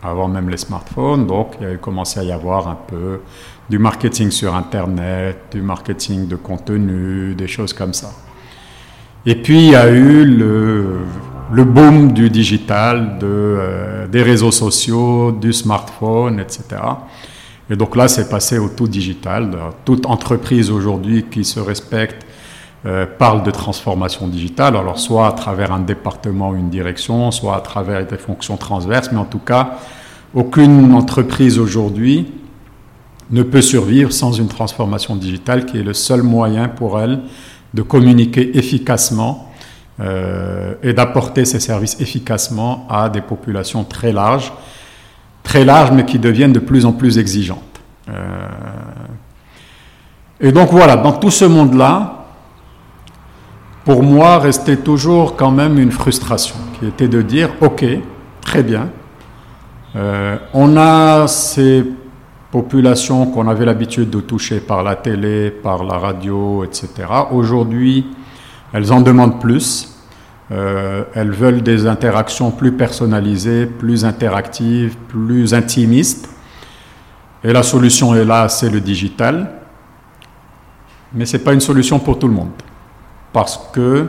avant 0.03 0.28
même 0.28 0.49
les 0.49 0.57
smartphones, 0.57 1.26
donc 1.26 1.57
il 1.61 1.68
y 1.68 1.70
a 1.70 1.76
commencé 1.76 2.20
à 2.20 2.24
y 2.24 2.32
avoir 2.32 2.68
un 2.68 2.78
peu 2.86 3.20
du 3.68 3.78
marketing 3.78 4.30
sur 4.30 4.55
Internet, 4.55 5.49
du 5.53 5.61
marketing 5.61 6.28
de 6.28 6.36
contenu, 6.36 7.34
des 7.34 7.49
choses 7.49 7.72
comme 7.72 7.93
ça. 7.93 8.11
Et 9.26 9.34
puis 9.34 9.59
il 9.59 9.70
y 9.72 9.76
a 9.76 9.89
eu 9.91 10.24
le 10.24 11.01
le 11.51 11.64
boom 11.64 12.12
du 12.12 12.30
digital, 12.30 13.18
de, 13.18 13.26
euh, 13.26 14.07
des 14.07 14.22
réseaux 14.22 14.51
sociaux, 14.51 15.32
du 15.32 15.53
smartphone, 15.53 16.41
etc. 16.41 16.64
Et 17.70 17.76
donc 17.76 17.97
là, 17.97 18.09
c'est 18.09 18.28
passé 18.28 18.59
au 18.59 18.68
tout 18.68 18.89
digital. 18.89 19.51
Toute 19.84 20.07
entreprise 20.07 20.70
aujourd'hui 20.70 21.26
qui 21.30 21.45
se 21.45 21.61
respecte 21.61 22.26
euh, 22.87 23.07
parle 23.07 23.43
de 23.43 23.51
transformation 23.51 24.29
digitale, 24.29 24.76
alors 24.76 25.01
soit 25.01 25.26
à 25.26 25.33
travers 25.33 25.72
un 25.72 25.81
département 25.81 26.51
ou 26.51 26.57
une 26.57 26.70
direction, 26.70 27.31
soit 27.33 27.57
à 27.57 27.61
travers 27.61 28.07
des 28.07 28.18
fonctions 28.18 28.57
transverses, 28.57 29.11
mais 29.11 29.18
en 29.18 29.24
tout 29.24 29.41
cas, 29.41 29.79
aucune 30.33 30.95
entreprise 30.95 31.59
aujourd'hui 31.59 32.31
ne 33.31 33.43
peut 33.43 33.62
survivre 33.62 34.12
sans 34.12 34.33
une 34.33 34.49
transformation 34.49 35.16
digitale 35.16 35.66
qui 35.66 35.79
est 35.79 35.83
le 35.83 35.93
seul 35.93 36.22
moyen 36.22 36.68
pour 36.68 37.01
elle 37.01 37.20
de 37.74 37.83
communiquer 37.83 38.57
efficacement 38.57 39.51
euh, 40.01 40.74
et 40.83 40.93
d'apporter 40.93 41.45
ces 41.45 41.59
services 41.59 42.01
efficacement 42.01 42.87
à 42.89 43.09
des 43.09 43.20
populations 43.20 43.83
très 43.83 44.12
larges, 44.12 44.53
très 45.43 45.64
larges 45.64 45.91
mais 45.91 46.05
qui 46.05 46.20
deviennent 46.20 46.53
de 46.53 46.61
plus 46.61 46.87
en 46.87 46.93
plus 46.93 47.18
exigeantes. 47.18 47.59
Euh, 48.09 48.47
et 50.41 50.53
donc 50.53 50.70
voilà, 50.70 50.97
dans 50.97 51.12
tout 51.12 51.33
ce 51.33 51.45
monde-là, 51.45 52.18
pour 53.89 54.03
moi, 54.03 54.39
restait 54.39 54.76
toujours 54.76 55.34
quand 55.34 55.51
même 55.51 55.78
une 55.78 55.93
frustration, 55.93 56.57
qui 56.78 56.84
était 56.84 57.09
de 57.09 57.22
dire, 57.22 57.49
OK, 57.62 57.86
très 58.43 58.62
bien, 58.62 58.91
euh, 59.97 60.36
on 60.53 60.76
a 60.76 61.26
ces 61.26 61.86
populations 62.53 63.24
qu'on 63.24 63.49
avait 63.49 63.64
l'habitude 63.64 64.11
de 64.11 64.20
toucher 64.20 64.61
par 64.61 64.82
la 64.82 64.95
télé, 64.95 65.51
par 65.51 65.84
la 65.84 65.97
radio, 65.97 66.64
etc. 66.64 66.89
Aujourd'hui, 67.30 68.07
elles 68.74 68.93
en 68.93 69.01
demandent 69.01 69.41
plus. 69.41 69.97
Euh, 70.51 71.05
elles 71.14 71.32
veulent 71.32 71.62
des 71.62 71.86
interactions 71.86 72.51
plus 72.51 72.72
personnalisées, 72.72 73.64
plus 73.64 74.05
interactives, 74.05 74.99
plus 75.09 75.55
intimistes. 75.55 76.28
Et 77.43 77.55
la 77.55 77.62
solution 77.62 78.14
est 78.14 78.26
là, 78.26 78.51
c'est 78.51 78.68
le 78.68 78.82
digital. 78.82 79.51
Mais 81.14 81.24
ce 81.24 81.39
n'est 81.39 81.43
pas 81.43 81.55
une 81.55 81.61
solution 81.62 81.99
pour 81.99 82.18
tout 82.18 82.28
le 82.28 82.34
monde. 82.34 82.51
Parce 83.39 83.70
que 83.72 84.09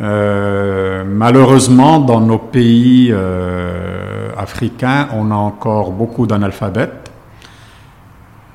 euh, 0.00 1.02
malheureusement, 1.04 1.98
dans 1.98 2.20
nos 2.20 2.38
pays 2.38 3.08
euh, 3.10 4.28
africains, 4.38 5.08
on 5.16 5.32
a 5.32 5.34
encore 5.34 5.90
beaucoup 5.90 6.28
d'analphabètes 6.28 7.10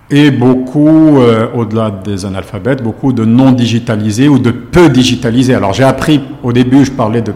et 0.09 0.31
beaucoup, 0.31 1.19
euh, 1.19 1.49
au-delà 1.53 1.91
des 1.91 2.25
analphabètes, 2.25 2.81
beaucoup 2.81 3.11
de 3.11 3.25
non 3.25 3.51
digitalisés 3.51 4.29
ou 4.29 4.39
de 4.39 4.51
peu 4.51 4.87
digitalisés. 4.87 5.55
Alors 5.55 5.73
j'ai 5.73 5.83
appris, 5.83 6.21
au 6.41 6.53
début 6.53 6.85
je 6.85 6.91
parlais 6.91 7.21
de, 7.21 7.33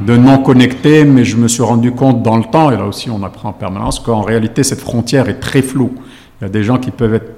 de 0.00 0.16
non 0.16 0.38
connectés, 0.38 1.04
mais 1.04 1.22
je 1.22 1.36
me 1.36 1.46
suis 1.46 1.62
rendu 1.62 1.92
compte 1.92 2.24
dans 2.24 2.36
le 2.36 2.44
temps, 2.44 2.72
et 2.72 2.76
là 2.76 2.84
aussi 2.84 3.10
on 3.10 3.22
apprend 3.22 3.50
en 3.50 3.52
permanence, 3.52 4.00
qu'en 4.00 4.22
réalité 4.22 4.64
cette 4.64 4.80
frontière 4.80 5.28
est 5.28 5.38
très 5.38 5.62
floue. 5.62 5.92
Il 6.40 6.44
y 6.44 6.46
a 6.46 6.50
des 6.50 6.64
gens 6.64 6.78
qui 6.78 6.90
peuvent 6.90 7.14
être 7.14 7.33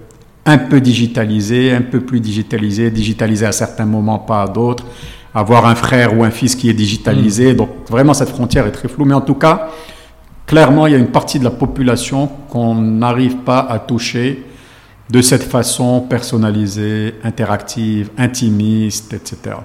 un 0.47 0.59
peu 0.59 0.81
digitalisés, 0.81 1.73
un 1.73 1.83
peu 1.83 2.01
plus 2.01 2.21
digitalisés, 2.21 2.91
digitalisés 2.91 3.47
à 3.47 3.53
certains 3.53 3.85
moments, 3.85 4.21
pas 4.21 4.43
à 4.43 4.49
d'autres, 4.49 4.85
avoir 5.35 5.67
un 5.67 5.75
frère 5.75 6.17
ou 6.17 6.25
un 6.25 6.31
fils 6.31 6.55
qui 6.55 6.71
est 6.71 6.75
digitalisé. 6.75 7.53
Mm. 7.53 7.57
Donc 7.57 7.71
vraiment 7.91 8.15
cette 8.15 8.31
frontière 8.31 8.67
est 8.67 8.73
très 8.73 8.89
floue, 8.89 9.05
mais 9.05 9.15
en 9.15 9.21
tout 9.21 9.35
cas, 9.35 9.69
clairement, 10.47 10.87
il 10.87 10.93
y 10.93 10.97
a 10.97 10.99
une 10.99 11.11
partie 11.11 11.39
de 11.39 11.45
la 11.45 11.51
population 11.51 12.29
qu'on 12.49 12.75
n'arrive 12.77 13.39
pas 13.39 13.59
à 13.59 13.81
toucher 13.81 14.45
de 15.11 15.21
cette 15.21 15.43
façon 15.43 16.01
personnalisée, 16.01 17.15
interactive, 17.23 18.11
intimiste, 18.17 19.13
etc. 19.13 19.57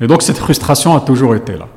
Et 0.00 0.06
donc 0.06 0.22
cette 0.22 0.38
frustration 0.38 0.96
a 0.96 1.00
toujours 1.00 1.34
été 1.34 1.52
là. 1.56 1.68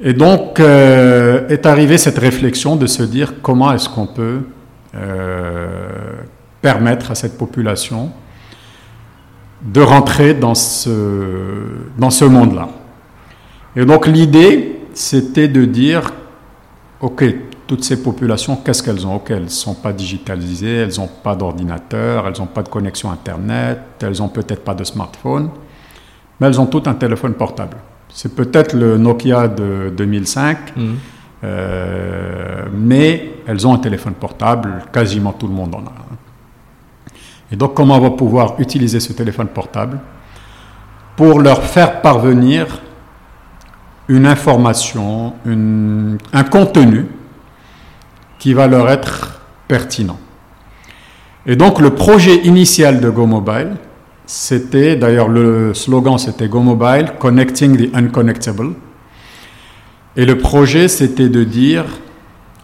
Et 0.00 0.12
donc 0.12 0.60
euh, 0.60 1.48
est 1.48 1.66
arrivée 1.66 1.98
cette 1.98 2.18
réflexion 2.18 2.76
de 2.76 2.86
se 2.86 3.02
dire 3.02 3.34
comment 3.42 3.72
est-ce 3.72 3.88
qu'on 3.88 4.06
peut 4.06 4.42
euh, 4.94 5.78
permettre 6.60 7.10
à 7.10 7.14
cette 7.14 7.38
population 7.38 8.10
de 9.62 9.80
rentrer 9.80 10.34
dans 10.34 10.54
ce, 10.54 10.90
dans 11.96 12.10
ce 12.10 12.24
monde-là. 12.24 12.68
Et 13.76 13.84
donc 13.84 14.06
l'idée, 14.06 14.80
c'était 14.94 15.48
de 15.48 15.64
dire 15.64 16.12
OK, 17.00 17.24
toutes 17.66 17.84
ces 17.84 18.02
populations, 18.02 18.56
qu'est-ce 18.56 18.82
qu'elles 18.82 19.06
ont? 19.06 19.16
OK, 19.16 19.30
elles 19.30 19.44
ne 19.44 19.48
sont 19.48 19.74
pas 19.74 19.92
digitalisées, 19.92 20.76
elles 20.76 20.96
n'ont 20.98 21.08
pas 21.22 21.36
d'ordinateur, 21.36 22.26
elles 22.26 22.40
n'ont 22.40 22.46
pas 22.46 22.62
de 22.62 22.68
connexion 22.68 23.10
Internet, 23.10 23.80
elles 24.00 24.18
n'ont 24.18 24.28
peut-être 24.28 24.64
pas 24.64 24.74
de 24.74 24.84
smartphone, 24.84 25.50
mais 26.40 26.46
elles 26.46 26.60
ont 26.60 26.66
toutes 26.66 26.88
un 26.88 26.94
téléphone 26.94 27.34
portable. 27.34 27.76
C'est 28.08 28.34
peut-être 28.34 28.74
le 28.74 28.96
Nokia 28.96 29.48
de 29.48 29.92
2005, 29.96 30.76
mmh. 30.76 30.82
euh, 31.44 32.64
mais 32.72 33.32
elles 33.46 33.66
ont 33.66 33.74
un 33.74 33.78
téléphone 33.78 34.14
portable, 34.14 34.84
quasiment 34.92 35.32
tout 35.32 35.46
le 35.46 35.54
monde 35.54 35.74
en 35.74 35.80
a. 35.80 36.07
Et 37.50 37.56
donc 37.56 37.74
comment 37.74 37.96
on 37.96 38.00
va 38.00 38.10
pouvoir 38.10 38.54
utiliser 38.58 39.00
ce 39.00 39.12
téléphone 39.12 39.48
portable 39.48 39.98
pour 41.16 41.40
leur 41.40 41.62
faire 41.62 42.00
parvenir 42.00 42.80
une 44.08 44.26
information, 44.26 45.34
un 45.46 46.44
contenu 46.44 47.06
qui 48.38 48.54
va 48.54 48.66
leur 48.66 48.88
être 48.88 49.40
pertinent. 49.66 50.18
Et 51.46 51.56
donc 51.56 51.80
le 51.80 51.90
projet 51.90 52.36
initial 52.46 53.00
de 53.00 53.10
GoMobile, 53.10 53.76
c'était, 54.26 54.96
d'ailleurs 54.96 55.28
le 55.28 55.74
slogan 55.74 56.18
c'était 56.18 56.48
GoMobile, 56.48 57.12
Connecting 57.18 57.76
the 57.76 57.94
Unconnectable. 57.94 58.74
Et 60.16 60.24
le 60.24 60.38
projet 60.38 60.88
c'était 60.88 61.28
de 61.28 61.44
dire, 61.44 61.84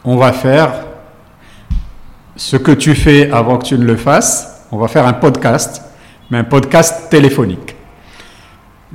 on 0.05 0.17
va 0.17 0.33
faire 0.33 0.73
ce 2.37 2.57
que 2.57 2.73
tu 2.73 2.95
fais 2.95 3.31
avant 3.31 3.59
que 3.59 3.67
tu 3.67 3.79
ne 3.79 3.85
le 3.85 3.97
fasses, 3.97 4.54
on 4.75 4.79
va 4.79 4.89
faire 4.89 5.07
un 5.07 5.13
podcast, 5.13 5.81
mais 6.31 6.39
un 6.39 6.45
podcast 6.45 7.09
téléphonique. 7.09 7.77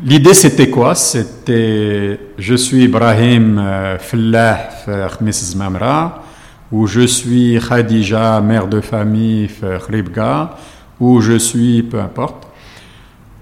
L'idée, 0.03 0.33
c'était 0.33 0.69
quoi? 0.69 0.93
C'était 0.93 2.19
je 2.37 2.55
suis 2.55 2.83
Ibrahim 2.83 3.57
euh, 3.57 3.97
Fallah 3.97 4.69
Khmis 4.85 5.31
Zmamra, 5.31 6.21
ou 6.69 6.85
je 6.85 7.07
suis 7.07 7.57
Khadija, 7.65 8.41
mère 8.41 8.67
de 8.67 8.81
famille 8.81 9.49
Khribga, 9.87 10.57
ou 10.99 11.21
je 11.21 11.37
suis, 11.37 11.81
peu 11.83 12.01
importe. 12.01 12.45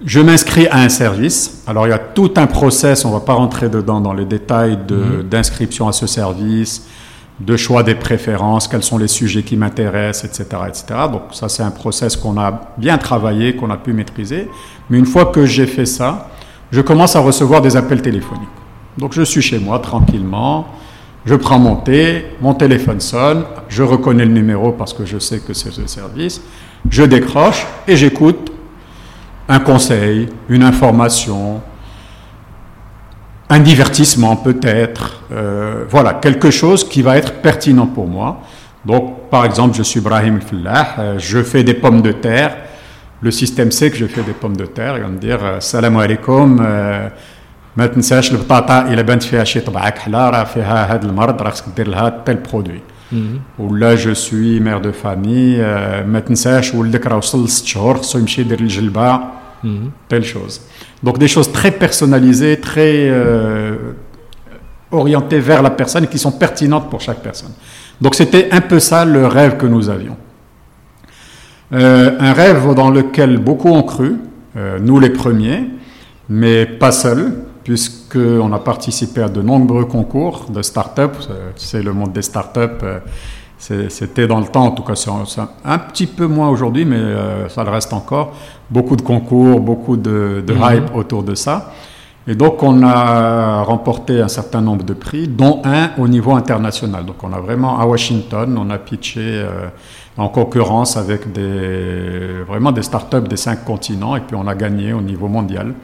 Je 0.04 0.20
m'inscris 0.20 0.68
à 0.68 0.78
un 0.78 0.88
service. 0.88 1.64
Alors, 1.66 1.88
il 1.88 1.90
y 1.90 1.92
a 1.92 1.98
tout 1.98 2.30
un 2.36 2.46
process, 2.46 3.04
on 3.04 3.08
ne 3.08 3.14
va 3.14 3.20
pas 3.20 3.32
rentrer 3.32 3.68
dedans 3.68 4.00
dans 4.00 4.12
les 4.12 4.26
détails 4.26 4.78
mhm. 4.88 5.24
d'inscription 5.24 5.88
à 5.88 5.92
ce 5.92 6.06
service, 6.06 6.86
de 7.40 7.56
choix 7.56 7.82
des 7.82 7.94
préférences, 7.94 8.66
quels 8.66 8.82
sont 8.82 8.98
les 8.98 9.08
sujets 9.08 9.42
qui 9.42 9.56
m'intéressent, 9.56 10.24
etc., 10.24 10.62
etc. 10.68 10.84
Donc, 11.12 11.22
ça, 11.32 11.48
c'est 11.48 11.62
un 11.62 11.70
process 11.70 12.16
qu'on 12.16 12.36
a 12.38 12.72
bien 12.76 12.98
travaillé, 12.98 13.54
qu'on 13.54 13.70
a 13.70 13.76
pu 13.76 13.92
maîtriser. 13.92 14.48
Mais 14.90 14.98
une 14.98 15.06
fois 15.06 15.26
que 15.26 15.46
j'ai 15.46 15.66
fait 15.66 15.86
ça, 15.86 16.28
je 16.70 16.80
commence 16.80 17.16
à 17.16 17.20
recevoir 17.20 17.62
des 17.62 17.76
appels 17.76 18.02
téléphoniques. 18.02 18.48
Donc 18.98 19.12
je 19.12 19.22
suis 19.22 19.40
chez 19.40 19.58
moi 19.58 19.78
tranquillement, 19.78 20.66
je 21.24 21.34
prends 21.36 21.58
mon 21.58 21.76
thé, 21.76 22.26
mon 22.40 22.54
téléphone 22.54 23.00
sonne, 23.00 23.44
je 23.68 23.82
reconnais 23.82 24.24
le 24.24 24.32
numéro 24.32 24.72
parce 24.72 24.92
que 24.92 25.06
je 25.06 25.18
sais 25.18 25.38
que 25.38 25.54
c'est 25.54 25.70
ce 25.70 25.86
service, 25.86 26.42
je 26.90 27.04
décroche 27.04 27.66
et 27.86 27.96
j'écoute 27.96 28.52
un 29.48 29.60
conseil, 29.60 30.28
une 30.48 30.62
information, 30.64 31.60
un 33.49 33.59
divertissement 33.59 34.35
peut-être, 34.35 35.21
euh, 35.31 35.85
voilà, 35.89 36.15
quelque 36.15 36.49
chose 36.49 36.87
qui 36.87 37.01
va 37.01 37.17
être 37.17 37.33
pertinent 37.41 37.87
pour 37.87 38.07
moi. 38.07 38.41
Donc, 38.85 39.29
par 39.29 39.45
exemple, 39.45 39.75
je 39.75 39.83
suis 39.83 39.99
Brahim 39.99 40.39
Fillah, 40.41 40.87
euh, 40.99 41.19
je 41.19 41.41
fais 41.43 41.63
des 41.63 41.73
pommes 41.73 42.01
de 42.01 42.11
terre, 42.11 42.55
le 43.21 43.31
système 43.31 43.71
sait 43.71 43.89
que 43.91 43.97
je 43.97 44.05
fais 44.05 44.23
des 44.23 44.33
pommes 44.33 44.57
de 44.57 44.65
terre, 44.65 44.97
il 44.97 45.03
va 45.03 45.09
me 45.09 45.17
dire 45.17 45.39
euh, 45.43 45.59
Salam 45.59 45.97
alaikum, 45.97 46.61
ما 47.77 47.85
تنساش 47.87 48.31
البطاطا 48.31 48.81
الا 48.81 49.01
بانت 49.01 49.23
فيها 49.23 49.43
شي 49.43 49.59
طبعه 49.59 49.89
كحله 49.89 50.29
راه 50.29 50.43
فيها 50.43 50.93
هذا 50.93 51.05
المرض 51.05 51.41
راك 51.41 51.53
دير 51.77 51.87
لها 51.87 52.23
تيل 52.25 52.35
برودوي 52.35 52.81
ولا 53.59 53.95
جو 53.95 54.13
سوي 54.13 54.59
مير 54.59 54.77
دو 54.77 54.91
فامي 54.91 55.57
ما 56.05 56.19
تنساش 56.19 56.73
ولدك 56.73 57.07
راه 57.07 57.17
وصل 57.17 57.45
لست 57.45 57.65
شهور 57.65 57.97
خصو 57.97 58.19
يمشي 58.19 58.41
يدير 58.41 58.59
الجلبه 58.59 59.19
telle 60.09 60.23
chose. 60.23 60.61
donc 61.02 61.18
des 61.18 61.28
choses 61.28 61.52
très 61.52 61.70
personnalisées, 61.70 62.58
très 62.60 63.08
euh, 63.08 63.76
orientées 64.90 65.40
vers 65.40 65.62
la 65.62 65.70
personne 65.70 66.04
et 66.04 66.06
qui 66.08 66.18
sont 66.18 66.32
pertinentes 66.32 66.90
pour 66.90 67.00
chaque 67.00 67.20
personne. 67.22 67.52
Donc 68.00 68.14
c'était 68.14 68.48
un 68.50 68.60
peu 68.60 68.80
ça 68.80 69.04
le 69.04 69.26
rêve 69.26 69.56
que 69.56 69.66
nous 69.66 69.88
avions. 69.88 70.16
Euh, 71.72 72.16
un 72.18 72.32
rêve 72.32 72.74
dans 72.74 72.90
lequel 72.90 73.38
beaucoup 73.38 73.68
ont 73.68 73.82
cru, 73.82 74.16
euh, 74.56 74.78
nous 74.80 74.98
les 74.98 75.10
premiers, 75.10 75.68
mais 76.28 76.66
pas 76.66 76.92
seuls, 76.92 77.32
puisqu'on 77.62 78.52
a 78.52 78.58
participé 78.58 79.22
à 79.22 79.28
de 79.28 79.42
nombreux 79.42 79.84
concours 79.84 80.46
de 80.48 80.62
start-up. 80.62 81.16
Tu 81.56 81.66
sais, 81.66 81.82
le 81.82 81.92
monde 81.92 82.12
des 82.12 82.22
start-up, 82.22 82.82
c'était 83.58 84.26
dans 84.26 84.40
le 84.40 84.46
temps, 84.46 84.66
en 84.66 84.70
tout 84.70 84.82
cas, 84.82 84.94
c'est 84.94 85.10
un 85.64 85.78
petit 85.78 86.06
peu 86.06 86.26
moins 86.26 86.48
aujourd'hui, 86.48 86.84
mais 86.84 87.00
ça 87.48 87.64
le 87.64 87.70
reste 87.70 87.92
encore. 87.92 88.34
Beaucoup 88.70 88.96
de 88.96 89.02
concours, 89.02 89.60
beaucoup 89.60 89.96
de, 89.96 90.44
de 90.46 90.52
mhm. 90.52 90.62
hype 90.62 90.94
autour 90.94 91.22
de 91.22 91.34
ça. 91.34 91.72
Et 92.26 92.34
donc, 92.34 92.62
on 92.62 92.82
a 92.82 93.62
remporté 93.62 94.20
un 94.20 94.28
certain 94.28 94.60
nombre 94.60 94.84
de 94.84 94.92
prix, 94.92 95.26
dont 95.26 95.62
un 95.64 95.90
au 95.98 96.06
niveau 96.06 96.34
international. 96.34 97.04
Donc, 97.04 97.16
on 97.24 97.32
a 97.32 97.40
vraiment, 97.40 97.80
à 97.80 97.86
Washington, 97.86 98.56
on 98.58 98.70
a 98.70 98.78
pitché 98.78 99.44
en 100.18 100.28
concurrence 100.28 100.96
avec 100.96 101.32
des, 101.32 102.42
vraiment 102.46 102.72
des 102.72 102.82
startups 102.82 103.28
des 103.28 103.36
cinq 103.36 103.64
continents 103.64 104.16
et 104.16 104.20
puis 104.20 104.36
on 104.36 104.46
a 104.48 104.54
gagné 104.54 104.92
au 104.92 105.00
niveau 105.00 105.28
mondial. 105.28 105.74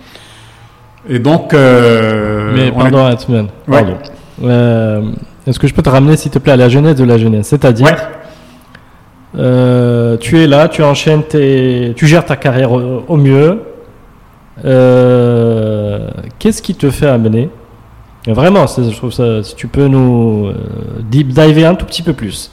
Et 1.09 1.21
donc. 1.21 1.55
Euh, 1.55 2.53
Mais 2.55 2.73
pardon, 2.73 3.97
euh, 4.43 5.13
Est-ce 5.47 5.59
que 5.59 5.67
je 5.67 5.75
peux 5.75 5.83
te 5.83 5.91
ramener, 5.91 6.17
s'il 6.17 6.31
te 6.31 6.39
plaît, 6.39 6.53
à 6.53 6.57
la 6.57 6.69
jeunesse 6.69 6.97
de 6.97 7.05
la 7.05 7.19
jeunesse 7.19 7.49
C'est-à-dire, 7.49 8.09
euh, 9.37 10.17
tu 10.19 10.41
es 10.41 10.47
là, 10.47 10.69
tu 10.69 10.83
enchaînes 10.83 11.23
tes, 11.23 11.93
tu 11.97 12.07
gères 12.07 12.25
ta 12.25 12.37
carrière 12.37 12.73
au, 12.73 13.17
mieux. 13.17 13.61
Qu'est-ce 16.39 16.63
qui 16.63 16.75
te 16.75 16.91
fait 16.91 17.09
amener? 17.09 17.51
Vraiment, 18.27 18.67
je 18.67 18.97
trouve 18.97 19.13
ça, 19.13 19.43
si 19.43 19.55
tu 19.55 19.67
peux 19.67 19.87
nous 19.87 20.51
deep 21.11 21.29
diver 21.29 21.67
un 21.67 21.75
tout 21.75 21.85
petit 21.85 22.03
peu 22.03 22.15
plus. 22.15 22.51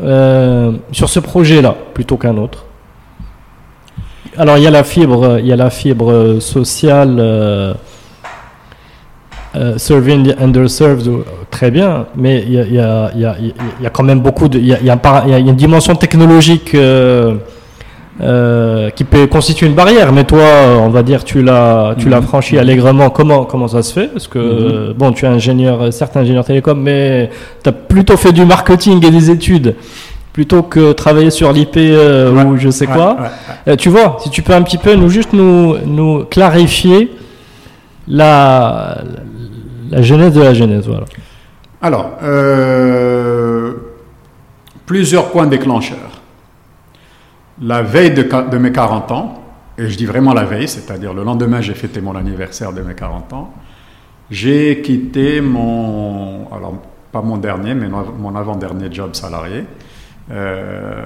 Euh, 0.00 0.72
sur 0.92 1.08
ce 1.08 1.18
projet-là 1.18 1.74
plutôt 1.92 2.16
qu'un 2.16 2.36
autre 2.36 2.66
Alors 4.36 4.56
il 4.56 4.62
y 4.62 4.66
a 4.68 4.70
la 4.70 4.84
fibre, 4.84 5.40
il 5.40 5.46
y 5.46 5.52
a 5.52 5.56
la 5.56 5.70
fibre 5.70 6.38
sociale, 6.38 7.18
euh, 9.54 9.74
euh, 9.74 9.78
serving 9.78 10.32
the 10.32 10.40
underserved, 10.40 11.08
très 11.50 11.70
bien, 11.70 12.06
mais 12.16 12.44
il 12.46 12.52
y 12.52 12.58
a, 12.58 12.64
y 12.64 12.78
a, 12.78 13.12
y 13.16 13.24
a, 13.24 13.36
y 13.82 13.86
a 13.86 13.90
quand 13.90 14.02
même 14.02 14.20
beaucoup 14.20 14.48
de, 14.48 14.58
il 14.58 14.66
y 14.66 14.72
a, 14.72 15.38
une 15.38 15.56
dimension 15.56 15.94
technologique. 15.94 16.76
Euh, 18.20 18.90
qui 18.90 19.04
peut 19.04 19.28
constituer 19.28 19.68
une 19.68 19.76
barrière, 19.76 20.12
mais 20.12 20.24
toi, 20.24 20.42
on 20.80 20.88
va 20.88 21.04
dire, 21.04 21.22
tu 21.22 21.40
l'as, 21.40 21.94
tu 21.96 22.08
l'as 22.08 22.20
mhm. 22.20 22.26
franchi 22.26 22.58
allègrement. 22.58 23.10
Comment, 23.10 23.44
comment 23.44 23.68
ça 23.68 23.84
se 23.84 23.92
fait? 23.92 24.08
Parce 24.08 24.26
que 24.26 24.88
mhm. 24.88 24.94
bon, 24.94 25.12
tu 25.12 25.24
es 25.24 25.28
ingénieur, 25.28 25.92
certes 25.92 26.16
ingénieur 26.16 26.44
télécom, 26.44 26.82
mais 26.82 27.30
tu 27.62 27.68
as 27.68 27.72
plutôt 27.72 28.16
fait 28.16 28.32
du 28.32 28.44
marketing 28.44 29.06
et 29.06 29.12
des 29.12 29.30
études 29.30 29.76
plutôt 30.38 30.62
que 30.62 30.92
travailler 30.92 31.30
sur 31.32 31.52
l'IP 31.52 31.76
euh, 31.76 32.44
ou 32.44 32.56
je 32.56 32.70
sais 32.70 32.86
quoi. 32.86 33.16
Euh, 33.66 33.74
tu 33.74 33.88
vois, 33.88 34.18
si 34.20 34.30
tu 34.30 34.42
peux 34.42 34.54
un 34.54 34.62
petit 34.62 34.78
peu 34.78 34.94
nous 34.94 35.08
juste 35.08 35.32
nous, 35.32 35.76
nous 35.84 36.26
clarifier 36.26 37.10
la, 38.06 38.98
la 39.88 40.02
genèse 40.02 40.34
de 40.34 40.42
la 40.42 40.54
genèse, 40.54 40.86
voilà. 40.86 41.04
Alors, 41.80 42.18
plusieurs 44.86 45.30
points 45.30 45.46
déclencheurs 45.46 46.18
la 47.62 47.82
veille 47.82 48.12
de, 48.12 48.58
mes 48.58 48.72
40 48.72 49.10
ans, 49.12 49.42
et 49.76 49.88
je 49.88 49.96
dis 49.96 50.06
vraiment 50.06 50.34
la 50.34 50.44
veille, 50.44 50.68
c'est-à-dire 50.68 51.12
le 51.14 51.24
lendemain, 51.24 51.60
j'ai 51.60 51.74
fêté 51.74 52.00
mon 52.00 52.14
anniversaire 52.14 52.72
de 52.72 52.82
mes 52.82 52.94
40 52.94 53.32
ans, 53.32 53.52
j'ai 54.30 54.80
quitté 54.82 55.40
mon, 55.40 56.46
alors 56.52 56.74
pas 57.10 57.22
mon 57.22 57.38
dernier, 57.38 57.74
mais 57.74 57.88
mon 57.88 58.36
avant-dernier 58.36 58.92
job 58.92 59.14
salarié, 59.14 59.64
euh, 60.30 61.04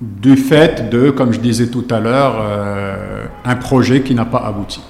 du 0.00 0.36
fait 0.36 0.88
de, 0.90 1.10
comme 1.10 1.32
je 1.32 1.40
disais 1.40 1.68
tout 1.68 1.86
à 1.90 2.00
l'heure, 2.00 2.36
euh, 2.38 3.26
un 3.44 3.56
projet 3.56 4.02
qui 4.02 4.14
n'a 4.14 4.24
pas 4.24 4.38
abouti. 4.38 4.82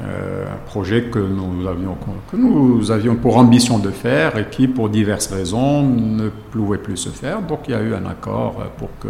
Euh, 0.00 0.44
un 0.44 0.58
projet 0.70 1.04
que 1.04 1.18
nous, 1.18 1.66
avions, 1.66 1.96
que 2.30 2.36
nous 2.36 2.92
avions 2.92 3.16
pour 3.16 3.36
ambition 3.36 3.80
de 3.80 3.90
faire 3.90 4.38
et 4.38 4.46
qui, 4.48 4.68
pour 4.68 4.90
diverses 4.90 5.26
raisons, 5.26 5.82
ne 5.82 6.28
pouvait 6.28 6.78
plus 6.78 6.96
se 6.96 7.08
faire. 7.08 7.42
Donc 7.42 7.62
il 7.66 7.72
y 7.72 7.74
a 7.74 7.80
eu 7.80 7.94
un 7.94 8.06
accord 8.06 8.62
pour 8.76 8.90
que... 9.00 9.08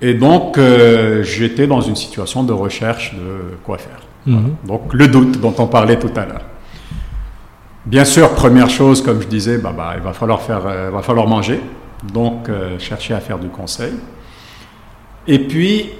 Et 0.00 0.14
donc 0.14 0.56
euh, 0.56 1.22
j'étais 1.22 1.66
dans 1.66 1.82
une 1.82 1.96
situation 1.96 2.44
de 2.44 2.54
recherche 2.54 3.14
de 3.14 3.56
quoi 3.62 3.76
faire. 3.76 4.00
Mhm. 4.24 4.54
Donc 4.66 4.94
le 4.94 5.06
doute 5.06 5.38
dont 5.38 5.54
on 5.58 5.66
parlait 5.66 5.98
tout 5.98 6.12
à 6.16 6.24
l'heure. 6.24 6.44
Bien 7.84 8.06
sûr, 8.06 8.30
première 8.30 8.70
chose, 8.70 9.02
comme 9.02 9.20
je 9.20 9.26
disais, 9.26 9.58
bah, 9.58 9.74
bah, 9.76 9.92
il 9.96 10.02
va 10.02 10.14
falloir, 10.14 10.40
faire, 10.40 10.66
euh, 10.66 10.88
va 10.90 11.02
falloir 11.02 11.26
manger. 11.26 11.60
Donc 12.14 12.48
chercher 12.78 13.12
à 13.12 13.20
faire 13.20 13.38
du 13.38 13.48
conseil. 13.48 13.92
Et 15.26 15.40
puis, 15.40 15.90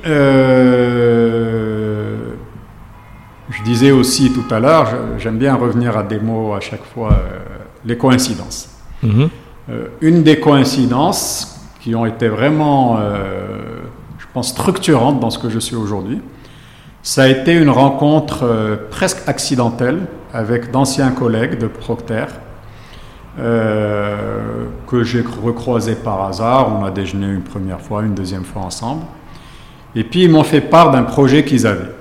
je 3.51 3.63
disais 3.63 3.91
aussi 3.91 4.33
tout 4.33 4.55
à 4.55 4.61
l'heure, 4.61 4.89
j'aime 5.19 5.39
bien 5.39 5.55
revenir 5.55 5.97
à 5.97 6.03
des 6.03 6.21
mots 6.21 6.55
à 6.55 6.61
chaque 6.61 6.85
fois, 6.85 7.13
euh, 7.13 7.39
les 7.85 7.97
coïncidences. 7.97 8.71
Mhm. 9.03 9.29
Euh, 9.71 9.87
une 10.01 10.23
des 10.23 10.39
coïncidences 10.39 11.61
qui 11.81 11.95
ont 11.95 12.07
été 12.07 12.29
vraiment, 12.29 12.99
euh, 13.01 13.81
je 14.19 14.27
pense, 14.33 14.51
structurantes 14.51 15.21
dans 15.21 15.31
ce 15.31 15.39
que 15.39 15.49
je 15.49 15.59
suis 15.59 15.77
aujourd'hui, 15.77 16.21
ça 17.03 17.23
a 17.23 17.29
été 17.29 17.55
une 17.55 17.71
rencontre 17.71 18.79
presque 18.91 19.27
accidentelle 19.27 20.01
avec 20.35 20.71
d'anciens 20.71 21.11
collègues 21.13 21.57
de 21.59 21.67
Procter 21.67 22.27
que 23.39 25.03
j'ai 25.03 25.25
recroisé 25.43 25.95
par 25.95 26.27
hasard. 26.27 26.79
On 26.79 26.85
a 26.85 26.91
déjeuné 26.91 27.27
une 27.27 27.41
première 27.41 27.81
fois, 27.81 28.03
une 28.03 28.13
deuxième 28.13 28.45
fois 28.45 28.61
ensemble. 28.61 29.05
Et 29.95 30.05
puis 30.05 30.25
ils 30.25 30.31
m'ont 30.31 30.45
fait 30.45 30.61
part 30.61 30.91
d'un 30.91 31.05
projet 31.05 31.43
qu'ils 31.43 31.67
avaient. 31.67 31.95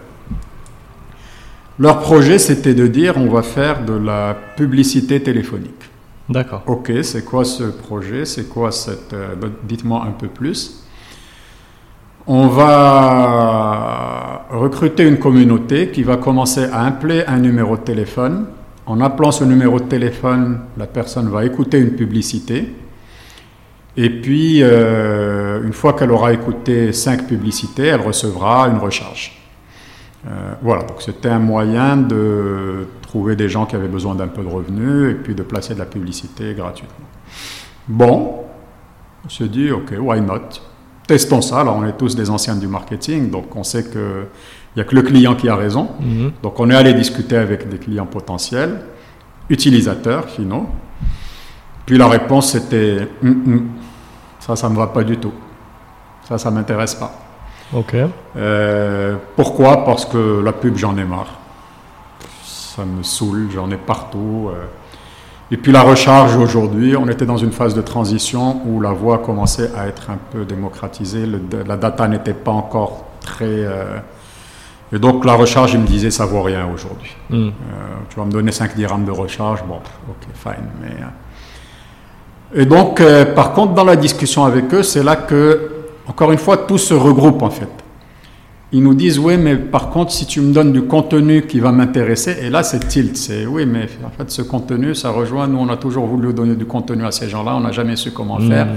Leur 1.80 2.00
projet, 2.00 2.40
c'était 2.40 2.74
de 2.74 2.88
dire 2.88 3.14
on 3.16 3.30
va 3.30 3.42
faire 3.42 3.86
de 3.86 3.94
la 3.94 4.36
publicité 4.58 5.22
téléphonique. 5.24 5.90
D'accord. 6.28 6.64
Ok, 6.68 6.92
c'est 7.04 7.24
quoi 7.24 7.46
ce 7.46 7.64
projet? 7.64 8.26
C'est 8.26 8.50
quoi 8.50 8.72
cette. 8.72 9.14
Euh, 9.14 9.36
dites-moi 9.64 10.06
un 10.06 10.12
peu 10.12 10.28
plus. 10.28 10.84
On 12.28 12.48
va 12.48 14.46
recruter 14.52 15.08
une 15.08 15.18
communauté 15.18 15.90
qui 15.90 16.04
va 16.04 16.18
commencer 16.18 16.66
à 16.66 16.86
appeler 16.86 17.24
un 17.26 17.40
numéro 17.40 17.78
de 17.78 17.82
téléphone. 17.82 18.48
En 18.86 19.00
appelant 19.00 19.32
ce 19.32 19.46
numéro 19.46 19.80
de 19.80 19.86
téléphone, 19.86 20.60
la 20.78 20.86
personne 20.86 21.30
va 21.30 21.46
écouter 21.46 21.80
une 21.80 21.96
publicité. 21.96 22.74
Et 23.96 24.10
puis, 24.10 24.60
euh, 24.62 25.64
une 25.64 25.74
fois 25.74 25.94
qu'elle 25.94 26.12
aura 26.12 26.34
écouté 26.34 26.92
cinq 26.92 27.26
publicités, 27.26 27.86
elle 27.86 28.02
recevra 28.02 28.68
une 28.68 28.78
recharge. 28.78 29.39
Euh, 30.28 30.54
voilà, 30.62 30.84
donc 30.84 31.02
c'était 31.02 31.30
un 31.30 31.40
moyen 31.40 31.96
de 31.98 32.88
trouver 33.02 33.36
des 33.36 33.48
gens 33.48 33.66
qui 33.66 33.76
avaient 33.76 33.88
besoin 33.88 34.16
d'un 34.16 34.28
peu 34.28 34.44
de 34.44 34.50
revenus 34.50 35.12
et 35.12 35.16
puis 35.16 35.34
de 35.34 35.44
placer 35.44 35.74
de 35.74 35.80
la 35.80 35.86
publicité 35.86 36.54
gratuitement. 36.54 37.08
Bon, 37.88 38.44
on 39.26 39.30
se 39.30 39.46
dit, 39.46 39.72
ok, 39.72 39.94
why 40.00 40.22
not? 40.22 40.42
Testons 41.08 41.42
ça. 41.42 41.62
Alors, 41.62 41.78
on 41.78 41.86
est 41.86 41.98
tous 41.98 42.16
des 42.16 42.30
anciens 42.30 42.56
du 42.56 42.68
marketing, 42.68 43.32
donc 43.32 43.56
on 43.56 43.64
sait 43.64 43.84
qu'il 43.90 44.28
n'y 44.76 44.82
a 44.82 44.86
que 44.86 44.94
le 44.94 45.02
client 45.02 45.36
qui 45.36 45.50
a 45.50 45.56
raison. 45.56 45.90
Mhm. 46.00 46.34
Donc, 46.44 46.60
on 46.60 46.70
est 46.70 46.76
allé 46.76 46.94
discuter 46.94 47.38
avec 47.38 47.68
des 47.70 47.78
clients 47.78 48.06
potentiels, 48.06 48.82
utilisateurs 49.50 50.30
finaux. 50.30 50.68
Puis 51.86 51.98
la 51.98 52.08
réponse 52.08 52.52
c'était, 52.52 53.08
Hum, 53.24 53.30
hum, 53.48 53.68
ça, 54.40 54.56
ça 54.56 54.68
ne 54.70 54.74
me 54.74 54.78
va 54.80 54.88
pas 54.88 55.04
du 55.04 55.18
tout. 55.18 55.34
Ça, 56.28 56.38
ça 56.38 56.52
ne 56.52 56.56
m'intéresse 56.56 56.94
pas. 56.94 57.29
Ok. 57.74 57.96
Euh, 58.38 59.16
pourquoi? 59.36 59.86
Parce 59.86 60.06
que 60.06 60.42
la 60.44 60.52
pub, 60.54 60.76
j'en 60.78 60.98
ai 60.98 61.04
marre. 61.04 61.40
Ça 62.44 62.84
me 62.86 63.04
saoule, 63.04 63.50
j'en 63.54 63.70
ai 63.72 63.78
partout. 63.78 64.50
euh. 64.52 64.66
Et 65.52 65.58
puis 65.58 65.72
la 65.72 65.82
recharge 65.82 66.36
aujourd'hui, 66.38 66.96
on 66.96 67.08
était 67.10 67.26
dans 67.26 67.38
une 67.38 67.52
phase 67.52 67.74
de 67.74 67.82
transition 67.82 68.62
où 68.68 68.82
la 68.82 68.92
voix 68.92 69.18
commençait 69.18 69.72
à 69.76 69.88
être 69.88 70.10
un 70.12 70.18
peu 70.32 70.46
démocratisée, 70.46 71.26
le- 71.26 71.42
la 71.68 71.76
data 71.76 72.08
n'était 72.08 72.36
pas 72.36 72.52
encore 72.52 73.06
très... 73.22 73.46
euh, 73.46 73.98
et 74.94 75.00
donc 75.00 75.26
la 75.26 75.34
recharge, 75.34 75.74
il 75.74 75.80
me 75.80 75.88
disait, 75.88 76.12
ça 76.12 76.26
vaut 76.28 76.42
rien 76.44 76.68
aujourd'hui. 76.72 77.16
Euh, 77.32 77.50
tu 78.10 78.20
vas 78.20 78.26
me 78.26 78.32
donner 78.32 78.52
5 78.52 78.76
dirhams 78.76 79.06
de 79.06 79.12
recharge, 79.12 79.64
bon, 79.64 79.76
ok, 80.10 80.28
fine. 80.36 80.66
Mais. 80.82 80.96
Et 82.62 82.66
donc, 82.66 83.02
par 83.36 83.54
contre, 83.54 83.74
dans 83.74 83.84
la 83.84 83.96
discussion 83.96 84.46
avec 84.46 84.74
eux, 84.74 84.82
c'est 84.84 85.04
là 85.04 85.16
que, 85.16 85.79
encore 86.10 86.32
une 86.32 86.38
fois, 86.38 86.58
tout 86.58 86.78
se 86.78 86.94
regroupe 86.94 87.42
en 87.44 87.50
fait. 87.50 87.70
Ils 88.72 88.84
nous 88.84 88.94
disent, 88.94 89.18
oui, 89.18 89.36
mais 89.36 89.56
par 89.56 89.90
contre, 89.90 90.12
si 90.12 90.28
tu 90.28 90.42
me 90.42 90.54
donnes 90.54 90.72
du 90.72 90.84
contenu 90.84 91.42
qui 91.48 91.60
va 91.60 91.72
m'intéresser, 91.72 92.36
et 92.44 92.52
là 92.52 92.62
c'est 92.62 92.88
tilt, 92.88 93.18
c'est, 93.18 93.48
oui, 93.48 93.66
mais 93.66 93.88
en 94.06 94.12
fait, 94.16 94.30
ce 94.30 94.44
contenu, 94.44 94.94
ça 94.94 95.10
rejoint, 95.10 95.48
nous, 95.48 95.58
on 95.58 95.70
a 95.70 95.76
toujours 95.78 96.06
voulu 96.06 96.34
donner 96.34 96.54
du 96.54 96.66
contenu 96.66 97.04
à 97.04 97.10
ces 97.10 97.28
gens-là, 97.30 97.54
on 97.56 97.62
n'a 97.62 97.72
jamais 97.72 97.96
su 97.96 98.12
comment 98.12 98.38
faire. 98.40 98.68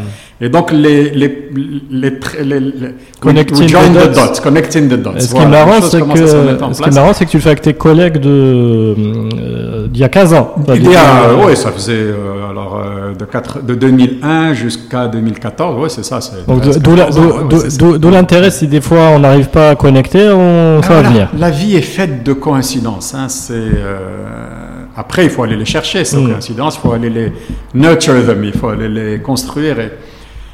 Et 0.40 0.49
donc, 0.49 0.72
les... 0.72 1.11
les, 1.11 1.51
les, 1.55 1.78
les, 1.90 2.11
les- 2.43 2.61
les- 2.61 2.95
Connecting 3.20 3.68
join 3.68 3.90
the 3.90 4.09
dots. 4.14 4.14
dots, 4.14 4.40
connecting 4.43 4.88
the 4.88 4.95
dots. 4.95 5.11
Et 5.16 5.20
ce 5.20 5.28
qui 5.34 5.36
est 5.36 5.45
Voilà, 5.47 5.66
marrant, 5.66 5.80
c'est 5.82 6.01
que, 6.01 6.07
ce 6.26 6.32
qui 6.36 6.49
est 6.49 6.57
place. 6.78 6.95
marrant, 6.95 7.12
c'est 7.12 7.26
que 7.26 7.30
tu 7.30 7.36
le 7.36 7.43
fais 7.43 7.51
avec 7.51 7.61
tes 7.61 7.74
collègues 7.74 8.16
de, 8.18 8.30
euh, 8.30 9.86
d'il 9.88 10.01
y 10.01 10.05
a 10.05 10.09
15 10.09 10.32
ans. 10.34 10.55
Il 10.74 10.90
y 10.90 10.97
a, 10.97 11.34
oui, 11.47 11.55
ça 11.55 11.70
faisait 11.70 11.93
euh, 11.93 12.49
alors 12.51 12.82
euh, 12.84 13.14
de, 13.14 13.24
quatre- 13.26 13.62
de 13.62 13.74
2001 13.74 14.55
jusqu'à 14.55 15.07
2014, 15.07 15.76
oui, 15.78 15.88
c'est 15.90 16.05
ça. 16.05 16.20
c'est 16.20 16.47
Donc, 16.47 16.62
presque 16.62 16.80
d'où 16.80 16.95
la- 16.97 17.05
14 17.07 17.18
ans, 17.18 17.20
d'où- 17.22 17.28
ouais, 17.28 17.36
ouais, 17.43 17.49
d'où- 17.51 17.61
c'est 17.61 17.70
ça. 17.70 17.76
d'où- 17.78 17.99
d'où 17.99 18.11
l'intérêt 18.11 18.51
si 18.51 18.66
des 18.66 18.80
fois 18.80 19.11
on 19.14 19.18
n'arrive 19.20 19.49
pas 19.51 19.70
à 19.70 19.74
connecter, 19.83 20.28
on, 20.30 20.80
ça 20.83 20.89
Ah, 20.91 20.95
va 20.95 20.95
voilà, 20.95 21.09
venir. 21.11 21.28
La 21.39 21.51
vie 21.51 21.74
est 21.76 21.80
faite 21.83 22.22
de 22.22 22.33
coïncidences. 22.33 23.14
hein, 23.14 23.28
c'est, 23.28 23.53
euh, 23.55 24.85
après, 24.97 25.24
il 25.24 25.30
faut 25.30 25.43
aller 25.43 25.57
les 25.57 25.64
chercher, 25.64 26.05
ces 26.05 26.16
Mm. 26.18 26.30
coïncidences, 26.33 26.76
il 26.76 26.80
faut 26.80 26.93
aller 26.93 27.11
les 27.11 27.33
nurture 27.74 28.24
them, 28.26 28.45
il 28.45 28.53
faut 28.53 28.68
aller 28.68 28.89
les 28.89 29.20
construire. 29.20 29.78
Et, 29.80 29.93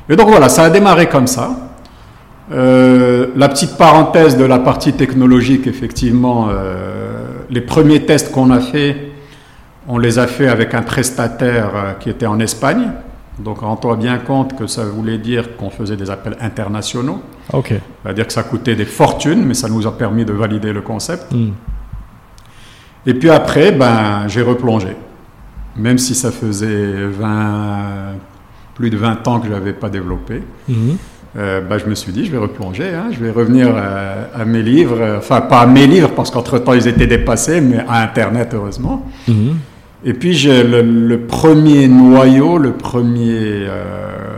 et 0.09 0.17
donc 0.17 0.29
voilà, 0.29 0.49
ça 0.49 0.65
a 0.65 0.71
démarré 0.71 1.07
comme 1.09 1.27
ça. 1.27 1.51
Euh, 2.51 3.27
la 3.37 3.49
petite 3.49 3.77
parenthèse 3.77 4.37
de 4.37 4.45
la 4.45 4.59
partie 4.59 4.95
technologique, 4.95 5.67
effectivement, 5.67 6.49
euh, 6.51 7.19
les 7.51 7.61
premiers 7.61 8.07
tests 8.07 8.33
qu'on 8.33 8.51
a 8.51 8.61
fait, 8.61 8.97
on 9.87 9.99
les 9.99 10.19
a 10.19 10.27
fait 10.27 10.49
avec 10.49 10.73
un 10.75 10.83
prestataire 10.83 11.97
qui 12.01 12.09
était 12.11 12.27
en 12.27 12.41
Espagne. 12.41 12.91
Donc 13.39 13.61
rends-toi 13.61 13.97
bien 13.97 14.19
compte 14.19 14.57
que 14.59 14.67
ça 14.67 14.85
voulait 14.85 15.19
dire 15.19 15.57
qu'on 15.57 15.71
faisait 15.71 15.97
des 15.97 16.11
appels 16.11 16.37
internationaux. 16.41 17.21
Ok. 17.53 17.75
C'est-à-dire 18.03 18.27
que 18.27 18.33
ça 18.33 18.43
coûtait 18.43 18.75
des 18.75 18.85
fortunes, 18.85 19.45
mais 19.45 19.55
ça 19.55 19.69
nous 19.69 19.87
a 19.87 19.97
permis 19.97 20.25
de 20.25 20.33
valider 20.33 20.73
le 20.73 20.81
concept. 20.83 21.33
Hmm. 21.33 21.51
Et 23.07 23.15
puis 23.15 23.31
après, 23.31 23.73
ben, 23.73 24.25
j'ai 24.29 24.43
replongé. 24.43 24.89
Même 25.77 25.99
si 25.99 26.15
ça 26.15 26.31
faisait 26.31 26.93
20, 27.07 28.17
plus 28.75 28.91
de 28.91 28.97
20 28.97 29.27
ans 29.29 29.41
que 29.41 29.47
je 29.47 29.53
n'avais 29.53 29.73
pas 29.73 29.89
développé, 29.89 30.43
Mhm. 30.69 30.97
euh, 31.39 31.61
ben, 31.61 31.79
je 31.79 31.87
me 31.87 31.95
suis 31.95 32.13
dit, 32.13 32.25
je 32.27 32.31
vais 32.33 32.39
replonger, 32.39 32.89
hein, 32.95 33.07
je 33.13 33.19
vais 33.25 33.31
revenir 33.31 33.69
euh, 33.75 34.25
à 34.35 34.45
mes 34.45 34.63
livres, 34.63 34.99
euh, 35.01 35.19
enfin 35.19 35.41
pas 35.41 35.61
à 35.61 35.67
mes 35.67 35.87
livres, 35.87 36.11
parce 36.15 36.31
qu'entre-temps 36.31 36.73
ils 36.75 36.87
étaient 36.89 37.07
dépassés, 37.07 37.61
mais 37.61 37.79
à 37.89 38.03
Internet, 38.03 38.51
heureusement. 38.55 39.07
Mhm. 39.29 39.57
Et 40.05 40.13
puis 40.15 40.33
j'ai 40.35 40.63
le, 40.65 40.83
le 40.83 41.21
premier 41.21 41.89
noyau, 41.89 42.59
le 42.59 42.73
premier, 42.73 43.67
euh, 43.67 44.38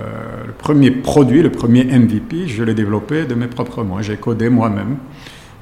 premier 0.61 0.90
produit, 0.90 1.42
le 1.42 1.50
premier 1.50 1.84
MVP, 1.84 2.46
je 2.46 2.62
l'ai 2.64 2.74
développé 2.74 3.24
de 3.24 3.34
mes 3.34 3.46
propres 3.46 3.82
mains. 3.84 4.02
J'ai 4.02 4.16
codé 4.16 4.48
moi-même. 4.48 4.96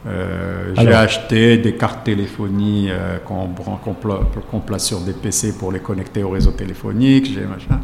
Euh, 0.06 0.72
j'ai 0.76 0.92
acheté 0.94 1.58
des 1.58 1.72
cartes 1.74 2.04
téléphonie 2.04 2.88
euh, 2.90 3.18
qu'on 3.24 3.94
pla- 3.94 4.20
place 4.66 4.84
sur 4.86 5.00
des 5.00 5.12
PC 5.12 5.54
pour 5.58 5.72
les 5.72 5.80
connecter 5.80 6.22
au 6.22 6.30
réseau 6.30 6.52
téléphonique. 6.52 7.36
Machin. 7.48 7.80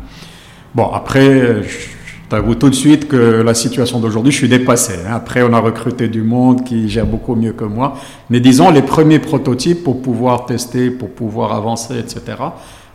Bon, 0.74 0.86
après, 0.92 1.62
je 1.62 2.28
t'avoue 2.28 2.54
tout 2.54 2.70
de 2.70 2.74
suite 2.74 3.08
que 3.08 3.42
la 3.42 3.52
situation 3.54 4.00
d'aujourd'hui, 4.00 4.32
je 4.32 4.38
suis 4.38 4.48
dépassé. 4.48 4.94
hein. 5.06 5.12
Après, 5.14 5.42
on 5.42 5.52
a 5.52 5.58
recruté 5.60 6.08
du 6.08 6.22
monde 6.22 6.64
qui 6.64 6.88
gère 6.88 7.06
beaucoup 7.06 7.34
mieux 7.34 7.52
que 7.52 7.64
moi. 7.64 7.94
Mais 8.30 8.40
disons, 8.40 8.70
les 8.70 8.82
premiers 8.82 9.18
prototypes 9.18 9.82
pour 9.84 10.00
pouvoir 10.00 10.46
tester, 10.46 10.90
pour 10.90 11.10
pouvoir 11.10 11.52
avancer, 11.52 11.98
etc., 11.98 12.22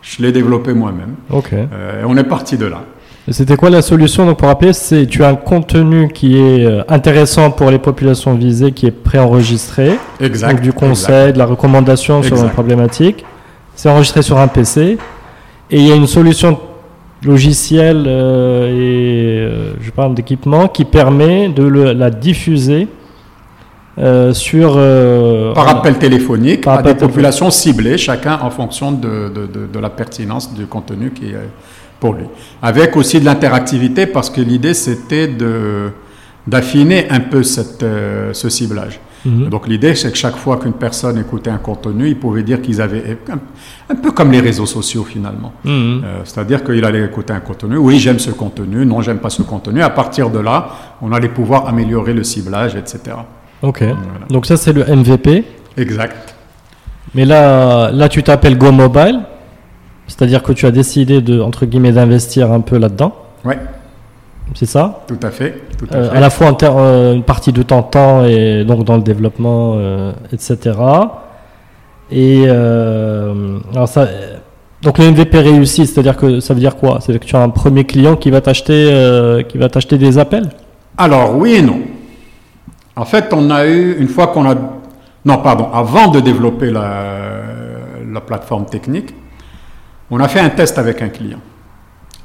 je 0.02 0.22
l'ai 0.22 0.32
développé 0.32 0.72
moi-même. 0.72 1.14
Ok. 1.30 1.52
Euh, 1.52 2.02
et 2.02 2.04
on 2.04 2.16
est 2.16 2.24
parti 2.24 2.56
de 2.56 2.64
là. 2.66 2.84
C'était 3.28 3.56
quoi 3.56 3.70
la 3.70 3.82
solution 3.82 4.26
Donc 4.26 4.38
pour 4.38 4.48
rappeler, 4.48 4.72
c'est 4.72 5.06
tu 5.06 5.22
as 5.22 5.28
un 5.28 5.34
contenu 5.36 6.08
qui 6.12 6.36
est 6.38 6.64
euh, 6.66 6.82
intéressant 6.88 7.50
pour 7.50 7.70
les 7.70 7.78
populations 7.78 8.34
visées, 8.34 8.72
qui 8.72 8.86
est 8.86 8.90
préenregistré, 8.90 9.98
Exact. 10.20 10.50
donc 10.52 10.60
du 10.62 10.70
exact. 10.70 10.80
conseil, 10.86 11.32
de 11.32 11.38
la 11.38 11.46
recommandation 11.46 12.22
sur 12.22 12.36
une 12.42 12.50
problématique. 12.50 13.24
C'est 13.76 13.88
enregistré 13.88 14.22
sur 14.22 14.38
un 14.38 14.48
PC 14.48 14.98
et 15.70 15.76
il 15.78 15.86
y 15.86 15.92
a 15.92 15.94
une 15.94 16.06
solution 16.08 16.58
logicielle 17.22 18.04
euh, 18.06 18.66
et 18.68 19.38
euh, 19.46 19.72
je 19.80 19.90
parle 19.90 20.14
d'équipement 20.14 20.66
qui 20.68 20.84
permet 20.84 21.48
de 21.50 21.62
le- 21.62 21.92
la 21.92 22.10
diffuser 22.10 22.88
euh, 23.98 24.32
sur 24.32 24.74
euh, 24.76 25.52
Par 25.52 25.68
appel 25.68 25.98
téléphonique 25.98 26.62
Par 26.62 26.78
à 26.78 26.82
des 26.82 26.94
populations 26.94 27.50
ciblées, 27.50 27.98
chacun 27.98 28.38
en 28.42 28.50
fonction 28.50 28.90
de, 28.92 29.28
de- 29.28 29.46
de- 29.46 29.66
de 29.72 29.78
la 29.78 29.90
pertinence 29.90 30.52
du 30.54 30.64
contenu 30.66 31.10
qui 31.10 31.26
est 31.26 31.36
pour 32.00 32.14
lui. 32.14 32.24
Avec 32.62 32.96
aussi 32.96 33.20
de 33.20 33.24
l'interactivité, 33.26 34.06
parce 34.06 34.30
que 34.30 34.40
l'idée 34.40 34.74
c'était 34.74 35.28
de 35.28 35.90
d'affiner 36.46 37.08
un 37.10 37.20
peu 37.20 37.42
cette, 37.42 37.82
euh, 37.82 38.32
ce 38.32 38.48
ciblage. 38.48 38.98
Mhm. 39.26 39.50
Donc 39.50 39.68
l'idée 39.68 39.94
c'est 39.94 40.10
que 40.10 40.16
chaque 40.16 40.36
fois 40.36 40.56
qu'une 40.56 40.72
personne 40.72 41.18
écoutait 41.18 41.50
un 41.50 41.58
contenu, 41.58 42.08
il 42.08 42.16
pouvait 42.16 42.42
dire 42.42 42.62
qu'ils 42.62 42.80
avaient 42.80 43.18
un, 43.30 43.38
un 43.92 43.96
peu 43.96 44.10
comme 44.12 44.32
les 44.32 44.40
réseaux 44.40 44.64
sociaux 44.66 45.04
finalement. 45.04 45.52
Mhm. 45.64 46.02
Euh, 46.04 46.20
C'est-à-dire 46.24 46.64
qu'il 46.64 46.82
allait 46.84 47.04
écouter 47.04 47.34
un 47.34 47.40
contenu, 47.40 47.76
oui 47.76 47.98
j'aime 47.98 48.18
ce 48.18 48.30
contenu, 48.30 48.86
non 48.86 49.02
j'aime 49.02 49.18
pas 49.18 49.28
ce 49.30 49.42
contenu. 49.42 49.82
À 49.82 49.90
partir 49.90 50.30
de 50.30 50.38
là, 50.38 50.68
on 51.02 51.12
allait 51.12 51.28
pouvoir 51.28 51.68
améliorer 51.68 52.14
le 52.14 52.24
ciblage, 52.24 52.74
etc. 52.74 52.98
Ok. 53.62 53.80
Voilà. 53.82 54.26
Donc 54.30 54.46
ça 54.46 54.56
c'est 54.56 54.72
le 54.72 54.84
MVP. 54.86 55.44
Exact. 55.76 56.34
Mais 57.14 57.26
là, 57.26 57.90
là 57.92 58.08
tu 58.08 58.22
t'appelles 58.22 58.56
Go 58.56 58.72
Mobile, 58.72 59.20
c'est-à-dire 60.10 60.42
que 60.42 60.52
tu 60.52 60.66
as 60.66 60.70
décidé 60.72 61.20
de 61.22 61.40
entre 61.40 61.64
guillemets 61.66 61.92
d'investir 61.92 62.50
un 62.52 62.60
peu 62.60 62.76
là-dedans. 62.78 63.12
Oui, 63.44 63.54
C'est 64.54 64.66
ça 64.66 65.04
tout 65.06 65.18
à 65.22 65.30
fait. 65.30 65.52
Tout 65.78 65.86
à 65.92 65.96
Euh, 65.96 66.10
fait. 66.10 66.16
à 66.16 66.20
la 66.20 66.30
fois 66.30 66.48
en 66.48 66.56
euh, 66.62 67.14
une 67.14 67.22
partie 67.22 67.52
de 67.52 67.62
ton 67.62 67.82
temps 67.82 68.24
et 68.24 68.64
donc 68.64 68.84
dans 68.84 68.96
le 68.96 69.02
développement, 69.02 69.74
euh, 69.76 70.12
etc. 70.32 70.56
Et 72.10 72.44
euh, 72.46 73.58
alors 73.72 73.88
ça, 73.88 74.00
euh, 74.02 74.36
donc 74.82 74.98
le 74.98 75.10
MVP 75.12 75.38
réussi, 75.38 75.86
c'est-à-dire 75.86 76.16
que 76.16 76.40
ça 76.40 76.54
veut 76.54 76.60
dire 76.60 76.76
quoi? 76.76 76.98
C'est 77.00 77.16
que 77.18 77.24
tu 77.24 77.36
as 77.36 77.42
un 77.42 77.50
premier 77.50 77.84
client 77.84 78.16
qui 78.16 78.30
va 78.30 78.40
t'acheter, 78.40 78.88
euh, 78.92 79.42
qui 79.42 79.58
va 79.58 79.68
t'acheter 79.68 79.96
des 79.96 80.18
appels? 80.18 80.48
Alors, 80.98 81.36
oui 81.36 81.54
et 81.56 81.62
non. 81.62 81.80
En 82.96 83.04
fait, 83.04 83.32
on 83.32 83.48
a 83.50 83.64
eu, 83.66 83.96
une 84.00 84.08
fois 84.08 84.26
qu'on 84.28 84.50
a... 84.50 84.54
Non, 85.24 85.38
pardon, 85.38 85.68
avant 85.72 86.08
de 86.08 86.18
développer 86.20 86.70
la, 86.70 87.12
la 88.12 88.20
plateforme 88.20 88.66
technique, 88.66 89.14
on 90.10 90.20
a 90.20 90.28
fait 90.28 90.40
un 90.40 90.50
test 90.50 90.78
avec 90.78 91.02
un 91.02 91.08
client. 91.08 91.40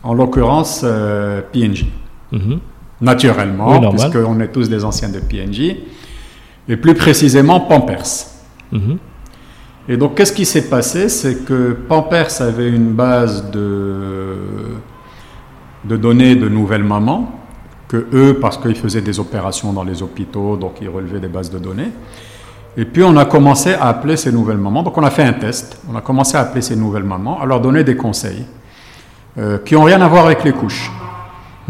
En 0.03 0.13
l'occurrence, 0.13 0.81
euh, 0.83 1.41
PNG. 1.51 1.85
Mhm. 2.31 2.59
Naturellement, 3.01 3.79
Oui, 3.79 3.87
puisqu'on 3.89 4.39
est 4.39 4.47
tous 4.47 4.69
des 4.69 4.83
anciens 4.85 5.09
de 5.09 5.19
PNG. 5.19 5.77
Et 6.67 6.77
plus 6.77 6.95
précisément, 6.95 7.59
Pampers. 7.59 8.27
Mhm. 8.71 8.97
Et 9.87 9.97
donc, 9.97 10.15
qu'est-ce 10.15 10.33
qui 10.33 10.45
s'est 10.45 10.67
passé? 10.69 11.09
C'est 11.09 11.45
que 11.45 11.73
Pampers 11.87 12.41
avait 12.41 12.69
une 12.69 12.93
base 12.93 13.51
de, 13.51 14.35
de 15.83 15.97
données 15.97 16.35
de 16.35 16.49
nouvelles 16.49 16.83
mamans, 16.83 17.39
que 17.87 18.07
eux, 18.13 18.37
parce 18.41 18.57
qu'ils 18.57 18.75
faisaient 18.75 19.01
des 19.01 19.19
opérations 19.19 19.73
dans 19.73 19.83
les 19.83 20.01
hôpitaux, 20.01 20.57
donc 20.57 20.77
ils 20.81 20.89
relevaient 20.89 21.19
des 21.19 21.27
bases 21.27 21.51
de 21.51 21.59
données. 21.59 21.91
Et 22.77 22.85
puis, 22.85 23.03
on 23.03 23.15
a 23.17 23.25
commencé 23.25 23.73
à 23.73 23.87
appeler 23.87 24.17
ces 24.17 24.31
nouvelles 24.31 24.57
mamans. 24.57 24.83
Donc, 24.83 24.97
on 24.97 25.03
a 25.03 25.09
fait 25.09 25.23
un 25.23 25.33
test. 25.33 25.79
On 25.91 25.95
a 25.95 26.01
commencé 26.01 26.35
à 26.37 26.41
appeler 26.41 26.61
ces 26.61 26.75
nouvelles 26.75 27.03
mamans, 27.03 27.41
à 27.41 27.45
leur 27.45 27.61
donner 27.61 27.83
des 27.83 27.95
conseils 27.95 28.45
euh, 29.37 29.59
qui 29.59 29.73
n'ont 29.75 29.83
rien 29.83 30.01
à 30.01 30.07
voir 30.07 30.25
avec 30.25 30.43
les 30.43 30.51
couches. 30.51 30.91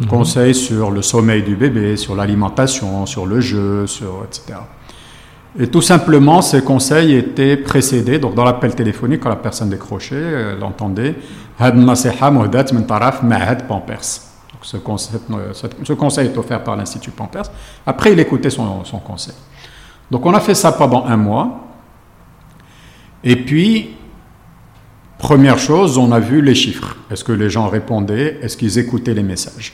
Conseils 0.10 0.54
sur 0.54 0.92
le 0.92 1.02
sommeil 1.02 1.42
du 1.42 1.56
bébé, 1.56 1.96
sur 1.96 2.16
l'alimentation, 2.16 3.06
sur 3.06 3.26
le 3.26 3.40
jeu, 3.40 3.88
sur 3.88 4.26
etc. 4.26 4.60
Et 5.58 5.68
tout 5.68 5.82
simplement, 5.82 6.42
ces 6.42 6.62
conseils 6.62 7.16
étaient 7.16 7.56
précédés, 7.56 8.20
donc 8.20 8.36
dans 8.36 8.44
l'appel 8.44 8.76
téléphonique, 8.76 9.22
quand 9.22 9.30
la 9.30 9.38
personne 9.38 9.70
décrochait, 9.70 10.16
elle 10.58 10.64
entendait 10.64 11.16
Had 11.58 11.78
nasiha 11.78 12.30
muhdat 12.30 12.66
min 12.74 12.82
taraf 12.82 13.24
ma'had 13.24 13.66
Pampers. 13.66 14.20
Donc 14.52 14.64
ce, 14.64 14.76
concept, 14.76 15.32
euh, 15.32 15.54
ce, 15.54 15.68
ce 15.82 15.94
conseil 15.94 16.28
est 16.28 16.38
offert 16.38 16.62
par 16.62 16.76
l'Institut 16.76 17.12
Pampers. 17.12 17.50
Après, 17.86 18.12
il 18.12 18.20
écoutait 18.20 18.50
son, 18.50 18.84
son 18.84 19.00
conseil. 19.00 19.34
Donc 20.12 20.26
on 20.26 20.34
a 20.34 20.40
fait 20.40 20.56
ça 20.56 20.72
pendant 20.72 21.06
un 21.06 21.18
mois. 21.18 21.62
Et 23.24 23.36
puis, 23.36 23.90
première 25.18 25.58
chose, 25.58 25.98
on 25.98 26.12
a 26.12 26.20
vu 26.20 26.42
les 26.42 26.56
chiffres. 26.56 26.96
Est-ce 27.10 27.24
que 27.24 27.32
les 27.32 27.50
gens 27.50 27.68
répondaient? 27.68 28.38
Est-ce 28.42 28.56
qu'ils 28.58 28.78
écoutaient 28.78 29.14
les 29.16 29.24
messages? 29.24 29.74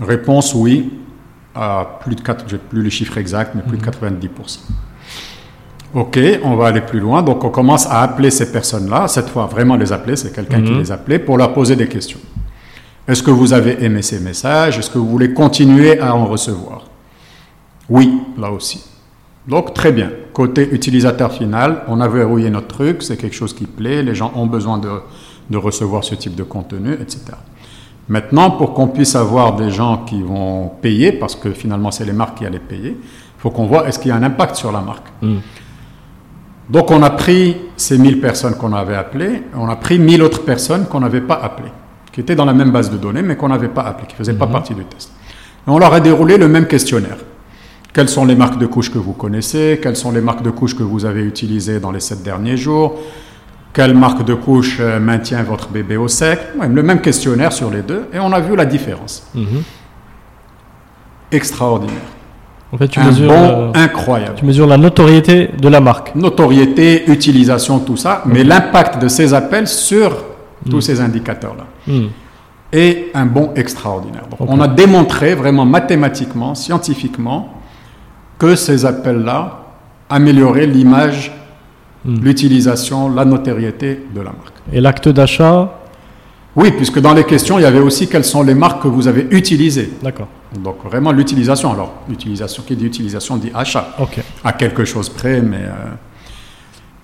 Réponse 0.00 0.54
oui, 0.54 0.90
à 1.54 1.98
plus 2.02 2.14
de 2.14 2.20
4, 2.20 2.44
j'ai 2.48 2.58
plus 2.58 2.82
les 2.82 2.90
chiffres 2.90 3.16
exacts, 3.18 3.54
mais 3.54 3.62
plus 3.62 3.78
de 3.78 3.84
90%. 3.84 4.60
Ok, 5.94 6.18
on 6.42 6.56
va 6.56 6.68
aller 6.68 6.80
plus 6.80 7.00
loin. 7.00 7.22
Donc 7.22 7.44
on 7.44 7.50
commence 7.50 7.86
à 7.86 8.00
appeler 8.00 8.30
ces 8.30 8.50
personnes-là. 8.50 9.08
Cette 9.08 9.28
fois, 9.28 9.46
vraiment 9.46 9.76
les 9.76 9.92
appeler, 9.92 10.16
c'est 10.16 10.32
quelqu'un 10.34 10.62
qui 10.62 10.72
Mhm. 10.72 10.78
les 10.78 10.90
appelait 10.92 11.18
pour 11.18 11.36
leur 11.36 11.52
poser 11.52 11.76
des 11.76 11.86
questions. 11.88 12.20
Est-ce 13.06 13.22
que 13.22 13.30
vous 13.30 13.52
avez 13.52 13.82
aimé 13.84 14.00
ces 14.00 14.18
messages? 14.20 14.78
Est-ce 14.78 14.88
que 14.88 14.96
vous 14.98 15.08
voulez 15.08 15.34
continuer 15.34 15.98
à 16.00 16.14
en 16.14 16.24
recevoir? 16.26 16.84
Oui, 17.90 18.20
là 18.38 18.50
aussi. 18.50 18.82
Donc 19.48 19.74
très 19.74 19.92
bien. 19.92 20.10
Côté 20.32 20.68
utilisateur 20.72 21.32
final, 21.32 21.82
on 21.88 22.00
a 22.00 22.08
verrouillé 22.08 22.48
notre 22.50 22.68
truc, 22.68 23.02
c'est 23.02 23.16
quelque 23.16 23.34
chose 23.34 23.54
qui 23.54 23.66
plaît, 23.66 24.02
les 24.02 24.14
gens 24.14 24.32
ont 24.34 24.46
besoin 24.46 24.78
de, 24.78 24.88
de 25.50 25.56
recevoir 25.56 26.04
ce 26.04 26.14
type 26.14 26.34
de 26.34 26.42
contenu, 26.42 26.92
etc. 26.94 27.20
Maintenant, 28.08 28.50
pour 28.50 28.74
qu'on 28.74 28.88
puisse 28.88 29.14
avoir 29.14 29.56
des 29.56 29.70
gens 29.70 30.04
qui 30.04 30.22
vont 30.22 30.70
payer, 30.80 31.12
parce 31.12 31.36
que 31.36 31.50
finalement 31.50 31.90
c'est 31.90 32.04
les 32.04 32.12
marques 32.12 32.38
qui 32.38 32.46
allaient 32.46 32.58
payer, 32.58 32.90
il 32.90 33.40
faut 33.40 33.50
qu'on 33.50 33.66
voit 33.66 33.88
est-ce 33.88 33.98
qu'il 33.98 34.08
y 34.08 34.12
a 34.12 34.16
un 34.16 34.22
impact 34.22 34.56
sur 34.56 34.72
la 34.72 34.80
marque. 34.80 35.06
Mm. 35.20 35.36
Donc 36.70 36.90
on 36.90 37.02
a 37.02 37.10
pris 37.10 37.56
ces 37.76 37.98
1000 37.98 38.20
personnes 38.20 38.54
qu'on 38.54 38.72
avait 38.72 38.94
appelées, 38.94 39.42
on 39.54 39.68
a 39.68 39.76
pris 39.76 39.98
1000 39.98 40.22
autres 40.22 40.44
personnes 40.44 40.86
qu'on 40.86 41.00
n'avait 41.00 41.20
pas 41.20 41.34
appelées, 41.34 41.72
qui 42.12 42.20
étaient 42.20 42.36
dans 42.36 42.44
la 42.44 42.54
même 42.54 42.70
base 42.70 42.90
de 42.90 42.96
données, 42.96 43.22
mais 43.22 43.36
qu'on 43.36 43.48
n'avait 43.48 43.68
pas 43.68 43.82
appelées, 43.82 44.06
qui 44.06 44.14
ne 44.14 44.18
faisaient 44.18 44.34
pas 44.34 44.46
partie 44.46 44.74
du 44.74 44.84
test. 44.84 45.12
Et 45.66 45.70
on 45.70 45.78
leur 45.78 45.92
a 45.92 46.00
déroulé 46.00 46.38
le 46.38 46.48
même 46.48 46.66
questionnaire. 46.66 47.18
Quelles 47.92 48.08
sont 48.08 48.24
les 48.24 48.34
marques 48.34 48.58
de 48.58 48.66
couches 48.66 48.90
que 48.90 48.98
vous 48.98 49.12
connaissez? 49.12 49.78
Quelles 49.82 49.96
sont 49.96 50.12
les 50.12 50.22
marques 50.22 50.42
de 50.42 50.50
couches 50.50 50.74
que 50.74 50.82
vous 50.82 51.04
avez 51.04 51.22
utilisées 51.22 51.78
dans 51.78 51.90
les 51.90 52.00
sept 52.00 52.22
derniers 52.22 52.56
jours? 52.56 52.98
Quelle 53.74 53.94
marque 53.94 54.24
de 54.24 54.34
couche 54.34 54.78
euh, 54.80 54.98
maintient 54.98 55.42
votre 55.42 55.68
bébé 55.68 55.96
au 55.96 56.08
sec? 56.08 56.38
Le 56.60 56.82
même 56.82 57.00
questionnaire 57.00 57.52
sur 57.52 57.70
les 57.70 57.82
deux, 57.82 58.08
et 58.12 58.18
on 58.18 58.32
a 58.32 58.40
vu 58.40 58.56
la 58.56 58.64
différence. 58.64 59.26
Mhm. 59.34 59.62
Extraordinaire. 61.30 61.96
En 62.72 62.78
fait, 62.78 62.88
tu 62.88 63.00
un 63.00 63.06
mesures, 63.06 63.28
bon 63.28 63.34
euh, 63.34 63.72
incroyable. 63.74 64.34
tu 64.36 64.46
mesures 64.46 64.66
la 64.66 64.78
notoriété 64.78 65.50
de 65.58 65.68
la 65.68 65.80
marque. 65.80 66.14
Notoriété, 66.14 67.10
utilisation, 67.10 67.78
tout 67.78 67.98
ça, 67.98 68.22
mais 68.24 68.44
l'impact 68.44 69.02
de 69.02 69.08
ces 69.08 69.34
appels 69.34 69.68
sur 69.68 70.24
tous 70.70 70.80
ces 70.80 71.00
indicateurs-là. 71.00 71.66
Mm. 71.86 72.06
est 72.72 73.10
un 73.12 73.26
bon 73.26 73.50
extraordinaire. 73.54 74.22
Donc. 74.30 74.48
On 74.48 74.60
a 74.60 74.68
démontré 74.68 75.34
vraiment 75.34 75.66
mathématiquement, 75.66 76.54
scientifiquement, 76.54 77.61
que 78.42 78.56
ces 78.56 78.84
appels-là 78.84 79.58
amélioraient 80.10 80.66
l'image, 80.66 81.30
Mm. 82.04 82.16
l'utilisation, 82.24 83.08
la 83.14 83.24
notoriété 83.24 84.02
de 84.12 84.18
la 84.20 84.32
marque. 84.40 84.56
Et 84.72 84.80
l'acte 84.80 85.08
d'achat, 85.08 85.78
Oui, 86.56 86.72
puisque 86.72 86.98
dans 86.98 87.14
les 87.14 87.22
questions, 87.24 87.58
il 87.60 87.62
y 87.62 87.64
avait 87.64 87.78
aussi 87.78 88.08
quelles 88.08 88.24
sont 88.24 88.42
les 88.42 88.54
marques 88.54 88.82
que 88.82 88.88
vous 88.88 89.06
avez 89.06 89.28
utilisées. 89.30 89.90
d'accord. 90.02 90.26
Donc 90.66 90.78
vraiment 90.84 91.12
l'utilisation. 91.12 91.72
Alors, 91.72 91.92
l'utilisation, 92.08 92.62
qui 92.66 92.74
dit 92.74 92.84
utilisation 92.86 93.36
dit 93.36 93.52
achat, 93.54 93.84
Ok. 94.00 94.16
à 94.44 94.52
quelque 94.52 94.84
chose 94.84 95.08
près, 95.08 95.40
mais... 95.40 95.58
euh, 95.62 95.94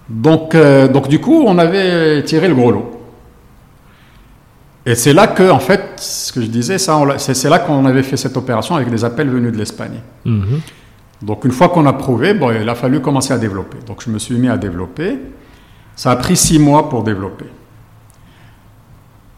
Donc, 0.08 0.54
euh, 0.56 0.88
donc 0.88 1.06
du 1.08 1.20
coup, 1.20 1.44
on 1.46 1.56
avait 1.58 2.22
tiré 2.24 2.48
le 2.48 2.54
gros 2.56 2.72
lot. 2.72 2.90
Et 4.84 4.94
c'est 4.96 5.12
là 5.12 5.28
que, 5.28 5.48
en 5.48 5.60
fait, 5.60 5.82
ce 5.98 6.32
que 6.32 6.40
je 6.42 6.46
disais, 6.46 6.76
c'est 6.78 7.48
là 7.48 7.58
qu'on 7.60 7.84
avait 7.86 8.02
fait 8.02 8.16
cette 8.16 8.36
opération 8.36 8.74
avec 8.74 8.90
des 8.90 9.04
appels 9.04 9.28
venus 9.30 9.52
de 9.52 9.58
l'Espagne. 9.58 10.00
Mhm. 10.24 10.60
Donc 11.22 11.44
une 11.44 11.52
fois 11.52 11.68
qu'on 11.68 11.86
a 11.86 11.92
prouvé, 11.92 12.34
bon, 12.34 12.52
il 12.52 12.68
a 12.68 12.74
fallu 12.74 13.00
commencer 13.00 13.32
à 13.32 13.38
développer. 13.38 13.78
Donc 13.86 14.02
je 14.04 14.10
me 14.10 14.18
suis 14.18 14.36
mis 14.36 14.48
à 14.48 14.56
développer. 14.56 15.18
Ça 15.96 16.12
a 16.12 16.16
pris 16.16 16.36
six 16.36 16.58
mois 16.58 16.88
pour 16.88 17.02
développer. 17.02 17.46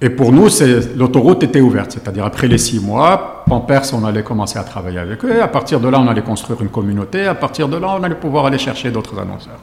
Et 0.03 0.09
pour 0.09 0.33
nous, 0.33 0.49
l'autoroute 0.97 1.43
était 1.43 1.61
ouverte. 1.61 1.93
C'est-à-dire 1.93 2.25
après 2.25 2.49
les 2.49 2.59
six 2.59 2.81
mois, 2.81 3.45
Pampers, 3.47 3.83
on 3.93 4.05
allait 4.05 4.23
commencer 4.23 4.59
à 4.59 4.65
travailler 4.65 4.99
avec 4.99 5.25
eux. 5.25 5.43
À 5.43 5.49
partir 5.49 5.79
de 5.79 5.89
là, 5.89 6.01
on 6.01 6.09
allait 6.09 6.23
construire 6.23 6.61
une 6.63 6.69
communauté. 6.69 7.27
À 7.27 7.35
partir 7.35 7.69
de 7.69 7.77
là, 7.77 7.97
on 7.99 8.03
allait 8.03 8.15
pouvoir 8.15 8.47
aller 8.47 8.59
chercher 8.59 8.91
d'autres 8.91 9.19
annonceurs. 9.19 9.59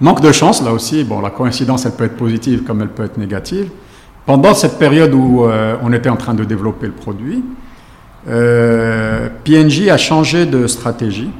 Manque 0.00 0.20
de 0.20 0.32
chance, 0.32 0.62
là 0.64 0.72
aussi, 0.72 1.04
bon, 1.04 1.20
la 1.20 1.30
coïncidence, 1.30 1.86
elle 1.86 1.92
peut 1.92 2.04
être 2.04 2.16
positive 2.16 2.64
comme 2.64 2.82
elle 2.82 2.88
peut 2.88 3.04
être 3.04 3.18
négative. 3.18 3.70
Pendant 4.26 4.54
cette 4.54 4.78
période 4.78 5.14
où 5.14 5.44
euh, 5.44 5.76
on 5.82 5.92
était 5.92 6.08
en 6.08 6.16
train 6.16 6.34
de 6.34 6.42
développer 6.42 6.86
le 6.86 6.92
produit, 6.92 7.44
euh, 8.28 9.28
PNJ 9.44 9.88
a 9.88 9.96
changé 9.96 10.46
de 10.46 10.66
stratégie, 10.66 11.30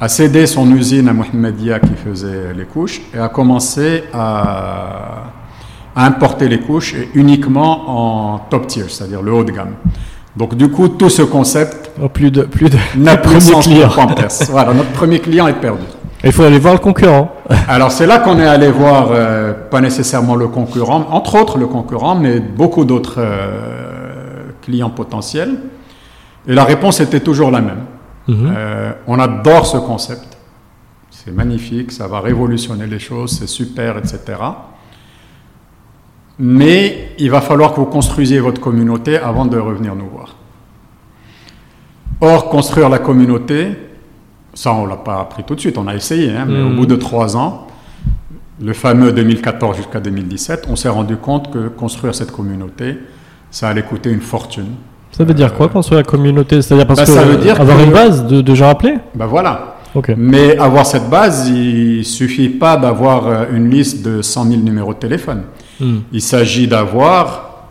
a 0.00 0.08
cédé 0.08 0.46
son 0.46 0.70
usine 0.74 1.08
à 1.08 1.12
Mohamedia 1.12 1.80
qui 1.80 1.94
faisait 1.94 2.54
les 2.56 2.64
couches 2.64 3.00
et 3.14 3.18
a 3.18 3.28
commencé 3.28 4.04
à, 4.12 5.24
à 5.94 6.06
importer 6.06 6.48
les 6.48 6.60
couches 6.60 6.94
et 6.94 7.08
uniquement 7.14 8.34
en 8.34 8.38
top 8.38 8.66
tier, 8.68 8.84
c'est-à-dire 8.88 9.22
le 9.22 9.32
haut 9.32 9.44
de 9.44 9.52
gamme. 9.52 9.74
Donc 10.36 10.54
du 10.54 10.70
coup, 10.70 10.88
tout 10.88 11.10
ce 11.10 11.22
concept 11.22 11.88
Oh, 12.00 12.08
plus 12.08 12.30
de, 12.30 12.42
plus 12.42 12.70
de, 12.70 12.78
n'a 12.96 13.16
de 13.16 13.22
plus 13.22 13.46
de 13.46 13.52
premier 13.52 13.62
client. 13.62 13.90
Voilà, 14.50 14.72
notre 14.72 14.90
premier 14.90 15.18
client 15.18 15.48
est 15.48 15.54
perdu. 15.60 15.82
Il 16.22 16.32
faut 16.32 16.44
aller 16.44 16.58
voir 16.58 16.74
le 16.74 16.80
concurrent. 16.80 17.32
Alors 17.68 17.90
c'est 17.90 18.06
là 18.06 18.18
qu'on 18.18 18.38
est 18.38 18.46
allé 18.46 18.70
voir, 18.70 19.08
euh, 19.10 19.52
pas 19.52 19.80
nécessairement 19.80 20.36
le 20.36 20.48
concurrent, 20.48 21.06
entre 21.10 21.40
autres 21.40 21.58
le 21.58 21.66
concurrent, 21.66 22.14
mais 22.14 22.40
beaucoup 22.40 22.84
d'autres 22.84 23.16
euh, 23.18 24.50
clients 24.62 24.90
potentiels. 24.90 25.56
Et 26.46 26.54
la 26.54 26.64
réponse 26.64 27.00
était 27.00 27.20
toujours 27.20 27.50
la 27.50 27.60
même. 27.60 27.84
Mhm. 28.28 28.52
Euh, 28.56 28.92
on 29.06 29.18
adore 29.18 29.66
ce 29.66 29.78
concept. 29.78 30.36
C'est 31.10 31.32
magnifique, 31.32 31.90
ça 31.92 32.06
va 32.06 32.20
révolutionner 32.20 32.86
les 32.86 32.98
choses, 32.98 33.32
c'est 33.38 33.46
super, 33.48 33.98
etc. 33.98 34.20
Mais 36.38 37.10
il 37.18 37.30
va 37.30 37.40
falloir 37.40 37.72
que 37.72 37.80
vous 37.80 37.86
construisiez 37.86 38.38
votre 38.40 38.60
communauté 38.60 39.18
avant 39.18 39.44
de 39.44 39.58
revenir 39.58 39.94
nous 39.96 40.08
voir. 40.08 40.36
Or, 42.20 42.48
construire 42.48 42.88
la 42.88 42.98
communauté, 42.98 43.76
ça 44.54 44.72
on 44.72 44.86
l'a 44.86 44.96
pas 44.96 45.20
appris 45.20 45.44
tout 45.44 45.54
de 45.54 45.60
suite, 45.60 45.78
on 45.78 45.86
a 45.88 45.94
essayé, 45.94 46.30
hein, 46.30 46.46
mais 46.48 46.58
Mhm. 46.58 46.72
au 46.72 46.76
bout 46.76 46.86
de 46.86 46.96
trois 46.96 47.36
ans, 47.36 47.66
le 48.60 48.72
fameux 48.72 49.12
2014 49.12 49.76
jusqu'à 49.76 50.00
2017, 50.00 50.66
on 50.68 50.76
s'est 50.76 50.88
rendu 50.88 51.16
compte 51.16 51.52
que 51.52 51.68
construire 51.68 52.14
cette 52.14 52.32
communauté, 52.32 52.98
ça 53.50 53.68
allait 53.68 53.82
coûter 53.84 54.10
une 54.10 54.20
fortune. 54.20 54.72
Ça 55.18 55.24
veut 55.24 55.34
dire 55.34 55.52
quoi 55.52 55.68
construire 55.68 55.98
la 55.98 56.04
communauté? 56.04 56.62
C'est-à-dire 56.62 56.86
parce 56.86 57.00
Bah, 57.00 57.04
que 57.06 57.12
ça 57.12 57.22
veut 57.24 57.36
dire 57.36 57.60
avoir 57.60 57.76
que- 57.76 57.82
une 57.82 57.90
base 57.92 58.24
de, 58.26 58.40
de 58.40 58.54
gens 58.54 58.68
appelés? 58.70 58.94
Ben 59.14 59.26
voilà, 59.26 59.74
Ok. 59.94 60.12
Mais 60.16 60.56
avoir 60.58 60.84
cette 60.86 61.08
base, 61.10 61.48
il 61.48 62.04
suffit 62.04 62.50
pas 62.50 62.76
d'avoir 62.76 63.26
euh, 63.26 63.44
une 63.52 63.68
liste 63.70 64.04
de 64.04 64.20
100 64.22 64.44
000 64.44 64.60
numéros 64.60 64.92
de 64.94 64.98
téléphone. 64.98 65.42
Hmm. 65.80 66.00
Il 66.12 66.20
s'agit 66.20 66.68
d'avoir 66.68 67.64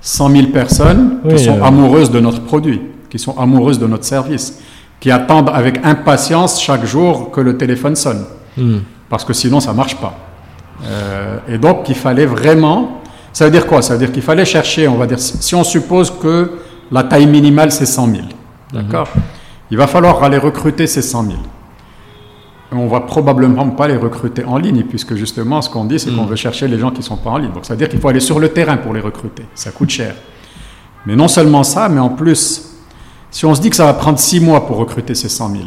100 0.00 0.30
000 0.30 0.46
personnes 0.48 1.18
Oui, 1.24 1.34
qui 1.36 1.44
sont 1.44 1.58
euh. 1.60 1.64
amoureuses 1.64 2.10
de 2.10 2.18
notre 2.18 2.40
produit, 2.40 2.80
qui 3.10 3.18
sont 3.18 3.38
amoureuses 3.38 3.78
de 3.78 3.86
notre 3.86 4.04
service, 4.04 4.58
qui 5.00 5.10
attendent 5.10 5.50
avec 5.52 5.84
impatience 5.84 6.60
chaque 6.60 6.84
jour 6.86 7.30
que 7.30 7.40
le 7.42 7.56
téléphone 7.56 7.94
sonne, 7.94 8.24
Hmm. 8.56 8.78
parce 9.10 9.24
que 9.24 9.32
sinon 9.34 9.60
ça 9.60 9.72
marche 9.74 9.96
pas. 9.96 10.14
Euh, 10.86 11.36
et 11.46 11.58
donc 11.58 11.88
il 11.90 11.94
fallait 11.94 12.26
vraiment, 12.26 13.02
ça 13.34 13.44
veut 13.44 13.50
dire 13.50 13.66
quoi? 13.66 13.82
Ça 13.82 13.92
veut 13.92 13.98
dire 14.00 14.12
qu'il 14.12 14.22
fallait 14.22 14.46
chercher, 14.46 14.88
on 14.88 14.96
va 14.96 15.06
dire, 15.06 15.20
si 15.20 15.54
on 15.54 15.62
suppose 15.62 16.10
que 16.10 16.50
la 16.90 17.04
taille 17.04 17.26
minimale 17.26 17.72
c'est 17.72 17.86
100 17.86 18.06
000, 18.08 18.22
d'accord 18.72 19.08
Il 19.70 19.76
va 19.76 19.86
falloir 19.86 20.22
aller 20.22 20.38
recruter 20.38 20.86
ces 20.86 21.02
100 21.02 21.24
000. 21.24 21.36
Et 22.72 22.76
on 22.76 22.86
va 22.86 23.00
probablement 23.00 23.68
pas 23.70 23.88
les 23.88 23.96
recruter 23.96 24.44
en 24.44 24.56
ligne, 24.56 24.84
puisque 24.84 25.16
justement, 25.16 25.60
ce 25.60 25.68
qu'on 25.68 25.84
dit, 25.84 25.98
c'est 25.98 26.14
qu'on 26.14 26.24
veut 26.26 26.36
chercher 26.36 26.68
les 26.68 26.78
gens 26.78 26.92
qui 26.92 27.02
sont 27.02 27.16
pas 27.16 27.30
en 27.30 27.38
ligne. 27.38 27.50
Donc, 27.52 27.64
ça 27.64 27.74
veut 27.74 27.78
dire 27.78 27.88
qu'il 27.88 27.98
faut 27.98 28.08
aller 28.08 28.20
sur 28.20 28.38
le 28.38 28.50
terrain 28.50 28.76
pour 28.76 28.94
les 28.94 29.00
recruter. 29.00 29.44
Ça 29.54 29.72
coûte 29.72 29.90
cher. 29.90 30.14
Mais 31.04 31.16
non 31.16 31.26
seulement 31.26 31.64
ça, 31.64 31.88
mais 31.88 31.98
en 31.98 32.10
plus, 32.10 32.76
si 33.30 33.44
on 33.44 33.54
se 33.54 33.60
dit 33.60 33.70
que 33.70 33.76
ça 33.76 33.86
va 33.86 33.94
prendre 33.94 34.18
6 34.18 34.40
mois 34.40 34.66
pour 34.66 34.76
recruter 34.76 35.14
ces 35.14 35.28
100 35.28 35.50
000, 35.50 35.64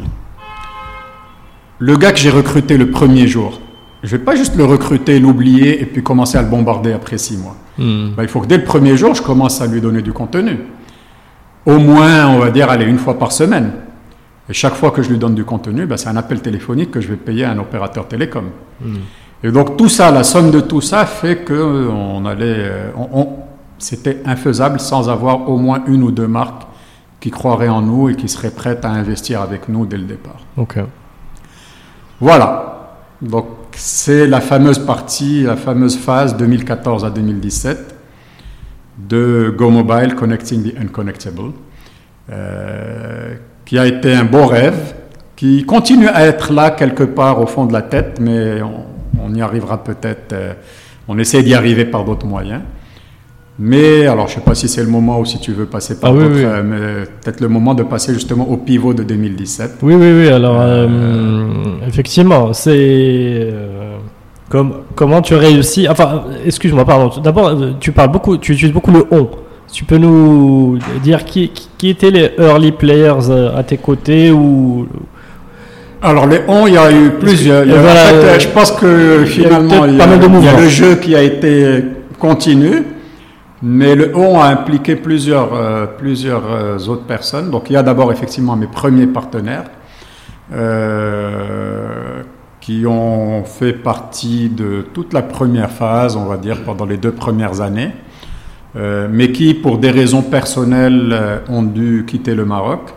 le 1.80 1.97
gars 1.97 2.13
que 2.13 2.19
j'ai 2.19 2.30
recruté 2.30 2.78
le 2.78 2.91
premier 2.91 3.28
jour, 3.28 3.59
je 4.03 4.15
vais 4.15 4.24
pas 4.24 4.36
juste 4.36 4.55
le 4.55 4.63
recruter, 4.63 5.19
l'oublier 5.19 5.82
et 5.82 5.86
puis 5.86 6.03
commencer 6.03 6.38
à 6.38 6.41
le 6.41 6.49
bombarder 6.49 6.93
après 6.93 7.17
6 7.17 7.38
mois. 7.38 7.55
Hmm. 7.78 8.11
Ben, 8.15 8.24
il 8.24 8.30
faut 8.30 8.41
que 8.41 8.47
dès 8.47 8.57
le 8.57 8.63
premier 8.63 8.95
jour, 8.95 9.15
je 9.15 9.21
commence 9.21 9.59
à 9.59 9.67
lui 9.67 9.82
donner 9.82 10.01
du 10.01 10.13
contenu. 10.13 10.59
Au 11.66 11.78
moins, 11.80 12.28
on 12.28 12.39
va 12.39 12.51
dire, 12.51 12.70
allez, 12.70 12.86
une 12.86 12.97
fois 12.97 13.18
par 13.18 13.32
semaine. 13.32 13.72
Et 14.49 14.53
chaque 14.53 14.74
fois 14.76 14.91
que 14.91 15.01
je 15.01 15.09
lui 15.09 15.18
donne 15.18 15.36
du 15.36 15.45
contenu, 15.45 15.86
ben, 15.86 15.95
c'est 15.97 16.09
un 16.09 16.18
appel 16.18 16.41
téléphonique 16.41 16.91
que 16.91 16.99
je 16.99 17.07
vais 17.07 17.16
payer 17.16 17.45
à 17.45 17.51
un 17.51 17.59
opérateur 17.59 18.07
télécom. 18.07 18.49
Et 19.43 19.51
donc 19.51 19.78
tout 19.78 19.89
ça, 19.89 20.11
la 20.11 20.24
somme 20.24 20.51
de 20.51 20.59
tout 20.59 20.82
ça 20.82 21.05
fait 21.05 21.38
que 21.38 21.53
euh, 21.53 21.89
on 21.89 22.26
allait, 22.26 22.55
euh, 22.57 22.89
on- 22.97 23.09
on- 23.22 23.30
c'était 23.78 24.22
infaisable 24.26 24.80
sans 24.80 25.09
avoir 25.09 25.49
au 25.49 25.57
moins 25.57 25.82
une 25.88 26.03
ou 26.03 26.11
deux 26.11 26.28
marques 26.28 26.64
qui 27.20 27.32
croiraient 27.32 27.70
en 27.70 27.82
nous 27.82 28.09
et 28.09 28.16
qui 28.16 28.28
seraient 28.28 28.51
prêtes 28.51 28.84
à 28.86 28.89
investir 28.89 29.41
avec 29.41 29.70
nous 29.70 29.86
dès 29.86 29.97
le 29.97 30.03
départ. 30.03 30.39
Ok. 30.57 30.78
Voilà. 32.20 32.95
Donc 33.22 33.45
c'est 33.76 34.28
la 34.28 34.41
fameuse 34.41 34.80
partie, 34.80 35.43
la 35.43 35.55
fameuse 35.55 35.97
phase 35.97 36.36
2014 36.38 37.05
à 37.05 37.09
2017 37.09 37.92
de 38.97 39.53
Go 39.55 39.69
Mobile 39.69 40.15
Connecting 40.15 40.63
the 40.63 40.79
Unconnectable, 40.79 41.51
euh, 42.31 43.33
qui 43.65 43.77
a 43.77 43.87
été 43.87 44.13
un 44.13 44.25
beau 44.25 44.45
rêve, 44.45 44.93
qui 45.35 45.65
continue 45.65 46.07
à 46.07 46.25
être 46.25 46.53
là 46.53 46.71
quelque 46.71 47.03
part 47.03 47.41
au 47.41 47.47
fond 47.47 47.65
de 47.65 47.73
la 47.73 47.81
tête, 47.81 48.19
mais 48.21 48.59
on, 48.61 49.33
y 49.33 49.41
arrivera 49.41 49.83
peut-être, 49.83 50.33
euh, 50.33 50.53
on 51.07 51.17
essaie 51.17 51.41
d'y 51.41 51.53
arriver 51.53 51.85
par 51.85 52.05
d'autres 52.05 52.27
moyens. 52.27 52.61
Mais 53.59 54.07
alors, 54.07 54.27
je 54.27 54.33
ne 54.33 54.39
sais 54.39 54.45
pas 54.45 54.55
si 54.55 54.67
c'est 54.67 54.81
le 54.81 54.89
moment 54.89 55.19
ou 55.19 55.25
si 55.25 55.39
tu 55.39 55.53
veux 55.53 55.65
passer 55.65 55.99
par 55.99 56.11
ah 56.11 56.13
d'autres, 56.13 56.37
euh, 56.37 56.63
mais 56.63 57.05
peut-être 57.21 57.39
le 57.39 57.47
moment 57.47 57.75
de 57.75 57.83
passer 57.83 58.13
justement 58.13 58.49
au 58.49 58.57
pivot 58.57 58.93
de 58.93 59.03
2017. 59.03 59.77
Oui, 59.83 59.93
oui, 59.95 60.11
oui. 60.11 60.27
Alors, 60.29 60.59
effectivement, 61.87 62.53
c'est 62.53 63.53
comment 64.95 65.22
tu 65.22 65.36
réussis 65.36 65.88
Enfin, 65.89 66.24
excuse-moi, 66.45 66.86
pardon. 66.86 67.22
D'abord, 67.22 67.56
tu 67.80 67.91
parles 67.91 68.12
beaucoup, 68.12 68.38
tu 68.38 68.54
utilises 68.54 68.74
beaucoup 68.74 68.91
le 68.91 69.06
on. 69.12 69.30
Tu 69.72 69.86
peux 69.86 69.97
nous 69.97 70.78
dire 71.04 71.26
qui, 71.26 71.51
qui 71.78 71.89
étaient 71.89 72.12
les 72.12 72.32
early 72.38 72.72
players 72.72 73.30
euh, 73.30 73.58
à 73.58 73.64
tes 73.64 73.78
côtés 73.78 74.32
ou 74.32 74.88
alors 76.01 76.28
les 76.28 76.41
on, 76.47 76.68
il 76.68 76.74
y 76.74 76.78
a 76.78 76.91
eu 76.91 77.12
plusieurs. 77.12 77.64
Euh, 77.66 78.38
je 78.38 78.47
pense 78.49 78.72
que 78.72 79.24
finalement, 79.26 79.86
il 79.86 79.95
y 79.95 80.01
a, 80.01 80.60
le 80.60 80.68
jeu 80.68 80.95
qui 80.95 81.16
a 81.16 81.24
été 81.24 81.84
continu, 82.20 82.84
mais 83.64 83.95
le 83.95 84.12
on 84.16 84.39
a 84.39 84.47
impliqué 84.47 84.97
plusieurs, 84.97 85.54
euh, 85.56 85.86
plusieurs 85.97 86.89
autres 86.89 87.06
personnes. 87.06 87.49
Donc 87.49 87.70
il 87.70 87.74
y 87.74 87.78
a 87.78 87.84
d'abord 87.84 88.12
effectivement 88.12 88.56
mes 88.58 88.68
premiers 88.68 89.08
partenaires 89.08 89.64
qui 92.64 92.86
ont 92.88 93.43
fait 93.43 93.74
partie 93.74 94.47
de 94.47 94.88
toute 94.93 95.11
la 95.11 95.22
première 95.22 95.70
phase, 95.70 96.16
on 96.16 96.24
va 96.24 96.38
dire, 96.38 96.64
pendant 96.64 96.86
les 96.86 96.95
deux 96.95 97.11
premières 97.11 97.59
années, 97.59 97.91
euh, 98.78 99.09
mais 99.11 99.34
qui, 99.34 99.53
pour 99.53 99.80
des 99.80 99.91
raisons 99.91 100.22
personnelles, 100.22 101.09
euh, 101.11 101.39
ont 101.49 101.64
dû 101.64 102.05
quitter 102.07 102.34
le 102.34 102.45
Maroc, 102.45 102.93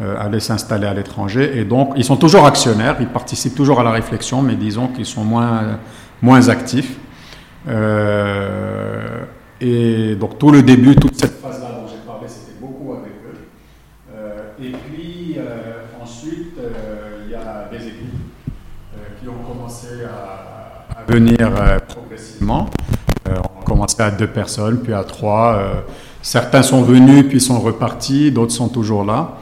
euh, 0.00 0.14
aller 0.16 0.38
s'installer 0.38 0.86
à 0.86 0.94
l'étranger, 0.94 1.58
et 1.58 1.64
donc 1.64 1.94
ils 1.96 2.04
sont 2.04 2.16
toujours 2.16 2.46
actionnaires, 2.46 2.98
ils 3.00 3.08
participent 3.08 3.56
toujours 3.56 3.80
à 3.80 3.82
la 3.82 3.90
réflexion, 3.90 4.42
mais 4.42 4.54
disons 4.54 4.86
qu'ils 4.86 5.06
sont 5.06 5.24
moins, 5.24 5.80
moins 6.22 6.48
actifs. 6.48 6.96
et 9.60 10.14
donc 10.20 10.38
tout 10.38 10.52
le 10.52 10.62
début, 10.62 10.94
toute 10.94 11.16
cette 11.16 11.40
phase-là 11.40 11.80
dont 11.80 11.88
j'ai 11.88 11.98
parlé, 12.06 12.28
c'était 12.28 12.60
beaucoup 12.60 12.92
avec 12.92 13.14
eux. 13.26 13.38
et 14.62 14.70
puis 14.70 15.36
ensuite, 16.00 16.54
il 17.24 17.32
y 17.32 17.34
a 17.34 17.68
des 17.72 17.88
équipes 17.88 18.30
qui 19.20 19.28
ont 19.28 19.42
commencé 19.46 20.04
à, 20.04 20.99
venir 21.10 21.38
euh, 21.40 21.78
progressivement. 21.80 22.70
Euh, 23.28 23.34
on 23.36 23.60
a 23.60 23.64
commencé 23.64 24.00
à 24.00 24.10
deux 24.10 24.28
personnes, 24.28 24.80
puis 24.80 24.92
à 24.92 25.02
trois. 25.02 25.54
Euh, 25.54 25.72
certains 26.22 26.62
sont 26.62 26.82
venus, 26.82 27.26
puis 27.28 27.40
sont 27.40 27.60
repartis, 27.60 28.30
d'autres 28.30 28.52
sont 28.52 28.68
toujours 28.68 29.04
là. 29.04 29.38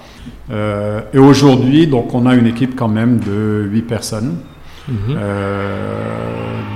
et 1.12 1.18
aujourd'hui, 1.18 1.86
donc, 1.86 2.14
on 2.14 2.24
a 2.26 2.34
une 2.34 2.46
équipe 2.46 2.74
quand 2.74 2.88
même 2.88 3.20
de 3.20 3.66
huit 3.70 3.82
personnes. 3.82 4.36
Mhm. 4.90 5.18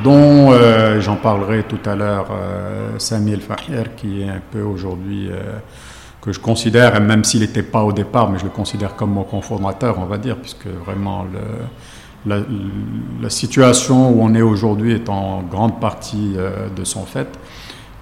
dont 0.05 0.53
j'en 1.01 1.17
parlerai 1.17 1.63
tout 1.63 1.81
à 1.87 1.95
l'heure, 1.95 2.29
Samuel 2.99 3.41
Fahir, 3.41 3.95
qui 3.97 4.21
est 4.21 4.29
un 4.29 4.43
peu 4.51 4.61
aujourd'hui, 4.61 5.31
que 6.21 6.31
je 6.31 6.39
considère, 6.39 7.01
même 7.01 7.25
s'il 7.25 7.41
n'était 7.41 7.63
pas 7.63 7.83
au 7.83 7.93
départ, 7.93 8.29
mais 8.29 8.39
je 8.39 8.45
le 8.45 8.51
considère 8.51 8.97
comme 8.97 9.13
mon 9.13 9.25
conformateur, 9.25 9.99
on 9.99 10.05
va 10.05 10.19
dire, 10.19 10.37
puisque 10.37 10.67
vraiment 10.85 11.25
le, 11.25 11.41
la, 12.27 13.29
situation 13.29 14.11
où 14.11 14.23
on 14.23 14.35
est 14.35 14.43
aujourd'hui 14.43 14.93
est 14.93 15.09
en 15.09 15.43
grande 15.43 15.81
partie 15.81 16.33
euh, 16.37 16.69
de 16.77 16.85
son 16.85 17.05
fait. 17.05 17.27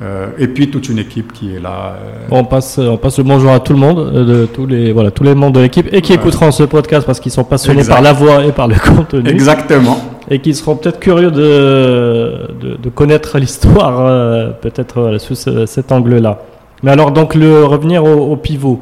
Euh, 0.02 0.28
et 0.38 0.48
puis 0.48 0.70
toute 0.70 0.88
une 0.88 0.98
équipe 0.98 1.32
qui 1.32 1.54
est 1.54 1.60
là. 1.60 1.94
Euh. 1.94 2.26
On, 2.30 2.44
passe, 2.44 2.78
on 2.78 2.96
passe 2.96 3.18
le 3.18 3.24
bonjour 3.24 3.50
à 3.50 3.60
tout 3.60 3.74
le 3.74 3.78
monde, 3.78 4.12
de 4.12 4.46
tous 4.46 4.66
les, 4.66 4.92
voilà, 4.92 5.10
tous 5.10 5.24
les 5.24 5.34
membres 5.34 5.52
de 5.52 5.60
l'équipe 5.60 5.88
et 5.92 6.00
qui 6.00 6.14
écouteront 6.14 6.50
ce 6.52 6.62
podcast 6.62 7.06
parce 7.06 7.20
qu'ils 7.20 7.32
sont 7.32 7.44
passionnés 7.44 7.84
par 7.84 8.00
la 8.00 8.14
voix 8.14 8.44
et 8.44 8.52
par 8.52 8.66
le 8.66 8.76
contenu. 8.96 9.28
Exactement. 9.28 9.98
Et 10.30 10.38
qui 10.38 10.54
seront 10.54 10.76
peut-être 10.76 11.00
curieux 11.00 11.30
de, 11.30 12.78
de, 12.78 12.88
connaître 12.88 13.38
l'histoire, 13.38 14.54
peut-être 14.60 15.16
sous 15.18 15.34
cet 15.34 15.92
angle-là. 15.92 16.38
Mais 16.82 16.92
alors, 16.92 17.10
donc, 17.10 17.34
le, 17.34 17.64
revenir 17.64 18.04
au 18.04 18.36
pivot. 18.36 18.80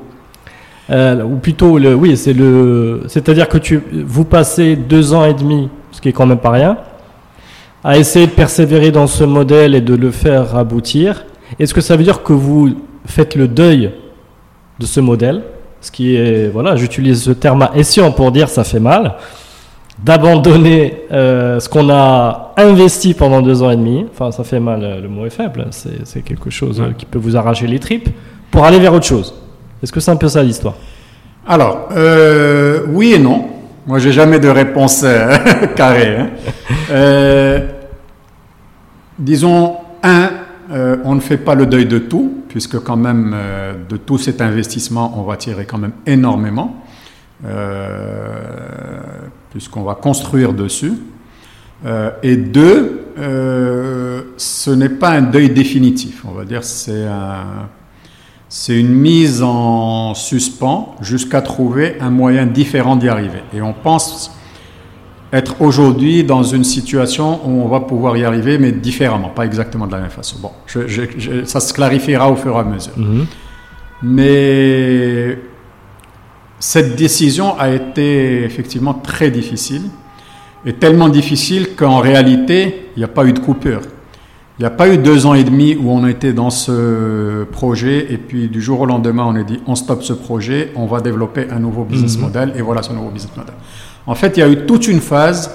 Euh, 0.90 1.22
ou 1.22 1.36
plutôt, 1.36 1.78
le, 1.78 1.94
oui, 1.94 2.16
c'est 2.16 2.32
le, 2.32 3.02
c'est-à-dire 3.08 3.48
que 3.48 3.58
tu, 3.58 3.82
vous 3.92 4.24
passez 4.24 4.76
deux 4.76 5.12
ans 5.12 5.24
et 5.24 5.34
demi, 5.34 5.68
ce 5.92 6.00
qui 6.00 6.08
est 6.08 6.12
quand 6.12 6.26
même 6.26 6.38
pas 6.38 6.50
rien, 6.50 6.78
à 7.84 7.98
essayer 7.98 8.26
de 8.26 8.32
persévérer 8.32 8.90
dans 8.90 9.06
ce 9.06 9.24
modèle 9.24 9.74
et 9.74 9.80
de 9.80 9.94
le 9.94 10.10
faire 10.10 10.56
aboutir. 10.56 11.26
Est-ce 11.58 11.74
que 11.74 11.80
ça 11.80 11.96
veut 11.96 12.04
dire 12.04 12.22
que 12.22 12.32
vous 12.32 12.74
faites 13.04 13.34
le 13.34 13.48
deuil 13.48 13.92
de 14.78 14.86
ce 14.86 15.00
modèle, 15.00 15.42
ce 15.80 15.90
qui 15.90 16.16
est, 16.16 16.48
voilà, 16.48 16.76
j'utilise 16.76 17.22
ce 17.22 17.30
terme 17.32 17.68
escient 17.74 18.10
pour 18.10 18.32
dire 18.32 18.48
ça 18.48 18.64
fait 18.64 18.80
mal, 18.80 19.14
d'abandonner 20.02 21.02
euh, 21.12 21.60
ce 21.60 21.68
qu'on 21.68 21.90
a 21.90 22.54
investi 22.56 23.14
pendant 23.14 23.42
deux 23.42 23.62
ans 23.62 23.70
et 23.70 23.76
demi. 23.76 24.06
Enfin, 24.10 24.30
ça 24.30 24.44
fait 24.44 24.60
mal, 24.60 25.00
le 25.02 25.08
mot 25.08 25.26
est 25.26 25.30
faible, 25.30 25.66
c'est 25.70 26.22
quelque 26.22 26.50
chose 26.50 26.82
qui 26.96 27.04
peut 27.04 27.18
vous 27.18 27.36
arracher 27.36 27.66
les 27.66 27.78
tripes 27.78 28.08
pour 28.50 28.64
aller 28.64 28.78
vers 28.78 28.94
autre 28.94 29.06
chose. 29.06 29.34
Est-ce 29.82 29.92
que 29.92 30.00
c'est 30.00 30.10
un 30.10 30.16
peu 30.16 30.28
ça 30.28 30.42
l'histoire 30.42 30.74
Alors, 31.46 31.88
euh, 31.92 32.82
oui 32.88 33.12
et 33.12 33.18
non. 33.18 33.48
Moi, 33.86 33.98
j'ai 34.00 34.12
jamais 34.12 34.40
de 34.40 34.48
réponse 34.48 35.02
euh, 35.04 35.36
carrée. 35.76 36.16
Hein. 36.16 36.30
Euh, 36.90 37.60
disons, 39.18 39.76
un, 40.02 40.30
on 41.04 41.14
ne 41.14 41.20
fait 41.20 41.38
pas 41.38 41.54
le 41.54 41.66
deuil 41.66 41.86
de 41.86 41.98
tout, 41.98 42.42
puisque 42.48 42.78
quand 42.80 42.96
même, 42.96 43.34
de 43.88 43.96
tout 43.96 44.18
cet 44.18 44.40
investissement, 44.42 45.14
on 45.16 45.22
va 45.22 45.36
tirer 45.36 45.64
quand 45.64 45.78
même 45.78 45.92
énormément, 46.06 46.76
puisqu'on 49.50 49.82
va 49.82 49.94
construire 49.94 50.52
dessus. 50.52 50.92
et 52.22 52.36
deux, 52.36 53.06
ce 54.36 54.70
n'est 54.70 54.90
pas 54.90 55.12
un 55.12 55.22
deuil 55.22 55.48
définitif, 55.48 56.22
on 56.28 56.32
va 56.32 56.44
dire, 56.44 56.62
c'est 56.62 57.06
un 57.06 57.68
c'est 58.48 58.78
une 58.78 58.94
mise 58.94 59.42
en 59.42 60.14
suspens 60.14 60.94
jusqu'à 61.00 61.42
trouver 61.42 61.96
un 62.00 62.10
moyen 62.10 62.46
différent 62.46 62.96
d'y 62.96 63.08
arriver. 63.08 63.42
Et 63.54 63.60
on 63.60 63.74
pense 63.74 64.34
être 65.32 65.60
aujourd'hui 65.60 66.24
dans 66.24 66.42
une 66.42 66.64
situation 66.64 67.40
où 67.46 67.62
on 67.62 67.68
va 67.68 67.80
pouvoir 67.80 68.16
y 68.16 68.24
arriver, 68.24 68.56
mais 68.56 68.72
différemment, 68.72 69.28
pas 69.28 69.44
exactement 69.44 69.86
de 69.86 69.92
la 69.92 70.00
même 70.00 70.10
façon. 70.10 70.38
Bon, 70.40 70.52
ça 71.44 71.60
se 71.60 71.74
clarifiera 71.74 72.30
au 72.30 72.36
fur 72.36 72.56
et 72.56 72.58
à 72.58 72.64
mesure. 72.64 72.96
Mhm. 72.96 73.26
Mais 74.02 75.38
cette 76.58 76.96
décision 76.96 77.58
a 77.58 77.70
été 77.70 78.44
effectivement 78.44 78.94
très 78.94 79.30
difficile, 79.30 79.82
et 80.64 80.72
tellement 80.72 81.08
difficile 81.08 81.74
qu'en 81.76 81.98
réalité, 81.98 82.90
il 82.96 83.00
n'y 83.00 83.04
a 83.04 83.08
pas 83.08 83.24
eu 83.24 83.32
de 83.32 83.38
coupure. 83.38 83.80
Il 84.58 84.62
n'y 84.62 84.66
a 84.66 84.70
pas 84.70 84.88
eu 84.88 84.98
deux 84.98 85.24
ans 85.24 85.34
et 85.34 85.44
demi 85.44 85.76
où 85.76 85.90
on 85.90 86.04
était 86.06 86.32
dans 86.32 86.50
ce 86.50 87.44
projet 87.44 88.12
et 88.12 88.18
puis 88.18 88.48
du 88.48 88.60
jour 88.60 88.80
au 88.80 88.86
lendemain 88.86 89.24
on 89.24 89.36
a 89.36 89.44
dit 89.44 89.60
on 89.68 89.76
stoppe 89.76 90.02
ce 90.02 90.12
projet, 90.12 90.72
on 90.74 90.86
va 90.86 91.00
développer 91.00 91.46
un 91.50 91.60
nouveau 91.60 91.84
business 91.84 92.16
mhm. 92.16 92.22
model 92.24 92.52
et 92.56 92.62
voilà 92.62 92.82
ce 92.82 92.92
nouveau 92.92 93.10
business 93.10 93.36
model. 93.36 93.54
En 94.06 94.14
fait, 94.14 94.36
il 94.36 94.40
y 94.40 94.42
a 94.42 94.48
eu 94.48 94.66
toute 94.66 94.88
une 94.88 95.00
phase 95.00 95.50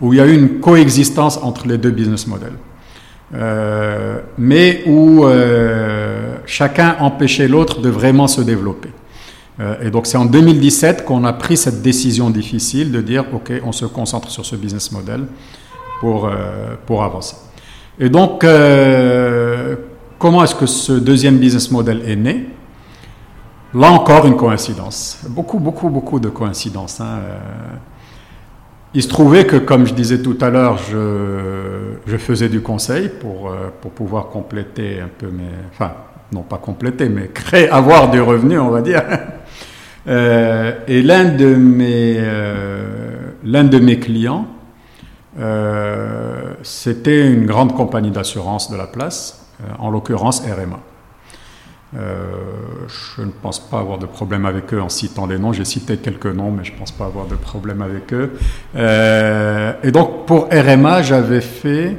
où 0.00 0.12
il 0.12 0.18
y 0.18 0.20
a 0.20 0.26
eu 0.26 0.34
une 0.34 0.60
coexistence 0.60 1.38
entre 1.42 1.66
les 1.66 1.78
deux 1.78 1.90
business 1.90 2.26
models. 2.26 2.52
Euh, 3.34 4.20
mais 4.38 4.84
où 4.86 5.24
euh, 5.24 6.36
chacun 6.46 6.96
empêchait 7.00 7.48
l'autre 7.48 7.80
de 7.80 7.88
vraiment 7.88 8.28
se 8.28 8.40
développer. 8.40 8.90
Euh, 9.58 9.74
et 9.82 9.90
donc 9.90 10.06
c'est 10.06 10.18
en 10.18 10.26
2017 10.26 11.04
qu'on 11.04 11.24
a 11.24 11.32
pris 11.32 11.56
cette 11.56 11.82
décision 11.82 12.30
difficile 12.30 12.92
de 12.92 13.00
dire 13.00 13.24
ok, 13.32 13.52
on 13.64 13.72
se 13.72 13.86
concentre 13.86 14.30
sur 14.30 14.46
ce 14.46 14.54
business 14.54 14.92
model 14.92 15.24
pour, 16.00 16.30
pour 16.84 17.02
avancer. 17.02 17.36
Et 17.98 18.10
donc, 18.10 18.44
euh, 18.44 19.76
comment 20.18 20.44
est-ce 20.44 20.54
que 20.54 20.66
ce 20.66 20.92
deuxième 20.92 21.38
business 21.38 21.70
model 21.70 22.02
est 22.06 22.16
né? 22.16 22.48
Là 23.74 23.90
encore, 23.90 24.26
une 24.26 24.36
coïncidence. 24.36 25.20
Beaucoup, 25.28 25.58
beaucoup, 25.58 25.88
beaucoup 25.88 26.20
de 26.20 26.28
coïncidences. 26.28 27.00
Hein. 27.00 27.20
Euh, 27.22 27.38
il 28.94 29.02
se 29.02 29.08
trouvait 29.08 29.46
que, 29.46 29.56
comme 29.56 29.86
je 29.86 29.94
disais 29.94 30.20
tout 30.20 30.36
à 30.40 30.50
l'heure, 30.50 30.78
je, 30.78 32.16
faisais 32.18 32.48
du 32.48 32.60
conseil 32.60 33.08
pour, 33.08 33.50
euh, 33.50 33.68
pour 33.80 33.90
pouvoir 33.92 34.28
compléter 34.28 35.00
un 35.00 35.08
peu 35.18 35.28
mes... 35.28 35.44
Enfin, 35.72 35.92
non 36.32 36.42
pas 36.42 36.58
compléter, 36.58 37.08
mais 37.08 37.28
créer, 37.28 37.68
avoir 37.68 38.10
du 38.10 38.20
revenu, 38.20 38.58
on 38.58 38.70
va 38.70 38.82
dire. 38.82 39.02
et 40.06 41.02
l'un 41.02 41.24
de, 41.24 41.56
l'un 43.44 43.64
de 43.64 43.78
mes 43.78 43.98
clients 43.98 44.46
euh, 45.38 46.54
c'était 46.62 47.30
une 47.30 47.46
grande 47.46 47.74
compagnie 47.74 48.10
d'assurance 48.10 48.70
de 48.70 48.76
la 48.76 48.86
place, 48.86 49.46
euh, 49.60 49.64
en 49.78 49.90
l'occurrence 49.90 50.40
RMA. 50.40 50.80
je 51.92 53.22
ne 53.22 53.30
pense 53.30 53.58
pas 53.58 53.78
avoir 53.78 53.98
de 53.98 54.06
problème 54.06 54.44
avec 54.44 54.72
eux 54.74 54.80
en 54.80 54.88
citant 54.88 55.26
des 55.26 55.38
noms. 55.38 55.52
J'ai 55.52 55.64
cité 55.64 55.96
quelques 55.96 56.26
noms, 56.26 56.50
mais 56.50 56.64
je 56.64 56.72
ne 56.72 56.78
pense 56.78 56.92
pas 56.92 57.06
avoir 57.06 57.26
de 57.26 57.36
problème 57.36 57.80
avec 57.80 58.12
eux. 58.12 58.32
et 59.82 59.90
donc, 59.90 60.26
pour 60.26 60.48
RMA, 60.50 61.02
j'avais 61.02 61.40
fait 61.40 61.96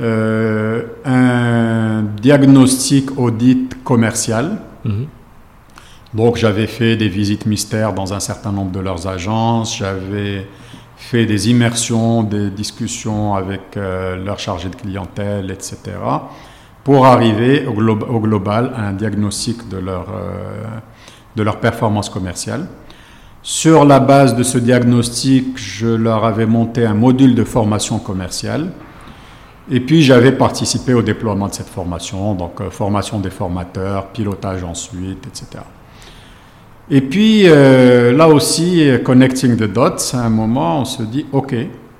un 0.00 2.02
diagnostic 2.20 3.18
audit 3.18 3.82
commercial. 3.82 4.58
Mhm. 4.84 5.06
Donc 6.14 6.36
j'avais 6.36 6.66
fait 6.66 6.96
des 6.96 7.08
visites 7.08 7.46
mystères 7.46 7.92
dans 7.92 8.14
un 8.14 8.20
certain 8.20 8.52
nombre 8.52 8.72
de 8.72 8.80
leurs 8.80 9.06
agences, 9.06 9.76
j'avais 9.76 10.46
fait 10.98 11.26
des 11.26 11.48
immersions, 11.48 12.24
des 12.24 12.50
discussions 12.50 13.34
avec 13.34 13.76
euh, 13.76 14.16
leurs 14.16 14.40
chargés 14.40 14.68
de 14.68 14.74
clientèle, 14.74 15.50
etc., 15.50 15.78
pour 16.82 17.06
arriver 17.06 17.66
au, 17.66 18.20
global 18.20 18.72
à 18.74 18.88
un 18.88 18.92
diagnostic 18.92 19.68
de 19.68 19.78
leur, 19.78 20.06
euh, 20.10 20.64
de 21.36 21.42
leur 21.42 21.60
performance 21.60 22.10
commerciale. 22.10 22.66
Sur 23.42 23.84
la 23.84 24.00
base 24.00 24.34
de 24.34 24.42
ce 24.42 24.58
diagnostic, 24.58 25.56
je 25.56 25.86
leur 25.86 26.24
avais 26.24 26.46
monté 26.46 26.84
un 26.84 26.94
module 26.94 27.34
de 27.34 27.44
formation 27.44 27.98
commerciale. 27.98 28.72
Et 29.70 29.80
puis 29.80 30.02
j'avais 30.02 30.32
participé 30.32 30.94
au 30.94 31.02
déploiement 31.02 31.46
de 31.46 31.52
cette 31.54 31.68
formation, 31.68 32.34
donc 32.34 32.60
euh, 32.60 32.70
formation 32.70 33.20
des 33.20 33.30
formateurs, 33.30 34.08
pilotage 34.08 34.64
ensuite, 34.64 35.26
etc. 35.26 35.62
Et 36.90 37.02
puis 37.02 37.42
euh, 37.44 38.16
là 38.16 38.28
aussi, 38.28 38.88
connecting 39.04 39.56
the 39.56 39.70
dots, 39.70 40.14
à 40.14 40.20
un 40.20 40.30
moment, 40.30 40.80
on 40.80 40.84
se 40.84 41.02
dit, 41.02 41.26
ok, 41.32 41.54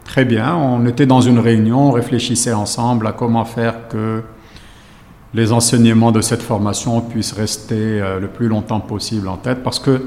très 0.04 0.24
bien, 0.24 0.56
on 0.56 0.86
était 0.86 1.04
dans 1.04 1.20
une 1.20 1.38
réunion, 1.38 1.88
on 1.88 1.92
réfléchissait 1.92 2.54
ensemble 2.54 3.06
à 3.06 3.12
comment 3.12 3.44
faire 3.44 3.88
que 3.88 4.22
les 5.34 5.52
enseignements 5.52 6.10
de 6.10 6.22
cette 6.22 6.42
formation 6.42 7.02
puissent 7.02 7.34
rester 7.34 7.74
euh, 7.76 8.18
le 8.18 8.28
plus 8.28 8.48
longtemps 8.48 8.80
possible 8.80 9.28
en 9.28 9.36
tête, 9.36 9.62
parce 9.62 9.78
que 9.78 10.06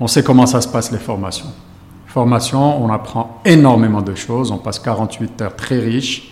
on 0.00 0.08
sait 0.08 0.24
comment 0.24 0.46
ça 0.46 0.60
se 0.60 0.66
passe 0.66 0.90
les 0.90 0.98
formations. 0.98 1.52
Formation, 2.06 2.84
on 2.84 2.92
apprend 2.92 3.40
énormément 3.44 4.02
de 4.02 4.16
choses, 4.16 4.50
on 4.50 4.58
passe 4.58 4.80
48 4.80 5.42
heures 5.42 5.56
très 5.56 5.78
riches, 5.78 6.31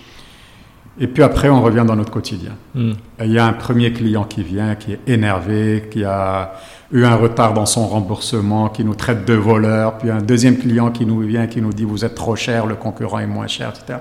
et 1.03 1.07
puis 1.07 1.23
après, 1.23 1.49
on 1.49 1.63
revient 1.63 1.85
dans 1.87 1.97
notre 1.97 2.13
quotidien. 2.13 2.53
Hmm. 2.75 2.93
Il 3.25 3.33
y 3.33 3.39
a 3.39 3.47
un 3.47 3.55
premier 3.55 3.91
client 3.91 4.25
qui 4.25 4.43
vient, 4.43 4.75
qui 4.75 4.93
est 4.93 5.01
énervé, 5.07 5.89
qui 5.91 6.05
a 6.05 6.53
eu 6.93 7.05
un 7.05 7.17
retard 7.17 7.55
dans 7.55 7.65
son 7.65 7.87
remboursement, 7.87 8.69
qui 8.69 8.85
nous 8.85 8.95
traite 8.95 9.25
de 9.25 9.33
voleurs, 9.33 9.97
puis 9.97 10.11
un 10.11 10.21
deuxième 10.21 10.59
client 10.59 10.91
qui 10.91 11.07
nous 11.07 11.21
vient, 11.21 11.47
qui 11.47 11.63
nous 11.63 11.73
dit 11.73 11.85
vous 11.85 12.05
êtes 12.05 12.15
trop 12.15 12.37
cher, 12.37 12.67
le 12.67 12.75
concurrent 12.75 13.19
est 13.19 13.27
moins 13.27 13.47
cher, 13.47 13.71
etc. 13.71 14.01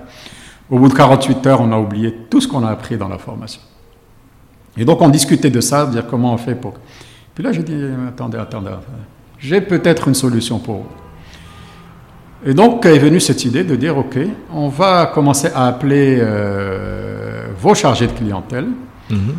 Au 0.70 0.78
bout 0.78 0.90
de 0.90 0.94
48 0.94 1.48
heures, 1.48 1.62
on 1.62 1.72
a 1.72 1.78
oublié 1.78 2.14
tout 2.30 2.42
ce 2.42 2.50
qu'on 2.50 2.66
a 2.66 2.70
appris 2.70 2.98
dans 2.98 3.08
la 3.08 3.18
formation. 3.18 3.62
Et 4.76 4.84
donc 4.84 5.02
on 5.02 5.10
discutait 5.10 5.50
de 5.50 5.62
ça, 5.62 5.86
de 5.86 5.92
dire 5.92 6.06
comment 6.06 6.34
on 6.34 6.38
fait 6.38 6.56
pour... 6.56 6.74
Puis 7.34 7.44
là 7.44 7.54
j'ai 7.54 7.64
dit, 7.64 7.82
attendez, 8.10 8.38
attendez, 8.38 8.72
j'ai 9.38 9.62
peut-être 9.62 10.10
une 10.10 10.16
solution 10.16 10.60
pour 10.60 10.76
vous. 10.76 10.90
Et 12.46 12.54
donc 12.54 12.86
est 12.86 13.00
venue 13.00 13.20
cette 13.20 13.44
idée 13.44 13.64
de 13.64 13.76
dire, 13.76 13.98
OK, 13.98 14.18
on 14.54 14.70
va 14.70 15.08
commencer 15.08 15.50
à 15.54 15.68
appeler 15.68 16.18
euh, 16.22 17.48
vos 17.60 17.76
chargés 17.76 18.08
de 18.08 18.14
clientèle, 18.14 18.68
mhm. 19.10 19.36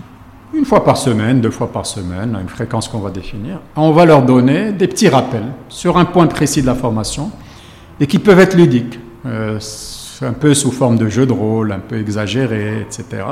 une 0.55 0.65
fois 0.67 0.85
par 0.85 0.99
semaine, 0.99 1.41
deux 1.41 1.51
fois 1.51 1.73
par 1.73 1.87
semaine, 1.87 2.37
une 2.41 2.49
fréquence 2.49 2.89
qu'on 2.89 2.99
va 2.99 3.11
définir. 3.11 3.61
On 3.75 3.93
va 3.93 4.05
leur 4.05 4.23
donner 4.23 4.73
des 4.73 4.87
petits 4.87 5.09
rappels 5.09 5.47
sur 5.69 5.97
un 5.97 6.05
point 6.05 6.27
précis 6.27 6.61
de 6.61 6.67
la 6.67 6.75
formation 6.75 7.31
et 8.01 8.07
qui 8.07 8.19
peuvent 8.19 8.41
être 8.41 8.55
ludiques, 8.55 8.99
euh, 9.25 9.59
un 10.23 10.33
peu 10.33 10.53
sous 10.53 10.71
forme 10.71 10.99
de 10.99 11.09
jeu 11.09 11.25
de 11.25 11.33
rôle, 11.33 11.73
un 11.73 11.79
peu 11.79 11.99
exagéré, 11.99 12.83
etc. 12.83 13.25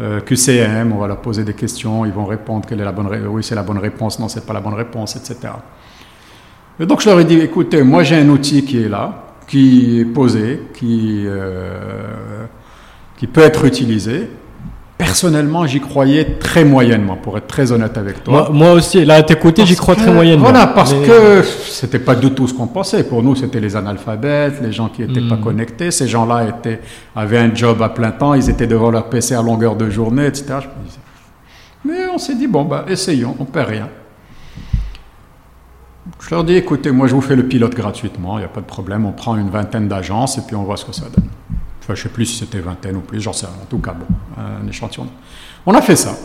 Euh, 0.00 0.20
QCM, 0.20 0.92
on 0.92 0.98
va 0.98 1.08
leur 1.08 1.20
poser 1.20 1.44
des 1.44 1.54
questions, 1.54 2.04
ils 2.04 2.12
vont 2.12 2.24
répondre 2.24 2.66
quelle 2.66 2.80
est 2.80 2.84
la 2.84 2.92
bonne 2.92 3.08
réponse, 3.08 3.28
oui 3.30 3.44
c'est 3.44 3.56
la 3.56 3.64
bonne 3.64 3.78
réponse, 3.78 4.18
non 4.18 4.28
c'est 4.28 4.46
pas 4.46 4.52
la 4.52 4.60
bonne 4.60 4.74
réponse, 4.74 5.16
etc. 5.16 5.52
Et 6.80 6.86
donc 6.86 7.00
je 7.00 7.08
leur 7.08 7.18
ai 7.18 7.24
dit, 7.24 7.38
écoutez, 7.38 7.82
moi 7.82 8.02
j'ai 8.02 8.16
un 8.16 8.28
outil 8.28 8.64
qui 8.64 8.82
est 8.82 8.88
là, 8.88 9.28
qui 9.48 10.00
est 10.00 10.04
posé, 10.04 10.62
qui, 10.74 11.24
euh, 11.26 12.44
qui 13.16 13.26
peut 13.26 13.40
être 13.40 13.64
utilisé. 13.64 14.28
Personnellement, 14.96 15.64
j'y 15.64 15.80
croyais 15.80 16.38
très 16.40 16.64
moyennement, 16.64 17.16
pour 17.16 17.38
être 17.38 17.46
très 17.46 17.70
honnête 17.70 17.96
avec 17.96 18.24
toi. 18.24 18.50
Moi, 18.52 18.72
aussi, 18.72 19.04
là 19.04 19.14
à 19.14 19.22
t'écouter, 19.22 19.64
j'y 19.64 19.76
crois 19.76 19.94
très 19.94 20.12
moyennement. 20.12 20.50
Voilà, 20.50 20.66
parce 20.66 20.92
que 20.92 21.42
c'était 21.42 22.00
pas 22.00 22.16
du 22.16 22.32
tout 22.32 22.48
ce 22.48 22.54
qu'on 22.54 22.66
pensait. 22.66 23.04
Pour 23.04 23.22
nous, 23.22 23.36
c'était 23.36 23.60
les 23.60 23.76
analphabètes, 23.76 24.60
les 24.60 24.72
gens 24.72 24.88
qui 24.88 25.02
n'étaient 25.02 25.26
pas 25.28 25.36
hmm. 25.36 25.40
connectés. 25.40 25.90
Ces 25.92 26.08
gens-là 26.08 26.48
étaient, 26.48 26.80
avaient 27.14 27.38
un 27.38 27.54
job 27.54 27.80
à 27.80 27.90
plein 27.90 28.10
temps, 28.10 28.34
ils 28.34 28.50
étaient 28.50 28.66
devant 28.66 28.90
leur 28.90 29.08
PC 29.08 29.36
à 29.36 29.42
longueur 29.42 29.76
de 29.76 29.88
journée, 29.88 30.26
etc. 30.26 30.54
Mais 31.84 32.08
on 32.12 32.18
s'est 32.18 32.34
dit, 32.34 32.48
bon, 32.48 32.64
bah, 32.64 32.84
essayons, 32.88 33.36
on 33.38 33.44
perd 33.44 33.68
rien. 33.68 33.88
Je 36.20 36.30
leur 36.30 36.44
dis, 36.44 36.54
écoutez, 36.54 36.90
moi 36.90 37.06
je 37.06 37.14
vous 37.14 37.20
fais 37.20 37.36
le 37.36 37.46
pilote 37.46 37.74
gratuitement, 37.74 38.38
il 38.38 38.40
n'y 38.40 38.46
a 38.46 38.48
pas 38.48 38.60
de 38.60 38.66
problème, 38.66 39.06
on 39.06 39.12
prend 39.12 39.36
une 39.36 39.50
vingtaine 39.50 39.88
d'agences 39.88 40.38
et 40.38 40.42
puis 40.42 40.56
on 40.56 40.64
voit 40.64 40.76
ce 40.76 40.84
que 40.84 40.92
ça 40.92 41.04
donne. 41.04 41.28
Enfin, 41.80 41.94
je 41.94 42.00
ne 42.00 42.02
sais 42.04 42.08
plus 42.08 42.26
si 42.26 42.38
c'était 42.38 42.60
vingtaine 42.60 42.96
ou 42.96 43.00
plus, 43.00 43.20
j'en 43.20 43.32
sais 43.32 43.46
rien. 43.46 43.54
En 43.62 43.66
tout 43.66 43.78
cas, 43.78 43.94
bon, 43.94 44.06
un 44.36 44.66
échantillon. 44.68 45.06
On 45.64 45.74
a 45.74 45.80
fait 45.80 45.96
ça. 45.96 46.16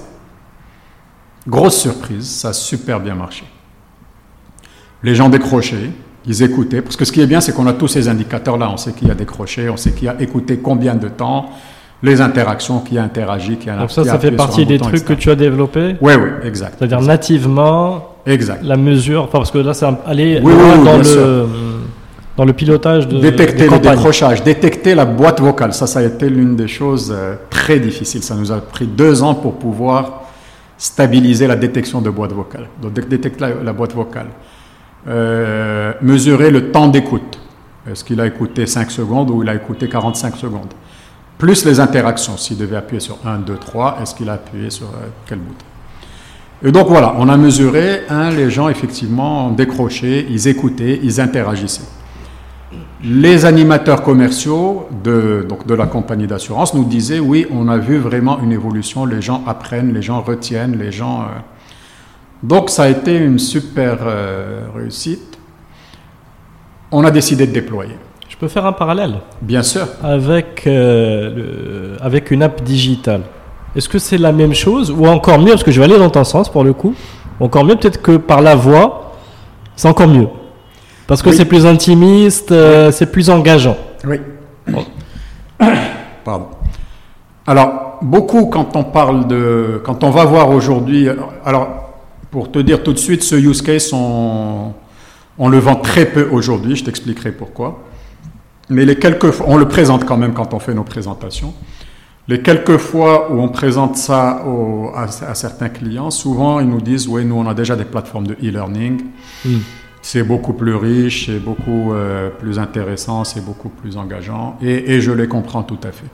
Grosse 1.47 1.77
surprise, 1.77 2.27
ça 2.27 2.49
a 2.49 2.53
super 2.53 2.99
bien 2.99 3.15
marché. 3.15 3.45
Les 5.03 5.15
gens 5.15 5.29
décrochaient, 5.29 5.91
ils 6.25 6.43
écoutaient, 6.43 6.81
parce 6.81 6.95
que 6.95 7.05
ce 7.05 7.11
qui 7.11 7.21
est 7.21 7.27
bien, 7.27 7.41
c'est 7.41 7.53
qu'on 7.53 7.67
a 7.67 7.73
tous 7.73 7.89
ces 7.89 8.07
indicateurs-là. 8.07 8.69
On 8.69 8.77
sait 8.77 8.93
qui 8.93 9.09
a 9.11 9.15
décroché, 9.15 9.69
on 9.69 9.77
sait 9.77 9.91
qui 9.91 10.07
a 10.07 10.19
écouté 10.21 10.57
combien 10.57 10.95
de 10.95 11.09
temps, 11.09 11.49
les 12.01 12.21
interactions, 12.21 12.79
qui 12.79 12.97
a 12.97 13.03
interagi, 13.03 13.57
qui 13.57 13.69
a 13.69 13.77
Donc 13.77 13.91
ça, 13.91 14.05
ça 14.05 14.19
fait 14.19 14.31
partie 14.31 14.65
des 14.65 14.79
trucs 14.79 15.03
que 15.03 15.13
tu 15.13 15.29
as 15.29 15.35
développés 15.35 15.97
Oui, 16.01 16.13
oui, 16.15 16.29
exact. 16.43 16.75
C'est-à-dire 16.79 17.01
nativement, 17.01 18.12
exact. 18.25 18.63
la 18.63 18.77
mesure, 18.77 19.23
enfin, 19.23 19.39
parce 19.39 19.51
que 19.51 19.57
là, 19.57 19.73
c'est 19.73 19.85
aller 20.05 20.39
dans, 20.39 20.97
le, 20.97 21.45
dans 22.35 22.45
le 22.45 22.53
pilotage 22.53 23.07
de 23.07 23.19
Détecter 23.19 23.67
le 23.67 23.79
décrochage, 23.79 24.43
détecter 24.43 24.95
la 24.95 25.05
boîte 25.05 25.39
vocale, 25.39 25.73
ça, 25.73 25.87
ça 25.87 25.99
a 25.99 26.03
été 26.03 26.29
l'une 26.29 26.55
des 26.55 26.67
choses 26.67 27.13
euh, 27.15 27.35
très 27.49 27.79
difficiles. 27.79 28.23
Ça 28.23 28.35
nous 28.35 28.51
a 28.51 28.59
pris 28.59 28.87
deux 28.87 29.21
ans 29.21 29.35
pour 29.35 29.55
pouvoir 29.55 30.23
stabiliser 30.77 31.47
la 31.47 31.55
détection 31.55 32.01
de 32.01 32.09
boîte 32.09 32.33
vocale. 32.33 32.67
Donc 32.81 32.93
détecter 33.07 33.45
la, 33.63 33.73
boîte 33.73 33.93
vocale. 33.93 34.27
Euh, 35.07 35.93
mesurer 36.01 36.49
le 36.49 36.71
temps 36.71 36.87
d'écoute. 36.87 37.39
Est-ce 37.89 38.03
qu'il 38.03 38.19
a 38.21 38.25
écouté 38.27 38.65
5 38.65 38.89
secondes 38.91 39.29
ou 39.29 39.43
il 39.43 39.49
a 39.49 39.55
écouté 39.55 39.87
45 39.89 40.35
secondes? 40.37 40.73
Plus 41.37 41.65
les 41.65 41.79
interactions. 41.79 42.37
S'il 42.37 42.57
devait 42.57 42.77
appuyer 42.77 43.01
sur 43.01 43.17
1, 43.25 43.39
2, 43.39 43.55
3, 43.55 43.99
est-ce 44.01 44.15
qu'il 44.15 44.29
a 44.29 44.33
appuyé 44.33 44.69
sur 44.69 44.87
euh, 44.87 45.07
quel 45.25 45.39
bouton 45.39 45.65
Et 46.65 46.71
donc 46.71 46.87
voilà, 46.87 47.15
on 47.17 47.27
a 47.27 47.35
mesuré, 47.35 48.03
un, 48.09 48.29
les 48.29 48.49
gens 48.49 48.69
effectivement 48.69 49.51
décroché, 49.51 50.25
ils 50.29 50.47
écoutaient, 50.47 50.99
ils 51.03 51.19
interagissaient. 51.19 51.83
Les 53.03 53.43
animateurs 53.43 54.01
commerciaux 54.01 54.87
de, 55.03 55.45
donc 55.47 55.67
de 55.67 55.73
la 55.73 55.87
compagnie 55.87 56.25
d'assurance 56.25 56.73
nous 56.73 56.85
disaient, 56.85 57.19
oui, 57.19 57.45
on 57.51 57.67
a 57.67 57.77
vu 57.77 57.97
vraiment 57.97 58.39
une 58.39 58.53
évolution, 58.53 59.05
les 59.05 59.21
gens 59.21 59.43
apprennent, 59.45 59.93
les 59.93 60.01
gens 60.01 60.21
retiennent, 60.21 60.77
les 60.77 60.91
gens... 60.91 61.23
Euh. 61.23 61.25
Donc 62.43 62.69
ça 62.69 62.83
a 62.83 62.87
été 62.87 63.17
une 63.17 63.39
super 63.39 63.97
euh, 64.05 64.67
réussite. 64.73 65.37
On 66.91 67.03
a 67.03 67.11
décidé 67.11 67.45
de 67.45 67.51
déployer. 67.51 67.97
Je 68.29 68.37
peux 68.37 68.47
faire 68.47 68.65
un 68.65 68.71
parallèle? 68.73 69.15
Bien 69.41 69.63
sûr. 69.63 69.85
Avec, 70.01 70.63
euh, 70.65 71.97
avec 71.99 72.31
une 72.31 72.41
app 72.41 72.63
digitale. 72.63 73.23
Est-ce 73.75 73.89
que 73.89 73.99
c'est 73.99 74.17
la 74.17 74.31
même 74.31 74.53
chose 74.53 74.91
ou 74.91 75.05
encore 75.07 75.39
mieux, 75.39 75.51
parce 75.51 75.63
que 75.63 75.71
je 75.71 75.79
vais 75.79 75.85
aller 75.85 75.97
dans 75.97 76.09
ton 76.09 76.23
sens 76.23 76.49
pour 76.49 76.63
le 76.63 76.73
coup, 76.73 76.93
encore 77.39 77.63
mieux 77.65 77.75
peut-être 77.75 78.01
que 78.01 78.17
par 78.17 78.41
la 78.41 78.55
voix, 78.55 79.13
c'est 79.75 79.87
encore 79.87 80.07
mieux. 80.07 80.27
Parce 81.07 81.21
que 81.21 81.31
c'est 81.31 81.45
plus 81.45 81.65
intimiste, 81.65 82.51
euh, 82.51 82.91
c'est 82.91 83.11
plus 83.11 83.29
engageant. 83.29 83.77
Oui. 84.05 84.17
Pardon. 86.23 86.47
Alors, 87.45 87.97
beaucoup 88.01 88.45
quand 88.45 88.75
on 88.75 88.83
parle 88.83 89.27
de. 89.27 89.81
Quand 89.83 90.03
on 90.03 90.11
va 90.11 90.23
voir 90.23 90.49
aujourd'hui. 90.49 91.09
Alors, 91.43 91.67
pour 92.31 92.51
te 92.51 92.59
dire 92.59 92.83
tout 92.83 92.93
de 92.93 92.97
suite, 92.97 93.21
ce 93.21 93.35
use 93.35 93.61
case, 93.61 93.91
on, 93.93 94.73
on 95.37 95.49
le 95.49 95.59
vend 95.59 95.75
très 95.75 96.05
peu 96.05 96.27
aujourd'hui, 96.31 96.75
je 96.75 96.85
t'expliquerai 96.85 97.31
pourquoi. 97.31 97.79
Mais 98.69 98.85
les 98.85 98.95
quelques 98.95 99.41
on 99.45 99.57
le 99.57 99.67
présente 99.67 100.05
quand 100.05 100.17
même 100.17 100.33
quand 100.33 100.53
on 100.53 100.59
fait 100.59 100.73
nos 100.73 100.83
présentations. 100.83 101.53
Les 102.29 102.41
quelques 102.41 102.77
fois 102.77 103.31
où 103.31 103.41
on 103.41 103.49
présente 103.49 103.97
ça 103.97 104.45
à, 104.95 105.35
certains 105.35 105.67
clients, 105.67 106.09
souvent 106.09 106.61
ils 106.61 106.67
nous 106.67 106.79
disent 106.79 107.07
Oui, 107.07 107.25
nous 107.25 107.35
on 107.35 107.47
a 107.47 107.53
déjà 107.53 107.75
des 107.75 107.83
plateformes 107.83 108.27
de 108.27 108.33
e-learning. 108.35 109.01
Hmm. 109.43 109.57
C'est 110.01 110.23
beaucoup 110.23 110.53
plus 110.53 110.75
riche, 110.75 111.27
c'est 111.27 111.39
beaucoup 111.39 111.93
euh, 111.93 112.29
plus 112.29 112.59
intéressant, 112.59 113.23
c'est 113.23 113.43
beaucoup 113.43 113.69
plus 113.69 113.97
engageant. 113.97 114.57
Et, 114.61 115.01
je 115.01 115.11
les 115.11 115.27
comprends 115.27 115.63
tout 115.63 115.79
à 115.83 115.91
fait. 115.91 116.07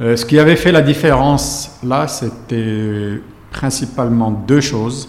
Euh, 0.00 0.16
ce 0.16 0.24
qui 0.24 0.38
avait 0.38 0.56
fait 0.56 0.72
la 0.72 0.82
différence 0.82 1.78
là, 1.84 2.08
c'était 2.08 3.20
principalement 3.50 4.30
deux 4.30 4.60
choses. 4.60 5.08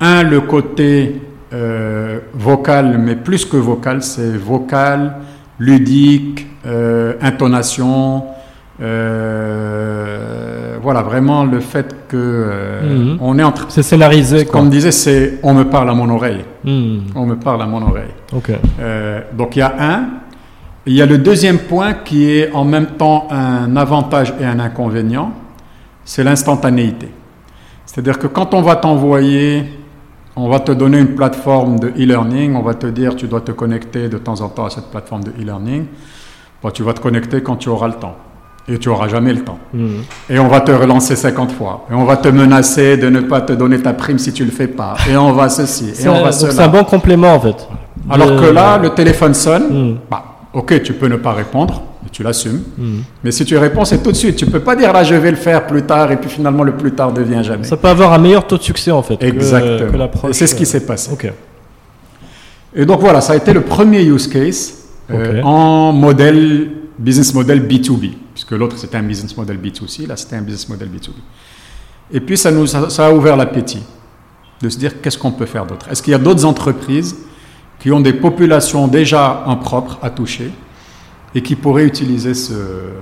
Un, 0.00 0.24
le 0.24 0.40
côté 0.40 1.22
euh, 1.52 2.20
vocal, 2.34 2.98
mais 2.98 3.14
plus 3.14 3.44
que 3.44 3.56
vocal, 3.56 4.02
c'est 4.02 4.36
vocal 4.36 5.16
ludique, 5.58 6.46
intonation, 7.22 8.24
euh, 8.80 10.76
voilà, 10.82 11.02
vraiment 11.02 11.44
le 11.44 11.60
fait 11.60 11.94
que 12.08 12.16
euh, 12.16 13.12
Mhm. 13.12 13.18
on 13.20 13.38
est 13.38 13.42
en 13.42 13.52
train. 13.52 13.66
C'est 13.68 13.82
scénarisé, 13.82 14.44
quoi. 14.44 14.60
Comme 14.60 14.70
disait, 14.70 14.92
c'est 14.92 15.38
on 15.42 15.54
me 15.54 15.64
parle 15.64 15.90
à 15.90 15.94
mon 15.94 16.08
oreille. 16.10 16.44
Hmm, 16.64 16.98
On 17.14 17.26
me 17.26 17.36
parle 17.36 17.62
à 17.62 17.66
mon 17.66 17.82
oreille. 17.82 18.14
Ok. 18.34 18.50
Euh, 18.80 19.20
donc 19.36 19.56
il 19.56 19.60
y 19.60 19.62
a 19.62 19.74
un. 19.78 20.00
Il 20.86 20.92
y 20.94 21.02
a 21.02 21.06
le 21.06 21.18
deuxième 21.18 21.58
point 21.58 21.94
qui 21.94 22.30
est 22.30 22.52
en 22.52 22.64
même 22.64 22.86
temps 22.98 23.26
un 23.30 23.74
avantage 23.76 24.32
et 24.40 24.44
un 24.44 24.60
inconvénient, 24.60 25.32
c'est 26.04 26.22
l'instantanéité. 26.22 27.08
C'est-à-dire 27.86 28.18
que 28.20 28.28
quand 28.28 28.54
on 28.54 28.62
va 28.62 28.76
t'envoyer, 28.76 29.64
on 30.36 30.48
va 30.48 30.60
te 30.60 30.70
donner 30.70 30.98
une 31.00 31.14
plateforme 31.16 31.80
de 31.80 31.88
e-learning, 31.88 32.54
on 32.54 32.62
va 32.62 32.74
te 32.74 32.86
dire 32.86 33.16
tu 33.16 33.26
dois 33.26 33.40
te 33.40 33.50
connecter 33.52 34.08
de 34.08 34.18
temps 34.18 34.40
en 34.42 34.48
temps 34.48 34.66
à 34.66 34.70
cette 34.70 34.86
plateforme 34.90 35.24
de 35.24 35.30
e-learning, 35.30 35.86
Bon, 36.62 36.70
tu 36.70 36.82
vas 36.84 36.94
te 36.94 37.00
connecter 37.00 37.42
quand 37.42 37.56
tu 37.56 37.68
auras 37.68 37.88
le 37.88 37.94
temps. 37.94 38.16
Et 38.68 38.78
tu 38.78 38.88
auras 38.88 39.06
jamais 39.08 39.32
le 39.32 39.42
temps. 39.44 39.58
Hmm. 39.72 39.98
Et 40.28 40.38
on 40.40 40.48
va 40.48 40.60
te 40.60 40.72
relancer 40.72 41.14
50 41.14 41.52
fois. 41.52 41.86
Et 41.90 41.94
on 41.94 42.04
va 42.04 42.16
te 42.16 42.26
menacer 42.28 42.96
de 42.96 43.08
ne 43.08 43.20
pas 43.20 43.40
te 43.40 43.52
donner 43.52 43.80
ta 43.80 43.92
prime 43.92 44.18
si 44.18 44.32
tu 44.32 44.44
le 44.44 44.50
fais 44.50 44.66
pas. 44.66 44.96
Et 45.08 45.16
on 45.16 45.32
va 45.32 45.48
ceci. 45.48 45.90
Et 45.90 45.94
C'est 45.94 46.08
on 46.08 46.14
va 46.14 46.22
donc 46.30 46.32
c'est 46.32 46.50
cela. 46.50 46.64
un 46.64 46.68
bon 46.68 46.82
complément, 46.82 47.34
en 47.34 47.40
fait. 47.40 47.68
Alors 48.10 48.30
De- 48.32 48.40
que 48.40 48.46
là, 48.46 48.76
le 48.78 48.90
téléphone 48.90 49.34
sonne. 49.34 49.64
Hmm, 49.92 49.96
Bah, 50.10 50.24
ok, 50.52 50.82
tu 50.82 50.94
peux 50.94 51.06
ne 51.06 51.14
pas 51.16 51.32
répondre, 51.32 51.80
et 52.04 52.10
tu 52.10 52.24
l'assumes. 52.24 52.60
hmm. 52.76 52.98
Mais 53.22 53.30
si 53.30 53.44
tu 53.44 53.56
réponds, 53.56 53.84
c'est 53.84 54.02
tout 54.02 54.10
de 54.10 54.16
suite. 54.16 54.34
Tu 54.34 54.46
peux 54.46 54.58
pas 54.60 54.74
dire 54.74 54.92
là, 54.92 55.04
je 55.04 55.14
vais 55.14 55.30
le 55.30 55.36
faire 55.36 55.64
plus 55.68 55.82
tard, 55.82 56.10
et 56.10 56.16
puis 56.16 56.28
finalement, 56.28 56.64
le 56.64 56.72
plus 56.72 56.90
tard 56.92 57.12
devient 57.12 57.42
jamais. 57.44 57.62
Ça 57.64 57.76
peut 57.76 57.88
avoir 57.88 58.12
un 58.14 58.18
meilleur 58.18 58.44
taux 58.48 58.56
de 58.58 58.62
succès, 58.62 58.90
en 58.90 59.02
fait. 59.02 59.22
Exactement. 59.22 60.10
c'est 60.32 60.48
ce 60.48 60.54
qui 60.56 60.64
euh, 60.64 60.66
s'est 60.66 60.84
passé. 60.84 61.10
Ok. 61.12 61.32
Et 62.74 62.84
donc 62.84 63.00
voilà, 63.00 63.20
ça 63.20 63.32
a 63.32 63.36
été 63.36 63.52
le 63.52 63.60
premier 63.62 64.02
use 64.02 64.26
case 64.26 64.74
euh, 65.10 65.40
en 65.42 65.92
modèle, 65.92 66.68
business 66.98 67.34
model 67.34 67.66
B2B, 67.66 68.12
puisque 68.32 68.52
l'autre 68.52 68.76
c'était 68.78 68.96
un 68.96 69.02
business 69.02 69.36
model 69.36 69.58
B2C, 69.58 70.06
là 70.06 70.16
c'était 70.16 70.36
un 70.36 70.42
business 70.42 70.68
model 70.68 70.88
B2B. 70.88 71.12
Et 72.12 72.20
puis 72.20 72.36
ça 72.36 72.50
nous 72.50 72.66
ça 72.66 73.06
a 73.06 73.12
ouvert 73.12 73.36
l'appétit 73.36 73.82
de 74.62 74.68
se 74.68 74.78
dire 74.78 75.00
qu'est-ce 75.00 75.18
qu'on 75.18 75.32
peut 75.32 75.46
faire 75.46 75.66
d'autre? 75.66 75.88
Est-ce 75.90 76.02
qu'il 76.02 76.12
y 76.12 76.14
a 76.14 76.18
d'autres 76.18 76.44
entreprises 76.44 77.16
qui 77.78 77.90
ont 77.92 78.00
des 78.00 78.14
populations 78.14 78.88
déjà 78.88 79.42
en 79.46 79.56
propre 79.56 79.98
à 80.02 80.08
toucher 80.10 80.50
et 81.34 81.42
qui 81.42 81.54
pourraient 81.56 81.84
utiliser 81.84 82.32
ce- 82.32 82.94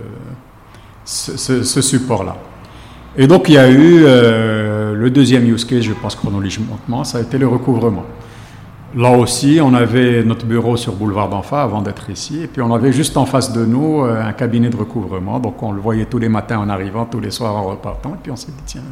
ce 1.62 1.80
support-là? 1.80 2.36
Et 3.16 3.28
donc 3.28 3.48
il 3.48 3.54
y 3.54 3.58
a 3.58 3.70
eu 3.70 4.02
euh, 4.04 4.94
le 4.94 5.10
deuxième 5.10 5.46
use 5.52 5.64
case, 5.64 5.82
je 5.82 5.92
pense 5.92 6.16
chronologiquement, 6.16 7.04
ça 7.04 7.18
a 7.18 7.20
été 7.20 7.38
le 7.38 7.46
recouvrement. 7.46 8.04
Là 8.96 9.10
aussi, 9.10 9.58
on 9.60 9.74
avait 9.74 10.22
notre 10.22 10.46
bureau 10.46 10.76
sur 10.76 10.92
Boulevard 10.92 11.28
d'Enfa 11.28 11.62
avant 11.62 11.82
d'être 11.82 12.10
ici, 12.10 12.44
et 12.44 12.46
puis 12.46 12.62
on 12.62 12.72
avait 12.72 12.92
juste 12.92 13.16
en 13.16 13.26
face 13.26 13.52
de 13.52 13.64
nous 13.64 14.04
euh, 14.04 14.22
un 14.22 14.32
cabinet 14.32 14.68
de 14.68 14.76
recouvrement, 14.76 15.40
donc 15.40 15.60
on 15.64 15.72
le 15.72 15.80
voyait 15.80 16.04
tous 16.04 16.18
les 16.18 16.28
matins 16.28 16.58
en 16.58 16.68
arrivant, 16.68 17.04
tous 17.04 17.18
les 17.18 17.32
soirs 17.32 17.56
en 17.56 17.64
repartant, 17.64 18.10
et 18.10 18.18
puis 18.22 18.30
on 18.30 18.36
s'est 18.36 18.52
dit, 18.52 18.62
tiens, 18.66 18.82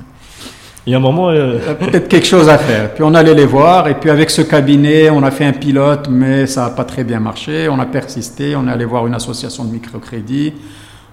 Il 0.87 0.91
y 0.91 0.95
a 0.95 0.97
un 0.97 1.01
moment. 1.01 1.29
euh, 1.31 1.75
peut-être 1.75 2.09
quelque 2.09 2.27
chose 2.27 2.49
à 2.49 2.59
faire. 2.59 2.93
Puis 2.95 3.05
on 3.05 3.15
allait 3.15 3.35
les 3.35 3.47
voir, 3.47 3.87
et 3.87 3.95
puis 3.95 4.11
avec 4.11 4.31
ce 4.31 4.43
cabinet, 4.43 5.09
on 5.09 5.23
a 5.23 5.31
fait 5.31 5.45
un 5.45 5.53
pilote, 5.53 6.09
mais 6.11 6.47
ça 6.49 6.65
n'a 6.65 6.71
pas 6.71 6.85
très 6.85 7.05
bien 7.05 7.21
marché, 7.21 7.69
on 7.69 7.79
a 7.79 7.87
persisté, 7.87 8.57
on 8.57 8.67
est 8.67 8.73
allé 8.73 8.85
voir 8.85 9.07
une 9.07 9.15
association 9.15 9.65
de 9.65 9.71
microcrédit, 9.71 10.53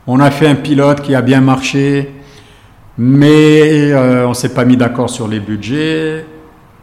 on 0.07 0.20
a 0.20 0.32
fait 0.32 0.48
un 0.48 0.56
pilote 0.56 1.02
qui 1.02 1.14
a 1.14 1.22
bien 1.22 1.41
marché, 1.41 2.11
mais 2.98 3.91
euh, 3.91 4.26
on 4.26 4.30
ne 4.30 4.34
s'est 4.34 4.56
pas 4.56 4.66
mis 4.66 4.78
d'accord 4.78 5.11
sur 5.11 5.28
les 5.28 5.40
budgets. 5.40 6.26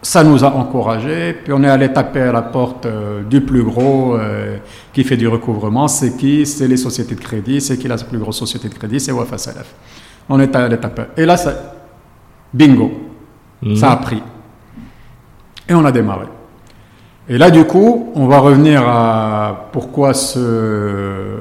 Ça 0.06 0.22
nous 0.22 0.44
a 0.44 0.54
encouragés, 0.54 1.32
puis 1.32 1.52
on 1.52 1.64
est 1.64 1.68
allé 1.68 1.92
taper 1.92 2.20
à 2.20 2.30
la 2.30 2.42
porte 2.42 2.86
euh, 2.86 3.24
du 3.24 3.40
plus 3.40 3.64
gros 3.64 4.14
euh, 4.14 4.58
qui 4.92 5.02
fait 5.02 5.16
du 5.16 5.26
recouvrement. 5.26 5.88
C'est 5.88 6.16
qui? 6.16 6.46
C'est 6.46 6.68
les 6.68 6.76
sociétés 6.76 7.16
de 7.16 7.20
crédit. 7.20 7.60
C'est 7.60 7.76
qui 7.76 7.88
la 7.88 7.96
plus 7.96 8.16
grosse 8.16 8.38
société 8.38 8.68
de 8.68 8.74
crédit? 8.74 9.00
C'est 9.00 9.10
Wafa 9.10 9.36
Salaf. 9.36 9.74
On 10.28 10.38
est 10.38 10.54
allé 10.54 10.78
taper. 10.78 11.06
Et 11.16 11.26
là, 11.26 11.36
ça, 11.36 11.52
bingo, 12.54 12.92
hmm. 13.60 13.74
ça 13.74 13.90
a 13.90 13.96
pris. 13.96 14.22
Et 15.68 15.74
on 15.74 15.84
a 15.84 15.90
démarré. 15.90 16.26
Et 17.28 17.36
là, 17.36 17.50
du 17.50 17.64
coup, 17.64 18.12
on 18.14 18.28
va 18.28 18.38
revenir 18.38 18.88
à 18.88 19.70
pourquoi 19.72 20.14
ce, 20.14 21.34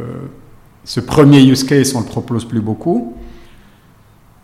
ce 0.83 0.99
premier 1.01 1.43
use 1.43 1.63
case, 1.63 1.93
on 1.93 1.99
ne 1.99 2.05
le 2.05 2.09
propose 2.09 2.45
plus 2.45 2.61
beaucoup. 2.61 3.13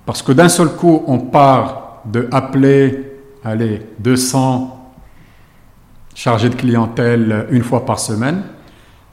Parce 0.06 0.22
que 0.22 0.32
d'un 0.32 0.50
seul 0.50 0.68
coup, 0.76 1.02
on 1.08 1.18
part 1.18 2.04
de 2.06 2.28
appeler, 2.32 3.11
allez, 3.44 3.82
200 4.00 4.78
chargés 6.16 6.50
de 6.50 6.56
clientèle 6.56 7.48
une 7.52 7.64
fois 7.64 7.86
par 7.86 8.00
semaine, 8.00 8.42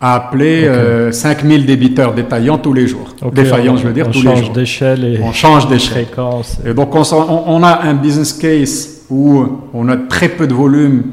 à 0.00 0.14
appeler 0.14 0.62
Ok. 0.68 0.74
euh, 0.74 1.12
5000 1.12 1.66
débiteurs 1.66 2.14
détaillants 2.14 2.58
tous 2.58 2.72
les 2.72 2.86
jours. 2.86 3.14
Ok, 3.22 3.34
Défaillants, 3.34 3.74
on- 3.74 3.76
je 3.76 3.86
veux 3.86 3.92
dire, 3.92 4.10
tous 4.10 4.22
les 4.22 4.28
change 4.30 4.44
jours. 4.44 4.52
d'échelle 4.52 5.04
et 5.04 5.20
On 5.22 5.32
change 5.32 5.68
d'échelle. 5.68 6.04
fréquence. 6.06 6.58
Et 6.64 6.72
donc 6.74 6.94
on, 6.94 7.62
a 7.62 7.82
un 7.82 7.94
business 7.94 8.32
case 8.32 9.02
où 9.10 9.44
on 9.74 9.88
a 9.88 9.96
très 9.96 10.28
peu 10.28 10.46
de 10.46 10.54
volume 10.54 11.04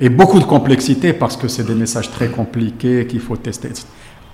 et 0.00 0.08
beaucoup 0.08 0.38
de 0.40 0.44
complexité 0.44 1.12
parce 1.12 1.36
que 1.36 1.48
c'est 1.48 1.64
des 1.66 1.74
messages 1.74 2.10
très 2.10 2.28
compliqués 2.28 3.06
qu'il 3.06 3.20
faut 3.20 3.36
tester. 3.36 3.68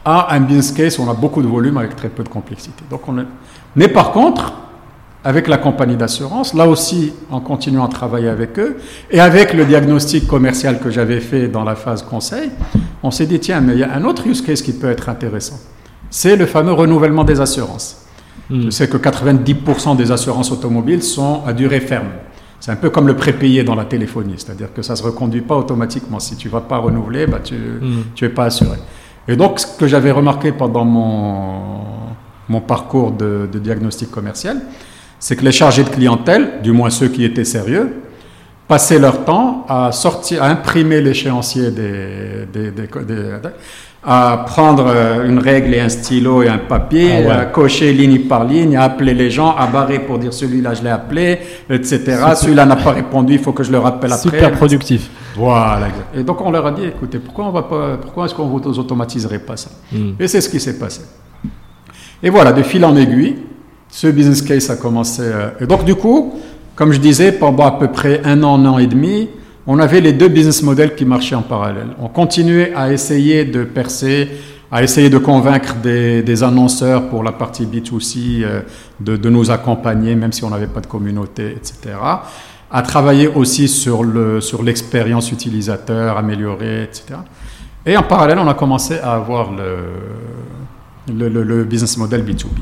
À 0.04 0.34
un 0.34 0.40
business 0.40 0.72
case 0.72 0.98
où 0.98 1.02
on 1.02 1.10
a 1.10 1.14
beaucoup 1.14 1.42
de 1.42 1.46
volume 1.48 1.76
avec 1.76 1.94
très 1.94 2.08
peu 2.08 2.24
de 2.24 2.28
complexité. 2.28 2.82
Donc 2.90 3.02
on 3.08 3.18
est... 3.18 3.26
Mais 3.76 3.88
par 3.88 4.10
contre, 4.12 4.54
avec 5.28 5.46
la 5.46 5.58
compagnie 5.58 5.96
d'assurance, 5.96 6.54
là 6.54 6.66
aussi 6.66 7.12
en 7.30 7.40
continuant 7.40 7.84
à 7.84 7.88
travailler 7.88 8.30
avec 8.30 8.58
eux 8.58 8.78
et 9.10 9.20
avec 9.20 9.52
le 9.52 9.66
diagnostic 9.66 10.26
commercial 10.26 10.80
que 10.80 10.90
j'avais 10.90 11.20
fait 11.20 11.48
dans 11.48 11.64
la 11.64 11.74
phase 11.74 12.02
conseil, 12.02 12.48
on 13.02 13.10
s'est 13.10 13.26
dit 13.26 13.38
tiens, 13.38 13.60
mais 13.60 13.74
il 13.74 13.80
y 13.80 13.82
a 13.82 13.92
un 13.92 14.04
autre 14.04 14.26
use 14.26 14.40
case 14.40 14.62
qui 14.62 14.72
peut 14.72 14.88
être 14.88 15.10
intéressant. 15.10 15.58
C'est 16.08 16.34
le 16.34 16.46
fameux 16.46 16.72
renouvellement 16.72 17.24
des 17.24 17.42
assurances. 17.42 18.06
Hmm. 18.48 18.62
Je 18.62 18.70
sais 18.70 18.88
que 18.88 18.96
90% 18.96 19.96
des 19.98 20.10
assurances 20.12 20.50
automobiles 20.50 21.02
sont 21.02 21.42
à 21.46 21.52
durée 21.52 21.80
ferme. 21.80 22.08
C'est 22.58 22.70
un 22.70 22.76
peu 22.76 22.88
comme 22.88 23.06
le 23.06 23.14
prépayé 23.14 23.64
dans 23.64 23.74
la 23.74 23.84
téléphonie, 23.84 24.36
c'est-à-dire 24.38 24.72
que 24.72 24.80
ça 24.80 24.94
ne 24.94 24.96
se 24.96 25.02
reconduit 25.02 25.42
pas 25.42 25.56
automatiquement. 25.56 26.20
Si 26.20 26.36
tu 26.36 26.48
ne 26.48 26.52
vas 26.54 26.62
pas 26.62 26.78
renouveler, 26.78 27.26
bah, 27.26 27.40
tu 27.44 27.54
Hmm. 27.54 28.04
n'es 28.22 28.28
pas 28.30 28.44
assuré. 28.46 28.78
Et 29.28 29.36
donc, 29.36 29.60
ce 29.60 29.66
que 29.78 29.86
j'avais 29.86 30.10
remarqué 30.10 30.52
pendant 30.52 30.86
mon, 30.86 31.50
mon 32.48 32.62
parcours 32.62 33.10
de, 33.12 33.46
de 33.52 33.58
diagnostic 33.58 34.10
commercial, 34.10 34.62
c'est 35.18 35.36
que 35.36 35.44
les 35.44 35.52
chargés 35.52 35.84
de 35.84 35.88
clientèle, 35.88 36.60
du 36.62 36.72
moins 36.72 36.90
ceux 36.90 37.08
qui 37.08 37.24
étaient 37.24 37.44
sérieux, 37.44 37.94
passaient 38.66 38.98
leur 38.98 39.24
temps 39.24 39.64
à 39.68 39.92
sortir, 39.92 40.42
à 40.42 40.46
imprimer 40.48 41.00
l'échéancier 41.00 41.70
des, 41.70 42.46
des- 42.52 42.70
des- 42.70 42.82
des- 42.86 43.48
à 44.04 44.44
prendre 44.46 44.86
euh, 44.86 45.26
une 45.28 45.38
règle 45.40 45.74
et 45.74 45.80
un 45.80 45.88
stylo 45.88 46.42
et 46.42 46.48
un 46.48 46.58
papier, 46.58 47.10
Ah 47.16 47.20
ouais. 47.20 47.30
à 47.30 47.44
cocher 47.46 47.92
ligne 47.92 48.20
par 48.20 48.44
ligne, 48.44 48.76
à 48.76 48.82
appeler 48.84 49.12
les 49.12 49.28
gens, 49.30 49.56
à 49.56 49.66
barrer 49.66 49.98
pour 49.98 50.18
dire 50.20 50.32
celui-là 50.32 50.74
je 50.74 50.82
l'ai 50.82 50.90
appelé, 50.90 51.38
etc. 51.68 51.98
Celui-là 52.36 52.64
n'a 52.64 52.76
pas 52.76 52.92
répondu, 52.92 53.32
il 53.34 53.38
faut 53.40 53.52
que 53.52 53.64
je 53.64 53.72
le 53.72 53.78
rappelle 53.78 54.12
après. 54.12 54.22
Super 54.30 54.52
productif. 54.52 55.10
Voilà. 55.34 55.88
Et 56.14 56.22
donc 56.22 56.40
on 56.42 56.50
leur 56.52 56.64
a 56.66 56.70
dit, 56.70 56.84
écoutez, 56.84 57.18
pourquoi 57.18 57.46
on 57.46 57.50
va 57.50 57.62
pas, 57.64 57.96
pourquoi 58.00 58.26
est-ce 58.26 58.34
qu'on 58.34 58.46
vous 58.46 58.78
automatiserait 58.78 59.40
pas 59.40 59.56
ça? 59.56 59.70
Hmm. 59.92 60.12
Et 60.20 60.28
c'est 60.28 60.40
ce 60.40 60.48
qui 60.48 60.60
s'est 60.60 60.78
passé. 60.78 61.00
Et 62.22 62.30
voilà, 62.30 62.52
de 62.52 62.62
fil 62.62 62.84
en 62.84 62.94
aiguille, 62.96 63.36
ce 63.90 64.06
business 64.08 64.42
case 64.42 64.70
a 64.70 64.76
commencé. 64.76 65.22
euh, 65.24 65.50
Et 65.60 65.66
donc 65.66 65.84
du 65.84 65.94
coup, 65.94 66.34
comme 66.74 66.92
je 66.92 66.98
disais, 67.00 67.32
pendant 67.32 67.64
à 67.64 67.72
peu 67.72 67.88
près 67.88 68.20
un 68.24 68.42
an, 68.42 68.54
un 68.60 68.66
an 68.66 68.78
et 68.78 68.86
demi, 68.86 69.28
on 69.66 69.78
avait 69.80 70.00
les 70.00 70.12
deux 70.12 70.28
business 70.28 70.62
models 70.62 70.94
qui 70.94 71.04
marchaient 71.04 71.34
en 71.34 71.42
parallèle. 71.42 71.88
On 72.00 72.08
continuait 72.08 72.72
à 72.74 72.92
essayer 72.92 73.44
de 73.44 73.64
percer, 73.64 74.28
à 74.70 74.82
essayer 74.82 75.10
de 75.10 75.18
convaincre 75.18 75.74
des, 75.82 76.42
annonceurs 76.42 77.08
pour 77.08 77.22
la 77.22 77.32
partie 77.32 77.66
B2C 77.66 78.42
euh, 78.44 78.60
de, 79.00 79.28
nous 79.28 79.50
accompagner, 79.50 80.14
même 80.14 80.32
si 80.32 80.44
on 80.44 80.50
n'avait 80.50 80.68
pas 80.68 80.80
de 80.80 80.86
communauté, 80.86 81.50
etc. 81.56 81.96
À 82.70 82.82
travailler 82.82 83.28
aussi 83.28 83.66
sur 83.66 84.04
le 84.04 84.40
sur 84.40 84.62
l'expérience 84.62 85.32
utilisateur, 85.32 86.16
améliorer, 86.18 86.82
etc. 86.84 87.18
Et 87.84 87.96
en 87.96 88.02
parallèle, 88.02 88.38
on 88.38 88.46
a 88.48 88.54
commencé 88.54 88.98
à 88.98 89.12
avoir 89.14 89.50
le- 89.52 91.28
le 91.28 91.64
business 91.64 91.96
model 91.96 92.22
B2B. 92.22 92.60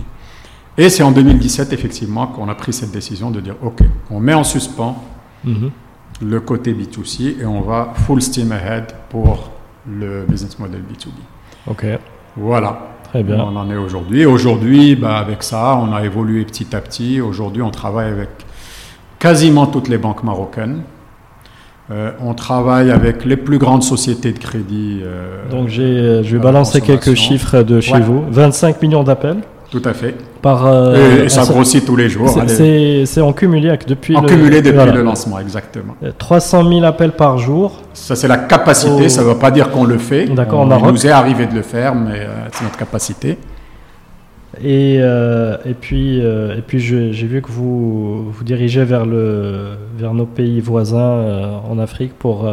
Et 0.78 0.89
c'est 0.90 1.03
en 1.03 1.11
2017, 1.11 1.73
effectivement, 1.73 2.27
qu'on 2.27 2.48
a 2.48 2.55
pris 2.55 2.73
cette 2.73 2.90
décision 2.90 3.31
de 3.31 3.40
dire, 3.40 3.55
OK, 3.62 3.81
on 4.11 4.20
met 4.20 4.35
en 4.35 4.44
suspens 4.44 4.97
Mhm. 5.44 5.70
le 6.23 6.40
côté 6.40 6.73
B2C 6.74 7.36
et 7.40 7.47
on 7.47 7.61
va 7.62 7.93
full 8.07 8.20
steam 8.20 8.53
ahead 8.53 8.85
pour 9.09 9.51
le 9.89 10.24
business 10.28 10.59
model 10.59 10.81
B2B. 10.81 11.12
Ok, 11.70 11.86
Voilà. 12.36 12.78
très 13.05 13.23
bien. 13.23 13.36
On 13.40 13.57
en 13.57 13.70
est 13.70 13.77
aujourd'hui. 13.77 14.27
Aujourd'hui, 14.27 14.97
bah, 14.97 15.16
avec 15.19 15.43
ça, 15.43 15.77
on 15.77 15.94
a 15.94 16.05
évolué 16.05 16.44
petit 16.44 16.74
à 16.77 16.81
petit. 16.81 17.20
Aujourd'hui, 17.20 17.62
on 17.62 17.70
travaille 17.70 18.11
avec 18.11 18.28
quasiment 19.19 19.66
toutes 19.66 19.89
les 19.89 19.98
banques 19.98 20.23
marocaines. 20.24 20.82
Euh, 21.90 22.11
on 22.20 22.35
travaille 22.35 22.90
avec 22.90 23.24
les 23.24 23.36
plus 23.36 23.59
grandes 23.59 23.85
sociétés 23.85 24.32
de 24.32 24.39
crédit. 24.39 25.01
euh, 25.05 25.48
Donc 25.51 25.69
euh, 25.78 26.23
je 26.24 26.36
vais 26.36 26.43
balancer 26.43 26.81
quelques 26.81 26.98
consommation. 27.05 27.28
chiffres 27.28 27.62
de 27.62 27.81
chez 27.81 27.93
Ouais. 27.94 28.01
vous. 28.01 28.24
25 28.28 28.82
millions 28.82 29.05
d'appels 29.05 29.39
tout 29.70 29.82
à 29.84 29.93
fait. 29.93 30.14
par. 30.43 30.66
euh, 30.66 31.22
et, 31.22 31.24
et 31.24 31.28
ça 31.28 31.44
grossit 31.44 31.84
tous 31.84 31.97
les 31.97 32.09
jours. 32.09 32.28
c'est- 32.47 33.20
en 33.20 33.32
cumulé 33.32 33.76
depuis 33.86 34.16
en 34.16 34.22
le, 34.22 34.28
cumulé 34.28 34.62
depuis 34.62 34.74
voilà. 34.76 34.93
le 34.93 35.02
lancement, 35.02 35.38
exactement. 35.40 35.94
Euh, 36.02 36.12
300 36.16 36.68
000 36.68 36.84
appels 36.84 37.12
par 37.12 37.38
jour. 37.38 37.82
Ça, 37.93 38.14
c'est 38.16 38.28
la 38.28 38.38
capacité. 38.38 39.09
Ça 39.09 39.22
ne 39.22 39.28
veut 39.28 39.38
pas 39.38 39.51
dire 39.51 39.70
qu'on 39.70 39.84
le 39.84 39.98
fait. 39.98 40.26
D'accord, 40.26 40.60
On-. 40.60 40.78
Il 40.78 40.93
nous 40.93 41.06
est 41.06 41.10
arrivé 41.10 41.47
de 41.47 41.55
le 41.55 41.62
faire, 41.62 41.94
mais 41.94 42.20
euh, 42.20 42.26
c'est 42.52 42.64
notre 42.64 42.78
capacité. 42.78 43.38
Et, 44.62 44.98
euh, 45.01 45.56
et 45.66 45.74
puis, 45.74 46.20
euh, 46.24 46.56
et 46.56 46.62
puis 46.62 46.78
j'ai 46.80 47.10
vu 47.26 47.43
que 47.43 47.51
vous 47.51 48.30
vous 48.30 48.44
dirigez 48.44 48.84
vers, 48.84 49.05
le, 49.05 49.72
vers 49.98 50.14
nos 50.14 50.24
pays 50.24 50.60
voisins 50.60 50.97
euh, 50.98 51.56
en 51.70 51.78
Afrique 51.78 52.14
pour. 52.18 52.48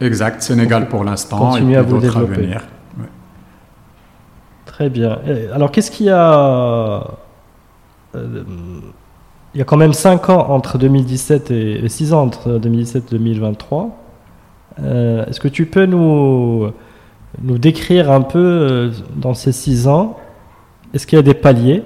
exact, 0.00 0.42
Sénégal 0.42 0.88
pour 0.88 1.04
l'instant. 1.04 1.38
Continuer 1.38 1.76
à 1.76 1.82
vous 1.82 1.98
développer. 1.98 2.48
Très 4.82 4.90
bien. 4.90 5.20
Alors, 5.54 5.70
qu'est-ce 5.70 5.92
qu'il 5.92 6.06
y 6.06 6.10
a 6.10 7.06
Il 8.14 9.58
y 9.58 9.60
a 9.60 9.64
quand 9.64 9.76
même 9.76 9.92
5 9.92 10.28
ans 10.28 10.50
entre 10.50 10.76
2017 10.76 11.50
et 11.52 11.88
6 11.88 12.12
ans 12.12 12.22
entre 12.22 12.58
2017 12.58 13.04
et 13.06 13.18
2023. 13.18 13.90
Est-ce 14.78 15.38
que 15.38 15.46
tu 15.46 15.66
peux 15.66 15.86
nous, 15.86 16.72
nous 17.42 17.58
décrire 17.58 18.10
un 18.10 18.22
peu 18.22 18.90
dans 19.16 19.34
ces 19.34 19.52
6 19.52 19.86
ans 19.86 20.16
est-ce 20.94 21.06
qu'il 21.06 21.16
y 21.16 21.20
a 21.20 21.22
des 21.22 21.34
paliers? 21.34 21.82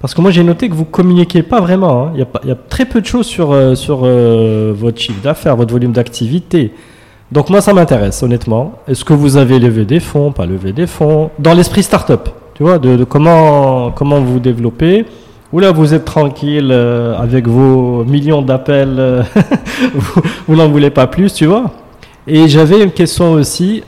Parce 0.00 0.14
que 0.14 0.20
moi 0.20 0.30
j'ai 0.30 0.44
noté 0.44 0.68
que 0.68 0.74
vous 0.74 0.84
communiquez 0.84 1.42
pas 1.42 1.60
vraiment. 1.60 2.06
Hein. 2.06 2.12
Il, 2.14 2.48
y 2.48 2.50
a, 2.50 2.54
très 2.54 2.84
peu 2.84 3.00
de 3.00 3.06
choses 3.06 3.26
sur, 3.26 3.52
euh, 3.52 3.74
sur 3.74 4.02
euh, 4.04 4.72
votre 4.74 5.00
chiffre 5.00 5.20
d'affaires, 5.22 5.56
votre 5.56 5.72
volume 5.72 5.92
d'activité. 5.92 6.72
Donc 7.34 7.50
moi 7.50 7.60
ça 7.60 7.74
m'intéresse 7.74 8.22
honnêtement. 8.22 8.74
Est-ce 8.86 9.04
que 9.04 9.12
vous 9.12 9.36
avez 9.36 9.58
levé 9.58 9.84
des 9.84 9.98
fonds, 9.98 10.30
pas 10.30 10.46
levé 10.46 10.72
des 10.72 10.86
fonds? 10.86 11.30
Dans 11.40 11.52
l'esprit 11.52 11.82
startup, 11.82 12.28
tu 12.54 12.62
vois, 12.62 12.78
de, 12.78 13.02
comment, 13.02 13.90
comment 13.90 14.20
vous 14.20 14.38
développez 14.38 15.04
ou 15.52 15.58
là 15.58 15.72
vous 15.72 15.94
êtes 15.94 16.04
tranquille 16.04 16.70
euh, 16.70 17.18
avec 17.18 17.48
vos 17.48 18.04
millions 18.04 18.40
d'appels, 18.40 19.24
vous 20.46 20.54
n'en 20.54 20.68
voulez 20.68 20.90
pas 20.90 21.08
plus, 21.08 21.34
tu 21.34 21.46
vois. 21.46 21.72
Et 22.28 22.46
j'avais 22.46 22.80
une 22.84 22.92
question 22.92 23.32
aussi, 23.32 23.82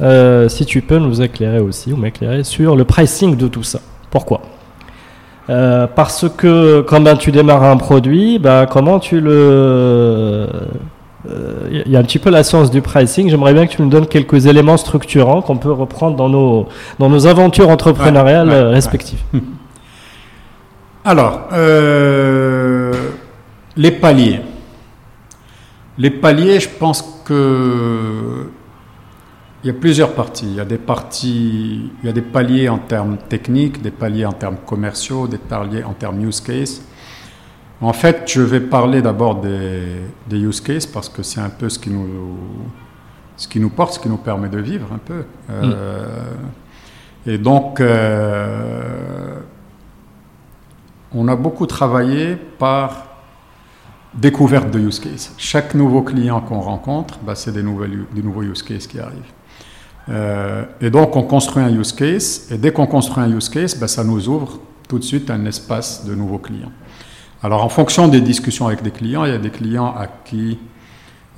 euh, 0.00 0.48
si 0.48 0.64
tu 0.64 0.80
peux 0.80 0.98
nous 0.98 1.20
éclairer 1.20 1.58
aussi, 1.58 1.92
ou 1.92 1.96
m'éclairer 1.96 2.44
sur 2.44 2.76
le 2.76 2.84
pricing 2.84 3.36
de 3.36 3.48
tout 3.48 3.64
ça. 3.64 3.80
Pourquoi? 4.12 4.42
Euh, 5.50 5.88
Parce 5.92 6.26
que 6.36 6.82
quand 6.82 7.00
ben, 7.00 7.16
tu 7.16 7.32
démarres 7.32 7.64
un 7.64 7.78
produit, 7.78 8.38
ben, 8.38 8.66
comment 8.66 9.00
tu 9.00 9.20
le... 9.20 10.46
Il 11.24 11.30
euh, 11.30 11.82
y 11.86 11.96
a 11.96 11.98
un 12.00 12.02
petit 12.02 12.18
peu 12.18 12.30
la 12.30 12.42
science 12.42 12.70
du 12.70 12.82
pricing. 12.82 13.28
J'aimerais 13.28 13.54
bien 13.54 13.66
que 13.66 13.72
tu 13.72 13.82
nous 13.82 13.88
donnes 13.88 14.06
quelques 14.06 14.46
éléments 14.46 14.76
structurants 14.76 15.40
qu'on 15.42 15.56
peut 15.56 15.70
reprendre 15.70 16.16
dans 16.16 16.28
nos, 16.28 16.66
dans 16.98 17.08
nos 17.08 17.26
aventures 17.26 17.68
entrepreneuriales 17.68 18.50
respectives. 18.50 19.22
Alors, 21.04 21.48
les 23.76 23.90
paliers. 23.90 24.40
Les 25.98 26.10
paliers, 26.10 26.60
je 26.60 26.68
pense 26.68 27.22
que 27.24 28.48
il 29.62 29.68
y 29.68 29.70
a 29.70 29.74
plusieurs 29.74 30.12
parties. 30.14 30.46
Il 30.46 30.56
y 30.56 30.60
a 30.60 30.64
des 30.64 30.78
parties, 30.78 31.90
il 32.02 32.06
y 32.06 32.08
a 32.08 32.12
des 32.12 32.22
paliers 32.22 32.68
en 32.68 32.78
termes 32.78 33.16
techniques, 33.28 33.80
des 33.80 33.92
paliers 33.92 34.26
en 34.26 34.32
termes 34.32 34.56
commerciaux, 34.66 35.28
des 35.28 35.38
paliers 35.38 35.84
en 35.84 35.92
termes 35.92 36.20
use 36.20 36.40
case. 36.40 36.82
En 37.82 37.92
fait, 37.92 38.22
je 38.26 38.40
vais 38.40 38.60
parler 38.60 39.02
d'abord 39.02 39.40
des, 39.40 39.98
use 40.30 40.60
cases 40.60 40.86
parce 40.86 41.08
que 41.08 41.24
c'est 41.24 41.40
un 41.40 41.50
peu 41.50 41.68
ce 41.68 41.80
qui 41.80 41.90
nous, 41.90 42.38
ce 43.36 43.48
qui 43.48 43.58
nous 43.58 43.70
porte, 43.70 43.94
ce 43.94 43.98
qui 43.98 44.08
nous 44.08 44.18
permet 44.18 44.48
de 44.48 44.58
vivre 44.58 44.86
un 44.94 44.98
peu. 44.98 45.24
Euh, 45.50 46.06
mm. 47.26 47.30
Et 47.30 47.38
donc, 47.38 47.80
euh, 47.80 49.40
on 51.12 51.26
a 51.26 51.34
beaucoup 51.34 51.66
travaillé 51.66 52.36
par 52.36 53.06
découverte 54.14 54.70
de 54.70 54.78
use 54.78 55.00
case. 55.00 55.32
Chaque 55.36 55.74
nouveau 55.74 56.02
client 56.02 56.40
qu'on 56.40 56.60
rencontre, 56.60 57.18
bah, 57.26 57.34
c'est 57.34 57.52
des, 57.52 57.62
des 57.62 58.22
nouveaux 58.22 58.42
use 58.42 58.62
cases 58.62 58.86
qui 58.86 59.00
arrivent. 59.00 59.32
Euh, 60.08 60.64
et 60.80 60.90
donc, 60.90 61.16
on 61.16 61.22
construit 61.22 61.64
un 61.64 61.70
use 61.70 61.92
case, 61.92 62.46
et 62.50 62.58
dès 62.58 62.72
qu'on 62.72 62.86
construit 62.86 63.24
un 63.24 63.30
use 63.30 63.48
case, 63.48 63.76
ben, 63.76 63.88
ça 63.88 64.04
nous 64.04 64.28
ouvre 64.28 64.60
tout 64.88 64.98
de 64.98 65.04
suite 65.04 65.30
un 65.30 65.44
espace 65.46 66.04
de 66.04 66.14
nouveaux 66.14 66.38
clients. 66.38 66.72
Alors, 67.44 67.64
en 67.64 67.68
fonction 67.68 68.06
des 68.06 68.20
discussions 68.20 68.68
avec 68.68 68.82
des 68.82 68.92
clients, 68.92 69.24
il 69.24 69.32
y 69.32 69.34
a 69.34 69.38
des 69.38 69.50
clients 69.50 69.94
à 69.98 70.06
qui, 70.06 70.58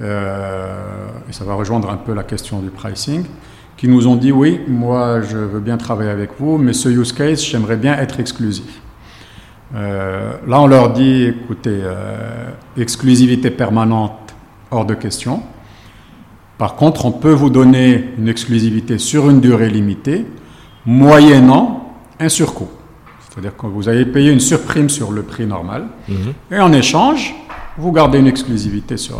euh, 0.03 1.09
et 1.29 1.33
ça 1.33 1.45
va 1.45 1.55
rejoindre 1.55 1.89
un 1.89 1.97
peu 1.97 2.13
la 2.13 2.25
question 2.25 2.61
du 2.61 2.69
pricing, 2.69 3.25
qui 3.79 3.89
nous 3.89 4.07
ont 4.07 4.17
dit 4.17 4.31
oui, 4.31 4.61
moi 4.69 5.23
je 5.23 5.39
veux 5.39 5.61
bien 5.61 5.79
travailler 5.79 6.11
avec 6.11 6.33
vous, 6.39 6.59
mais 6.59 6.75
ce 6.75 6.91
use 6.91 7.13
case, 7.13 7.43
j'aimerais 7.43 7.77
bien 7.77 7.95
être 7.97 8.21
exclusif. 8.21 8.83
Euh, 9.75 10.35
là, 10.47 10.61
on 10.61 10.67
leur 10.67 10.93
dit 10.93 11.25
écoutez, 11.25 11.83
exclusivité 12.77 13.51
permanente, 13.51 14.35
hors 14.71 14.85
de 14.85 14.95
question. 14.95 15.43
Par 16.59 16.77
contre, 16.77 17.07
on 17.07 17.13
peut 17.13 17.33
vous 17.33 17.51
donner 17.51 18.11
une 18.19 18.29
exclusivité 18.29 18.99
sur 18.99 19.31
une 19.31 19.41
durée 19.41 19.71
limitée, 19.71 20.27
moyennant 20.85 21.95
un 22.21 22.29
surcoût. 22.29 22.69
C'est-à-dire 23.35 23.57
que 23.57 23.67
vous 23.67 23.89
avez 23.89 24.05
payé 24.07 24.31
une 24.31 24.39
surprime 24.39 24.89
sur 24.89 25.11
le 25.11 25.23
prix 25.23 25.45
normal, 25.45 25.87
mhm. 26.09 26.17
et 26.53 26.61
en 26.61 26.73
échange, 26.73 27.35
vous 27.77 27.91
gardez 27.91 28.19
une 28.21 28.29
exclusivité 28.29 28.97
sur. 28.97 29.17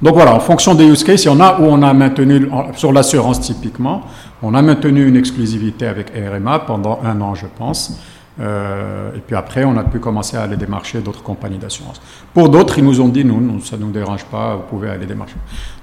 Donc 0.00 0.14
voilà, 0.14 0.34
en 0.34 0.40
fonction 0.40 0.74
des 0.74 0.84
use 0.84 1.04
cases, 1.04 1.24
il 1.24 1.28
y 1.28 1.30
en 1.30 1.38
a 1.38 1.60
où 1.60 1.64
on 1.64 1.80
a 1.82 1.92
maintenu, 1.94 2.48
sur 2.74 2.92
l'assurance 2.92 3.40
typiquement, 3.40 4.02
on 4.42 4.54
a 4.54 4.62
maintenu 4.62 5.06
une 5.06 5.14
exclusivité 5.14 5.86
avec 5.86 6.10
RMA 6.10 6.58
pendant 6.60 6.98
un 7.04 7.20
an, 7.20 7.36
je 7.36 7.46
pense. 7.46 8.00
Euh, 8.40 9.14
et 9.14 9.20
puis 9.20 9.36
après, 9.36 9.62
on 9.64 9.76
a 9.76 9.84
pu 9.84 10.00
commencer 10.00 10.36
à 10.36 10.42
aller 10.42 10.56
démarcher 10.56 11.00
d'autres 11.00 11.22
compagnies 11.22 11.58
d'assurance. 11.58 12.00
Pour 12.34 12.48
d'autres, 12.48 12.78
ils 12.78 12.84
nous 12.84 13.00
ont 13.00 13.08
dit, 13.08 13.24
nous, 13.24 13.60
ça 13.60 13.76
ne 13.76 13.82
nous 13.82 13.92
dérange 13.92 14.24
pas, 14.24 14.56
vous 14.56 14.62
pouvez 14.68 14.88
aller 14.88 15.06
démarcher. 15.06 15.36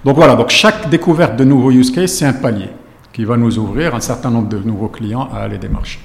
Donc 0.04 0.18
voilà, 0.18 0.36
donc 0.36 0.50
chaque 0.50 0.90
découverte 0.90 1.38
de 1.38 1.46
nouveaux 1.46 1.72
use 1.72 1.92
cases, 1.92 2.12
c'est 2.12 2.26
un 2.26 2.34
palier 2.34 2.70
qui 3.14 3.24
va 3.24 3.38
nous 3.38 3.58
ouvrir 3.58 3.96
un 3.96 4.02
certain 4.02 4.32
nombre 4.32 4.50
de 4.50 4.58
nouveaux 4.58 4.88
clients 4.90 5.30
à 5.34 5.44
aller 5.44 5.58
démarcher. 5.58 6.00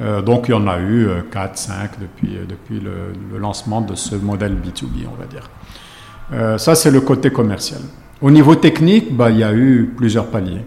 Euh, 0.00 0.22
donc 0.22 0.48
il 0.48 0.52
y 0.52 0.54
en 0.54 0.66
a 0.66 0.80
eu 0.80 1.08
4, 1.30 1.50
euh, 1.50 1.54
5 1.54 1.90
depuis, 2.00 2.38
depuis 2.48 2.80
le, 2.80 3.38
lancement 3.38 3.80
de 3.80 3.94
ce 3.94 4.16
modèle 4.16 4.54
B2B, 4.54 5.06
on 5.10 5.16
va 5.16 5.26
dire. 5.26 6.58
ça, 6.58 6.74
c'est 6.74 6.90
le 6.90 7.00
côté 7.00 7.30
commercial. 7.30 7.80
Au 8.20 8.30
niveau 8.30 8.54
technique, 8.54 9.14
bah, 9.14 9.30
il 9.30 9.38
y 9.38 9.44
a 9.44 9.52
eu 9.52 9.92
plusieurs 9.96 10.26
paliers. 10.26 10.64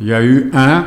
Il 0.00 0.06
y 0.06 0.14
a 0.14 0.22
eu 0.22 0.50
un, 0.54 0.86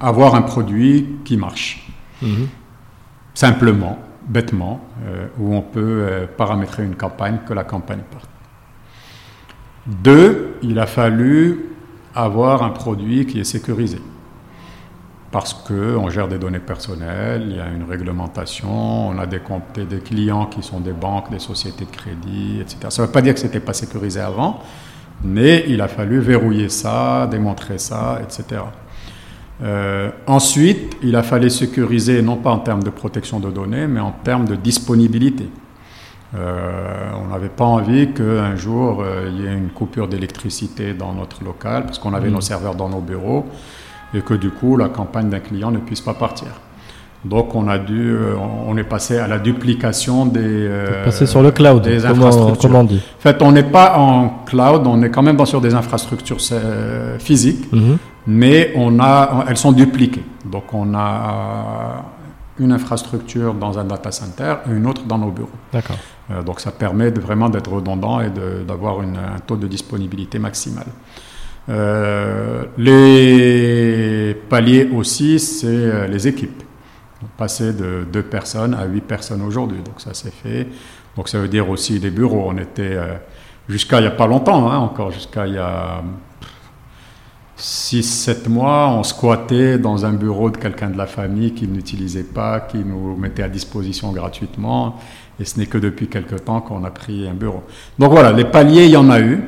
avoir 0.00 0.34
un 0.34 0.42
produit 0.42 1.06
qui 1.24 1.36
marche. 1.36 1.88
Mhm. 2.22 2.48
Simplement, 3.34 3.98
bêtement, 4.28 4.80
euh, 5.06 5.26
où 5.38 5.54
on 5.54 5.62
peut 5.62 5.80
euh, 5.80 6.26
paramétrer 6.26 6.84
une 6.84 6.96
campagne, 6.96 7.38
que 7.46 7.54
la 7.54 7.64
campagne 7.64 8.02
parte. 8.10 8.28
Deux, 9.86 10.56
il 10.62 10.78
a 10.78 10.86
fallu 10.86 11.67
avoir 12.18 12.62
un 12.62 12.70
produit 12.70 13.26
qui 13.26 13.38
est 13.40 13.44
sécurisé. 13.44 13.98
Parce 15.30 15.52
qu'on 15.52 16.08
gère 16.08 16.26
des 16.26 16.38
données 16.38 16.58
personnelles, 16.58 17.46
il 17.50 17.56
y 17.56 17.60
a 17.60 17.68
une 17.68 17.84
réglementation, 17.84 19.08
on 19.10 19.18
a 19.18 19.26
des, 19.26 19.40
des 19.88 19.98
clients 20.00 20.46
qui 20.46 20.62
sont 20.62 20.80
des 20.80 20.92
banques, 20.92 21.30
des 21.30 21.38
sociétés 21.38 21.84
de 21.84 21.90
crédit, 21.90 22.60
etc. 22.60 22.78
Ça 22.88 23.02
ne 23.02 23.06
veut 23.06 23.12
pas 23.12 23.20
dire 23.20 23.34
que 23.34 23.40
ce 23.40 23.44
n'était 23.44 23.60
pas 23.60 23.74
sécurisé 23.74 24.20
avant, 24.20 24.60
mais 25.22 25.64
il 25.68 25.80
a 25.80 25.88
fallu 25.88 26.18
verrouiller 26.18 26.70
ça, 26.70 27.28
démontrer 27.30 27.78
ça, 27.78 28.20
etc. 28.22 28.62
Euh, 29.62 30.10
ensuite, 30.26 30.96
il 31.02 31.14
a 31.14 31.22
fallu 31.22 31.50
sécuriser, 31.50 32.22
non 32.22 32.36
pas 32.36 32.50
en 32.50 32.58
termes 32.58 32.82
de 32.82 32.90
protection 32.90 33.38
de 33.38 33.50
données, 33.50 33.86
mais 33.86 34.00
en 34.00 34.12
termes 34.12 34.46
de 34.46 34.56
disponibilité. 34.56 35.50
Euh, 36.36 37.10
on 37.24 37.32
n'avait 37.32 37.48
pas 37.48 37.64
envie 37.64 38.12
qu'un 38.12 38.54
jour 38.54 39.00
euh, 39.00 39.30
il 39.32 39.40
y 39.40 39.46
ait 39.46 39.54
une 39.54 39.70
coupure 39.70 40.08
d'électricité 40.08 40.92
dans 40.92 41.14
notre 41.14 41.42
local, 41.42 41.84
parce 41.86 41.98
qu'on 41.98 42.12
avait 42.12 42.28
nos 42.28 42.38
mmh. 42.38 42.42
serveurs 42.42 42.74
dans 42.74 42.90
nos 42.90 43.00
bureaux, 43.00 43.46
et 44.12 44.20
que 44.20 44.34
du 44.34 44.50
coup 44.50 44.76
la 44.76 44.88
campagne 44.88 45.30
d'un 45.30 45.40
client 45.40 45.70
ne 45.70 45.78
puisse 45.78 46.02
pas 46.02 46.14
partir. 46.14 46.48
Donc 47.24 47.54
on 47.54 47.66
a 47.66 47.78
dû, 47.78 48.14
on 48.66 48.76
est 48.76 48.84
passé 48.84 49.18
à 49.18 49.26
la 49.26 49.38
duplication 49.38 50.26
des, 50.26 50.70
passer 51.04 51.26
sur 51.26 51.42
le 51.42 51.50
cloud, 51.50 51.82
des 51.82 52.06
infrastructures. 52.06 52.72
on 52.72 52.84
dit. 52.84 53.02
En 53.18 53.20
fait, 53.20 53.42
on 53.42 53.50
n'est 53.50 53.64
pas 53.64 53.98
en 53.98 54.44
cloud, 54.46 54.86
on 54.86 55.02
est 55.02 55.10
quand 55.10 55.22
même 55.22 55.36
dans, 55.36 55.44
sur 55.44 55.60
des 55.60 55.74
infrastructures 55.74 56.38
physiques, 57.18 57.72
mmh 57.72 57.94
mais 58.28 58.72
on 58.76 59.00
a, 59.00 59.46
elles 59.48 59.56
sont 59.56 59.72
dupliquées. 59.72 60.24
Donc 60.44 60.74
on 60.74 60.94
a 60.94 62.04
une 62.58 62.72
infrastructure 62.72 63.54
dans 63.54 63.78
un 63.78 63.84
data 63.84 64.10
center 64.10 64.56
et 64.66 64.72
une 64.72 64.86
autre 64.86 65.04
dans 65.04 65.18
nos 65.18 65.30
bureaux. 65.30 65.50
D'accord. 65.72 65.96
Euh, 66.30 66.42
donc 66.42 66.60
ça 66.60 66.70
permet 66.70 67.10
de, 67.10 67.20
vraiment 67.20 67.48
d'être 67.48 67.70
redondant 67.70 68.20
et 68.20 68.30
d'avoir 68.66 69.00
un 69.00 69.38
taux 69.46 69.56
de 69.56 69.66
disponibilité 69.66 70.38
maximal. 70.38 70.86
Euh, 71.68 72.64
les 72.78 74.34
paliers 74.48 74.88
aussi, 74.92 75.38
c'est 75.38 75.66
euh, 75.66 76.06
les 76.06 76.26
équipes. 76.26 76.62
passer 77.36 77.72
de 77.72 78.06
deux 78.10 78.22
personnes 78.22 78.74
à 78.74 78.86
huit 78.86 79.02
personnes 79.02 79.42
aujourd'hui, 79.42 79.78
donc 79.82 80.00
ça 80.00 80.14
s'est 80.14 80.30
fait. 80.30 80.68
Donc 81.16 81.28
ça 81.28 81.38
veut 81.38 81.48
dire 81.48 81.68
aussi 81.68 82.00
des 82.00 82.10
bureaux. 82.10 82.44
On 82.46 82.56
était 82.58 82.96
jusqu'à 83.68 83.98
il 83.98 84.02
n'y 84.02 84.06
a 84.06 84.12
pas 84.12 84.26
longtemps, 84.26 84.70
hein, 84.70 84.78
encore 84.78 85.10
jusqu'à 85.10 85.46
il 85.46 85.54
y 85.54 85.58
a 85.58 86.02
6-7 87.58 88.48
mois, 88.48 88.88
on 88.90 89.02
squattait 89.02 89.78
dans 89.78 90.06
un 90.06 90.12
bureau 90.12 90.50
de 90.50 90.56
quelqu'un 90.56 90.90
de 90.90 90.98
la 90.98 91.06
famille 91.06 91.52
qui 91.54 91.66
n'utilisait 91.66 92.22
pas, 92.22 92.60
qui 92.60 92.78
nous 92.78 93.16
mettait 93.16 93.42
à 93.42 93.48
disposition 93.48 94.12
gratuitement. 94.12 94.96
Et 95.40 95.44
ce 95.44 95.58
n'est 95.58 95.66
que 95.66 95.78
depuis 95.78 96.08
quelque 96.08 96.36
temps 96.36 96.60
qu'on 96.60 96.84
a 96.84 96.90
pris 96.90 97.28
un 97.28 97.34
bureau. 97.34 97.62
Donc 97.98 98.10
voilà, 98.12 98.32
les 98.32 98.44
paliers, 98.44 98.84
il 98.86 98.90
y 98.92 98.96
en 98.96 99.10
a 99.10 99.20
eu. 99.20 99.42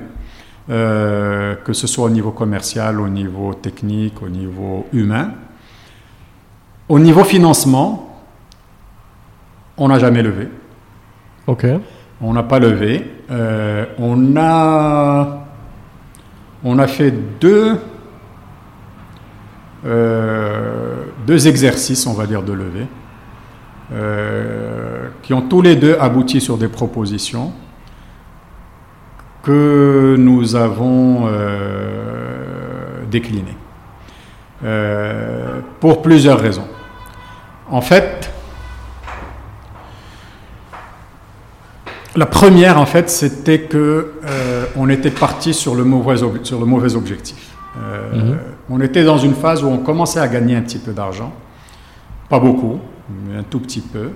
euh, 0.70 1.56
que 1.64 1.72
ce 1.72 1.86
soit 1.88 2.04
au 2.06 2.10
niveau 2.10 2.30
commercial, 2.30 3.00
au 3.00 3.08
niveau 3.08 3.54
technique, 3.54 4.22
au 4.22 4.28
niveau 4.28 4.86
humain. 4.92 5.32
Au 6.88 6.98
niveau 6.98 7.24
financement, 7.24 8.20
on 9.76 9.88
n'a 9.88 9.98
jamais 9.98 10.22
levé. 10.22 10.48
Ok. 11.46 11.66
On 12.20 12.32
n'a 12.34 12.42
pas 12.44 12.58
levé. 12.60 13.04
Euh, 13.30 13.86
on, 13.98 14.36
a, 14.36 15.46
on 16.62 16.78
a 16.78 16.86
fait 16.86 17.12
deux, 17.40 17.78
euh, 19.86 21.04
deux 21.26 21.48
exercices, 21.48 22.06
on 22.06 22.12
va 22.12 22.26
dire, 22.26 22.42
de 22.42 22.52
levée, 22.52 22.86
euh, 23.92 25.08
qui 25.22 25.34
ont 25.34 25.42
tous 25.42 25.62
les 25.62 25.76
deux 25.76 25.96
abouti 26.00 26.40
sur 26.40 26.58
des 26.58 26.68
propositions 26.68 27.52
que 29.42 30.16
nous 30.18 30.54
avons 30.54 31.28
déclinées. 33.10 33.56
pour 35.80 36.02
plusieurs 36.02 36.38
raisons. 36.38 36.68
En 37.70 37.80
fait, 37.80 38.30
La 42.16 42.26
première, 42.26 42.78
en 42.80 42.86
fait, 42.86 43.08
c'était 43.08 43.60
que 43.60 44.12
euh, 44.24 44.66
on 44.76 44.88
était 44.88 45.12
parti 45.12 45.54
sur 45.54 45.76
le 45.76 45.84
mauvais, 45.84 46.16
sur 46.42 46.58
le 46.58 46.66
mauvais 46.66 46.96
objectif. 46.96 47.49
Euh. 47.76 48.34
On 48.68 48.80
était 48.80 49.04
dans 49.04 49.18
une 49.18 49.34
phase 49.34 49.62
où 49.62 49.68
on 49.68 49.78
commençait 49.78 50.20
à 50.20 50.28
gagner 50.28 50.56
un 50.56 50.62
petit 50.62 50.78
peu 50.78 50.92
d'argent, 50.92 51.32
pas 52.28 52.40
beaucoup, 52.40 52.78
mais 53.08 53.36
un 53.38 53.42
tout 53.42 53.60
petit 53.60 53.80
peu. 53.80 54.10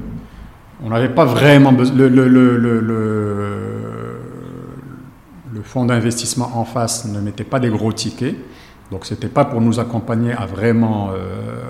On 0.85 0.91
n'avait 0.91 1.09
pas 1.09 1.25
vraiment 1.25 1.73
besoin. 1.73 1.97
Le, 1.97 2.09
le, 2.09 2.29
le, 2.29 2.57
le, 2.59 2.81
fonds 5.63 5.87
d'investissement 5.87 6.51
en 6.57 6.65
face 6.67 7.07
ne 7.07 7.19
mettait 7.21 7.45
pas 7.45 7.59
des 7.59 7.71
gros 7.71 7.91
tickets, 7.91 8.37
donc 8.91 9.07
c'était 9.07 9.29
pas 9.29 9.47
pour 9.47 9.63
nous 9.63 9.81
accompagner 9.81 10.33
à 10.33 10.45
vraiment 10.45 11.09
euh, 11.11 11.63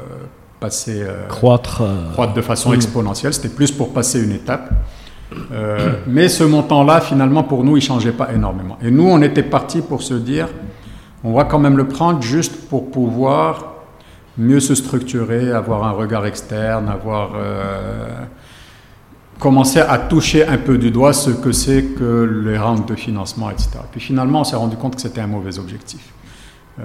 passer 0.58 1.06
croître, 1.28 1.82
croître 2.12 2.34
de 2.34 2.40
façon 2.42 2.72
exponentielle. 2.72 3.32
C'était 3.32 3.54
plus 3.54 3.70
pour 3.70 3.92
passer 3.92 4.20
une 4.20 4.32
étape. 4.32 4.72
Euh, 5.52 5.94
mais 6.06 6.28
ce 6.28 6.44
montant-là, 6.44 7.00
finalement, 7.00 7.42
pour 7.42 7.64
nous, 7.64 7.76
il 7.76 7.80
ne 7.80 7.86
changeait 7.86 8.12
pas 8.12 8.32
énormément. 8.32 8.78
Et 8.82 8.90
nous, 8.90 9.06
on 9.06 9.20
était 9.22 9.42
parti 9.42 9.80
pour 9.80 10.02
se 10.02 10.14
dire, 10.14 10.48
on 11.24 11.32
va 11.32 11.44
quand 11.44 11.58
même 11.58 11.76
le 11.76 11.88
prendre 11.88 12.22
juste 12.22 12.68
pour 12.68 12.90
pouvoir 12.90 13.72
mieux 14.36 14.60
se 14.60 14.74
structurer, 14.74 15.52
avoir 15.52 15.84
un 15.84 15.92
regard 15.92 16.26
externe, 16.26 16.88
avoir 16.88 17.30
euh, 17.36 18.08
commencé 19.38 19.80
à 19.80 19.96
toucher 19.98 20.46
un 20.46 20.58
peu 20.58 20.76
du 20.76 20.90
doigt 20.90 21.12
ce 21.12 21.30
que 21.30 21.52
c'est 21.52 21.82
que 21.98 22.42
les 22.44 22.58
rentes 22.58 22.86
de 22.86 22.94
financement, 22.94 23.50
etc. 23.50 23.70
Puis 23.90 24.00
finalement, 24.00 24.40
on 24.40 24.44
s'est 24.44 24.56
rendu 24.56 24.76
compte 24.76 24.96
que 24.96 25.00
c'était 25.00 25.20
un 25.20 25.26
mauvais 25.26 25.58
objectif. 25.58 26.12
Euh, 26.80 26.82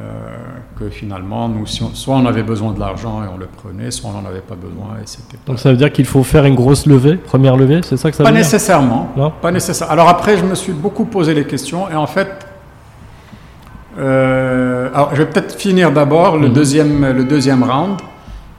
que 0.77 0.87
finalement, 0.89 1.49
nous, 1.49 1.65
soit 1.65 2.15
on 2.15 2.27
avait 2.27 2.43
besoin 2.43 2.73
de 2.73 2.79
l'argent 2.79 3.23
et 3.23 3.27
on 3.33 3.37
le 3.37 3.47
prenait, 3.47 3.89
soit 3.89 4.11
on 4.11 4.21
n'en 4.21 4.29
avait 4.29 4.41
pas 4.41 4.53
besoin 4.53 4.97
et 5.01 5.07
c'était. 5.07 5.39
Donc 5.47 5.57
ça 5.57 5.71
veut 5.71 5.77
dire 5.77 5.91
qu'il 5.91 6.05
faut 6.05 6.21
faire 6.21 6.45
une 6.45 6.53
grosse 6.53 6.85
levée, 6.85 7.15
première 7.15 7.57
levée, 7.57 7.81
c'est 7.83 7.97
ça 7.97 8.11
que 8.11 8.15
ça 8.15 8.23
veut 8.23 8.29
dire? 8.29 8.37
nécessairement, 8.37 9.09
non? 9.17 9.33
Pas 9.41 9.51
nécessairement. 9.51 9.91
Alors 9.91 10.07
après, 10.07 10.37
je 10.37 10.45
me 10.45 10.53
suis 10.53 10.73
beaucoup 10.73 11.05
posé 11.05 11.33
les 11.33 11.43
questions 11.45 11.89
et 11.89 11.95
en 11.95 12.05
fait, 12.05 12.48
euh, 13.99 14.89
alors 14.93 15.09
je 15.13 15.23
vais 15.23 15.29
peut-être 15.29 15.55
finir 15.55 15.91
d'abord 15.91 16.37
le, 16.37 16.47
mhm. 16.47 16.53
deuxième, 16.53 17.11
le 17.11 17.23
deuxième 17.25 17.63
round 17.63 17.97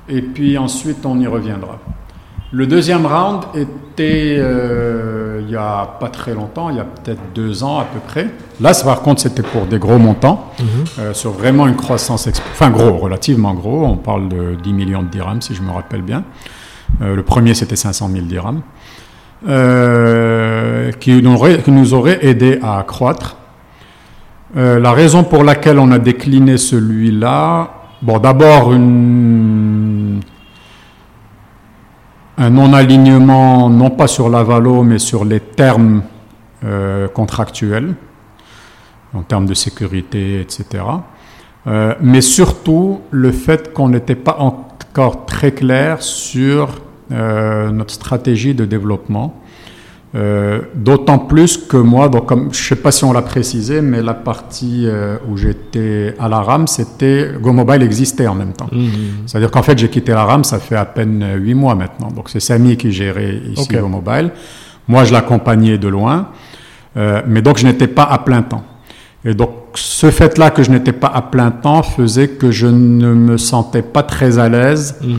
et 0.08 0.20
puis 0.22 0.58
ensuite 0.58 1.04
on 1.06 1.18
y 1.18 1.26
reviendra. 1.26 1.78
Le 2.52 2.66
deuxième 2.66 3.06
round 3.06 3.44
était 3.54 4.36
euh, 4.38 5.38
il 5.40 5.46
n'y 5.46 5.56
a 5.56 5.86
pas 6.00 6.08
très 6.08 6.34
longtemps, 6.34 6.68
il 6.68 6.76
y 6.76 6.80
a 6.80 6.84
peut-être 6.84 7.20
deux 7.34 7.62
ans 7.62 7.78
à 7.78 7.84
peu 7.84 8.00
près. 8.00 8.26
Là, 8.60 8.72
par 8.84 9.02
contre, 9.02 9.22
c'était 9.22 9.42
pour 9.42 9.66
des 9.66 9.78
gros 9.78 9.98
montants, 9.98 10.52
mhm. 10.58 10.66
euh, 10.98 11.14
sur 11.14 11.30
vraiment 11.30 11.66
une 11.66 11.76
croissance, 11.76 12.28
enfin 12.52 12.70
gros, 12.70 12.98
relativement 12.98 13.54
gros. 13.54 13.84
On 13.84 13.96
parle 13.96 14.28
de 14.28 14.56
10 14.62 14.72
millions 14.72 15.02
de 15.02 15.08
dirhams, 15.08 15.40
si 15.40 15.54
je 15.54 15.62
me 15.62 15.70
rappelle 15.70 16.02
bien. 16.02 16.24
Le 17.00 17.22
premier, 17.22 17.54
c'était 17.54 17.76
500 17.76 18.10
000 18.12 18.26
dirhams, 18.26 18.62
qui 20.98 21.22
nous, 21.22 21.34
aurait, 21.34 21.62
qui, 21.62 21.70
nous 21.70 21.94
aurait, 21.94 22.18
aidé 22.26 22.58
à 22.62 22.82
accroître. 24.55 24.82
la 24.82 24.93
raison 24.93 25.24
pour 25.24 25.44
laquelle 25.44 25.78
on 25.78 25.90
a 25.90 25.98
décliné 25.98 26.56
celui-là, 26.56 27.70
d'abord 28.02 28.72
un 32.40 32.48
non-alignement, 32.48 33.68
non 33.68 33.90
pas 33.90 34.06
sur 34.06 34.31
la 34.31 34.43
valo, 34.43 34.82
mais 34.82 34.98
sur 34.98 35.24
les 35.27 35.40
termes 35.40 36.02
euh, 36.64 37.06
contractuels, 37.09 37.94
en 39.12 39.22
termes 39.22 39.47
de 39.47 39.55
sécurité, 39.55 40.40
etc. 40.40 40.85
Euh, 41.66 41.94
mais 42.01 42.22
surtout 42.22 43.02
le 43.10 43.32
fait 43.32 43.74
qu'on 43.74 43.90
n'était 43.90 44.14
pas 44.14 44.39
encore 44.39 45.27
très 45.27 45.52
clair 45.52 46.01
sur 46.01 46.81
euh, 47.12 47.70
notre 47.70 47.93
stratégie 47.93 48.55
de 48.55 48.64
développement 48.64 49.35
euh, 50.16 50.62
d'autant 50.74 51.19
plus 51.19 51.57
que 51.57 51.77
moi, 51.77 52.09
donc 52.09 52.27
comme, 52.27 52.53
je 52.53 52.61
ne 52.61 52.65
sais 52.65 52.77
pas 52.77 52.91
si 52.91 53.05
on 53.05 53.12
l'a 53.12 53.23
précisé, 53.23 53.81
mais 53.81 54.03
la 54.03 54.15
partie 54.15 54.87
euh, 54.87 55.16
où 55.28 55.37
j'étais 55.37 56.16
à 56.19 56.28
la 56.28 56.41
RAM, 56.41 56.66
c'était 56.66 57.31
GoMobile 57.41 57.82
existait 57.82 58.27
en 58.27 58.35
même 58.35 58.53
temps. 58.53 58.69
Mmh, 58.73 58.78
mmh. 58.78 58.91
C'est-à-dire 59.27 59.53
qu'en 59.53 59.62
fait, 59.62 59.78
j'ai 59.78 59.89
quitté 59.89 60.11
la 60.11 60.24
RAM, 60.24 60.43
ça 60.43 60.59
fait 60.59 60.74
à 60.74 60.85
peine 60.85 61.24
huit 61.37 61.55
mois 61.55 61.77
maintenant. 61.77 62.09
Donc 62.09 62.28
c'est 62.28 62.41
Samy 62.41 62.77
qui 62.77 62.91
gérait 62.91 63.41
ici 63.53 63.69
GoMobile. 63.69 64.32
Moi, 64.89 65.05
je 65.05 65.12
l'accompagnais 65.12 65.78
de 65.78 65.87
loin, 65.87 66.31
euh, 66.97 67.23
mais 67.28 67.41
donc 67.41 67.59
je 67.59 67.66
n'étais 67.66 67.87
pas 67.87 68.03
à 68.03 68.19
plein 68.19 68.43
temps. 68.43 68.65
Et 69.24 69.35
donc 69.35 69.51
ce 69.74 70.11
fait-là 70.11 70.51
que 70.51 70.65
je 70.65 70.73
n'étais 70.73 70.93
pas 70.93 71.07
à 71.07 71.23
plein 71.23 71.53
temps 71.53 71.85
faisait 71.85 72.27
que 72.28 72.51
je 72.51 72.66
ne 72.66 73.15
me 73.15 73.37
sentais 73.37 73.82
pas 73.82 74.03
très 74.03 74.41
à 74.41 74.49
l'aise. 74.49 74.97
Mmh. 75.03 75.15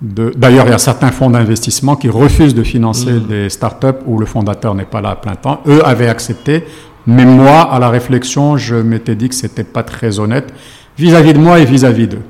D'ailleurs, 0.00 0.66
il 0.66 0.70
y 0.70 0.74
a 0.74 0.78
certains 0.78 1.10
fonds 1.10 1.30
d'investissement 1.30 1.96
qui 1.96 2.08
refusent 2.08 2.54
de 2.54 2.62
financer 2.62 3.12
mm. 3.12 3.26
des 3.26 3.50
startups 3.50 3.98
où 4.06 4.18
le 4.18 4.26
fondateur 4.26 4.74
n'est 4.74 4.84
pas 4.84 5.00
là 5.00 5.10
à 5.10 5.16
plein 5.16 5.34
temps. 5.34 5.60
Eux 5.66 5.84
avaient 5.84 6.08
accepté, 6.08 6.64
mais 7.06 7.24
moi, 7.24 7.62
à 7.62 7.78
la 7.80 7.88
réflexion, 7.88 8.56
je 8.56 8.76
m'étais 8.76 9.16
dit 9.16 9.28
que 9.28 9.34
c'était 9.34 9.64
pas 9.64 9.82
très 9.82 10.20
honnête 10.20 10.52
vis-à-vis 10.96 11.32
de 11.32 11.38
moi 11.38 11.58
et 11.58 11.64
vis-à-vis 11.64 12.06
d'eux. 12.06 12.22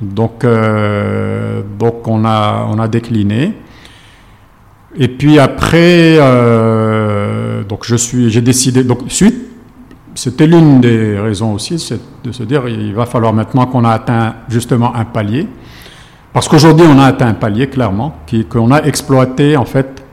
Donc, 0.00 0.44
euh, 0.44 1.62
donc 1.78 2.06
on 2.08 2.24
a 2.24 2.66
on 2.70 2.78
a 2.78 2.88
décliné. 2.88 3.54
Et 4.98 5.08
puis 5.08 5.38
après, 5.38 6.16
euh, 6.18 7.62
donc 7.64 7.84
je 7.84 7.96
suis, 7.96 8.30
j'ai 8.30 8.40
décidé. 8.40 8.82
Donc 8.82 9.00
suite, 9.08 9.36
c'était 10.14 10.46
l'une 10.46 10.80
des 10.80 11.18
raisons 11.18 11.52
aussi, 11.52 11.78
c'est 11.78 12.00
de 12.24 12.32
se 12.32 12.42
dire 12.42 12.66
il 12.68 12.94
va 12.94 13.06
falloir 13.06 13.32
maintenant 13.32 13.66
qu'on 13.66 13.84
a 13.84 13.90
atteint 13.90 14.34
justement 14.48 14.94
un 14.94 15.04
palier. 15.04 15.46
Parce 16.36 16.48
qu'aujourd'hui, 16.48 16.86
on 16.86 16.98
a 16.98 17.06
atteint 17.06 17.28
un 17.28 17.32
palier, 17.32 17.66
clairement, 17.66 18.14
qu'on 18.50 18.70
a 18.70 18.82
exploité, 18.82 19.56
en 19.56 19.64
fait, 19.64 20.04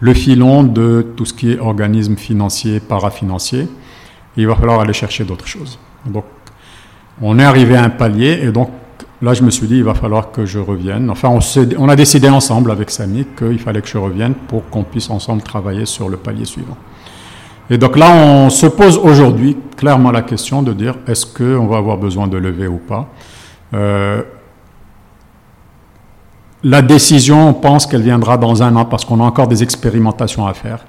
le 0.00 0.12
filon 0.12 0.64
de 0.64 1.14
tout 1.16 1.24
ce 1.24 1.32
qui 1.32 1.52
est 1.52 1.58
organisme 1.58 2.16
financier, 2.18 2.78
parafinancier. 2.78 3.68
il 4.36 4.46
va 4.46 4.54
falloir 4.54 4.80
aller 4.80 4.92
chercher 4.92 5.24
d'autres 5.24 5.46
choses. 5.46 5.78
Donc, 6.04 6.26
on 7.22 7.38
est 7.38 7.42
arrivé 7.42 7.74
à 7.74 7.84
un 7.84 7.88
palier, 7.88 8.40
et 8.42 8.52
donc, 8.52 8.68
là, 9.22 9.32
je 9.32 9.42
me 9.42 9.50
suis 9.50 9.66
dit, 9.66 9.78
il 9.78 9.82
va 9.82 9.94
falloir 9.94 10.30
que 10.30 10.44
je 10.44 10.58
revienne. 10.58 11.08
Enfin, 11.08 11.30
on, 11.78 11.88
a 11.88 11.96
décidé 11.96 12.28
ensemble 12.28 12.70
avec 12.70 12.90
Samy 12.90 13.26
qu'il 13.34 13.58
fallait 13.58 13.80
que 13.80 13.88
je 13.88 13.96
revienne 13.96 14.34
pour 14.34 14.68
qu'on 14.68 14.84
puisse 14.84 15.08
ensemble 15.08 15.40
travailler 15.40 15.86
sur 15.86 16.10
le 16.10 16.18
palier 16.18 16.44
suivant. 16.44 16.76
Et 17.70 17.78
donc 17.78 17.96
là, 17.96 18.12
on 18.12 18.50
se 18.50 18.66
pose 18.66 18.98
aujourd'hui 18.98 19.56
clairement 19.74 20.10
la 20.10 20.20
question 20.20 20.62
de 20.62 20.74
dire 20.74 20.96
est-ce 21.06 21.24
qu'on 21.24 21.66
va 21.66 21.78
avoir 21.78 21.96
besoin 21.96 22.28
de 22.28 22.36
lever 22.36 22.68
ou 22.68 22.76
pas? 22.76 23.08
Euh, 23.72 24.22
la 26.68 26.82
décision, 26.82 27.48
on 27.50 27.54
pense 27.54 27.86
qu'elle 27.86 28.02
viendra 28.02 28.36
dans 28.36 28.60
un 28.60 28.74
an 28.74 28.84
parce 28.84 29.04
qu'on 29.04 29.20
a 29.20 29.22
encore 29.22 29.46
des 29.46 29.62
expérimentations 29.62 30.48
à 30.48 30.52
faire, 30.52 30.80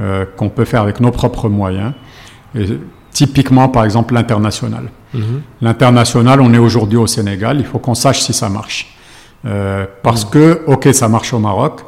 euh, 0.00 0.24
qu'on 0.38 0.48
peut 0.48 0.64
faire 0.64 0.80
avec 0.80 1.00
nos 1.00 1.10
propres 1.10 1.48
moyens. 1.50 1.92
typiquement, 3.12 3.68
par 3.68 3.84
exemple, 3.84 4.14
l'international. 4.14 4.84
Mhm. 5.12 5.42
L'international, 5.60 6.40
on 6.40 6.54
est 6.54 6.58
aujourd'hui 6.58 6.96
au 6.96 7.06
Sénégal, 7.06 7.58
il 7.58 7.66
faut 7.66 7.78
qu'on 7.78 7.94
sache 7.94 8.22
si 8.22 8.32
ça 8.32 8.48
marche. 8.48 8.96
Euh, 9.44 9.84
parce 10.02 10.24
mhm. 10.24 10.30
que, 10.30 10.62
ok, 10.66 10.88
ça 10.94 11.08
marche 11.08 11.34
au 11.34 11.38
Maroc, 11.38 11.82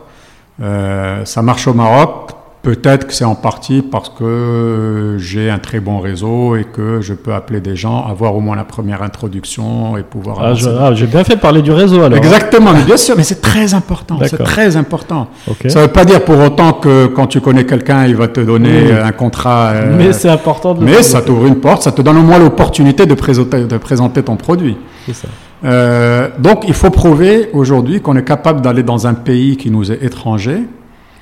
euh, 0.61 1.25
ça 1.25 1.41
marche 1.41 1.67
au 1.67 1.73
Maroc, 1.73 2.31
Peut-être 2.65 3.07
que 3.07 3.13
c'est 3.13 3.27
en 3.27 3.35
partie 3.35 3.83
parce 3.83 4.09
que 4.09 5.17
j'ai 5.19 5.51
un 5.51 5.59
très 5.59 5.81
bon 5.81 5.99
réseau 5.99 6.57
et 6.57 6.65
que 6.65 7.03
je 7.03 7.13
peux 7.13 7.35
appeler 7.35 7.61
des 7.61 7.77
gens, 7.77 8.07
avoir 8.07 8.35
au 8.35 8.41
moins 8.41 8.57
la 8.57 8.65
première 8.65 9.03
introduction 9.03 9.99
et 9.99 10.03
pouvoir. 10.03 10.39
Ah, 10.41 10.55
ah 10.81 10.95
j'ai 10.95 11.07
bien 11.07 11.25
fait 11.25 11.37
parler 11.37 11.61
du 11.61 11.73
réseau 11.73 12.03
alors. 12.03 12.17
Exactement, 12.17 12.73
mais 12.73 12.83
bien 12.85 12.97
sûr, 12.97 13.17
mais 13.19 13.23
c'est 13.23 13.43
très 13.43 13.75
important. 13.75 14.19
C'est 14.25 14.43
très 14.43 14.79
important. 14.79 15.29
Ça 15.69 15.81
ne 15.81 15.85
veut 15.85 15.93
pas 15.93 16.07
dire 16.07 16.25
pour 16.25 16.39
autant 16.39 16.73
que 16.73 17.05
quand 17.09 17.27
tu 17.27 17.43
connais 17.43 17.67
quelqu'un, 17.67 18.07
il 18.07 18.17
va 18.17 18.29
te 18.29 18.41
donner 18.41 18.93
un 18.93 19.13
contrat. 19.13 19.73
Euh, 19.75 19.95
mais 19.99 20.15
c'est 20.15 20.31
important. 20.31 20.73
De 20.73 20.83
mais 20.83 21.03
ça 21.03 21.21
t'ouvre 21.21 21.45
une 21.45 21.61
porte, 21.61 21.83
ça 21.83 21.93
te 21.93 22.01
donne 22.01 22.17
au 22.17 22.23
moins 22.23 22.39
l'opportunité 22.39 23.05
de 23.05 23.13
présenter, 23.13 23.65
de 23.65 23.77
présenter 23.77 24.23
ton 24.23 24.37
produit. 24.37 24.79
C'est 25.05 25.15
ça. 25.15 25.29
Euh, 25.65 26.29
donc 26.39 26.65
il 26.67 26.75
faut 26.75 26.91
prouver 26.91 27.51
aujourd'hui 27.53 28.01
qu'on 28.01 28.17
est 28.17 28.25
capable 28.25 28.63
d'aller 28.63 28.83
dans 28.83 29.07
un 29.07 29.15
pays 29.15 29.59
qui 29.59 29.71
nous 29.71 29.93
est 29.93 30.03
étranger 30.03 30.63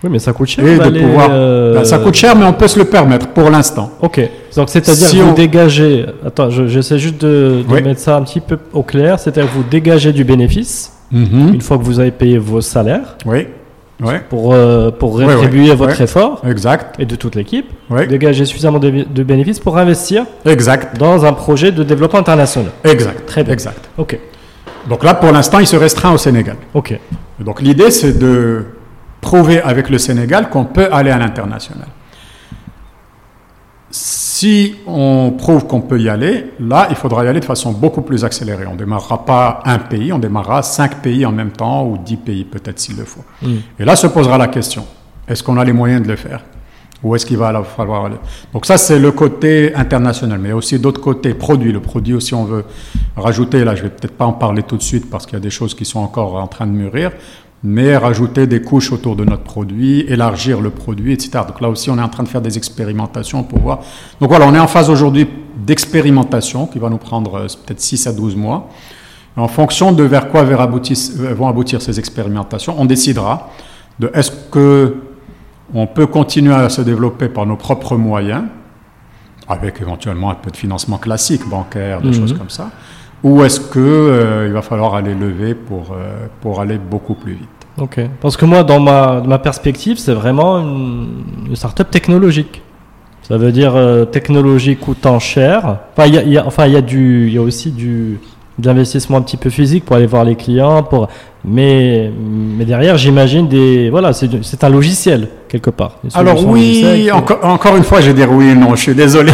Oui, 0.04 0.10
mais 0.10 0.18
ça 0.18 0.32
coûte 0.32 0.48
cher. 0.48 0.66
Et 0.66 0.78
de 0.78 1.00
pouvoir. 1.00 1.28
euh, 1.30 1.74
Ben, 1.74 1.84
ça 1.84 1.98
coûte 1.98 2.14
cher, 2.14 2.34
mais 2.36 2.44
on 2.44 2.52
peut 2.52 2.66
se 2.68 2.78
le 2.78 2.84
permettre 2.86 3.28
pour 3.28 3.50
l'instant. 3.50 3.90
Ok. 4.00 4.20
Donc 4.56 4.68
c'est-à-dire 4.68 5.06
Si 5.08 5.16
que 5.18 5.22
vous 5.22 5.30
on- 5.30 5.34
dégagez. 5.34 6.06
Attends, 6.26 6.50
je- 6.50 6.66
j'essaie 6.66 6.98
juste 6.98 7.20
de, 7.20 7.62
de 7.68 7.72
Oui. 7.72 7.82
mettre 7.82 8.00
ça 8.00 8.16
un 8.16 8.22
petit 8.22 8.40
peu 8.40 8.58
au 8.72 8.82
clair. 8.82 9.18
C'est-à-dire 9.20 9.44
que 9.50 9.56
vous 9.56 9.64
dégagez 9.70 10.12
du 10.12 10.24
bénéfice 10.24 10.92
Mhm. 11.12 11.54
une 11.54 11.60
fois 11.60 11.78
que 11.78 11.84
vous 11.84 12.00
avez 12.00 12.10
payé 12.10 12.38
vos 12.38 12.60
salaires 12.60 13.16
Oui. 13.26 13.46
Oui. 14.02 14.14
pour 14.28 14.52
euh, 14.54 14.90
pour 14.90 15.18
rétribuer 15.18 15.72
votre 15.74 16.00
effort 16.00 16.42
Exact. 16.48 16.96
et 16.98 17.04
de 17.06 17.14
toute 17.14 17.36
l'équipe. 17.36 17.66
Oui. 17.88 18.08
Dégager 18.08 18.44
suffisamment 18.44 18.80
de, 18.80 19.04
de 19.08 19.22
bénéfices 19.22 19.60
pour 19.60 19.78
investir 19.78 20.24
Exact. 20.44 20.98
dans 20.98 21.24
un 21.24 21.32
projet 21.32 21.70
de 21.70 21.84
développement 21.84 22.18
international. 22.18 22.72
Exact. 22.82 23.24
Très 23.26 23.44
bien. 23.44 23.52
Exact. 23.52 23.88
Ok. 23.98 24.18
Donc 24.88 25.04
là, 25.04 25.14
pour 25.14 25.30
l'instant, 25.30 25.60
il 25.60 25.66
se 25.68 25.76
restreint 25.76 26.12
au 26.12 26.18
Sénégal. 26.18 26.56
Ok. 26.74 26.98
Donc 27.38 27.60
l'idée, 27.62 27.92
c'est 27.92 28.18
de 28.18 28.64
prouver 29.22 29.62
avec 29.62 29.88
le 29.88 29.96
Sénégal 29.96 30.50
qu'on 30.50 30.66
peut 30.66 30.92
aller 30.92 31.10
à 31.10 31.16
l'international. 31.16 31.86
Si 33.90 34.74
on 34.86 35.30
prouve 35.38 35.66
qu'on 35.66 35.80
peut 35.80 36.00
y 36.00 36.08
aller, 36.08 36.52
là, 36.58 36.88
il 36.90 36.96
faudra 36.96 37.24
y 37.24 37.28
aller 37.28 37.38
de 37.38 37.44
façon 37.44 37.70
beaucoup 37.72 38.02
plus 38.02 38.24
accélérée. 38.24 38.66
On 38.66 38.72
ne 38.72 38.78
démarrera 38.78 39.24
pas 39.24 39.62
un 39.64 39.78
pays, 39.78 40.12
on 40.12 40.18
démarrera 40.18 40.62
cinq 40.62 41.00
pays 41.00 41.24
en 41.24 41.32
même 41.32 41.52
temps 41.52 41.86
ou 41.86 41.96
dix 41.96 42.16
pays 42.16 42.44
peut-être 42.44 42.80
s'il 42.80 42.96
le 42.96 43.04
faut. 43.04 43.24
Mm. 43.40 43.56
Et 43.78 43.84
là 43.84 43.94
se 43.94 44.08
posera 44.08 44.36
la 44.36 44.48
question, 44.48 44.84
est-ce 45.28 45.42
qu'on 45.42 45.56
a 45.56 45.64
les 45.64 45.72
moyens 45.72 46.02
de 46.02 46.08
le 46.08 46.16
faire? 46.16 46.40
Ou 47.02 47.16
est-ce 47.16 47.26
qu'il 47.26 47.36
va 47.36 47.62
falloir 47.64 48.04
aller? 48.04 48.16
Donc 48.52 48.64
ça, 48.64 48.78
c'est 48.78 48.98
le 48.98 49.10
côté 49.10 49.74
international, 49.74 50.38
mais 50.38 50.48
il 50.48 50.52
y 50.52 50.54
a 50.54 50.56
aussi 50.56 50.78
d'autres 50.78 51.00
côtés, 51.00 51.34
produits. 51.34 51.72
Le 51.72 51.80
produit 51.80 52.14
aussi, 52.14 52.32
on 52.32 52.44
veut 52.44 52.64
rajouter, 53.16 53.64
là, 53.64 53.74
je 53.74 53.82
vais 53.82 53.88
peut-être 53.88 54.16
pas 54.16 54.24
en 54.24 54.32
parler 54.32 54.62
tout 54.62 54.76
de 54.76 54.82
suite 54.82 55.10
parce 55.10 55.26
qu'il 55.26 55.34
y 55.34 55.36
a 55.36 55.40
des 55.40 55.50
choses 55.50 55.74
qui 55.74 55.84
sont 55.84 55.98
encore 55.98 56.36
en 56.36 56.46
train 56.46 56.66
de 56.66 56.70
mûrir, 56.70 57.10
mais 57.64 57.96
rajouter 57.96 58.46
des 58.46 58.60
couches 58.60 58.90
autour 58.92 59.14
de 59.14 59.24
notre 59.24 59.44
produit, 59.44 60.00
élargir 60.08 60.60
le 60.60 60.70
produit, 60.70 61.12
etc. 61.12 61.44
Donc 61.46 61.60
là 61.60 61.68
aussi, 61.68 61.90
on 61.90 61.98
est 61.98 62.02
en 62.02 62.08
train 62.08 62.24
de 62.24 62.28
faire 62.28 62.40
des 62.40 62.56
expérimentations 62.56 63.44
pour 63.44 63.60
voir. 63.60 63.80
Donc 64.20 64.30
voilà, 64.30 64.46
on 64.48 64.54
est 64.54 64.58
en 64.58 64.66
phase 64.66 64.90
aujourd'hui 64.90 65.28
d'expérimentation 65.64 66.66
qui 66.66 66.78
va 66.78 66.88
nous 66.88 66.98
prendre 66.98 67.34
euh, 67.36 67.46
peut-être 67.64 67.80
6 67.80 68.06
à 68.08 68.12
12 68.12 68.34
mois. 68.36 68.68
En 69.36 69.48
fonction 69.48 69.92
de 69.92 70.02
vers 70.02 70.28
quoi 70.28 70.42
euh, 70.42 71.34
vont 71.34 71.48
aboutir 71.48 71.80
ces 71.80 71.98
expérimentations, 71.98 72.74
on 72.78 72.84
décidera 72.84 73.50
de 73.98 74.10
est-ce 74.14 74.30
que 74.50 74.96
on 75.74 75.86
peut 75.86 76.06
continuer 76.06 76.52
à 76.54 76.68
se 76.68 76.82
développer 76.82 77.28
par 77.28 77.46
nos 77.46 77.56
propres 77.56 77.96
moyens, 77.96 78.42
avec 79.48 79.80
éventuellement 79.80 80.30
un 80.30 80.34
peu 80.34 80.50
de 80.50 80.56
financement 80.56 80.98
classique, 80.98 81.48
bancaire, 81.48 82.00
des 82.02 82.08
Mhm. 82.08 82.14
choses 82.14 82.32
comme 82.34 82.50
ça, 82.50 82.70
ou 83.24 83.44
est-ce 83.44 83.60
que 83.60 83.78
euh, 83.78 84.46
il 84.48 84.52
va 84.52 84.62
falloir 84.62 84.94
aller 84.94 85.14
lever 85.14 85.54
pour, 85.54 85.92
euh, 85.92 86.26
pour 86.40 86.60
aller 86.60 86.78
beaucoup 86.78 87.14
plus 87.14 87.32
vite? 87.34 87.48
Ok. 87.78 88.00
Parce 88.20 88.36
que 88.36 88.44
moi, 88.44 88.64
dans 88.64 88.80
ma, 88.80 89.22
ma 89.26 89.38
perspective, 89.38 89.98
c'est 89.98 90.12
vraiment 90.12 90.58
une, 90.58 91.24
une 91.48 91.56
start-up 91.56 91.90
technologique. 91.90 92.62
Ça 93.22 93.38
veut 93.38 93.52
dire 93.52 93.74
euh, 93.76 94.04
technologie 94.04 94.76
coûtant 94.76 95.18
cher. 95.18 95.78
Enfin, 95.96 96.06
il 96.08 96.14
y 96.14 96.18
a, 96.18 96.22
y 96.24 96.36
a- 96.38 96.66
y 96.68 96.76
a 96.76 96.80
du, 96.82 97.30
y 97.30 97.38
a 97.38 97.42
aussi 97.42 97.70
du 97.70 98.18
de 98.58 98.66
l'investissement 98.66 99.16
un 99.16 99.22
petit 99.22 99.38
peu 99.38 99.48
physique 99.48 99.84
pour 99.86 99.96
aller 99.96 100.06
voir 100.06 100.24
les 100.24 100.34
clients. 100.36 100.82
Pour, 100.82 101.08
mais, 101.44 102.12
mais 102.58 102.64
derrière, 102.66 102.98
j'imagine 102.98 103.48
des, 103.48 103.88
voilà, 103.88 104.12
c'est 104.12 104.62
un 104.64 104.68
logiciel 104.68 105.28
quelque 105.52 105.68
part. 105.68 105.98
Alors 106.14 106.46
oui, 106.48 107.10
encore, 107.12 107.76
une 107.76 107.84
fois, 107.84 108.00
je 108.00 108.06
vais 108.08 108.14
dire 108.14 108.32
oui 108.32 108.54
non, 108.54 108.74
je 108.74 108.80
suis 108.80 108.94
désolé. 108.94 109.32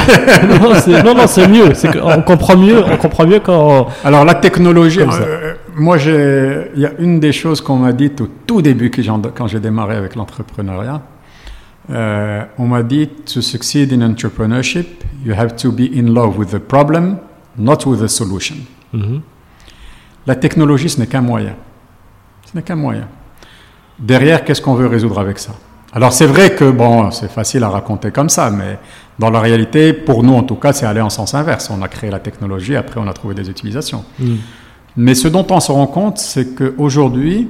non, 1.04 1.14
non, 1.14 1.26
c'est 1.28 1.46
mieux. 1.46 1.70
On 2.02 2.22
comprend 2.22 2.56
mieux, 2.56 2.82
on 2.84 2.96
comprend 2.96 3.24
mieux 3.24 3.38
quand. 3.38 3.86
Alors 4.04 4.24
la 4.24 4.34
technologie, 4.34 4.98
ça. 4.98 5.22
euh, 5.22 5.54
moi 5.76 5.96
j'ai, 5.96 6.72
il 6.74 6.80
y 6.80 6.86
a 6.86 6.90
une 6.98 7.20
des 7.20 7.30
choses 7.30 7.60
qu'on 7.60 7.76
m'a 7.76 7.92
dit 7.92 8.10
au 8.20 8.26
tout 8.48 8.60
début 8.62 8.90
quand 9.36 9.46
j'ai 9.46 9.60
démarré 9.60 9.94
avec 9.94 10.16
l'entrepreneuriat, 10.16 11.00
euh, 11.90 12.42
on 12.58 12.66
m'a 12.66 12.82
dit 12.82 13.06
to 13.32 13.40
succeed 13.40 13.92
in 13.92 14.02
entrepreneurship, 14.02 15.04
you 15.24 15.32
have 15.32 15.54
to 15.54 15.70
be 15.70 15.86
in 15.96 16.12
love 16.12 16.36
with 16.36 16.50
the 16.50 16.58
problem, 16.58 17.18
not 17.56 17.86
with 17.86 18.00
the 18.00 18.08
solution. 18.08 18.56
Mhm. 18.92 19.20
La 20.26 20.34
technologie, 20.34 20.88
ce 20.88 20.98
n'est 20.98 21.06
qu'un 21.06 21.22
moyen. 21.22 21.54
Ce 22.50 22.56
n'est 22.56 22.62
qu'un 22.64 22.76
moyen. 22.76 23.06
Derrière, 24.00 24.44
qu'est-ce 24.44 24.60
qu'on 24.60 24.74
veut 24.74 24.88
résoudre 24.88 25.20
avec 25.20 25.38
ça? 25.38 25.52
Alors 25.93 26.12
c'est 26.12 26.27
vrai 26.27 26.55
que 26.55 26.70
bon, 26.70 27.10
c'est 27.10 27.31
facile 27.31 27.65
à 27.65 27.70
raconter 27.70 28.10
comme 28.10 28.28
ça, 28.28 28.51
mais 28.51 28.78
dans 29.19 29.31
la 29.31 29.40
réalité, 29.40 29.93
pour 29.93 30.23
nous 30.23 30.35
en 30.35 30.43
tout 30.43 30.56
cas, 30.56 30.73
c'est 30.73 30.86
aller 30.86 31.01
en 31.01 31.10
sens 31.10 31.35
inverse. 31.35 31.70
On 31.70 31.82
a 31.82 31.89
créé 31.89 32.10
la 32.10 32.20
technologie, 32.20 32.77
après 32.77 33.01
on 33.01 33.09
a 33.09 33.12
trouvé 33.12 33.35
des 33.35 33.48
utilisations. 33.48 34.05
Mm. 34.19 34.35
Mais 34.97 35.15
ce 35.15 35.28
dont 35.28 35.47
on 35.51 35.60
se 35.60 35.73
rend 35.73 35.86
compte, 35.86 36.19
c'est 36.19 36.55
qu'aujourd'hui, 36.55 37.48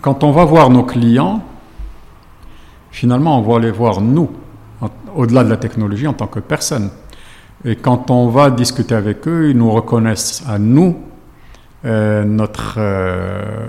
quand 0.00 0.24
on 0.24 0.32
va 0.32 0.44
voir 0.44 0.70
nos 0.70 0.84
clients, 0.84 1.42
finalement, 2.90 3.38
on 3.38 3.42
va 3.42 3.58
les 3.58 3.70
voir 3.70 4.00
nous, 4.00 4.30
au-delà 5.14 5.44
de 5.44 5.50
la 5.50 5.56
technologie, 5.56 6.06
en 6.06 6.12
tant 6.14 6.26
que 6.26 6.40
personne. 6.40 6.90
Et 7.64 7.76
quand 7.76 8.10
on 8.10 8.28
va 8.28 8.50
discuter 8.50 8.94
avec 8.94 9.26
eux, 9.28 9.50
ils 9.50 9.56
nous 9.56 9.70
reconnaissent 9.70 10.44
à 10.48 10.58
nous 10.58 10.96
euh, 11.84 12.24
notre 12.24 12.76
euh, 12.78 13.68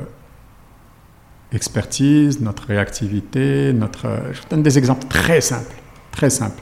expertise, 1.55 2.41
notre 2.41 2.67
réactivité, 2.67 3.73
notre. 3.73 4.07
je 4.31 4.41
donne 4.49 4.63
des 4.63 4.77
exemples 4.77 5.07
très 5.07 5.41
simples, 5.41 5.75
très 6.11 6.29
simples. 6.29 6.61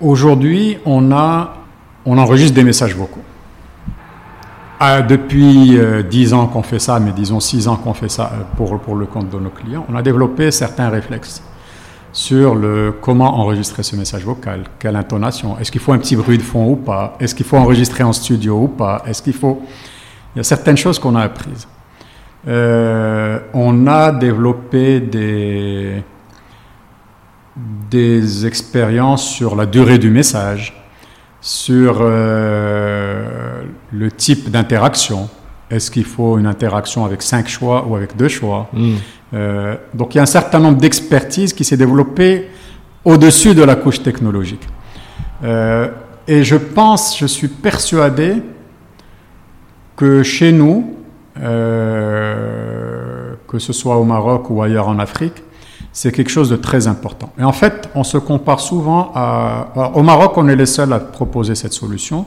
Aujourd'hui, 0.00 0.78
on 0.86 1.12
a, 1.12 1.54
on 2.06 2.16
enregistre 2.16 2.54
des 2.54 2.64
messages 2.64 2.94
vocaux. 2.94 3.22
Ah, 4.82 5.02
depuis 5.02 5.76
euh, 5.76 6.02
10 6.02 6.32
ans 6.32 6.46
qu'on 6.46 6.62
fait 6.62 6.78
ça, 6.78 6.98
mais 6.98 7.12
disons 7.12 7.38
6 7.38 7.68
ans 7.68 7.76
qu'on 7.76 7.92
fait 7.92 8.08
ça 8.08 8.32
euh, 8.32 8.44
pour, 8.56 8.80
pour 8.80 8.96
le 8.96 9.04
compte 9.04 9.28
de 9.28 9.38
nos 9.38 9.50
clients, 9.50 9.84
on 9.90 9.94
a 9.94 10.00
développé 10.00 10.50
certains 10.50 10.88
réflexes 10.88 11.42
sur 12.14 12.54
le 12.54 12.94
comment 12.98 13.38
enregistrer 13.38 13.82
ce 13.82 13.94
message 13.94 14.24
vocal, 14.24 14.64
quelle 14.78 14.96
intonation, 14.96 15.58
est-ce 15.58 15.70
qu'il 15.70 15.82
faut 15.82 15.92
un 15.92 15.98
petit 15.98 16.16
bruit 16.16 16.38
de 16.38 16.42
fond 16.42 16.70
ou 16.70 16.76
pas, 16.76 17.14
est-ce 17.20 17.34
qu'il 17.34 17.44
faut 17.44 17.58
enregistrer 17.58 18.02
en 18.02 18.14
studio 18.14 18.62
ou 18.62 18.68
pas, 18.68 19.02
est-ce 19.06 19.20
qu'il 19.20 19.34
faut... 19.34 19.60
Il 20.34 20.38
y 20.38 20.40
a 20.40 20.44
certaines 20.44 20.78
choses 20.78 20.98
qu'on 20.98 21.14
a 21.14 21.22
apprises. 21.22 21.68
Euh, 22.48 23.38
on 23.52 23.86
a 23.86 24.12
développé 24.12 25.00
des, 25.00 26.02
des 27.90 28.46
expériences 28.46 29.28
sur 29.28 29.54
la 29.56 29.66
durée 29.66 29.98
du 29.98 30.10
message, 30.10 30.74
sur 31.40 31.98
euh, 32.00 33.62
le 33.92 34.10
type 34.10 34.50
d'interaction. 34.50 35.28
Est-ce 35.70 35.90
qu'il 35.90 36.04
faut 36.04 36.38
une 36.38 36.46
interaction 36.46 37.04
avec 37.04 37.22
cinq 37.22 37.48
choix 37.48 37.86
ou 37.86 37.94
avec 37.94 38.16
deux 38.16 38.28
choix? 38.28 38.68
Mm. 38.72 38.94
Euh, 39.34 39.76
Donc 39.94 40.14
il 40.14 40.18
y 40.18 40.20
a 40.20 40.22
un 40.22 40.26
certain 40.26 40.58
nombre 40.58 40.78
d'expertises 40.78 41.52
qui 41.52 41.64
s'est 41.64 41.76
développée 41.76 42.48
au-dessus 43.04 43.54
de 43.54 43.62
la 43.62 43.76
couche 43.76 44.02
technologique. 44.02 44.66
Euh, 45.44 45.88
et 46.26 46.42
je 46.44 46.56
pense, 46.56 47.18
je 47.18 47.26
suis 47.26 47.48
persuadé 47.48 48.42
que 49.96 50.22
chez 50.22 50.52
nous, 50.52 50.96
euh, 51.40 53.34
que 53.48 53.58
ce 53.58 53.72
soit 53.72 53.96
au 53.96 54.04
Maroc 54.04 54.50
ou 54.50 54.62
ailleurs 54.62 54.88
en 54.88 54.98
Afrique, 54.98 55.42
c'est 55.92 56.12
quelque 56.12 56.30
chose 56.30 56.50
de 56.50 56.56
très 56.56 56.86
important. 56.86 57.32
Et 57.38 57.44
en 57.44 57.52
fait, 57.52 57.88
on 57.94 58.04
se 58.04 58.18
compare 58.18 58.60
souvent 58.60 59.10
à... 59.14 59.68
au 59.94 60.02
Maroc, 60.02 60.32
on 60.36 60.48
est 60.48 60.56
les 60.56 60.66
seuls 60.66 60.92
à 60.92 61.00
proposer 61.00 61.54
cette 61.54 61.72
solution, 61.72 62.26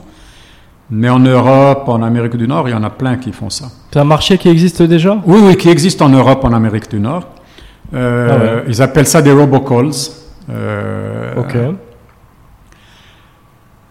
mais 0.90 1.08
en 1.08 1.18
Europe, 1.20 1.88
en 1.88 2.02
Amérique 2.02 2.36
du 2.36 2.46
Nord, 2.46 2.68
il 2.68 2.72
y 2.72 2.74
en 2.74 2.82
a 2.82 2.90
plein 2.90 3.16
qui 3.16 3.32
font 3.32 3.48
ça. 3.50 3.66
C'est 3.90 3.98
un 4.00 4.04
marché 4.04 4.36
qui 4.36 4.48
existe 4.50 4.82
déjà? 4.82 5.16
Oui, 5.26 5.40
oui, 5.42 5.56
qui 5.56 5.70
existe 5.70 6.02
en 6.02 6.10
Europe, 6.10 6.44
en 6.44 6.52
Amérique 6.52 6.90
du 6.90 7.00
Nord. 7.00 7.24
Euh, 7.94 8.28
Ah 8.30 8.36
ouais. 8.44 8.64
Ils 8.68 8.82
appellent 8.82 9.06
ça 9.06 9.22
des 9.22 9.32
robocalls. 9.32 9.92
Euh, 10.50 11.34
Ok. 11.36 11.56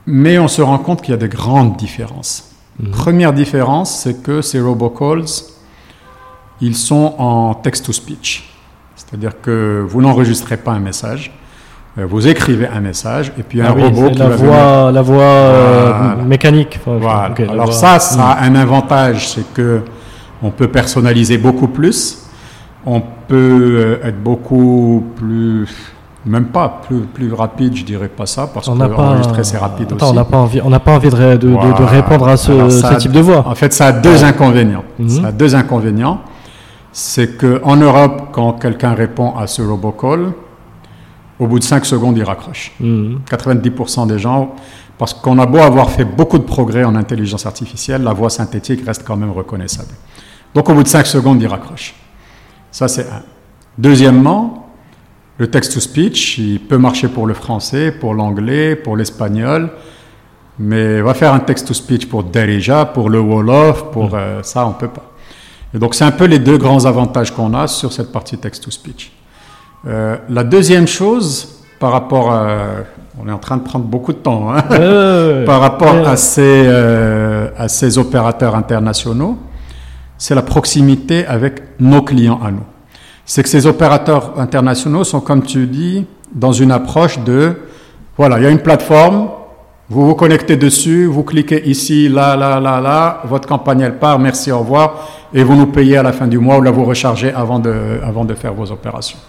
Mais 0.06 0.38
on 0.38 0.48
se 0.50 0.62
rend 0.62 0.78
compte 0.80 1.02
qu'il 1.02 1.14
y 1.14 1.16
a 1.16 1.18
de 1.18 1.28
grandes 1.28 1.78
différences. 1.78 2.53
Mhm. 2.80 2.92
Première 2.92 3.34
différence, 3.34 4.00
c'est 4.02 4.24
que 4.24 4.42
ces 4.42 4.60
robocalls, 4.60 5.26
ils 6.62 6.76
sont 6.76 7.14
en 7.18 7.54
text-to-speech. 7.54 8.50
C'est-à-dire 8.96 9.40
que 9.42 9.84
vous 9.88 10.02
n'enregistrez 10.02 10.58
pas 10.58 10.72
un 10.72 10.80
message, 10.80 11.32
euh, 11.98 12.06
vous 12.08 12.28
écrivez 12.28 12.68
un 12.68 12.80
message, 12.80 13.32
et 13.38 13.44
puis 13.44 13.62
Ah 13.62 13.70
un 13.70 13.74
oui, 13.76 13.84
robot 13.84 14.10
qui 14.12 14.18
la 14.20 14.30
va 14.30 14.36
venir- 14.36 14.52
voix, 14.52 14.92
la 14.92 15.02
voix 15.02 15.22
euh, 15.24 15.92
Voilà. 15.96 16.24
mécanique. 16.24 16.80
Enfin, 16.82 16.98
Voilà. 17.00 17.34
Alors 17.50 17.66
voix- 17.66 17.74
ça, 17.74 18.00
ça 18.00 18.18
Mm. 18.18 18.22
a 18.22 18.42
un 18.42 18.56
avantage, 18.56 19.30
c'est 19.30 19.54
que 19.54 19.82
on 20.42 20.50
peut 20.50 20.68
personnaliser 20.68 21.38
beaucoup 21.38 21.68
plus, 21.68 22.24
on 22.86 23.02
peut 23.28 24.00
euh, 24.02 24.08
être 24.08 24.22
beaucoup 24.22 25.06
plus, 25.16 25.68
même 26.26 26.46
pas 26.46 26.82
plus, 26.88 27.02
plus 27.02 27.34
rapide, 27.34 27.76
je 27.76 27.84
dirais 27.84 28.08
pas 28.08 28.26
ça, 28.26 28.48
parce 28.48 28.68
On 28.68 28.74
que 28.74 28.80
n'a 28.80 28.90
pas. 28.90 29.02
enregistrer 29.10 29.44
c'est 29.44 29.58
rapide 29.58 29.88
Attends, 29.92 30.06
aussi. 30.08 30.12
on 30.12 30.16
n'a 30.16 30.24
pas 30.26 30.38
envie. 30.38 30.62
On 30.64 30.70
n'a 30.70 30.80
pas 30.80 30.94
envie 30.96 31.10
de, 31.10 31.36
de, 31.38 31.84
répondre 31.84 32.28
à 32.28 32.38
ce, 32.38 32.86
a- 32.86 32.96
type 32.96 33.12
de 33.12 33.20
voix. 33.20 33.46
En 33.48 33.56
fait, 33.56 33.74
ça 33.74 33.88
a 33.88 33.92
deux 33.92 34.24
inconvénients. 34.24 34.84
Mhm. 35.00 35.10
Ça 35.10 35.28
a 35.28 35.32
deux 35.32 35.54
inconvénients. 35.56 36.22
C'est 36.92 37.38
qu'en 37.38 37.76
Europe, 37.76 38.30
quand 38.32 38.54
quelqu'un 38.54 38.94
répond 38.94 39.36
à 39.36 39.48
ce 39.48 39.62
robocall, 39.62 40.32
au 41.40 41.48
bout 41.48 41.60
de 41.60 41.64
5 41.64 41.84
secondes, 41.86 42.18
il 42.18 42.24
raccroche. 42.24 42.72
Mhm. 42.80 43.20
90% 43.30 44.06
des 44.08 44.20
gens, 44.20 44.54
parce 44.98 45.14
qu'on 45.14 45.40
a 45.40 45.46
beau 45.46 45.58
avoir 45.58 45.90
fait 45.90 46.06
beaucoup 46.06 46.38
de 46.38 46.44
progrès 46.44 46.84
en 46.84 46.96
intelligence 46.96 47.46
artificielle, 47.46 48.04
la 48.04 48.14
voix 48.14 48.30
synthétique 48.30 48.86
reste 48.86 49.04
quand 49.06 49.18
même 49.18 49.32
reconnaissable. 49.32 49.90
Donc 50.56 50.70
au 50.70 50.74
bout 50.74 50.84
de 50.84 50.88
5 50.88 51.06
secondes, 51.08 51.42
il 51.42 51.48
raccroche. 51.48 51.96
Ça, 52.72 52.88
c'est 52.88 53.04
un. 53.10 53.24
Deuxièmement, 53.78 54.63
le 55.44 55.50
text-to-speech, 55.50 56.38
il 56.38 56.60
peut 56.62 56.78
marcher 56.78 57.10
pour 57.10 57.28
le 57.28 57.34
français, 57.34 57.92
pour 57.92 58.14
l'anglais, 58.14 58.78
pour 58.78 58.96
l'espagnol, 58.96 59.72
mais 60.58 61.02
va 61.02 61.14
faire 61.14 61.34
un 61.34 61.42
text-to-speech 61.42 62.08
pour 62.08 62.24
Derija, 62.24 62.86
pour 62.86 63.10
le 63.10 63.20
Wolof, 63.20 63.92
pour 63.92 64.12
mm. 64.12 64.16
euh, 64.16 64.44
ça, 64.44 64.66
on 64.66 64.72
peut 64.72 64.88
pas. 64.88 65.12
Et 65.74 65.80
donc, 65.80 65.96
c'est 65.96 66.06
un 66.06 66.12
peu 66.12 66.26
les 66.26 66.40
deux 66.40 66.58
grands 66.58 66.86
avantages 66.86 67.32
qu'on 67.32 67.54
a 67.54 67.68
sur 67.68 67.92
cette 67.92 68.14
partie 68.14 68.38
text-to-speech. 68.38 69.12
Euh, 69.86 70.16
la 70.30 70.46
deuxième 70.46 70.88
chose, 70.88 71.62
par 71.78 71.92
rapport 71.92 72.32
à, 72.32 72.48
on 73.22 73.28
est 73.28 73.34
en 73.34 73.38
train 73.38 73.58
de 73.58 73.64
prendre 73.64 73.84
beaucoup 73.84 74.14
de 74.14 74.20
temps, 74.20 74.50
hein, 74.50 74.62
par 75.46 75.60
rapport 75.60 76.08
à 76.08 76.16
ces, 76.16 76.64
euh, 76.68 77.50
à 77.58 77.68
ces 77.68 77.98
opérateurs 77.98 78.56
internationaux, 78.56 79.38
c'est 80.18 80.36
la 80.36 80.42
proximité 80.42 81.26
avec 81.26 81.62
nos 81.82 82.02
clients 82.02 82.40
à 82.42 82.50
nous. 82.50 82.64
C'est 83.26 83.44
que 83.44 83.50
ces 83.50 83.66
opérateurs 83.68 84.34
internationaux 84.38 85.04
sont, 85.04 85.22
comme 85.22 85.44
tu 85.44 85.66
dis, 85.68 86.06
dans 86.34 86.52
une 86.52 86.72
approche 86.72 87.20
de, 87.20 87.56
voilà, 88.18 88.38
il 88.38 88.44
y 88.44 88.48
a 88.48 88.50
une 88.50 88.60
plateforme, 88.60 89.30
vous 89.90 90.08
vous 90.08 90.16
connectez 90.16 90.56
dessus, 90.56 91.06
vous 91.06 91.24
cliquez 91.24 91.68
ici, 91.70 92.10
là, 92.10 92.36
là, 92.36 92.60
là, 92.60 92.82
là, 92.82 93.22
votre 93.26 93.48
campagne 93.48 93.82
elle 93.82 94.00
part, 94.00 94.18
merci, 94.20 94.52
au 94.52 94.60
revoir, 94.60 95.08
et 95.34 95.44
vous 95.44 95.56
nous 95.56 95.68
payez 95.68 95.98
à 95.98 96.04
la 96.04 96.14
fin 96.14 96.28
du 96.28 96.40
mois 96.40 96.58
ou 96.58 96.62
là 96.62 96.72
vous 96.72 96.86
rechargez 96.86 97.32
avant 97.34 97.60
de, 97.60 98.00
avant 98.04 98.26
de 98.26 98.34
faire 98.34 98.54
vos 98.54 98.72
opérations. 98.72 99.20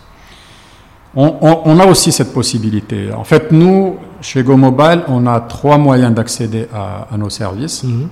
On, 1.17 1.79
a 1.79 1.87
aussi 1.87 2.11
cette 2.11 2.33
possibilité. 2.33 3.13
En 3.13 3.23
fait, 3.23 3.53
nous, 3.53 3.97
chez 4.21 4.43
GoMobile, 4.43 5.03
on 5.07 5.29
a 5.29 5.39
trois 5.41 5.79
moyens 5.79 6.13
d'accéder 6.13 6.67
à, 6.75 7.17
nos 7.17 7.31
services. 7.31 7.85
Mhm. 7.85 8.09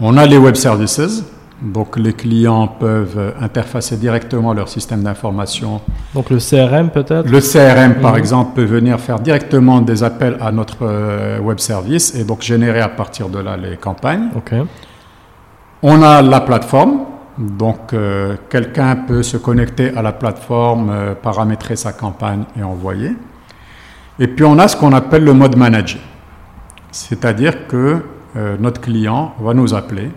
On 0.00 0.16
a 0.16 0.26
les 0.26 0.38
web 0.38 0.56
services, 0.56 1.22
donc 1.60 1.96
les 1.96 2.12
clients 2.12 2.68
peuvent 2.68 3.34
interfacer 3.40 3.96
directement 3.96 4.52
leur 4.52 4.68
système 4.68 5.02
d'information. 5.02 5.80
Donc 6.14 6.30
le 6.30 6.38
CRM 6.38 6.90
peut-être? 6.90 7.28
Le 7.28 7.40
CRM 7.40 8.00
par 8.00 8.12
mhm. 8.12 8.18
exemple 8.18 8.50
peut 8.54 8.64
venir 8.64 9.00
faire 9.00 9.18
directement 9.20 9.80
des 9.80 10.04
appels 10.04 10.36
à 10.40 10.52
notre 10.52 10.78
euh, 10.82 11.40
web 11.40 11.58
service 11.58 12.14
et 12.14 12.24
donc 12.24 12.42
générer 12.42 12.80
à 12.80 12.88
partir 12.88 13.28
de 13.28 13.38
là 13.38 13.56
les 13.56 13.76
campagnes. 13.76 14.28
On 15.82 16.02
a 16.02 16.22
la 16.22 16.40
plateforme 16.40 17.00
donc, 17.38 17.92
euh, 17.92 18.36
quelqu'un 18.48 18.96
peut 18.96 19.22
se 19.22 19.36
connecter 19.36 19.94
à 19.94 20.00
la 20.00 20.12
plateforme, 20.12 20.88
euh, 20.88 21.14
paramétrer 21.14 21.76
sa 21.76 21.92
campagne 21.92 22.44
et 22.58 22.62
envoyer. 22.62 23.12
Et 24.18 24.26
puis, 24.26 24.42
on 24.46 24.58
a 24.58 24.68
ce 24.68 24.74
qu'on 24.74 24.94
appelle 24.94 25.22
le 25.22 25.34
mode 25.34 25.54
manager. 25.54 26.00
C'est-à-dire 26.90 27.66
que 27.66 28.02
notre 28.58 28.82
client 28.82 29.34
va 29.40 29.54
nous 29.54 29.72
appeler, 29.72 30.10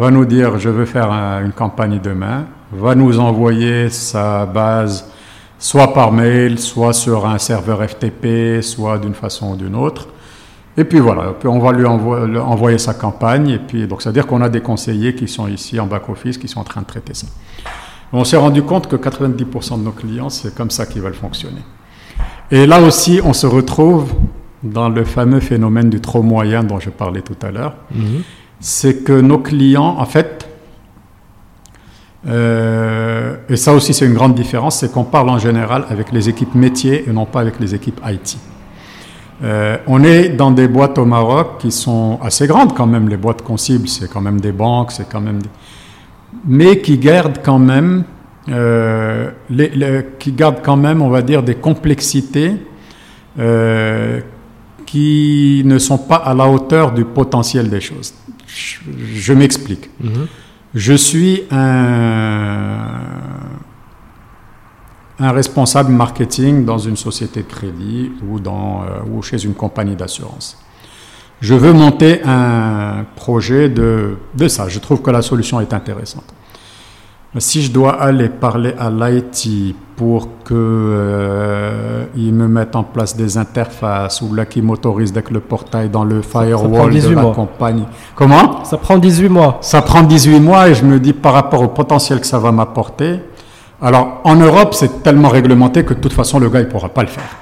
va 0.00 0.10
nous 0.10 0.24
dire 0.24 0.58
je 0.58 0.70
veux 0.70 0.86
faire 0.86 1.12
une 1.44 1.52
campagne 1.52 2.00
demain, 2.02 2.46
va 2.72 2.94
nous 2.94 3.20
envoyer 3.20 3.90
sa 3.90 4.46
base 4.46 5.10
soit 5.58 5.92
par 5.92 6.10
mail, 6.10 6.58
soit 6.58 6.94
sur 6.94 7.26
un 7.26 7.36
serveur 7.36 7.86
FTP, 7.86 8.62
soit 8.62 8.98
d'une 8.98 9.12
façon 9.12 9.52
ou 9.52 9.56
d'une 9.56 9.76
autre. 9.76 10.08
Et 10.78 10.84
puis 10.84 11.00
voilà, 11.00 11.34
on 11.44 11.58
va 11.58 11.72
lui 11.72 11.84
envoyer 11.84 12.78
sa 12.78 12.94
campagne. 12.94 13.50
Et 13.50 13.58
puis, 13.58 13.86
donc, 13.86 14.00
c'est-à-dire 14.00 14.26
qu'on 14.26 14.40
a 14.40 14.48
des 14.48 14.62
conseillers 14.62 15.14
qui 15.14 15.28
sont 15.28 15.46
ici 15.48 15.78
en 15.78 15.86
back-office 15.86 16.38
qui 16.38 16.48
sont 16.48 16.60
en 16.60 16.64
train 16.64 16.80
de 16.80 16.86
traiter 16.86 17.12
ça. 17.12 17.26
On 18.12 18.24
s'est 18.24 18.38
rendu 18.38 18.62
compte 18.62 18.88
que 18.88 18.96
90% 18.96 19.78
de 19.78 19.84
nos 19.84 19.90
clients, 19.90 20.30
c'est 20.30 20.54
comme 20.54 20.70
ça 20.70 20.86
qu'ils 20.86 21.02
veulent 21.02 21.12
fonctionner. 21.12 21.62
Et 22.50 22.66
là 22.66 22.80
aussi, 22.80 23.20
on 23.22 23.34
se 23.34 23.46
retrouve 23.46 24.14
dans 24.62 24.88
le 24.88 25.04
fameux 25.04 25.40
phénomène 25.40 25.90
du 25.90 26.00
trop 26.00 26.22
moyen 26.22 26.64
dont 26.64 26.80
je 26.80 26.88
parlais 26.88 27.20
tout 27.20 27.36
à 27.42 27.50
l'heure. 27.50 27.74
Mhm. 27.94 28.22
C'est 28.60 29.04
que 29.04 29.18
nos 29.20 29.38
clients, 29.38 29.96
en 29.98 30.04
fait, 30.04 30.50
euh, 32.26 33.36
et 33.48 33.56
ça 33.56 33.72
aussi 33.72 33.94
c'est 33.94 34.04
une 34.04 34.14
grande 34.14 34.34
différence, 34.34 34.80
c'est 34.80 34.92
qu'on 34.92 35.04
parle 35.04 35.30
en 35.30 35.38
général 35.38 35.86
avec 35.88 36.12
les 36.12 36.28
équipes 36.28 36.54
métiers 36.54 37.04
et 37.08 37.12
non 37.12 37.24
pas 37.24 37.40
avec 37.40 37.58
les 37.58 37.74
équipes 37.74 38.00
IT. 38.04 38.36
Euh, 39.42 39.78
on 39.86 40.04
est 40.04 40.28
dans 40.28 40.50
des 40.50 40.68
boîtes 40.68 40.98
au 40.98 41.06
Maroc 41.06 41.58
qui 41.60 41.70
sont 41.70 42.18
assez 42.22 42.46
grandes 42.46 42.74
quand 42.74 42.86
même, 42.86 43.08
les 43.08 43.16
boîtes 43.16 43.40
qu'on 43.40 43.56
cible, 43.56 43.88
c'est 43.88 44.10
quand 44.10 44.20
même 44.20 44.38
des 44.38 44.52
banques, 44.52 44.92
c'est 44.92 45.08
quand 45.08 45.20
même 45.20 45.40
mais 46.46 46.80
qui 46.80 46.98
gardent 46.98 47.38
quand 47.42 47.58
même, 47.58 48.04
euh, 48.50 49.30
qui 50.18 50.32
gardent 50.32 50.62
quand 50.62 50.76
même, 50.76 51.02
on 51.02 51.08
va 51.08 51.22
dire, 51.22 51.42
des 51.42 51.56
complexités 51.56 52.52
qui 54.86 55.62
ne 55.64 55.78
sont 55.78 55.98
pas 55.98 56.16
à 56.16 56.34
la 56.34 56.46
hauteur 56.46 56.92
du 56.92 57.04
potentiel 57.04 57.68
des 57.68 57.80
choses. 57.80 58.14
Je, 58.54 59.32
m'explique. 59.32 59.90
Mm-hmm. 60.02 60.26
Je 60.74 60.94
suis 60.94 61.42
un 61.50 62.88
un 65.20 65.32
responsable 65.32 65.92
marketing 65.92 66.64
dans 66.64 66.78
une 66.78 66.96
société 66.96 67.42
de 67.42 67.46
crédit 67.46 68.10
ou, 68.26 68.40
dans, 68.40 68.82
euh, 68.82 69.00
ou 69.06 69.22
chez 69.22 69.44
une 69.44 69.54
compagnie 69.54 69.94
d'assurance. 69.94 70.56
Je 71.40 71.54
veux 71.54 71.72
monter 71.72 72.22
un 72.24 73.04
projet 73.16 73.68
de, 73.68 74.16
de 74.34 74.48
ça. 74.48 74.68
Je 74.68 74.78
trouve 74.78 75.02
que 75.02 75.10
la 75.10 75.22
solution 75.22 75.60
est 75.60 75.72
intéressante. 75.72 76.34
Si 77.38 77.62
je 77.62 77.70
dois 77.70 77.92
aller 78.02 78.28
parler 78.28 78.74
à 78.78 78.90
l'IT 78.90 79.76
pour 79.96 80.22
qu'ils 80.44 80.56
euh, 80.56 82.06
me 82.16 82.48
mettent 82.48 82.74
en 82.74 82.82
place 82.82 83.16
des 83.16 83.38
interfaces 83.38 84.20
ou 84.20 84.34
là 84.34 84.46
qui 84.46 84.62
m'autorisent 84.62 85.12
dès 85.12 85.22
que 85.22 85.32
le 85.32 85.40
portail 85.40 85.88
dans 85.88 86.02
le 86.02 86.22
firewall 86.22 86.92
de 86.92 87.14
la 87.14 87.22
compagnie. 87.26 87.86
Comment? 88.16 88.64
Ça 88.64 88.78
prend 88.78 88.98
18 88.98 89.28
mois. 89.28 89.58
Ça 89.60 89.80
prend 89.82 90.02
18 90.02 90.40
mois 90.40 90.70
et 90.70 90.74
je 90.74 90.84
me 90.84 90.98
dis 90.98 91.12
par 91.12 91.34
rapport 91.34 91.62
au 91.62 91.68
potentiel 91.68 92.18
que 92.20 92.26
ça 92.26 92.38
va 92.40 92.50
m'apporter, 92.50 93.20
alors, 93.82 94.20
en 94.24 94.36
Europe, 94.36 94.74
c'est 94.74 95.02
tellement 95.02 95.28
réglementé 95.28 95.84
que 95.84 95.94
de 95.94 96.00
toute 96.00 96.12
façon, 96.12 96.38
le 96.38 96.50
gars, 96.50 96.60
il 96.60 96.66
ne 96.66 96.70
pourra 96.70 96.90
pas 96.90 97.02
le 97.02 97.08
faire. 97.08 97.36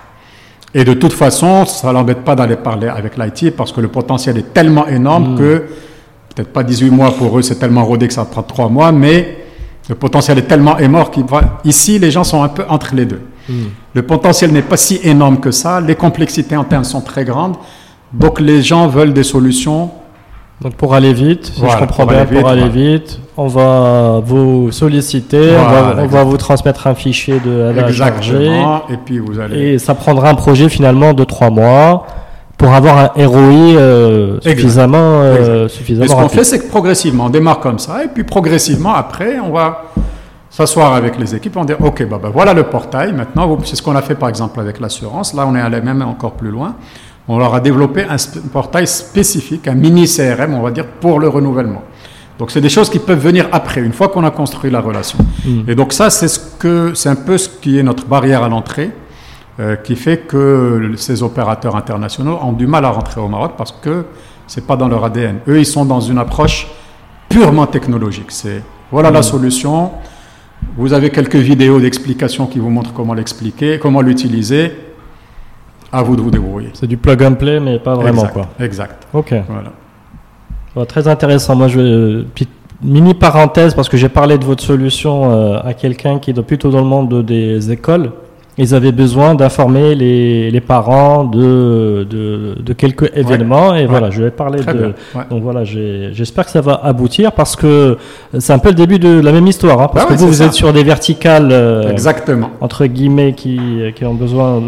Et 0.72 0.84
de 0.84 0.94
toute 0.94 1.12
façon, 1.12 1.64
ça 1.64 1.88
ne 1.88 1.94
l'embête 1.94 2.24
pas 2.24 2.36
d'aller 2.36 2.56
parler 2.56 2.88
avec 2.88 3.16
l'IT 3.16 3.56
parce 3.56 3.72
que 3.72 3.80
le 3.80 3.88
potentiel 3.88 4.38
est 4.38 4.52
tellement 4.52 4.86
énorme 4.86 5.34
hmm. 5.34 5.38
que, 5.38 5.64
peut-être 6.34 6.52
pas 6.52 6.62
18 6.62 6.90
mois 6.90 7.10
pour 7.10 7.38
eux, 7.38 7.42
c'est 7.42 7.56
tellement 7.56 7.84
rodé 7.84 8.06
que 8.06 8.14
ça 8.14 8.24
prend 8.24 8.42
3 8.42 8.68
mois, 8.68 8.92
mais 8.92 9.37
le 9.88 9.94
potentiel 9.94 10.38
est 10.38 10.42
tellement 10.42 10.78
énorme 10.78 11.10
qu'il 11.10 11.24
va. 11.24 11.60
Ici, 11.64 11.98
les 11.98 12.10
gens 12.10 12.24
sont 12.24 12.42
un 12.42 12.48
peu 12.48 12.64
entre 12.68 12.94
les 12.94 13.06
deux. 13.06 13.22
Hmm. 13.48 13.68
Le 13.94 14.02
potentiel 14.02 14.52
n'est 14.52 14.62
pas 14.62 14.76
si 14.76 15.00
énorme 15.02 15.40
que 15.40 15.50
ça, 15.50 15.80
les 15.80 15.94
complexités 15.94 16.54
internes 16.54 16.84
sont 16.84 17.00
très 17.00 17.24
grandes, 17.24 17.56
donc 18.12 18.40
les 18.40 18.62
gens 18.62 18.86
veulent 18.88 19.12
des 19.12 19.22
solutions 19.22 19.90
donc 20.60 20.74
pour 20.74 20.94
aller 20.94 21.12
vite, 21.12 21.52
si 21.54 21.60
je 21.60 21.78
comprends 21.78 22.04
bien, 22.04 22.24
pour 22.24 22.48
aller 22.48 22.68
vite, 22.68 23.20
on 23.36 23.46
va 23.46 24.20
vous 24.24 24.72
solliciter, 24.72 25.52
on, 25.56 26.06
va, 26.06 26.24
vous 26.24 26.36
transmettre 26.36 26.88
un 26.88 26.96
fichier 26.96 27.38
de 27.38 27.72
la 27.72 27.88
Exactement. 27.88 28.82
Et 28.90 28.96
puis 28.96 29.20
vous 29.20 29.38
allez. 29.38 29.74
Et 29.74 29.78
ça 29.78 29.94
prendra 29.94 30.30
un 30.30 30.34
projet 30.34 30.68
finalement 30.68 31.12
de 31.14 31.22
trois 31.22 31.50
mois 31.50 32.06
pour 32.58 32.74
avoir 32.74 33.12
un 33.16 33.26
ROI 33.26 33.78
euh, 33.78 34.40
suffisamment, 34.42 34.98
euh, 34.98 35.68
suffisamment. 35.68 36.08
Ce 36.08 36.14
qu'on 36.14 36.28
fait, 36.28 36.44
c'est 36.44 36.58
que 36.58 36.68
progressivement, 36.68 37.26
on 37.26 37.30
démarre 37.30 37.60
comme 37.60 37.78
ça, 37.78 38.04
et 38.04 38.08
puis 38.08 38.24
progressivement 38.24 38.94
après, 38.94 39.38
on 39.38 39.52
va 39.52 39.84
s'asseoir 40.50 40.92
avec 40.92 41.18
les 41.18 41.34
équipes, 41.34 41.56
on 41.56 41.64
dire 41.64 41.76
ok, 41.80 42.06
bah, 42.08 42.18
bah 42.22 42.30
voilà 42.32 42.52
le 42.52 42.64
portail. 42.64 43.12
Maintenant, 43.12 43.56
c'est 43.64 43.76
ce 43.76 43.82
qu'on 43.82 43.96
a 43.96 44.02
fait 44.02 44.16
par 44.16 44.28
exemple 44.28 44.60
avec 44.60 44.80
l'assurance. 44.80 45.32
Là, 45.32 45.46
on 45.46 45.54
est 45.54 45.60
allé 45.60 45.80
même 45.80 46.02
encore 46.02 46.32
plus 46.32 46.50
loin 46.50 46.74
on 47.28 47.38
leur 47.38 47.54
a 47.54 47.60
développé 47.60 48.04
un 48.08 48.16
portail 48.50 48.86
spécifique, 48.86 49.68
un 49.68 49.74
mini 49.74 50.06
CRM, 50.06 50.54
on 50.54 50.62
va 50.62 50.70
dire, 50.70 50.86
pour 50.86 51.20
le 51.20 51.28
renouvellement. 51.28 51.82
Donc 52.38 52.50
c'est 52.50 52.60
des 52.60 52.68
choses 52.68 52.88
qui 52.88 52.98
peuvent 52.98 53.18
venir 53.18 53.48
après, 53.52 53.82
une 53.82 53.92
fois 53.92 54.08
qu'on 54.08 54.24
a 54.24 54.30
construit 54.30 54.70
la 54.70 54.80
relation. 54.80 55.18
Hmm. 55.44 55.62
Et 55.68 55.74
donc 55.74 55.92
ça, 55.92 56.08
c'est 56.08 56.28
ce 56.28 56.38
que, 56.58 56.92
c'est 56.94 57.08
un 57.08 57.16
peu 57.16 57.36
ce 57.36 57.48
qui 57.48 57.78
est 57.78 57.82
notre 57.82 58.06
barrière 58.06 58.42
à 58.42 58.48
l'entrée, 58.48 58.90
euh, 59.60 59.74
qui 59.74 59.96
fait 59.96 60.18
que 60.18 60.92
ces 60.96 61.24
opérateurs 61.24 61.74
internationaux 61.74 62.38
ont 62.40 62.52
du 62.52 62.68
mal 62.68 62.84
à 62.84 62.90
rentrer 62.90 63.20
au 63.20 63.26
Maroc 63.26 63.54
parce 63.58 63.72
que 63.72 64.04
c'est 64.46 64.64
pas 64.64 64.76
dans 64.76 64.86
leur 64.86 65.04
ADN. 65.04 65.38
Eux, 65.48 65.58
ils 65.58 65.66
sont 65.66 65.84
dans 65.84 66.00
une 66.00 66.18
approche 66.18 66.68
purement 67.28 67.66
technologique. 67.66 68.30
C'est 68.30 68.62
voilà 68.92 69.10
la 69.10 69.18
hmm. 69.18 69.24
solution. 69.24 69.90
Vous 70.76 70.92
avez 70.92 71.10
quelques 71.10 71.34
vidéos 71.34 71.80
d'explication 71.80 72.46
qui 72.46 72.60
vous 72.60 72.70
montrent 72.70 72.92
comment 72.92 73.14
l'expliquer, 73.14 73.80
comment 73.80 74.00
l'utiliser 74.00 74.72
à 75.90 76.02
vous 76.02 76.14
de 76.14 76.20
vous 76.20 76.30
débrouiller. 76.30 76.70
C'est 76.74 76.86
du 76.86 76.96
plug 76.96 77.20
and 77.24 77.34
play, 77.34 77.58
mais 77.58 77.80
pas 77.80 77.96
vraiment 77.96 78.22
exact, 78.22 78.32
quoi. 78.32 78.48
Exact. 78.60 79.06
Ok. 79.12 79.34
Voilà. 79.48 80.86
très 80.86 81.08
intéressant. 81.08 81.56
Moi, 81.56 81.66
je 81.66 81.80
vais 81.80 82.24
petite 82.32 82.50
mini 82.80 83.12
parenthèse 83.12 83.74
parce 83.74 83.88
que 83.88 83.96
j'ai 83.96 84.08
parlé 84.08 84.38
de 84.38 84.44
votre 84.44 84.62
solution 84.62 85.32
euh, 85.32 85.58
à 85.64 85.74
quelqu'un 85.74 86.20
qui 86.20 86.30
est 86.30 86.42
plutôt 86.42 86.70
dans 86.70 86.78
le 86.80 86.86
monde 86.86 87.24
des 87.24 87.72
écoles 87.72 88.12
ils 88.58 88.74
avaient 88.74 88.92
besoin 88.92 89.34
d'informer 89.34 89.94
les, 89.94 90.50
les, 90.50 90.60
parents 90.60 91.24
de, 91.24 92.06
de, 92.08 92.56
de 92.60 92.72
quelques 92.72 93.08
événements. 93.16 93.74
et 93.74 93.86
voilà, 93.86 94.10
je 94.10 94.22
vais 94.24 94.30
parler 94.30 94.62
de. 94.64 94.92
Donc 95.30 95.42
voilà, 95.42 95.64
j'espère 95.64 96.44
que 96.44 96.50
ça 96.50 96.60
va 96.60 96.80
aboutir 96.82 97.32
parce 97.32 97.56
que 97.56 97.96
c'est 98.38 98.52
un 98.52 98.58
peu 98.58 98.68
le 98.70 98.74
début 98.74 98.98
de 98.98 99.20
la 99.20 99.32
même 99.32 99.46
histoire. 99.46 99.80
Hein, 99.80 99.88
parce 99.92 100.06
que 100.06 100.14
vous, 100.14 100.26
vous 100.26 100.42
êtes 100.42 100.52
sur 100.54 100.72
des 100.72 100.82
verticales. 100.82 101.50
Euh, 101.52 101.90
Exactement. 101.90 102.50
Entre 102.60 102.86
guillemets, 102.86 103.32
qui, 103.32 103.58
qui 103.94 104.04
ont 104.04 104.14
besoin 104.14 104.60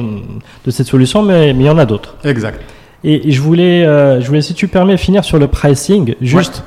de 0.65 0.71
cette 0.71 0.87
solution, 0.87 1.23
mais, 1.23 1.53
mais 1.53 1.65
il 1.65 1.67
y 1.67 1.71
en 1.71 1.79
a 1.79 1.87
d'autres. 1.87 2.15
Exact. 2.25 2.61
Et, 3.03 3.31
je 3.33 3.41
voulais, 3.41 3.85
euh, 3.85 4.21
je 4.21 4.27
voulais, 4.29 4.43
si 4.43 4.55
tu 4.55 4.69
permets, 4.69 4.97
finir 4.97 5.25
sur 5.25 5.39
le 5.39 5.47
pricing. 5.49 6.15
Juste. 6.21 6.63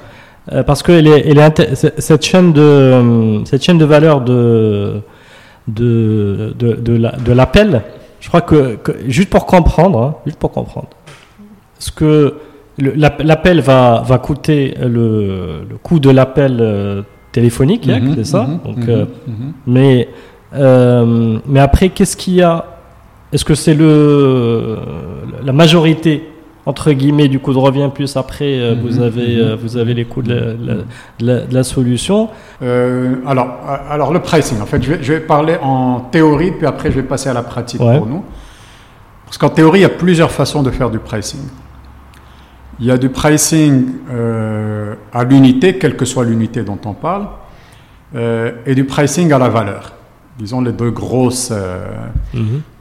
euh, 0.52 0.64
parce 0.64 0.84
que 0.84 0.92
elle 0.92 1.08
est, 1.08 1.30
elle 1.30 1.38
est 1.40 1.76
cette 2.00 2.26
chaîne 2.26 2.52
de 2.54 3.42
cette 3.46 3.64
chaîne 3.64 3.78
de 3.78 3.86
valeur 3.86 4.22
de 4.22 5.02
de 5.68 6.54
de, 6.58 6.74
de 6.74 6.94
la- 6.98 7.12
de 7.18 7.32
l'appel. 7.32 7.82
Je 8.20 8.28
crois 8.30 8.42
que, 8.42 8.76
que- 8.76 8.96
juste 9.08 9.30
pour 9.30 9.46
comprendre, 9.46 10.00
hein, 10.02 10.16
juste 10.26 10.40
pour 10.40 10.52
comprendre, 10.52 10.88
ce 11.80 11.92
que 11.92 12.36
l'appel 12.78 13.60
va 13.62 14.02
va 14.06 14.18
coûter 14.18 14.74
le, 14.82 15.66
le 15.70 15.78
coût 15.82 16.00
de 16.00 16.10
l'appel 16.10 16.58
euh, 16.60 17.02
téléphonique, 17.32 17.86
Yak, 17.88 18.04
Mhm, 18.04 18.16
c'est 18.16 18.24
ça. 18.26 18.44
mhm, 18.44 18.60
Donc, 18.66 18.78
mhm, 18.78 18.90
euh, 18.90 19.06
mais, 19.68 20.08
euh, 20.56 21.38
mais 21.48 21.60
après, 21.60 21.90
qu'est-ce 21.90 22.16
qu'il 22.18 22.36
y 22.36 22.42
a? 22.42 22.66
Est-ce 23.32 23.44
que 23.46 23.56
c'est 23.56 23.74
le, 23.74 24.78
la 25.44 25.52
majorité, 25.54 26.24
entre 26.66 26.92
guillemets, 26.94 27.28
du 27.28 27.40
coût 27.40 27.52
de 27.54 27.58
revient, 27.58 27.90
plus 27.94 28.16
après, 28.16 28.58
euh, 28.60 28.76
vous, 28.82 28.98
Mhm, 28.98 29.04
avez, 29.04 29.36
mhm. 29.36 29.42
euh, 29.42 29.56
vous 29.62 29.76
avez 29.78 29.94
les 29.94 30.06
coûts 30.06 30.22
de 30.22 30.34
la, 30.34 30.40
la- 30.54 30.54
de 31.20 31.26
la- 31.26 31.40
de 31.46 31.54
la 31.54 31.64
solution 31.64 32.30
Euh, 32.62 33.16
alors, 33.28 33.48
alors 33.90 34.14
le 34.14 34.20
pricing, 34.22 34.62
en 34.62 34.66
fait, 34.66 34.82
je 34.82 34.94
vais, 34.94 35.04
je 35.04 35.14
vais 35.14 35.20
parler 35.20 35.58
en 35.62 36.00
théorie, 36.00 36.52
puis 36.52 36.66
après 36.66 36.90
je 36.92 36.96
vais 36.96 37.04
passer 37.08 37.28
à 37.30 37.34
la 37.34 37.44
pratique 37.44 37.82
Ouais. 37.82 37.98
pour 37.98 38.08
nous. 38.08 38.24
Parce 39.26 39.38
qu'en 39.38 39.50
théorie, 39.50 39.80
il 39.80 39.84
y 39.84 39.86
a 39.86 39.90
plusieurs 39.90 40.32
façons 40.32 40.64
de 40.64 40.72
faire 40.72 40.90
du 40.90 41.00
pricing. 41.00 41.42
Il 42.80 42.86
y 42.86 42.92
a 42.92 42.98
du 42.98 43.10
pricing 43.10 43.86
à 45.12 45.24
l'unité, 45.24 45.78
quelle 45.78 45.96
que 45.98 46.06
soit 46.06 46.24
l'unité 46.24 46.64
dont 46.64 46.80
on 46.86 46.94
parle, 46.94 47.28
et 48.66 48.76
du 48.76 48.86
pricing 48.86 49.32
à 49.34 49.38
la 49.40 49.50
valeur. 49.50 49.94
Disons 50.40 50.62
les 50.62 50.72
deux 50.72 50.90
grosses. 50.92 51.50
euh, 51.52 51.86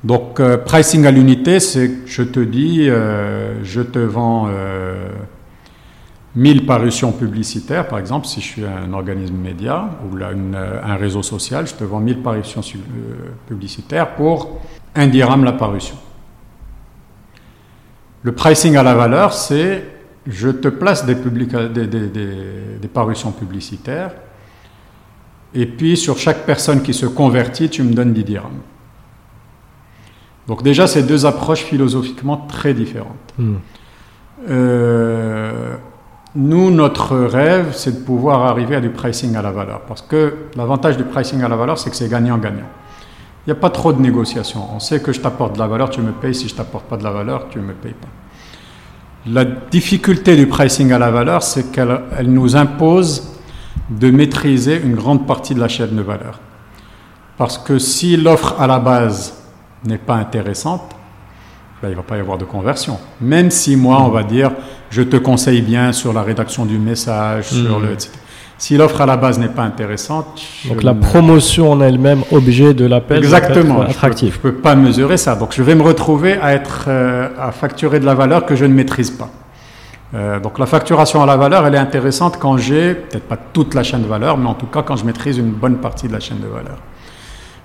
donc, 0.05 0.41
euh, 0.41 0.57
pricing 0.57 1.05
à 1.07 1.11
l'unité, 1.11 1.61
c'est 1.61 1.91
je 2.07 2.23
te 2.23 2.41
dis, 2.41 2.89
euh, 2.89 3.63
je 3.63 3.83
te 3.83 3.99
vends 3.99 4.47
euh, 4.49 5.09
1000 6.35 6.65
parutions 6.65 7.13
publicitaires, 7.13 7.87
par 7.89 7.99
exemple, 7.99 8.27
si 8.27 8.41
je 8.41 8.47
suis 8.47 8.65
un 8.65 8.93
organisme 8.95 9.37
média 9.37 9.91
ou 10.11 10.17
là, 10.17 10.33
une, 10.33 10.55
un 10.57 10.95
réseau 10.97 11.23
social, 11.23 11.67
je 11.67 11.75
te 11.75 11.85
vends 11.85 12.01
1000 12.01 12.23
parutions 12.23 12.63
publicitaires 13.47 14.15
pour 14.15 14.61
un 14.95 15.07
dirham 15.09 15.45
la 15.45 15.53
parution. 15.53 15.97
Le 18.23 18.33
pricing 18.33 18.77
à 18.77 18.83
la 18.83 18.95
valeur, 18.95 19.33
c'est 19.35 19.85
je 20.27 20.49
te 20.49 20.69
place 20.69 21.05
des, 21.05 21.17
publica- 21.17 21.69
des- 21.71 21.87
des 21.87 22.89
parutions 22.89 23.33
publicitaires 23.33 24.13
et 25.55 25.67
puis 25.67 25.97
sur 25.97 26.19
chaque 26.19 26.47
personne 26.47 26.83
qui 26.83 26.95
se 26.95 27.07
convertit, 27.07 27.69
tu 27.69 27.83
me 27.83 27.93
donnes 27.93 28.13
10 28.13 28.25
dirhams. 28.25 28.61
Donc 30.49 30.63
déjà, 30.63 30.87
c'est 30.87 31.03
deux 31.03 31.27
approches 31.27 31.63
philosophiquement 31.63 32.37
très 32.37 32.75
différentes. 32.75 33.35
Hmm. 33.39 33.57
Euh, 34.49 35.77
nous, 36.35 36.71
notre 36.71 37.17
rêve, 37.17 37.73
c'est 37.73 38.01
de 38.01 38.05
pouvoir 38.05 38.43
arriver 38.43 38.77
à 38.77 38.81
du 38.81 38.91
pricing 38.91 39.37
à 39.37 39.43
la 39.43 39.53
valeur. 39.53 39.83
Parce 39.83 40.03
que 40.03 40.35
l'avantage 40.57 40.97
du 40.97 41.05
pricing 41.05 41.43
à 41.43 41.49
la 41.49 41.57
valeur, 41.57 41.79
c'est 41.79 41.91
que 41.91 41.97
c'est 41.97 42.09
gagnant-gagnant. 42.09 42.69
Il 43.47 43.53
n'y 43.53 43.53
a 43.53 43.61
pas 43.61 43.71
trop 43.71 43.93
de 43.93 44.01
négociations. 44.01 44.67
On 44.75 44.81
sait 44.81 45.01
que 45.01 45.13
je 45.13 45.21
t'apporte 45.21 45.55
de 45.55 45.59
la 45.59 45.67
valeur, 45.67 45.91
tu 45.91 46.01
me 46.01 46.13
payes. 46.13 46.35
Si 46.35 46.49
je 46.49 46.55
t'apporte 46.55 46.87
pas 46.87 46.97
de 46.97 47.05
la 47.05 47.11
valeur, 47.11 47.49
tu 47.51 47.59
ne 47.59 47.65
me 47.65 47.75
payes 47.75 47.95
pas. 47.95 48.09
La 49.27 49.45
difficulté 49.45 50.37
du 50.37 50.47
pricing 50.47 50.91
à 50.93 50.99
la 50.99 51.11
valeur, 51.11 51.43
c'est 51.43 51.71
qu'elle 51.71 52.01
elle 52.19 52.33
nous 52.33 52.57
impose 52.57 53.32
de 53.91 54.11
maîtriser 54.11 54.81
une 54.83 54.95
grande 54.95 55.27
partie 55.27 55.55
de 55.55 55.61
la 55.61 55.69
chaîne 55.69 55.97
de 55.97 56.03
valeur. 56.03 56.41
Parce 57.39 57.59
que 57.59 57.79
si 57.79 58.17
l'offre 58.17 58.57
à 58.61 58.67
la 58.67 58.79
base 58.79 59.35
n'est 59.87 59.99
pas 59.99 60.15
intéressante, 60.15 60.83
ben, 61.83 61.89
il 61.89 61.93
ne 61.93 61.97
va 61.97 62.03
pas 62.03 62.17
y 62.17 62.21
avoir 62.21 62.39
de 62.39 62.45
conversion. 62.45 62.99
Même 63.21 63.51
si 63.51 63.75
moi, 63.77 64.01
on 64.03 64.09
va 64.09 64.23
dire, 64.23 64.53
je 64.91 65.03
te 65.03 65.17
conseille 65.17 65.63
bien 65.63 65.93
sur 65.93 66.13
la 66.13 66.23
rédaction 66.23 66.65
du 66.65 66.79
message, 66.79 67.47
sur 67.49 67.79
Mhm. 67.81 67.87
le, 67.87 67.93
etc. 67.93 68.11
Si 68.59 68.77
l'offre 68.77 69.01
à 69.01 69.07
la 69.07 69.17
base 69.17 69.41
n'est 69.41 69.49
pas 69.49 69.63
intéressante, 69.65 70.41
Donc 70.69 70.85
la 70.85 70.95
promotion 70.95 71.73
en 71.73 71.81
elle-même, 71.81 72.23
objet 72.31 72.75
de 72.75 72.85
l'appel, 72.85 73.19
Exactement. 73.19 73.83
être 73.83 73.87
Je 73.87 73.91
attractif. 73.91 74.37
ne 74.37 74.41
peux, 74.51 74.53
pas 74.55 74.77
mesurer 74.77 75.17
ça. 75.17 75.35
Donc 75.35 75.53
je 75.53 75.63
vais 75.65 75.75
me 75.75 75.83
retrouver 75.83 76.35
à, 76.41 76.53
être, 76.55 76.85
euh, 76.87 77.29
à 77.41 77.51
facturer 77.51 77.99
de 77.99 78.05
la 78.07 78.15
valeur 78.15 78.47
que 78.47 78.55
je 78.55 78.65
ne 78.65 78.73
maîtrise 78.73 79.11
pas. 79.11 79.29
Euh, 80.15 80.41
donc 80.41 80.59
la 80.59 80.67
facturation 80.67 81.23
à 81.23 81.27
la 81.27 81.37
valeur, 81.37 81.67
elle 81.67 81.75
est 81.75 81.79
intéressante 81.79 82.37
quand 82.39 82.59
j'ai, 82.59 82.95
peut-être 82.95 83.25
pas 83.25 83.39
toute 83.39 83.75
la 83.75 83.83
chaîne 83.83 84.03
de 84.03 84.07
valeur, 84.07 84.37
mais 84.37 84.49
en 84.49 84.55
tout 84.55 84.67
cas 84.67 84.83
quand 84.83 84.97
je 84.97 85.07
maîtrise 85.07 85.39
une 85.39 85.53
bonne 85.53 85.79
partie 85.79 86.07
de 86.07 86.13
la 86.13 86.21
chaîne 86.21 86.41
de 86.41 86.47
valeur. 86.47 86.79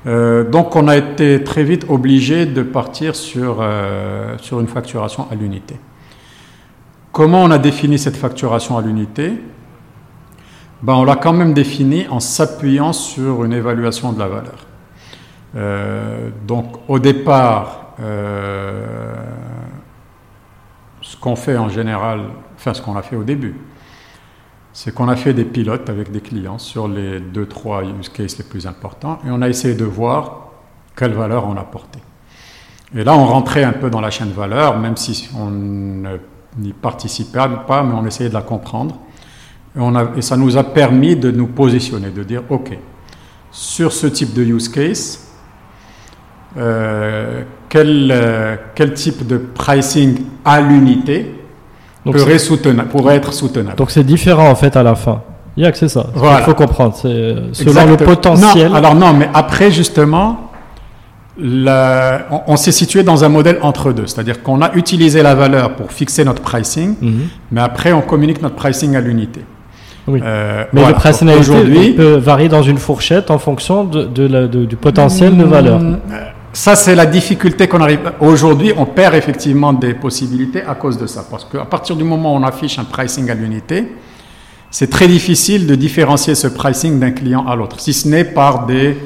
Euh, 0.06 0.50
donc 0.50 0.76
on 0.76 0.88
a 0.88 0.96
été 0.96 1.44
très 1.44 1.64
vite 1.64 1.86
obligé 1.90 2.46
de 2.46 2.64
partir 2.64 3.16
sur, 3.16 3.58
euh, 3.60 4.38
sur 4.38 4.62
une 4.62 4.68
facturation 4.68 5.28
à 5.30 5.36
l'unité. 5.36 5.76
Comment 7.12 7.44
on 7.44 7.52
a 7.52 7.58
défini 7.58 8.00
cette 8.00 8.16
facturation 8.16 8.78
à 8.78 8.82
l'unité? 8.82 9.34
Ben, 10.84 10.94
On 10.94 11.04
l'a 11.04 11.16
quand 11.16 11.34
même 11.34 11.54
définie 11.54 12.08
en 12.10 12.20
s'appuyant 12.20 12.94
sur 12.94 13.44
une 13.44 13.54
évaluation 13.54 14.14
de 14.14 14.20
la 14.20 14.28
valeur. 14.28 14.68
Donc 16.46 16.76
au 16.88 17.00
départ, 17.00 17.96
qu'on 21.28 21.36
fait 21.36 21.58
en 21.58 21.68
général, 21.68 22.22
enfin 22.56 22.74
ce 22.74 22.82
qu'on 22.82 22.96
a 22.96 23.02
fait 23.02 23.18
au 23.18 23.24
début, 23.26 23.56
c'est 24.72 24.94
qu'on 24.94 25.10
a 25.10 25.18
fait 25.18 25.34
des 25.34 25.44
pilotes 25.44 25.90
avec 25.90 26.10
des 26.10 26.22
clients 26.22 26.58
sur 26.58 26.88
les 26.88 27.20
deux, 27.20 27.46
trois 27.46 27.84
use 27.84 28.08
cases 28.08 28.38
les 28.38 28.46
plus 28.46 28.66
importants 28.66 29.20
et 29.26 29.30
on 29.30 29.42
a 29.42 29.50
essayé 29.50 29.76
de 29.76 29.84
voir 29.84 30.52
quelle 30.96 31.12
valeur 31.12 31.46
on 31.46 31.58
apportait. 31.58 32.00
Et 32.96 33.04
là, 33.04 33.14
on 33.14 33.26
rentrait 33.26 33.66
un 33.66 33.74
peu 33.74 33.90
dans 33.90 34.00
la 34.00 34.10
chaîne 34.10 34.32
valeur, 34.32 34.80
même 34.80 34.96
si 34.96 35.30
on 35.38 35.52
n'y 36.58 36.72
participait 36.72 37.40
pas, 37.68 37.84
mais 37.84 37.94
on 37.94 38.06
essayait 38.06 38.30
de 38.30 38.34
la 38.34 38.42
comprendre. 38.42 38.98
Et 40.16 40.22
ça 40.22 40.38
nous 40.38 40.56
a 40.56 40.64
permis 40.64 41.18
de 41.18 41.30
nous 41.30 41.48
positionner, 41.48 42.10
de 42.10 42.24
dire, 42.24 42.44
OK, 42.50 42.78
sur 43.52 43.92
ce 43.92 44.08
type 44.08 44.34
de 44.34 44.44
use 44.44 44.70
case, 44.70 45.28
euh, 46.56 47.44
quel, 47.70 48.10
euh, 48.12 48.56
quel 48.76 48.94
type 48.94 49.26
de 49.28 49.38
pricing 49.38 50.20
à 50.46 50.62
l'unité 50.62 51.34
pourrait, 52.04 53.16
être 53.16 53.34
soutenable 53.34 53.76
Donc 53.78 53.92
c'est 53.92 54.04
différent 54.04 54.50
en 54.50 54.56
fait 54.56 54.76
à 54.78 54.84
la 54.84 54.96
fin. 54.96 55.22
Yak, 55.58 55.76
c'est 55.76 55.90
ça. 55.90 56.08
Il 56.16 56.44
faut 56.44 56.54
comprendre. 56.54 56.96
C'est 56.96 57.08
euh, 57.08 57.52
selon 57.54 57.86
le 57.88 57.98
potentiel. 57.98 58.70
Non, 58.70 58.76
alors 58.76 58.96
non, 58.96 59.14
mais 59.14 59.28
après 59.34 59.72
justement, 59.72 60.52
la- 61.40 62.28
on, 62.32 62.42
on 62.48 62.56
s'est 62.56 62.72
situé 62.72 63.04
dans 63.04 63.24
un 63.24 63.30
modèle 63.30 63.60
entre 63.62 63.92
deux, 63.92 64.08
c'est-à-dire 64.08 64.42
qu'on 64.42 64.62
a 64.62 64.74
utilisé 64.76 65.22
la 65.22 65.36
valeur 65.36 65.76
pour 65.76 65.92
fixer 65.92 66.24
notre 66.24 66.42
pricing, 66.42 66.96
Mhm. 67.02 67.22
mais 67.52 67.62
après 67.62 67.92
on 67.94 68.02
communique 68.02 68.42
notre 68.42 68.56
pricing 68.56 68.96
à 68.96 69.02
l'unité. 69.02 69.42
Oui. 70.08 70.22
Euh, 70.24 70.64
Mais 70.74 70.82
voilà. 70.82 70.96
le 70.96 71.02
personnalité 71.02 71.42
aujourd'hui, 71.52 71.94
peut 71.94 72.16
varier 72.16 72.48
dans 72.48 72.62
une 72.62 72.78
fourchette 72.78 73.30
en 73.30 73.40
fonction 73.40 73.84
de, 73.84 74.06
de 74.06 74.26
la- 74.26 74.48
de- 74.48 74.64
du 74.66 74.78
potentiel 74.78 75.36
de 75.36 75.44
valeur. 75.44 75.80
Hmm, 75.80 75.98
Ça, 76.58 76.76
c'est 76.76 76.96
la 76.96 77.06
difficulté 77.06 77.68
qu'on 77.68 77.82
arrive. 77.82 78.14
Aujourd'hui, 78.20 78.74
on 78.76 78.88
perd 78.88 79.14
effectivement 79.14 79.74
des 79.74 79.94
possibilités 79.94 80.64
à 80.64 80.74
cause 80.74 80.98
de 80.98 81.06
ça. 81.06 81.24
Parce 81.30 81.46
qu'à 81.46 81.66
partir 81.66 81.96
du 81.96 82.04
moment 82.04 82.34
où 82.34 82.38
on 82.38 82.44
affiche 82.44 82.80
un 82.80 82.84
pricing 82.84 83.30
à 83.30 83.36
l'unité, 83.36 83.92
c'est 84.72 84.90
très 84.90 85.08
difficile 85.08 85.68
de 85.68 85.76
différencier 85.76 86.34
ce 86.34 86.48
pricing 86.48 87.00
d'un 87.00 87.12
client 87.12 87.46
à 87.46 87.56
l'autre, 87.56 87.80
si 87.80 87.94
ce 87.94 88.08
n'est 88.08 88.24
par 88.24 88.66
des 88.66 88.98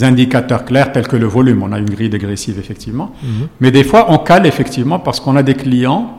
indicateurs 0.00 0.64
clairs 0.64 0.90
tels 0.90 1.06
que 1.06 1.16
le 1.16 1.26
volume. 1.26 1.62
On 1.64 1.72
a 1.72 1.78
une 1.78 1.90
grille 1.90 2.08
dégressive, 2.08 2.58
effectivement. 2.58 3.12
Mhm. 3.22 3.48
Mais 3.60 3.70
des 3.70 3.84
fois, 3.84 4.06
on 4.08 4.16
cale 4.16 4.46
effectivement 4.46 4.98
parce 4.98 5.20
qu'on 5.20 5.36
a 5.36 5.42
des 5.42 5.54
clients 5.54 6.18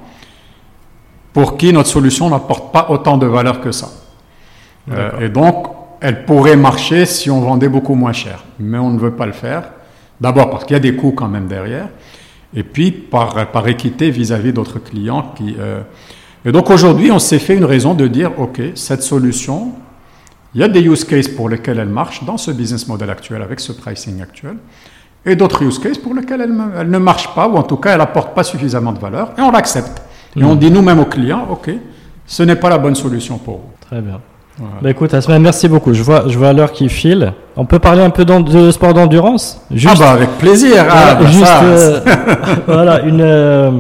pour 1.34 1.58
qui 1.58 1.74
notre 1.74 1.90
solution 1.90 2.30
n'apporte 2.30 2.72
pas 2.72 2.86
autant 2.92 3.18
de 3.18 3.26
valeur 3.26 3.62
que 3.62 3.72
ça. 3.72 3.90
Euh, 4.92 5.22
et 5.22 5.30
donc, 5.30 5.70
elle 6.02 6.24
pourrait 6.26 6.56
marcher 6.56 7.08
si 7.08 7.32
on 7.32 7.42
vendait 7.42 7.68
beaucoup 7.68 7.96
moins 7.96 8.14
cher. 8.14 8.44
Mais 8.60 8.78
on 8.78 8.92
ne 8.92 9.00
veut 9.00 9.16
pas 9.16 9.26
le 9.26 9.34
faire. 9.34 9.64
D'abord 10.20 10.50
parce 10.50 10.66
qu'il 10.66 10.74
y 10.74 10.78
a 10.78 10.80
des 10.80 10.96
coûts 10.96 11.12
quand 11.12 11.28
même 11.28 11.48
derrière. 11.48 11.90
Et 12.56 12.64
puis 12.64 12.92
par, 12.92 13.52
par 13.52 13.68
équité 13.68 14.10
vis-à-vis 14.10 14.54
d'autres 14.54 14.80
clients 14.80 15.34
qui... 15.36 15.56
euh, 15.60 15.82
Et 16.46 16.52
donc 16.52 16.70
aujourd'hui, 16.70 17.12
on 17.12 17.20
s'est 17.20 17.40
fait 17.40 17.56
une 17.56 17.66
raison 17.66 17.94
de 17.94 18.08
dire, 18.08 18.32
OK, 18.40 18.62
cette 18.76 19.04
solution, 19.04 19.74
il 20.56 20.62
y 20.62 20.64
a 20.64 20.68
des 20.68 20.82
use 20.82 21.04
cases 21.04 21.28
pour 21.28 21.50
lesquels 21.50 21.78
elle 21.78 21.90
marche 21.90 22.24
dans 22.24 22.38
ce 22.38 22.52
business 22.52 22.88
model 22.88 23.10
actuel, 23.10 23.42
avec 23.42 23.60
ce 23.60 23.74
pricing 23.74 24.22
actuel, 24.22 24.58
et 25.26 25.36
d'autres 25.36 25.62
use 25.64 25.78
cases 25.78 25.98
pour 25.98 26.14
lesquels 26.14 26.42
elle, 26.42 26.90
ne 26.90 26.98
marche 26.98 27.34
pas, 27.36 27.48
ou 27.48 27.58
en 27.58 27.64
tout 27.64 27.78
cas, 27.78 27.92
elle 27.92 28.00
n'apporte 28.00 28.34
pas 28.34 28.44
suffisamment 28.44 28.94
de 28.94 29.00
valeur, 29.00 29.34
et 29.38 29.42
on 29.42 29.52
l'accepte. 29.52 30.02
Et 30.36 30.44
on 30.44 30.56
dit 30.56 30.72
nous-mêmes 30.72 31.00
aux 31.00 31.06
clients, 31.06 31.48
OK, 31.52 31.70
ce 32.26 32.44
n'est 32.44 32.56
pas 32.56 32.70
la 32.70 32.78
bonne 32.78 32.96
solution 32.96 33.38
pour 33.38 33.58
vous. 33.58 33.72
Très 33.82 34.02
bien. 34.02 34.22
Voilà. 34.60 34.74
Bah 34.82 34.90
écoute, 34.90 35.14
Asma, 35.14 35.38
merci 35.40 35.68
beaucoup. 35.68 35.94
Je 35.94 36.02
vois, 36.02 36.24
je 36.28 36.38
vois 36.38 36.52
l'heure 36.54 36.72
qui 36.72 36.90
file. 36.90 37.34
On 37.56 37.66
peut 37.66 37.80
parler 37.80 38.02
un 38.02 38.10
peu 38.10 38.26
de 38.26 38.72
sport 38.72 38.94
d'endurance? 38.94 39.62
Ah 39.86 39.94
bah 40.00 40.12
avec 40.12 40.30
plaisir. 40.40 40.84
Ah, 40.90 41.16
bah 41.16 41.26
juste, 41.28 41.46
euh, 41.64 42.00
voilà, 42.68 43.02
une. 43.04 43.22
euh, 43.22 43.72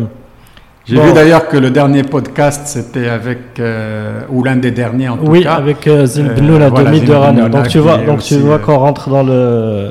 J'ai 0.85 0.97
bon. 0.97 1.03
vu 1.05 1.13
d'ailleurs 1.13 1.47
que 1.47 1.57
le 1.57 1.71
dernier 1.71 2.03
podcast 2.03 2.61
c'était 2.65 3.09
avec 3.09 3.59
euh, 3.59 4.19
ou 4.29 4.43
l'un 4.43 4.55
des 4.57 4.69
derniers 4.71 5.09
en 5.09 5.17
tout 5.17 5.25
oui, 5.31 5.43
cas. 5.43 5.53
avec 5.55 5.87
euh, 5.87 6.05
voilà, 6.47 6.69
demi 6.69 7.01
de 7.01 7.47
Donc 7.49 7.67
tu 7.69 7.79
vois, 7.79 7.97
donc 7.97 8.19
tu 8.21 8.35
vois 8.37 8.59
qu'on 8.59 8.77
rentre 8.77 9.09
dans 9.09 9.23
le. 9.23 9.89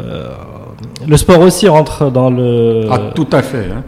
Le 1.09 1.17
sport 1.17 1.41
aussi 1.41 1.69
rentre 1.69 2.11
dans 2.11 2.31
le. 2.31 2.87
Ah 2.91 2.99
tout 3.15 3.29
à 3.33 3.43
fait. 3.43 3.69
hein. 3.77 3.83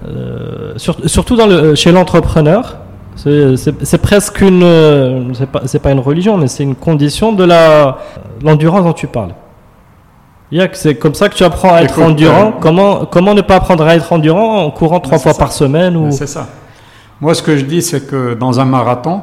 sur- 0.76 0.98
surtout 1.08 1.36
dans 1.36 1.46
le, 1.46 1.74
chez 1.74 1.90
l'entrepreneur, 1.92 2.76
C'est 3.18 3.98
presque 4.00 4.40
une, 4.42 4.62
euh, 4.62 5.34
c'est 5.34 5.50
pas, 5.50 5.60
pas, 5.82 5.90
une 5.90 5.98
religion, 5.98 6.36
mais 6.36 6.46
c'est 6.46 6.62
une 6.62 6.76
condition 6.76 7.32
de 7.32 7.42
la 7.42 7.98
l'endurance 8.42 8.84
dont 8.84 8.92
tu 8.92 9.08
parles. 9.08 9.34
C'est 10.72 10.94
comme 10.94 11.14
ça 11.14 11.28
que 11.28 11.34
tu 11.34 11.42
apprends 11.42 11.74
à 11.74 11.82
être 11.82 12.00
endurant. 12.00 12.48
Euh, 12.48 12.60
comment, 12.60 13.04
comment 13.06 13.34
ne 13.34 13.40
pas 13.40 13.56
apprendre 13.56 13.84
à 13.84 13.96
être 13.96 14.12
endurant 14.12 14.64
en 14.64 14.70
courant 14.70 15.00
trois 15.00 15.18
fois 15.18 15.34
par 15.34 15.52
semaine 15.52 15.96
ou... 15.96 16.10
C'est 16.12 16.28
ça. 16.28 16.46
Moi, 17.20 17.34
ce 17.34 17.42
que 17.42 17.56
je 17.56 17.64
dis, 17.64 17.82
c'est 17.82 18.06
que 18.08 18.34
dans 18.34 18.60
un 18.60 18.64
marathon, 18.64 19.22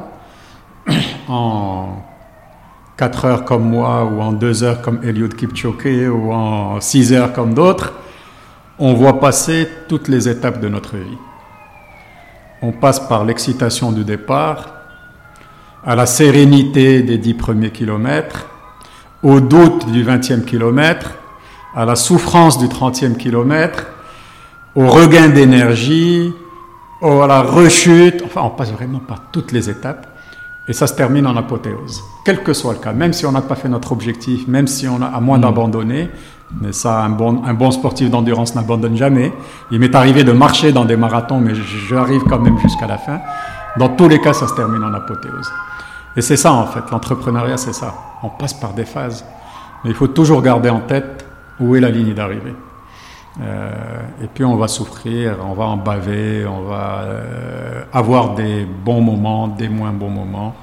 en 1.28 1.86
4 2.98 3.24
heures 3.24 3.44
comme 3.44 3.64
moi, 3.64 4.04
ou 4.04 4.20
en 4.20 4.32
2 4.32 4.62
heures 4.62 4.82
comme 4.82 5.00
Eliud 5.02 5.34
Kipchoge, 5.34 6.08
ou 6.12 6.32
en 6.32 6.80
6 6.80 7.14
heures 7.14 7.32
comme 7.32 7.54
d'autres, 7.54 7.94
on 8.78 8.92
voit 8.92 9.18
passer 9.18 9.66
toutes 9.88 10.08
les 10.08 10.28
étapes 10.28 10.60
de 10.60 10.68
notre 10.68 10.96
vie. 10.96 11.18
On 12.68 12.72
passe 12.72 12.98
par 12.98 13.24
l'excitation 13.24 13.92
du 13.92 14.02
départ, 14.02 14.74
à 15.84 15.94
la 15.94 16.04
sérénité 16.04 17.00
des 17.02 17.16
10 17.16 17.34
premiers 17.34 17.70
kilomètres, 17.70 18.46
au 19.22 19.38
doute 19.38 19.88
du 19.92 20.04
20e 20.04 20.44
kilomètre, 20.44 21.14
à 21.76 21.84
la 21.84 21.94
souffrance 21.94 22.58
du 22.58 22.66
30e 22.66 23.16
kilomètre, 23.16 23.86
au 24.74 24.88
regain 24.88 25.28
d'énergie, 25.28 26.32
à 27.02 27.26
la 27.28 27.42
rechute. 27.42 28.24
Enfin, 28.26 28.40
on 28.42 28.50
passe 28.50 28.72
vraiment 28.72 28.98
par 28.98 29.30
toutes 29.30 29.52
les 29.52 29.70
étapes. 29.70 30.08
Et 30.66 30.72
ça 30.72 30.88
se 30.88 30.94
termine 30.94 31.28
en 31.28 31.36
apothéose. 31.36 32.02
Quel 32.24 32.42
que 32.42 32.52
soit 32.52 32.72
le 32.72 32.80
cas, 32.80 32.92
même 32.92 33.12
si 33.12 33.26
on 33.26 33.30
n'a 33.30 33.42
pas 33.42 33.54
fait 33.54 33.68
notre 33.68 33.92
objectif, 33.92 34.48
même 34.48 34.66
si 34.66 34.88
on 34.88 35.00
a 35.00 35.06
à 35.06 35.20
moins 35.20 35.38
mm. 35.38 35.42
d'abandonner, 35.42 36.10
mais 36.60 36.72
ça, 36.72 37.02
un 37.02 37.10
bon, 37.10 37.42
un 37.44 37.54
bon 37.54 37.70
sportif 37.70 38.10
d'endurance 38.10 38.54
n'abandonne 38.54 38.96
jamais. 38.96 39.32
Il 39.70 39.80
m'est 39.80 39.94
arrivé 39.94 40.24
de 40.24 40.32
marcher 40.32 40.72
dans 40.72 40.84
des 40.84 40.96
marathons, 40.96 41.40
mais 41.40 41.54
j'arrive 41.88 42.22
quand 42.24 42.38
même 42.38 42.58
jusqu'à 42.58 42.86
la 42.86 42.98
fin. 42.98 43.20
Dans 43.76 43.88
tous 43.88 44.08
les 44.08 44.20
cas, 44.20 44.32
ça 44.32 44.46
se 44.46 44.54
termine 44.54 44.82
en 44.82 44.94
apothéose. 44.94 45.50
Et 46.16 46.22
c'est 46.22 46.36
ça, 46.36 46.52
en 46.52 46.66
fait, 46.66 46.90
l'entrepreneuriat, 46.90 47.56
c'est 47.56 47.74
ça. 47.74 47.94
On 48.22 48.28
passe 48.28 48.54
par 48.54 48.72
des 48.72 48.84
phases. 48.84 49.24
Mais 49.84 49.90
il 49.90 49.96
faut 49.96 50.06
toujours 50.06 50.40
garder 50.40 50.70
en 50.70 50.80
tête 50.80 51.26
où 51.60 51.76
est 51.76 51.80
la 51.80 51.90
ligne 51.90 52.14
d'arrivée. 52.14 52.54
Euh, 53.40 53.70
et 54.22 54.28
puis 54.28 54.44
on 54.44 54.56
va 54.56 54.66
souffrir, 54.66 55.36
on 55.46 55.52
va 55.52 55.64
en 55.64 55.76
baver, 55.76 56.46
on 56.46 56.62
va 56.62 57.00
euh, 57.02 57.84
avoir 57.92 58.34
des 58.34 58.64
bons 58.64 59.02
moments, 59.02 59.48
des 59.48 59.68
moins 59.68 59.92
bons 59.92 60.08
moments. 60.08 60.54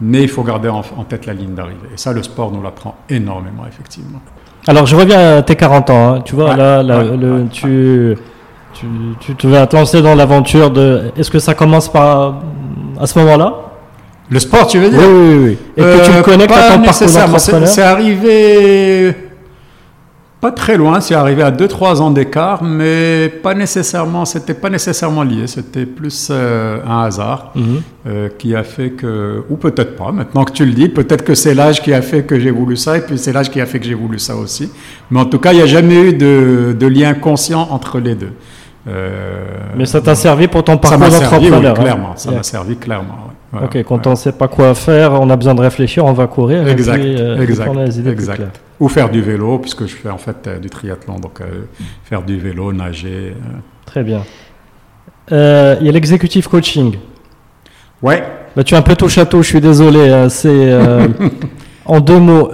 Mais 0.00 0.22
il 0.22 0.28
faut 0.28 0.44
garder 0.44 0.68
en, 0.68 0.82
tête 1.04 1.26
la 1.26 1.34
ligne 1.34 1.54
d'arrivée. 1.54 1.88
Et 1.92 1.96
ça, 1.96 2.12
le 2.12 2.22
sport 2.22 2.52
nous 2.52 2.62
l'apprend 2.62 2.94
énormément, 3.08 3.66
effectivement. 3.66 4.20
Alors, 4.68 4.84
je 4.84 4.94
reviens 4.94 5.38
à 5.38 5.42
tes 5.42 5.56
40 5.56 5.88
ans. 5.88 6.14
Hein. 6.14 6.22
Tu 6.26 6.34
vois, 6.34 6.54
là, 6.54 6.82
le, 6.82 7.46
tu, 7.50 8.14
tu, 8.74 8.86
tu, 9.18 9.34
tu, 9.34 9.48
vas 9.48 9.66
te 9.66 9.74
lancer 9.74 10.02
dans 10.02 10.14
l'aventure 10.14 10.70
de. 10.70 11.10
Est-ce 11.16 11.30
que 11.30 11.38
ça 11.38 11.54
commence 11.54 11.90
par 11.90 12.34
à 13.00 13.06
ce 13.06 13.18
moment-là? 13.18 13.54
Le 14.28 14.38
sport, 14.38 14.66
tu 14.66 14.78
veux 14.78 14.90
dire? 14.90 15.00
Oui, 15.00 15.06
oui, 15.08 15.38
oui. 15.42 15.58
Et 15.74 15.80
que 15.80 16.04
tu 16.04 16.12
me 16.12 16.22
connectes 16.22 16.52
à 16.52 16.74
ton 16.74 16.82
parcours 16.82 17.06
d'entrepreneur? 17.06 17.66
C'est 17.66 17.82
arrivé 17.82 19.16
pas 20.40 20.52
très 20.52 20.76
loin, 20.76 21.00
c'est 21.00 21.14
arrivé 21.14 21.42
à 21.42 21.50
2-3 21.50 22.00
ans 22.00 22.10
d'écart, 22.12 22.62
mais 22.62 23.28
pas 23.28 23.54
nécessairement, 23.54 24.24
c'était 24.24 24.54
pas 24.54 24.70
nécessairement 24.70 25.24
lié, 25.24 25.48
c'était 25.48 25.84
plus 25.84 26.28
euh, 26.30 26.78
un 26.86 27.02
hasard 27.02 27.50
mhm. 27.56 27.82
euh, 28.06 28.28
qui 28.38 28.54
a 28.54 28.62
fait 28.62 28.90
que, 28.90 29.42
ou 29.50 29.56
peut-être 29.56 29.96
pas, 29.96 30.12
maintenant 30.12 30.44
que 30.44 30.52
tu 30.52 30.64
le 30.64 30.72
dis, 30.72 30.88
peut-être 30.88 31.24
que 31.24 31.34
c'est 31.34 31.54
l'âge 31.54 31.82
qui 31.82 31.92
a 31.92 32.02
fait 32.02 32.22
que 32.22 32.38
j'ai 32.38 32.52
voulu 32.52 32.76
ça, 32.76 32.96
et 32.98 33.00
puis 33.00 33.18
c'est 33.18 33.32
l'âge 33.32 33.50
qui 33.50 33.60
a 33.60 33.66
fait 33.66 33.80
que 33.80 33.86
j'ai 33.86 33.94
voulu 33.94 34.20
ça 34.20 34.36
aussi. 34.36 34.70
Mais 35.10 35.18
en 35.18 35.24
tout 35.24 35.40
cas, 35.40 35.52
il 35.52 35.56
n'y 35.56 35.62
a 35.62 35.66
jamais 35.66 36.10
eu 36.10 36.12
de, 36.12 36.76
de, 36.78 36.86
lien 36.86 37.14
conscient 37.14 37.66
entre 37.72 37.98
les 37.98 38.14
deux. 38.14 38.32
Euh, 38.86 39.44
mais 39.76 39.86
ça 39.86 40.00
t'a 40.00 40.14
servi 40.14 40.46
pour 40.46 40.62
ton 40.62 40.78
parcours 40.78 41.00
d'entrepreneur 41.00 41.74
oui, 41.76 41.82
Clairement, 41.82 42.12
ça 42.16 42.30
m'a 42.30 42.44
servi 42.44 42.76
clairement. 42.76 43.32
Ok, 43.52 43.82
quand 43.84 44.06
on 44.06 44.10
ne 44.10 44.16
sait 44.16 44.32
pas 44.32 44.48
quoi 44.48 44.74
faire, 44.74 45.12
on 45.12 45.30
a 45.30 45.36
besoin 45.36 45.54
de 45.54 45.60
réfléchir, 45.60 46.04
on 46.04 46.12
va 46.12 46.26
courir. 46.26 46.66
Exact, 46.68 47.02
et 47.02 47.14
puis, 47.14 47.42
exact, 47.42 48.06
exact. 48.06 48.60
Ou 48.80 48.88
faire 48.88 49.08
du 49.08 49.22
vélo, 49.22 49.58
puisque 49.58 49.86
je 49.86 49.94
fais 49.94 50.10
en 50.10 50.18
fait 50.18 50.46
euh, 50.46 50.58
du 50.58 50.68
triathlon, 50.70 51.18
donc 51.18 51.40
euh, 51.40 51.64
faire 52.04 52.22
du 52.22 52.38
vélo, 52.38 52.72
nager. 52.72 53.34
Euh. 53.34 53.58
Très 53.86 54.02
bien. 54.02 54.22
Il 55.30 55.86
y 55.86 55.88
a 55.88 55.92
l'executive 55.92 56.48
coaching. 56.48 56.96
Ouais. 58.02 58.22
Bah, 58.54 58.64
tu 58.64 58.74
es 58.74 58.76
un 58.76 58.82
peu 58.82 58.96
tout 58.96 59.08
château, 59.08 59.42
je 59.42 59.48
suis 59.48 59.60
désolé. 59.60 60.26
C'est 60.30 60.78
en 61.84 62.00
deux 62.00 62.18
mots. 62.18 62.50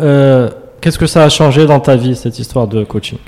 Qu'est-ce 0.80 0.98
que 0.98 1.06
ça 1.06 1.24
a 1.24 1.28
changé 1.28 1.66
dans 1.66 1.80
ta 1.80 1.96
vie 1.96 2.16
cette 2.16 2.38
histoire 2.38 2.66
de 2.66 2.84
coaching? 2.84 3.18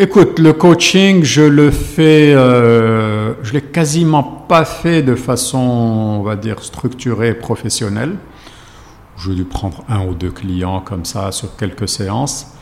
Écoute, 0.00 0.38
le 0.38 0.52
coaching, 0.52 1.24
je 1.24 1.42
le 1.42 1.72
fais, 1.72 2.32
je 2.32 3.52
l'ai 3.52 3.60
quasiment 3.60 4.22
pas 4.22 4.64
fait 4.64 5.02
de 5.02 5.16
façon, 5.16 5.58
on 5.58 6.22
va 6.22 6.36
dire, 6.36 6.62
structurée 6.62 7.30
et 7.30 7.34
professionnelle. 7.34 8.14
Je 9.16 9.32
dû 9.32 9.42
prendre 9.42 9.82
un 9.88 10.06
ou 10.06 10.14
deux 10.14 10.30
clients 10.30 10.80
comme 10.80 11.04
ça 11.04 11.32
sur 11.32 11.56
quelques 11.56 11.88
séances. 11.88 12.54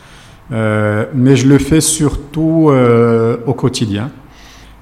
Euh, 0.51 1.05
mais 1.13 1.35
je 1.35 1.47
le 1.47 1.59
fais 1.59 1.79
surtout 1.79 2.69
euh, 2.71 3.37
au 3.45 3.53
quotidien, 3.53 4.09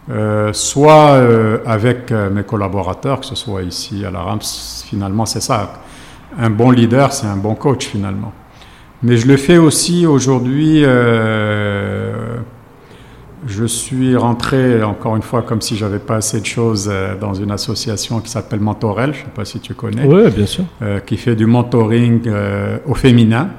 euh, 0.09 0.53
soit 0.53 1.21
avec 1.65 2.11
mes 2.11 2.43
collaborateurs, 2.43 3.19
que 3.19 3.25
ce 3.25 3.35
soit 3.35 3.63
ici 3.63 4.05
à 4.05 4.11
la 4.11 4.21
RAMS, 4.21 4.83
finalement 4.85 5.25
c'est 5.25 5.41
ça. 5.41 5.81
Un 6.39 6.51
bon 6.51 6.71
leader, 6.71 7.11
c'est 7.11 7.27
un 7.27 7.35
bon 7.35 7.55
coach 7.55 7.87
finalement. 7.87 8.31
Mais 9.03 9.17
je 9.17 9.27
le 9.27 9.37
fais 9.37 9.57
aussi 9.57 10.05
aujourd'hui 10.05 10.83
je 13.47 13.65
suis 13.65 14.15
rentré, 14.15 14.83
encore 14.83 15.15
une 15.15 15.21
fois, 15.21 15.41
comme 15.41 15.61
si 15.61 15.75
j'avais 15.75 15.99
pas 15.99 16.15
assez 16.15 16.39
de 16.39 16.45
choses, 16.45 16.89
euh, 16.91 17.15
dans 17.19 17.33
une 17.33 17.51
association 17.51 18.19
qui 18.19 18.29
s'appelle 18.29 18.59
Mentorel, 18.59 19.13
je 19.13 19.19
ne 19.19 19.25
sais 19.25 19.31
pas 19.31 19.45
si 19.45 19.59
tu 19.59 19.73
connais. 19.73 20.05
Oui, 20.05 20.29
bien 20.31 20.45
sûr. 20.45 20.65
Euh, 20.81 20.99
qui 20.99 21.17
fait 21.17 21.35
du 21.35 21.45
mentoring 21.45 22.23
euh, 22.27 22.77
au 22.85 22.95
féminin. 22.95 23.49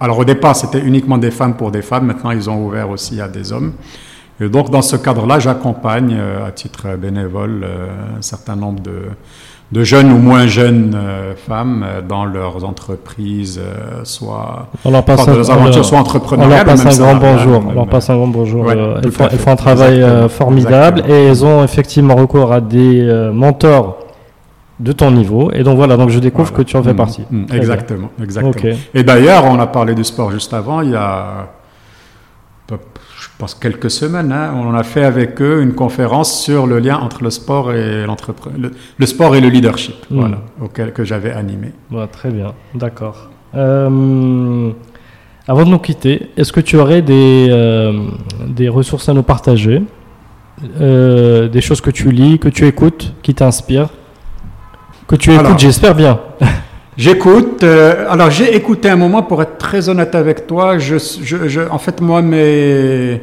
alors 0.00 0.18
au 0.18 0.24
départ, 0.24 0.56
c'était 0.56 0.80
uniquement 0.80 1.18
des 1.18 1.30
femmes 1.30 1.56
pour 1.56 1.70
des 1.70 1.82
femmes. 1.82 2.06
Maintenant, 2.06 2.30
ils 2.30 2.48
ont 2.48 2.64
ouvert 2.64 2.88
aussi 2.88 3.20
à 3.20 3.28
des 3.28 3.52
hommes. 3.52 3.72
Et 4.40 4.48
donc, 4.48 4.70
dans 4.70 4.82
ce 4.82 4.96
cadre-là, 4.96 5.38
j'accompagne 5.38 6.18
à 6.46 6.50
titre 6.52 6.96
bénévole 6.96 7.66
un 8.18 8.22
certain 8.22 8.56
nombre 8.56 8.80
de, 8.80 9.02
de 9.72 9.82
jeunes 9.82 10.12
ou 10.12 10.18
moins 10.18 10.46
jeunes 10.46 10.94
euh, 10.96 11.34
femmes 11.34 11.84
euh, 11.84 12.00
dans 12.00 12.24
leurs 12.24 12.64
entreprises, 12.64 13.60
euh, 13.60 14.04
soit 14.04 14.68
on 14.84 14.90
leur 14.92 15.04
passe 15.04 15.26
un, 15.26 15.32
aventures, 15.32 15.84
soit 15.84 15.98
entrepreneuriales. 15.98 16.62
On 16.62 16.74
leur 16.74 16.84
passe 16.84 17.00
un 17.00 17.02
grand 17.02 17.16
bonjour. 17.16 17.64
On 17.68 17.72
leur 17.72 17.86
passe 17.88 18.10
un 18.10 18.16
grand 18.16 18.28
bonjour. 18.28 18.70
elles, 18.70 19.10
font, 19.10 19.50
un 19.50 19.56
travail 19.56 20.04
formidable 20.28 21.02
et 21.08 21.26
elles 21.26 21.44
ont 21.44 21.64
effectivement 21.64 22.14
recours 22.14 22.52
à 22.52 22.60
des 22.60 23.30
mentors 23.32 23.98
de 24.78 24.92
ton 24.92 25.10
niveau. 25.10 25.50
Et 25.52 25.62
donc 25.62 25.76
voilà, 25.76 25.96
donc 25.96 26.10
je 26.10 26.18
découvre 26.18 26.52
que 26.52 26.62
tu 26.62 26.76
en 26.76 26.82
fais 26.82 26.92
mm, 26.92 26.96
partie. 26.96 27.22
Mm, 27.30 27.44
exactement, 27.52 28.10
exactement. 28.22 28.74
Et 28.94 29.02
d'ailleurs, 29.02 29.44
on 29.46 29.58
a 29.58 29.66
parlé 29.66 29.94
du 29.94 30.04
sport 30.04 30.30
juste 30.30 30.52
avant. 30.52 30.82
Il 30.82 30.90
y 30.90 30.96
a 30.96 31.48
pense, 33.38 33.54
quelques 33.54 33.90
semaines. 33.90 34.32
Hein, 34.32 34.54
on 34.54 34.74
a 34.74 34.82
fait 34.82 35.04
avec 35.04 35.40
eux 35.40 35.62
une 35.62 35.74
conférence 35.74 36.42
sur 36.42 36.66
le 36.66 36.78
lien 36.78 36.98
entre 36.98 37.22
le 37.22 37.30
sport 37.30 37.72
et 37.72 38.04
l'entreprise, 38.06 38.54
le, 38.98 39.06
sport 39.06 39.36
et 39.36 39.40
le 39.40 39.48
leadership, 39.48 39.96
hmm. 40.10 40.18
voilà, 40.18 40.38
auquel 40.60 40.92
que 40.92 41.04
j'avais 41.04 41.32
animé. 41.32 41.72
très 42.12 42.30
bien, 42.30 42.54
d'accord. 42.74 43.30
Euh, 43.54 44.70
avant 45.48 45.64
de 45.64 45.70
nous 45.70 45.78
quitter, 45.78 46.30
est-ce 46.36 46.52
que 46.52 46.60
tu 46.60 46.76
aurais 46.76 47.02
des, 47.02 47.48
euh, 47.50 48.08
des 48.48 48.68
ressources 48.68 49.08
à 49.08 49.14
nous 49.14 49.22
partager? 49.22 49.82
Euh, 50.80 51.48
Des 51.48 51.60
choses 51.60 51.80
que 51.80 51.90
tu 51.90 52.10
lis, 52.10 52.38
que 52.38 52.48
tu 52.48 52.66
écoutes, 52.66 53.12
qui 53.22 53.34
t'inspirent? 53.34 53.90
Que 55.06 55.16
tu 55.16 55.32
écoutes, 55.32 55.58
j'espère 55.58 55.94
bien. 55.94 56.18
J'écoute. 56.96 57.62
Euh, 57.62 58.06
alors 58.08 58.30
j'ai 58.30 58.56
écouté 58.56 58.88
un 58.88 58.96
moment 58.96 59.22
pour 59.22 59.42
être 59.42 59.58
très 59.58 59.88
honnête 59.88 60.14
avec 60.14 60.46
toi. 60.46 60.78
Je, 60.78 60.96
je, 60.98 61.60
en 61.68 61.78
fait, 61.78 62.00
moi, 62.00 62.22
mes, 62.22 63.20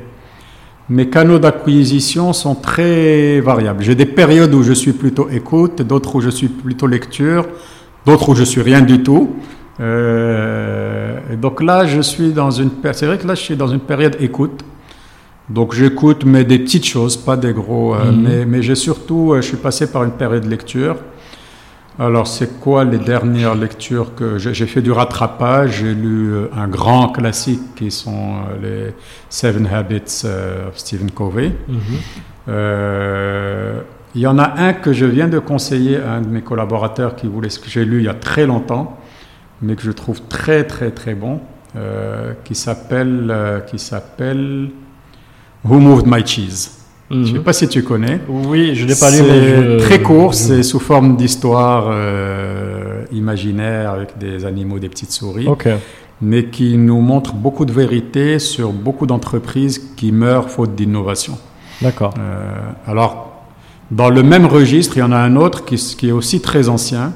mes 0.89 1.09
canaux 1.09 1.39
d'acquisition 1.39 2.33
sont 2.33 2.53
très 2.53 3.39
variables. 3.39 3.83
J'ai 3.83 3.95
des 3.95 4.05
périodes 4.05 4.53
où 4.53 4.61
je 4.61 4.73
suis 4.73 4.93
plutôt 4.93 5.27
écoute, 5.29 5.81
d'autres 5.81 6.15
où 6.15 6.21
je 6.21 6.29
suis 6.29 6.49
plutôt 6.49 6.85
lecture, 6.85 7.47
d'autres 8.05 8.29
où 8.29 8.35
je 8.35 8.43
suis 8.43 8.61
rien 8.61 8.81
du 8.81 9.01
tout. 9.01 9.31
Euh, 9.79 11.17
donc 11.41 11.63
là, 11.63 11.87
je 11.87 12.01
suis 12.01 12.31
dans 12.31 12.51
une. 12.51 12.69
C'est 12.91 13.07
vrai 13.07 13.17
que 13.17 13.27
là, 13.27 13.33
je 13.33 13.41
suis 13.41 13.55
dans 13.55 13.67
une 13.67 13.79
période 13.79 14.17
écoute. 14.19 14.63
Donc 15.49 15.73
j'écoute, 15.73 16.25
mais 16.25 16.43
des 16.43 16.59
petites 16.59 16.85
choses, 16.85 17.17
pas 17.17 17.37
des 17.37 17.53
gros. 17.53 17.95
Euh, 17.95 18.11
mhm. 18.11 18.21
Mais, 18.21 18.45
mais 18.45 18.61
j'ai 18.61 18.75
surtout, 18.75 19.33
je 19.35 19.41
suis 19.41 19.57
passé 19.57 19.87
par 19.91 20.03
une 20.03 20.11
période 20.11 20.43
de 20.43 20.49
lecture. 20.49 20.97
Alors, 21.99 22.25
c'est 22.25 22.59
quoi 22.59 22.85
les 22.85 22.97
dernières 22.97 23.53
lectures 23.53 24.15
que 24.15 24.39
j'ai 24.39 24.65
fait 24.65 24.81
du 24.81 24.91
rattrapage? 24.91 25.81
J'ai 25.81 25.93
lu 25.93 26.33
euh, 26.33 26.47
un 26.55 26.67
grand 26.67 27.09
classique 27.09 27.75
qui 27.75 27.91
sont 27.91 28.37
euh, 28.63 28.87
les 28.87 28.93
Seven 29.29 29.67
Habits 29.67 30.23
euh, 30.25 30.69
of 30.69 30.77
Stephen 30.77 31.11
Covey. 31.11 31.51
Mhm. 31.67 31.99
Il 34.15 34.21
y 34.21 34.27
en 34.27 34.37
a 34.37 34.59
un 34.61 34.73
que 34.73 34.93
je 34.93 35.05
viens 35.05 35.27
de 35.27 35.39
conseiller 35.39 35.97
à 35.97 36.13
un 36.13 36.21
de 36.21 36.27
mes 36.27 36.41
collaborateurs 36.41 37.15
qui 37.15 37.25
voulait 37.25 37.49
ce 37.49 37.59
que 37.59 37.67
j'ai 37.69 37.83
lu 37.83 37.97
il 37.97 38.05
y 38.05 38.09
a 38.09 38.13
très 38.13 38.45
longtemps, 38.45 38.99
mais 39.61 39.75
que 39.75 39.81
je 39.81 39.91
trouve 39.91 40.21
très 40.27 40.65
très 40.65 40.91
très 40.91 41.15
bon, 41.15 41.39
qui 42.43 42.53
s'appelle 42.53 43.63
qui 43.65 43.79
s'appelle 43.79 44.69
Who 45.65 45.79
Moved 45.79 46.05
My 46.05 46.23
Cheese? 46.23 46.82
Je 47.13 47.17
ne 47.19 47.25
sais 47.37 47.43
pas 47.43 47.53
si 47.53 47.67
tu 47.67 47.83
connais. 47.83 48.19
Oui, 48.27 48.73
je 48.75 48.85
l'ai 48.87 48.95
pas 48.95 49.11
lu, 49.11 49.17
C'est 49.17 49.77
très 49.85 50.01
court, 50.01 50.33
c'est 50.33 50.63
sous 50.63 50.79
forme 50.79 51.15
d'histoire 51.15 51.85
euh, 51.89 53.03
imaginaire 53.11 53.91
avec 53.91 54.17
des 54.17 54.45
animaux, 54.45 54.79
des 54.79 54.89
petites 54.89 55.11
souris, 55.11 55.47
Ok. 55.47 55.67
mais 56.21 56.45
qui 56.45 56.75
nous 56.77 56.99
montre 57.01 57.33
beaucoup 57.33 57.65
de 57.65 57.71
vérité 57.71 58.39
sur 58.39 58.71
beaucoup 58.71 59.05
d'entreprises 59.05 59.79
qui 59.95 60.11
meurent 60.11 60.49
faute 60.49 60.73
d'innovation. 60.75 61.37
D'accord. 61.81 62.13
Euh, 62.17 62.51
alors, 62.87 63.43
dans 63.91 64.09
le 64.09 64.23
même 64.23 64.45
registre, 64.47 64.97
il 64.97 65.01
y 65.01 65.03
en 65.03 65.11
a 65.11 65.17
un 65.17 65.35
autre 65.35 65.65
qui, 65.65 65.75
est 66.07 66.11
aussi 66.11 66.41
très 66.41 66.67
ancien, 66.67 67.13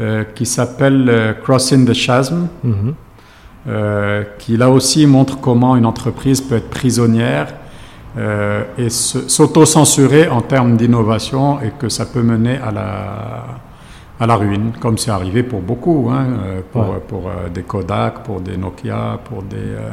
euh, 0.00 0.24
qui 0.34 0.44
s'appelle 0.44 1.36
Crossing 1.42 1.86
the 1.86 1.94
Chasm, 1.94 2.48
Mhm. 2.62 2.94
qui 4.38 4.58
là 4.58 4.68
aussi 4.68 5.06
montre 5.06 5.40
comment 5.40 5.74
une 5.76 5.86
entreprise 5.86 6.42
peut 6.42 6.56
être 6.56 6.68
prisonnière 6.68 7.54
euh, 8.16 8.62
et 8.78 8.90
s'auto-censurer 8.90 10.28
en 10.28 10.40
termes 10.40 10.76
d'innovation 10.76 11.60
et 11.60 11.70
que 11.78 11.88
ça 11.88 12.06
peut 12.06 12.22
mener 12.22 12.56
à 12.58 12.70
la, 12.70 13.44
à 14.20 14.26
la 14.26 14.36
ruine, 14.36 14.72
comme 14.80 14.98
c'est 14.98 15.10
arrivé 15.10 15.42
pour 15.42 15.60
beaucoup, 15.60 16.10
hein, 16.12 16.26
euh, 16.44 16.60
pour, 16.72 16.82
Ouais. 16.82 17.02
pour 17.08 17.26
euh, 17.28 17.48
des 17.52 17.62
Kodak, 17.62 18.22
pour 18.22 18.40
des 18.40 18.56
Nokia, 18.56 19.18
pour 19.24 19.42
des, 19.42 19.56
euh, 19.56 19.90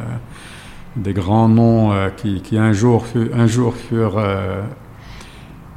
des 0.96 1.14
grands 1.14 1.48
noms 1.50 1.92
qui, 2.18 2.42
qui 2.42 2.58
un 2.58 2.74
jour, 2.74 3.06
un 3.34 3.48
jour 3.48 3.74
furent 3.76 4.20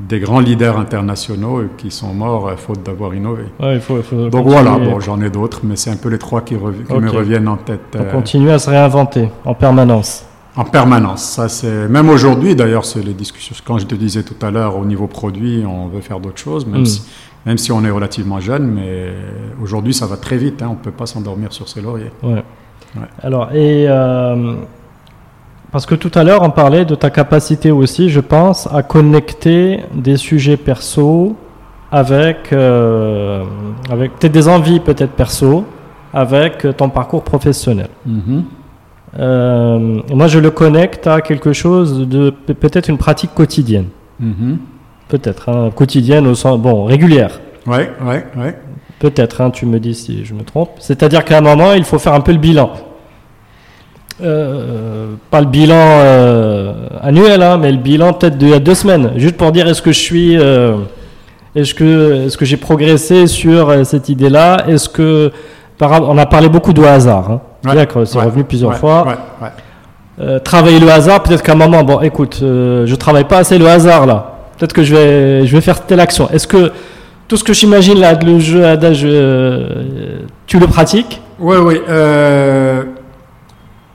des 0.00 0.18
grands 0.18 0.40
leaders 0.40 0.76
internationaux 0.76 1.62
et 1.62 1.68
qui 1.78 1.90
sont 1.92 2.12
morts 2.12 2.50
faute 2.58 2.82
d'avoir 2.82 3.14
innové. 3.14 3.44
Ouais, 3.60 3.76
il 3.76 3.80
faut, 3.80 3.96
il 3.98 4.02
faut 4.02 4.28
Donc 4.28 4.44
continuer. 4.44 4.62
voilà, 4.62 4.76
bon, 4.84 4.98
j'en 4.98 5.20
ai 5.22 5.30
d'autres, 5.30 5.60
mais 5.62 5.76
c'est 5.76 5.90
un 5.90 5.96
peu 5.96 6.08
les 6.08 6.18
trois 6.18 6.40
qui, 6.40 6.56
rev- 6.56 6.84
qui 6.84 6.92
me 6.94 7.08
reviennent 7.10 7.46
en 7.46 7.56
tête. 7.56 7.94
Euh, 7.94 8.10
continuer 8.10 8.52
à 8.52 8.58
se 8.58 8.68
réinventer 8.70 9.28
en 9.44 9.54
permanence. 9.54 10.26
En 10.56 10.64
permanence. 10.64 11.22
Ça, 11.22 11.48
c'est 11.48 11.88
même 11.88 12.08
aujourd'hui. 12.08 12.54
D'ailleurs, 12.54 12.84
c'est 12.84 13.02
les 13.02 13.12
discussions. 13.14 13.56
Quand 13.64 13.78
je 13.78 13.86
te 13.86 13.94
disais 13.94 14.22
tout 14.22 14.36
à 14.46 14.50
l'heure, 14.50 14.76
au 14.78 14.84
niveau 14.84 15.06
produit, 15.06 15.64
on 15.66 15.88
veut 15.88 16.00
faire 16.00 16.20
d'autres 16.20 16.38
choses, 16.38 16.66
même 16.66 16.82
Mm. 16.82 16.86
si 16.86 17.02
même 17.46 17.58
si 17.58 17.72
on 17.72 17.84
est 17.84 17.90
relativement 17.90 18.40
jeune. 18.40 18.64
Mais 18.66 19.12
aujourd'hui, 19.62 19.92
ça 19.92 20.06
va 20.06 20.16
très 20.16 20.38
vite. 20.38 20.62
Hein, 20.62 20.68
on 20.72 20.76
peut 20.76 20.90
pas 20.90 21.04
s'endormir 21.06 21.52
sur 21.52 21.68
ses 21.68 21.82
lauriers. 21.82 22.10
Ouais. 22.22 22.42
Ouais. 22.96 23.06
Alors, 23.22 23.52
et 23.52 23.86
euh, 23.88 24.54
parce 25.72 25.84
que 25.84 25.94
tout 25.94 26.10
à 26.14 26.24
l'heure, 26.24 26.42
on 26.42 26.50
parlait 26.50 26.84
de 26.84 26.94
ta 26.94 27.10
capacité 27.10 27.70
aussi, 27.70 28.08
je 28.08 28.20
pense, 28.20 28.66
à 28.72 28.82
connecter 28.82 29.80
des 29.94 30.16
sujets 30.16 30.56
perso 30.56 31.36
avec, 31.90 32.52
euh, 32.52 33.44
avec 33.90 34.12
peut-être 34.18 34.32
des 34.32 34.48
envies 34.48 34.80
peut-être 34.80 35.12
perso 35.12 35.64
avec 36.14 36.66
ton 36.76 36.88
parcours 36.88 37.24
professionnel. 37.24 37.88
Euh, 39.18 40.00
moi, 40.12 40.26
je 40.26 40.38
le 40.38 40.50
connecte 40.50 41.06
à 41.06 41.20
quelque 41.20 41.52
chose 41.52 42.08
de 42.08 42.30
pe- 42.30 42.52
peut-être 42.54 42.88
une 42.88 42.98
pratique 42.98 43.32
quotidienne, 43.34 43.86
Mhm. 44.20 44.58
peut-être 45.08 45.48
hein, 45.48 45.70
quotidienne 45.74 46.26
au 46.26 46.34
sens 46.34 46.58
bon 46.58 46.84
régulière. 46.84 47.40
Ouais, 47.66 47.90
ouais, 48.04 48.24
ouais. 48.36 48.58
Peut-être, 48.98 49.40
hein, 49.40 49.50
tu 49.50 49.66
me 49.66 49.78
dis 49.78 49.94
si 49.94 50.24
je 50.24 50.34
me 50.34 50.42
trompe. 50.42 50.70
C'est-à-dire 50.78 51.24
qu'à 51.24 51.38
un 51.38 51.42
moment, 51.42 51.72
il 51.74 51.84
faut 51.84 51.98
faire 51.98 52.14
un 52.14 52.20
peu 52.20 52.32
le 52.32 52.38
bilan. 52.38 52.70
Euh, 54.22 55.14
pas 55.30 55.40
le 55.40 55.46
bilan 55.46 55.74
euh, 55.76 56.72
annuel, 57.02 57.42
hein, 57.42 57.58
mais 57.58 57.72
le 57.72 57.78
bilan 57.78 58.12
peut-être 58.12 58.38
d'il 58.38 58.50
y 58.50 58.54
a 58.54 58.60
deux 58.60 58.74
semaines, 58.76 59.10
juste 59.16 59.36
pour 59.36 59.50
dire 59.50 59.66
est-ce 59.66 59.82
que 59.82 59.90
je 59.90 59.98
suis, 59.98 60.38
euh, 60.38 60.76
est-ce 61.56 61.74
que, 61.74 62.26
est-ce 62.26 62.36
que 62.38 62.44
j'ai 62.44 62.56
progressé 62.56 63.26
sur 63.26 63.84
cette 63.84 64.08
idée-là, 64.08 64.66
est-ce 64.68 64.88
que, 64.88 65.32
par, 65.78 66.08
on 66.08 66.16
a 66.16 66.26
parlé 66.26 66.48
beaucoup 66.48 66.72
de 66.72 66.82
hasard, 66.82 67.30
hein. 67.30 67.40
Ouais, 67.64 67.74
D'accord, 67.74 68.06
c'est 68.06 68.18
ouais, 68.18 68.24
revenu 68.24 68.44
plusieurs 68.44 68.70
ouais, 68.72 68.76
fois. 68.76 69.06
Euh, 70.20 70.38
travailler 70.38 70.78
le 70.78 70.88
hasard, 70.90 71.22
peut-être 71.22 71.42
qu'à 71.42 71.52
un 71.52 71.56
moment, 71.56 71.82
bon, 71.82 72.00
écoute, 72.00 72.38
euh, 72.42 72.86
je 72.86 72.94
travaille 72.94 73.24
pas 73.24 73.38
assez 73.38 73.58
le 73.58 73.66
hasard 73.66 74.06
là. 74.06 74.32
Peut-être 74.56 74.72
que 74.72 74.82
je 74.84 74.94
vais, 74.94 75.46
je 75.46 75.56
vais 75.56 75.60
faire 75.60 75.84
telle 75.84 75.98
action. 75.98 76.30
Est-ce 76.30 76.46
que 76.46 76.70
tout 77.26 77.36
ce 77.36 77.42
que 77.42 77.52
j'imagine 77.52 77.98
là, 77.98 78.14
le 78.14 78.38
jeu 78.38 78.64
adage, 78.64 79.02
euh, 79.04 80.20
tu 80.46 80.58
le 80.60 80.66
pratiques? 80.68 81.20
Oui, 81.40 81.56
oui. 81.56 81.80
euh, 81.88 82.84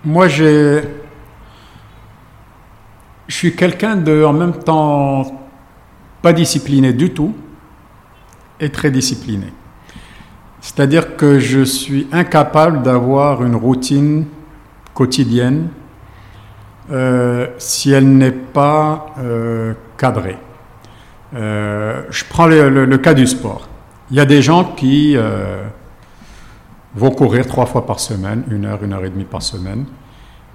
moi, 0.04 0.28
j'ai. 0.28 0.82
Je 3.28 3.36
suis 3.36 3.56
quelqu'un 3.56 3.96
de, 3.96 4.24
en 4.26 4.34
même 4.34 4.54
temps, 4.54 5.24
pas 6.22 6.34
discipliné 6.34 6.92
du 6.92 7.12
tout 7.12 7.34
et 8.60 8.70
très 8.70 8.92
discipliné. 8.92 9.54
C'est-à-dire 10.62 11.16
que 11.16 11.40
je 11.40 11.64
suis 11.64 12.08
incapable 12.12 12.84
d'avoir 12.84 13.44
une 13.44 13.56
routine 13.56 14.26
quotidienne 14.94 15.70
euh, 16.92 17.48
si 17.58 17.92
elle 17.92 18.18
n'est 18.18 18.32
pas 18.32 19.08
euh, 19.20 19.74
cadrée. 19.98 20.38
Euh, 21.36 22.04
je 22.10 22.24
prends 22.28 22.48
le, 22.48 22.98
cas 22.98 23.14
du 23.14 23.28
sport. 23.28 23.68
Il 24.10 24.18
y 24.18 24.20
a 24.20 24.26
des 24.26 24.42
gens 24.42 24.64
qui 24.64 25.16
euh, 25.16 25.64
vont 26.96 27.12
courir 27.12 27.46
trois 27.46 27.68
fois 27.68 27.86
par 27.86 28.00
semaine, 28.00 28.44
une 28.50 28.66
heure, 28.66 28.84
une 28.84 28.94
heure 28.94 29.06
et 29.06 29.10
demie 29.10 29.26
par 29.26 29.44
semaine, 29.44 29.86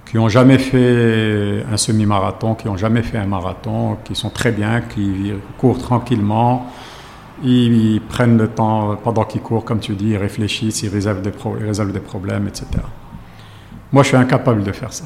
qui 0.05 0.17
n'ont 0.17 0.29
jamais 0.29 0.57
fait 0.57 1.63
un 1.71 1.77
semi-marathon, 1.77 2.53
qui 2.55 2.67
n'ont 2.67 2.77
jamais 2.77 3.01
fait 3.01 3.17
un 3.17 3.25
marathon, 3.25 3.97
qui 4.03 4.13
sont 4.13 4.29
très 4.29 4.51
bien, 4.51 4.81
qui 4.81 5.31
courent 5.57 5.79
tranquillement, 5.79 6.67
ils, 7.43 7.93
ils 7.95 8.01
prennent 8.01 8.37
le 8.37 8.47
temps 8.47 8.95
pendant 9.03 9.23
qu'ils 9.23 9.41
courent, 9.41 9.65
comme 9.65 9.79
tu 9.79 9.93
dis, 9.93 10.09
ils 10.09 10.17
réfléchissent, 10.17 10.83
ils 10.83 10.89
résolvent 10.89 11.21
des, 11.21 11.31
pro- 11.31 11.55
ils 11.59 11.65
résolvent 11.65 11.91
des 11.93 11.99
problèmes, 11.99 12.47
etc. 12.47 12.65
Moi, 13.91 14.03
je 14.03 14.09
suis 14.09 14.17
incapable 14.17 14.63
de 14.63 14.71
faire 14.71 14.93
ça. 14.93 15.05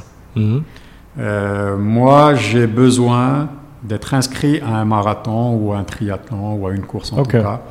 Euh, 1.20 1.78
moi, 1.78 2.36
j'ai 2.36 2.68
besoin 2.68 3.50
d'être 3.84 4.14
inscrit 4.14 4.60
à 4.62 4.76
un 4.78 4.86
marathon 4.86 5.56
ou 5.56 5.74
à 5.74 5.78
un 5.78 5.84
triathlon 5.84 6.56
ou 6.56 6.68
à 6.68 6.74
une 6.74 6.86
course 6.86 7.14
en 7.14 7.18
tout 7.24 7.32
cas, 7.32 7.62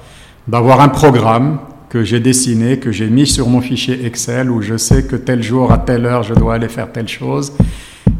d'avoir 0.46 0.80
un 0.80 0.88
programme 0.88 1.58
que 1.88 2.02
j'ai 2.02 2.20
dessiné, 2.20 2.78
que 2.78 2.90
j'ai 2.92 3.08
mis 3.08 3.26
sur 3.26 3.48
mon 3.48 3.60
fichier 3.60 4.04
Excel 4.06 4.50
où 4.50 4.60
je 4.62 4.76
sais 4.76 5.04
que 5.06 5.16
tel 5.16 5.42
jour 5.42 5.70
à 5.72 5.78
telle 5.78 6.04
heure 6.06 6.22
je 6.22 6.34
dois 6.34 6.54
aller 6.54 6.68
faire 6.68 6.90
telle 6.92 7.08
chose. 7.08 7.52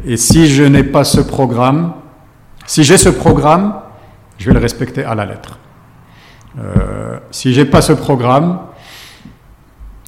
Et 0.05 0.17
si 0.17 0.47
je 0.47 0.63
n'ai 0.63 0.83
pas 0.83 1.03
ce 1.03 1.19
programme, 1.21 1.93
si 2.65 2.83
j'ai 2.83 2.97
ce 2.97 3.09
programme, 3.09 3.73
je 4.37 4.47
vais 4.47 4.53
le 4.53 4.59
respecter 4.59 5.03
à 5.03 5.13
la 5.15 5.25
lettre. 5.25 5.57
Euh, 6.57 7.19
si 7.31 7.53
j'ai 7.53 7.65
pas 7.65 7.81
ce 7.81 7.93
programme, 7.93 8.59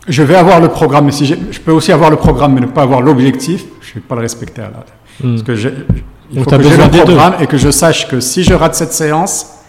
je 0.07 0.23
vais 0.23 0.35
avoir 0.35 0.59
le 0.59 0.69
programme, 0.69 1.05
mais 1.05 1.11
si 1.11 1.25
je 1.25 1.59
peux 1.59 1.71
aussi 1.71 1.91
avoir 1.91 2.09
le 2.09 2.15
programme 2.15 2.53
mais 2.55 2.61
ne 2.61 2.65
pas 2.65 2.81
avoir 2.81 3.01
l'objectif, 3.01 3.65
je 3.81 3.95
vais 3.95 3.99
pas 3.99 4.15
le 4.15 4.21
respecter 4.21 4.61
à 4.61 4.71
la. 4.71 4.79
Hmm. 5.23 5.35
Parce 5.35 5.43
que 5.43 5.73
il 6.31 6.43
faut 6.43 6.49
que 6.49 6.63
j'ai 6.63 6.77
le 6.77 6.89
programme 6.89 7.35
et 7.39 7.47
que 7.47 7.57
je 7.57 7.69
sache 7.71 8.07
que 8.07 8.19
si 8.19 8.43
je 8.43 8.53
rate 8.53 8.73
cette 8.73 8.93
séance, 8.93 9.59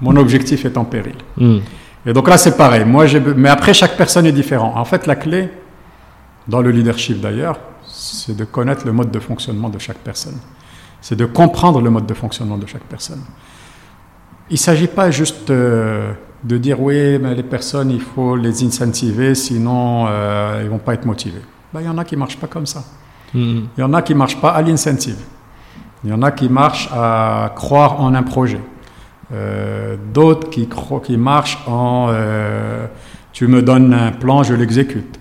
mon 0.00 0.16
objectif 0.16 0.64
est 0.64 0.76
en 0.76 0.84
péril. 0.84 1.14
Hmm. 1.36 1.58
Et 2.06 2.12
donc 2.12 2.28
là, 2.28 2.36
c'est 2.36 2.56
pareil. 2.56 2.84
Moi, 2.84 3.06
mais 3.36 3.48
après, 3.48 3.72
chaque 3.72 3.96
personne 3.96 4.26
est 4.26 4.32
différente. 4.32 4.76
En 4.76 4.84
fait, 4.84 5.06
la 5.06 5.16
clé, 5.16 5.48
dans 6.46 6.60
le 6.60 6.70
leadership 6.70 7.20
d'ailleurs, 7.20 7.58
c'est 7.86 8.36
de 8.36 8.44
connaître 8.44 8.84
le 8.84 8.92
mode 8.92 9.10
de 9.10 9.20
fonctionnement 9.20 9.68
de 9.68 9.78
chaque 9.78 9.98
personne. 9.98 10.36
C'est 11.00 11.16
de 11.16 11.26
comprendre 11.26 11.80
le 11.80 11.90
mode 11.90 12.06
de 12.06 12.14
fonctionnement 12.14 12.58
de 12.58 12.66
chaque 12.66 12.84
personne. 12.84 13.20
Il 14.50 14.54
ne 14.54 14.58
s'agit 14.58 14.88
pas 14.88 15.10
juste 15.10 15.48
euh, 15.50 16.12
de 16.44 16.58
dire 16.58 16.80
oui, 16.80 17.18
mais 17.18 17.34
les 17.34 17.42
personnes, 17.42 17.90
il 17.90 18.00
faut 18.00 18.36
les 18.36 18.62
incentiver, 18.62 19.34
sinon 19.34 20.06
euh, 20.06 20.58
ils 20.60 20.66
ne 20.66 20.70
vont 20.70 20.78
pas 20.78 20.94
être 20.94 21.06
motivés. 21.06 21.40
Ben, 21.72 21.80
Il 21.80 21.86
y 21.86 21.88
en 21.88 21.96
a 21.96 22.04
qui 22.04 22.14
ne 22.14 22.20
marchent 22.20 22.36
pas 22.36 22.46
comme 22.46 22.66
ça. 22.66 22.84
Hmm. 23.32 23.62
Il 23.76 23.80
y 23.80 23.82
en 23.82 23.94
a 23.94 24.02
qui 24.02 24.12
ne 24.12 24.18
marchent 24.18 24.40
pas 24.40 24.50
à 24.50 24.60
l'incentive. 24.60 25.16
Il 26.04 26.10
y 26.10 26.12
en 26.12 26.22
a 26.22 26.30
qui 26.30 26.50
marchent 26.50 26.90
à 26.92 27.52
croire 27.56 28.00
en 28.00 28.14
un 28.14 28.22
projet. 28.22 28.60
Euh, 29.32 29.96
D'autres 30.12 30.50
qui, 30.50 30.68
marchent 31.16 31.58
en 31.66 32.08
euh, 32.10 32.86
tu 33.32 33.46
me 33.46 33.62
donnes 33.62 33.94
un 33.94 34.12
plan, 34.12 34.42
je 34.42 34.54
l'exécute. 34.54 35.18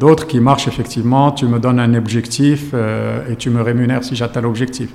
D'autres 0.00 0.26
qui 0.26 0.40
marchent 0.40 0.68
effectivement, 0.68 1.32
tu 1.32 1.44
me 1.44 1.58
donnes 1.58 1.80
un 1.80 1.92
objectif 1.92 2.72
et 2.72 3.36
tu 3.36 3.50
me 3.50 3.60
rémunères 3.60 4.02
si 4.02 4.16
j'atteins 4.16 4.40
l'objectif. 4.40 4.88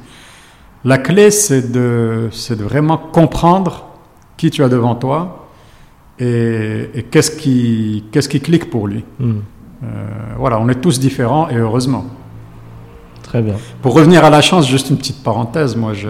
La 0.86 1.00
clé, 1.00 1.32
c'est 1.32 1.72
de, 1.72 2.30
c'est 2.32 2.56
de 2.56 2.64
vraiment 2.64 2.98
comprendre 2.98 3.88
qui 4.38 4.52
tu 4.52 4.64
as 4.64 4.70
devant 4.70 4.94
toi 4.94 5.48
et, 6.20 6.92
et 6.94 7.04
qu'est-ce 7.04 7.32
qui, 7.32 8.06
qu'est-ce 8.12 8.30
qui 8.30 8.40
clique 8.40 8.70
pour 8.70 8.88
lui. 8.88 9.04
Hmm. 9.20 9.40
Euh, 9.84 9.88
voilà, 10.38 10.60
on 10.60 10.70
est 10.70 10.80
tous 10.80 11.00
différents 11.00 11.50
et 11.50 11.56
heureusement. 11.56 12.06
Très 13.24 13.42
bien. 13.42 13.56
Pour 13.82 13.96
revenir 13.96 14.24
à 14.24 14.30
la 14.30 14.42
chance, 14.42 14.68
juste 14.68 14.92
une 14.92 14.98
petite 14.98 15.24
parenthèse, 15.24 15.76
moi, 15.76 15.94
je, 15.94 16.08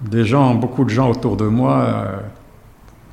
des 0.00 0.24
gens, 0.24 0.54
beaucoup 0.54 0.84
de 0.84 0.90
gens 0.90 1.10
autour 1.10 1.36
de 1.36 1.44
moi, 1.44 1.82
euh, 1.82 2.16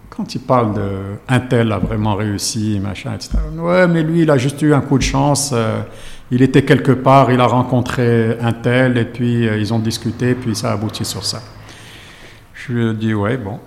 quand 0.09 0.33
ils 0.33 0.39
parlent 0.39 0.73
de 0.73 0.89
un 1.27 1.41
tel 1.41 1.73
a 1.73 1.77
vraiment 1.79 2.15
réussi, 2.15 2.79
machin, 2.81 3.13
etc. 3.13 3.31
Ouais, 3.57 3.85
mais 3.87 4.01
lui, 4.01 4.21
il 4.21 4.31
a 4.31 4.37
juste 4.37 4.61
eu 4.61 4.73
un 4.73 4.81
coup 4.81 4.97
de 4.97 5.03
chance. 5.03 5.51
euh, 5.53 5.81
il 6.31 6.41
était 6.41 6.63
quelque 6.63 6.91
part, 6.91 7.31
il 7.31 7.39
a 7.39 7.47
rencontré 7.47 8.37
un 8.41 8.53
tel, 8.53 8.97
et 8.97 9.05
puis 9.05 9.47
euh, 9.47 9.57
ils 9.57 9.73
ont 9.73 9.79
discuté, 9.79 10.35
puis 10.35 10.55
ça 10.55 10.71
a 10.71 10.73
abouti 10.73 11.05
sur 11.05 11.23
ça. 11.23 11.41
Je 12.53 12.93
dis 12.93 13.13
ouais, 13.13 13.37
bon, 13.37 13.59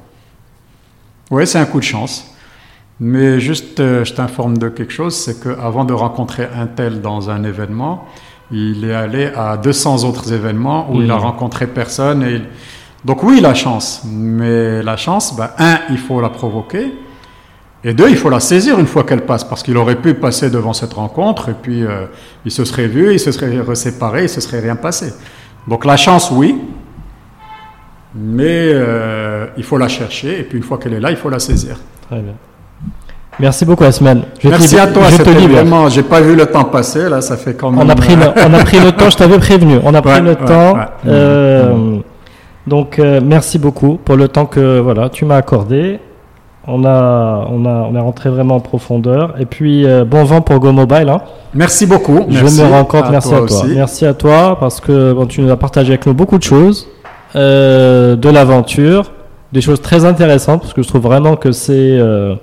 ouais, 1.30 1.46
c'est 1.46 1.58
un 1.58 1.66
coup 1.66 1.78
de 1.78 1.84
chance. 1.84 2.34
Mais 3.00 3.38
juste, 3.38 3.78
euh, 3.78 4.04
je 4.04 4.12
t'informe 4.12 4.58
de 4.58 4.68
quelque 4.68 4.92
chose, 4.92 5.14
c'est 5.14 5.40
qu'avant 5.40 5.84
de 5.84 5.92
rencontrer 5.92 6.48
un 6.52 6.66
tel 6.66 7.00
dans 7.00 7.30
un 7.30 7.44
événement, 7.44 8.06
Il 8.50 8.82
est 8.86 8.94
allé 8.94 9.26
à 9.36 9.58
200 9.58 10.04
autres 10.04 10.32
événements 10.32 10.90
où 10.90 11.02
il 11.02 11.10
a 11.10 11.16
rencontré 11.18 11.66
personne. 11.66 12.22
Et 12.22 12.40
Donc 13.04 13.22
oui, 13.22 13.40
la 13.42 13.52
chance. 13.52 14.02
Mais 14.06 14.82
la 14.82 14.96
chance, 14.96 15.36
ben, 15.36 15.50
un, 15.58 15.80
il 15.90 15.98
faut 15.98 16.22
la 16.22 16.30
provoquer. 16.30 16.94
Et 17.84 17.94
deux, 17.94 18.10
il 18.10 18.16
faut 18.16 18.28
la 18.28 18.40
saisir 18.40 18.78
une 18.80 18.86
fois 18.86 19.04
qu'elle 19.04 19.24
passe, 19.24 19.44
parce 19.44 19.62
qu'il 19.62 19.76
aurait 19.76 19.96
pu 19.96 20.14
passer 20.14 20.50
devant 20.50 20.72
cette 20.72 20.94
rencontre, 20.94 21.50
et 21.50 21.54
puis 21.60 21.84
euh, 21.84 22.06
il 22.44 22.50
se 22.50 22.64
serait 22.64 22.88
vu, 22.88 23.12
il 23.12 23.20
se 23.20 23.30
serait 23.30 23.52
séparé, 23.76 24.24
il 24.24 24.28
se 24.28 24.40
serait 24.40 24.58
rien 24.58 24.74
passé. 24.74 25.12
Donc 25.68 25.84
la 25.84 25.96
chance, 25.96 26.32
oui, 26.32 26.60
mais 28.16 28.70
euh, 28.72 29.46
il 29.56 29.62
faut 29.62 29.78
la 29.78 29.86
chercher, 29.86 30.40
et 30.40 30.42
puis 30.42 30.58
une 30.58 30.64
fois 30.64 30.78
qu'elle 30.78 30.94
est 30.94 31.00
là, 31.00 31.10
il 31.10 31.16
faut 31.16 31.30
la 31.30 31.38
saisir. 31.38 31.76
Très 32.08 32.20
bien. 32.20 32.34
Merci 33.38 33.64
beaucoup, 33.64 33.84
Asman. 33.84 34.22
Merci 34.42 34.76
à 34.76 34.88
toi. 34.88 35.04
Je 35.10 35.22
te 35.22 35.30
vraiment, 35.30 35.88
j'ai 35.88 36.02
pas 36.02 36.20
vu 36.20 36.34
le 36.34 36.46
temps 36.46 36.64
passer 36.64 37.08
là, 37.08 37.20
ça 37.20 37.36
fait 37.36 37.54
quand 37.54 37.70
même. 37.70 37.86
On 37.86 37.88
a 37.88 37.94
pris, 37.94 38.16
le, 38.16 38.24
on 38.24 38.54
a 38.54 38.64
pris 38.64 38.80
le 38.80 38.90
temps. 38.90 39.08
Je 39.08 39.16
t'avais 39.16 39.38
prévenu. 39.38 39.78
On 39.84 39.94
a 39.94 40.02
pris 40.02 40.20
le 40.20 40.34
temps. 40.34 40.76
Euh, 41.06 41.98
donc, 42.66 42.98
merci 42.98 43.60
beaucoup 43.60 44.00
pour 44.04 44.16
le 44.16 44.26
temps 44.26 44.46
que 44.46 44.80
voilà, 44.80 45.08
tu 45.08 45.24
m'as 45.24 45.36
accordé. 45.36 46.00
On 46.70 46.84
a, 46.84 47.48
on 47.50 47.64
a, 47.64 47.88
on 47.90 47.94
est 47.94 48.00
rentré 48.00 48.28
vraiment 48.28 48.56
en 48.56 48.60
profondeur. 48.60 49.34
Et 49.40 49.46
puis, 49.46 49.86
euh, 49.86 50.04
bon 50.04 50.24
vent 50.24 50.42
pour 50.42 50.58
Go 50.58 50.70
Mobile. 50.70 51.08
Hein. 51.08 51.22
Merci 51.54 51.86
beaucoup. 51.86 52.26
Je 52.28 52.44
me 52.44 52.70
rends 52.70 52.84
compte. 52.84 53.10
Merci 53.10 53.34
à 53.34 53.40
toi. 53.40 53.62
Merci 53.74 54.06
à 54.06 54.12
toi 54.12 54.56
parce 54.60 54.78
que 54.80 55.14
bon, 55.14 55.26
tu 55.26 55.40
nous 55.40 55.50
as 55.50 55.56
partagé 55.56 55.94
avec 55.94 56.04
nous 56.06 56.12
beaucoup 56.12 56.36
de 56.36 56.42
choses, 56.42 56.86
euh, 57.36 58.16
de 58.16 58.28
l'aventure, 58.28 59.12
des 59.52 59.62
choses 59.62 59.80
très 59.80 60.04
intéressantes 60.04 60.60
parce 60.60 60.74
que 60.74 60.82
je 60.82 60.88
trouve 60.88 61.00
vraiment 61.00 61.36
que 61.36 61.52
c'est 61.52 61.72
euh, 61.72 62.34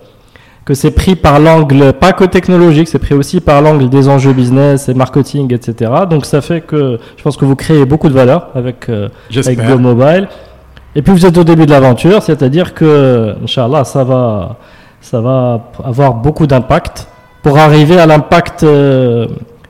que 0.66 0.74
c'est 0.74 0.90
pris 0.90 1.16
par 1.16 1.40
l'angle 1.40 1.94
pas 1.94 2.12
que 2.12 2.24
technologique, 2.24 2.88
c'est 2.88 2.98
pris 2.98 3.14
aussi 3.14 3.42
par 3.42 3.62
l'angle 3.62 3.90
des 3.90 4.10
enjeux 4.10 4.34
business 4.34 4.90
et 4.90 4.96
marketing, 4.96 5.54
etc. 5.54 5.92
Donc 6.10 6.26
ça 6.26 6.42
fait 6.42 6.62
que 6.62 6.98
je 7.16 7.22
pense 7.22 7.38
que 7.38 7.46
vous 7.46 7.56
créez 7.56 7.86
beaucoup 7.86 8.10
de 8.10 8.16
valeur 8.16 8.48
avec, 8.56 8.90
avec 8.90 9.68
Go 9.68 9.78
Mobile. 9.78 10.28
Et 10.96 11.02
puis 11.02 11.12
vous 11.12 11.26
êtes 11.26 11.38
au 11.38 11.44
début 11.44 11.66
de 11.66 11.72
l'aventure, 11.72 12.24
c'est-à-dire 12.24 12.74
que, 12.74 13.36
Inch'Allah, 13.44 13.84
ça 13.84 14.04
va, 14.04 14.58
ça 15.02 15.20
va 15.20 15.60
avoir 15.84 16.14
beaucoup 16.14 16.48
d'impact. 16.48 17.08
Pour 17.44 17.58
arriver 17.58 18.00
à 18.00 18.06
l'impact 18.06 18.64
euh, 18.64 19.28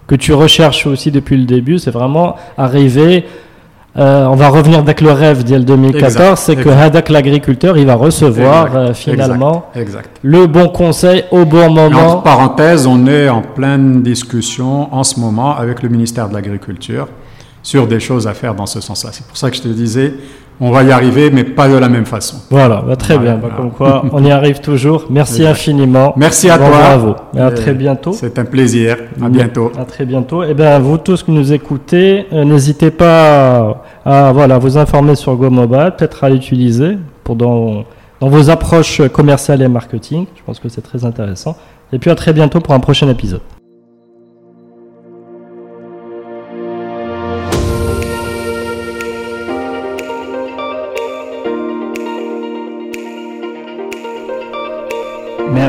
que 0.07 0.15
tu 0.15 0.33
recherches 0.33 0.85
aussi 0.85 1.11
depuis 1.11 1.35
le 1.35 1.45
début, 1.45 1.79
c'est 1.79 1.91
vraiment 1.91 2.35
arriver. 2.57 3.25
Euh, 3.97 4.25
on 4.25 4.35
va 4.35 4.49
revenir 4.49 4.79
avec 4.79 5.01
le 5.01 5.11
rêve 5.11 5.49
le 5.49 5.63
2014, 5.63 6.37
c'est 6.37 6.57
que 6.57 6.69
Hadak 6.69 7.09
l'agriculteur, 7.09 7.77
il 7.77 7.85
va 7.85 7.95
recevoir 7.95 8.75
euh, 8.75 8.93
finalement 8.93 9.67
le 10.21 10.47
bon 10.47 10.67
conseil 10.67 11.23
au 11.31 11.45
bon 11.45 11.71
moment. 11.71 11.97
entre 11.97 12.23
parenthèses, 12.23 12.85
on 12.87 13.07
est 13.07 13.29
en 13.29 13.41
pleine 13.41 14.03
discussion 14.03 14.93
en 14.93 15.03
ce 15.03 15.19
moment 15.19 15.55
avec 15.55 15.81
le 15.81 15.89
ministère 15.89 16.27
de 16.27 16.33
l'Agriculture 16.33 17.07
sur 17.63 17.87
des 17.87 17.99
choses 17.99 18.27
à 18.27 18.33
faire 18.33 18.53
dans 18.53 18.65
ce 18.65 18.79
sens-là. 18.79 19.09
C'est 19.13 19.25
pour 19.25 19.37
ça 19.37 19.49
que 19.49 19.55
je 19.55 19.61
te 19.61 19.69
disais, 19.69 20.13
on 20.59 20.71
va 20.71 20.83
y 20.83 20.91
arriver, 20.91 21.31
mais 21.31 21.43
pas 21.43 21.67
de 21.67 21.75
la 21.75 21.89
même 21.89 22.05
façon. 22.05 22.37
Voilà, 22.49 22.81
bah, 22.87 22.95
très 22.95 23.17
bien. 23.17 23.35
Bah, 23.35 23.49
comme 23.55 23.71
quoi, 23.71 24.03
on 24.11 24.23
y 24.23 24.31
arrive 24.31 24.61
toujours. 24.61 25.05
Merci 25.09 25.45
infiniment. 25.45 26.13
Merci 26.15 26.49
à 26.49 26.57
toi. 26.57 26.69
Bravo. 26.69 27.15
Et 27.35 27.39
à 27.39 27.51
très 27.51 27.73
bientôt. 27.73 28.13
C'est 28.13 28.39
un 28.39 28.45
plaisir. 28.45 28.97
À 29.21 29.29
bientôt. 29.29 29.71
À 29.77 29.85
très 29.85 30.05
bientôt. 30.05 30.43
Et 30.43 30.47
eh 30.51 30.53
bien, 30.53 30.79
vous 30.79 30.97
tous 30.97 31.23
qui 31.23 31.31
nous 31.31 31.51
écoutez, 31.51 32.27
euh, 32.31 32.45
n'hésitez 32.45 32.91
pas 32.91 33.83
à, 34.05 34.31
voilà, 34.31 34.57
vous 34.57 34.77
informer 34.77 35.15
sur 35.15 35.35
GoMobile, 35.35 35.93
peut-être 35.97 36.23
à 36.23 36.29
l'utiliser 36.29 36.97
pour 37.23 37.35
dans, 37.35 37.83
dans 38.21 38.29
vos 38.29 38.49
approches 38.49 39.01
commerciales 39.09 39.61
et 39.61 39.67
marketing. 39.67 40.25
Je 40.35 40.43
pense 40.45 40.59
que 40.59 40.69
c'est 40.69 40.81
très 40.81 41.03
intéressant. 41.05 41.57
Et 41.91 41.99
puis 41.99 42.09
à 42.09 42.15
très 42.15 42.33
bientôt 42.33 42.59
pour 42.61 42.73
un 42.73 42.79
prochain 42.79 43.09
épisode. 43.09 43.41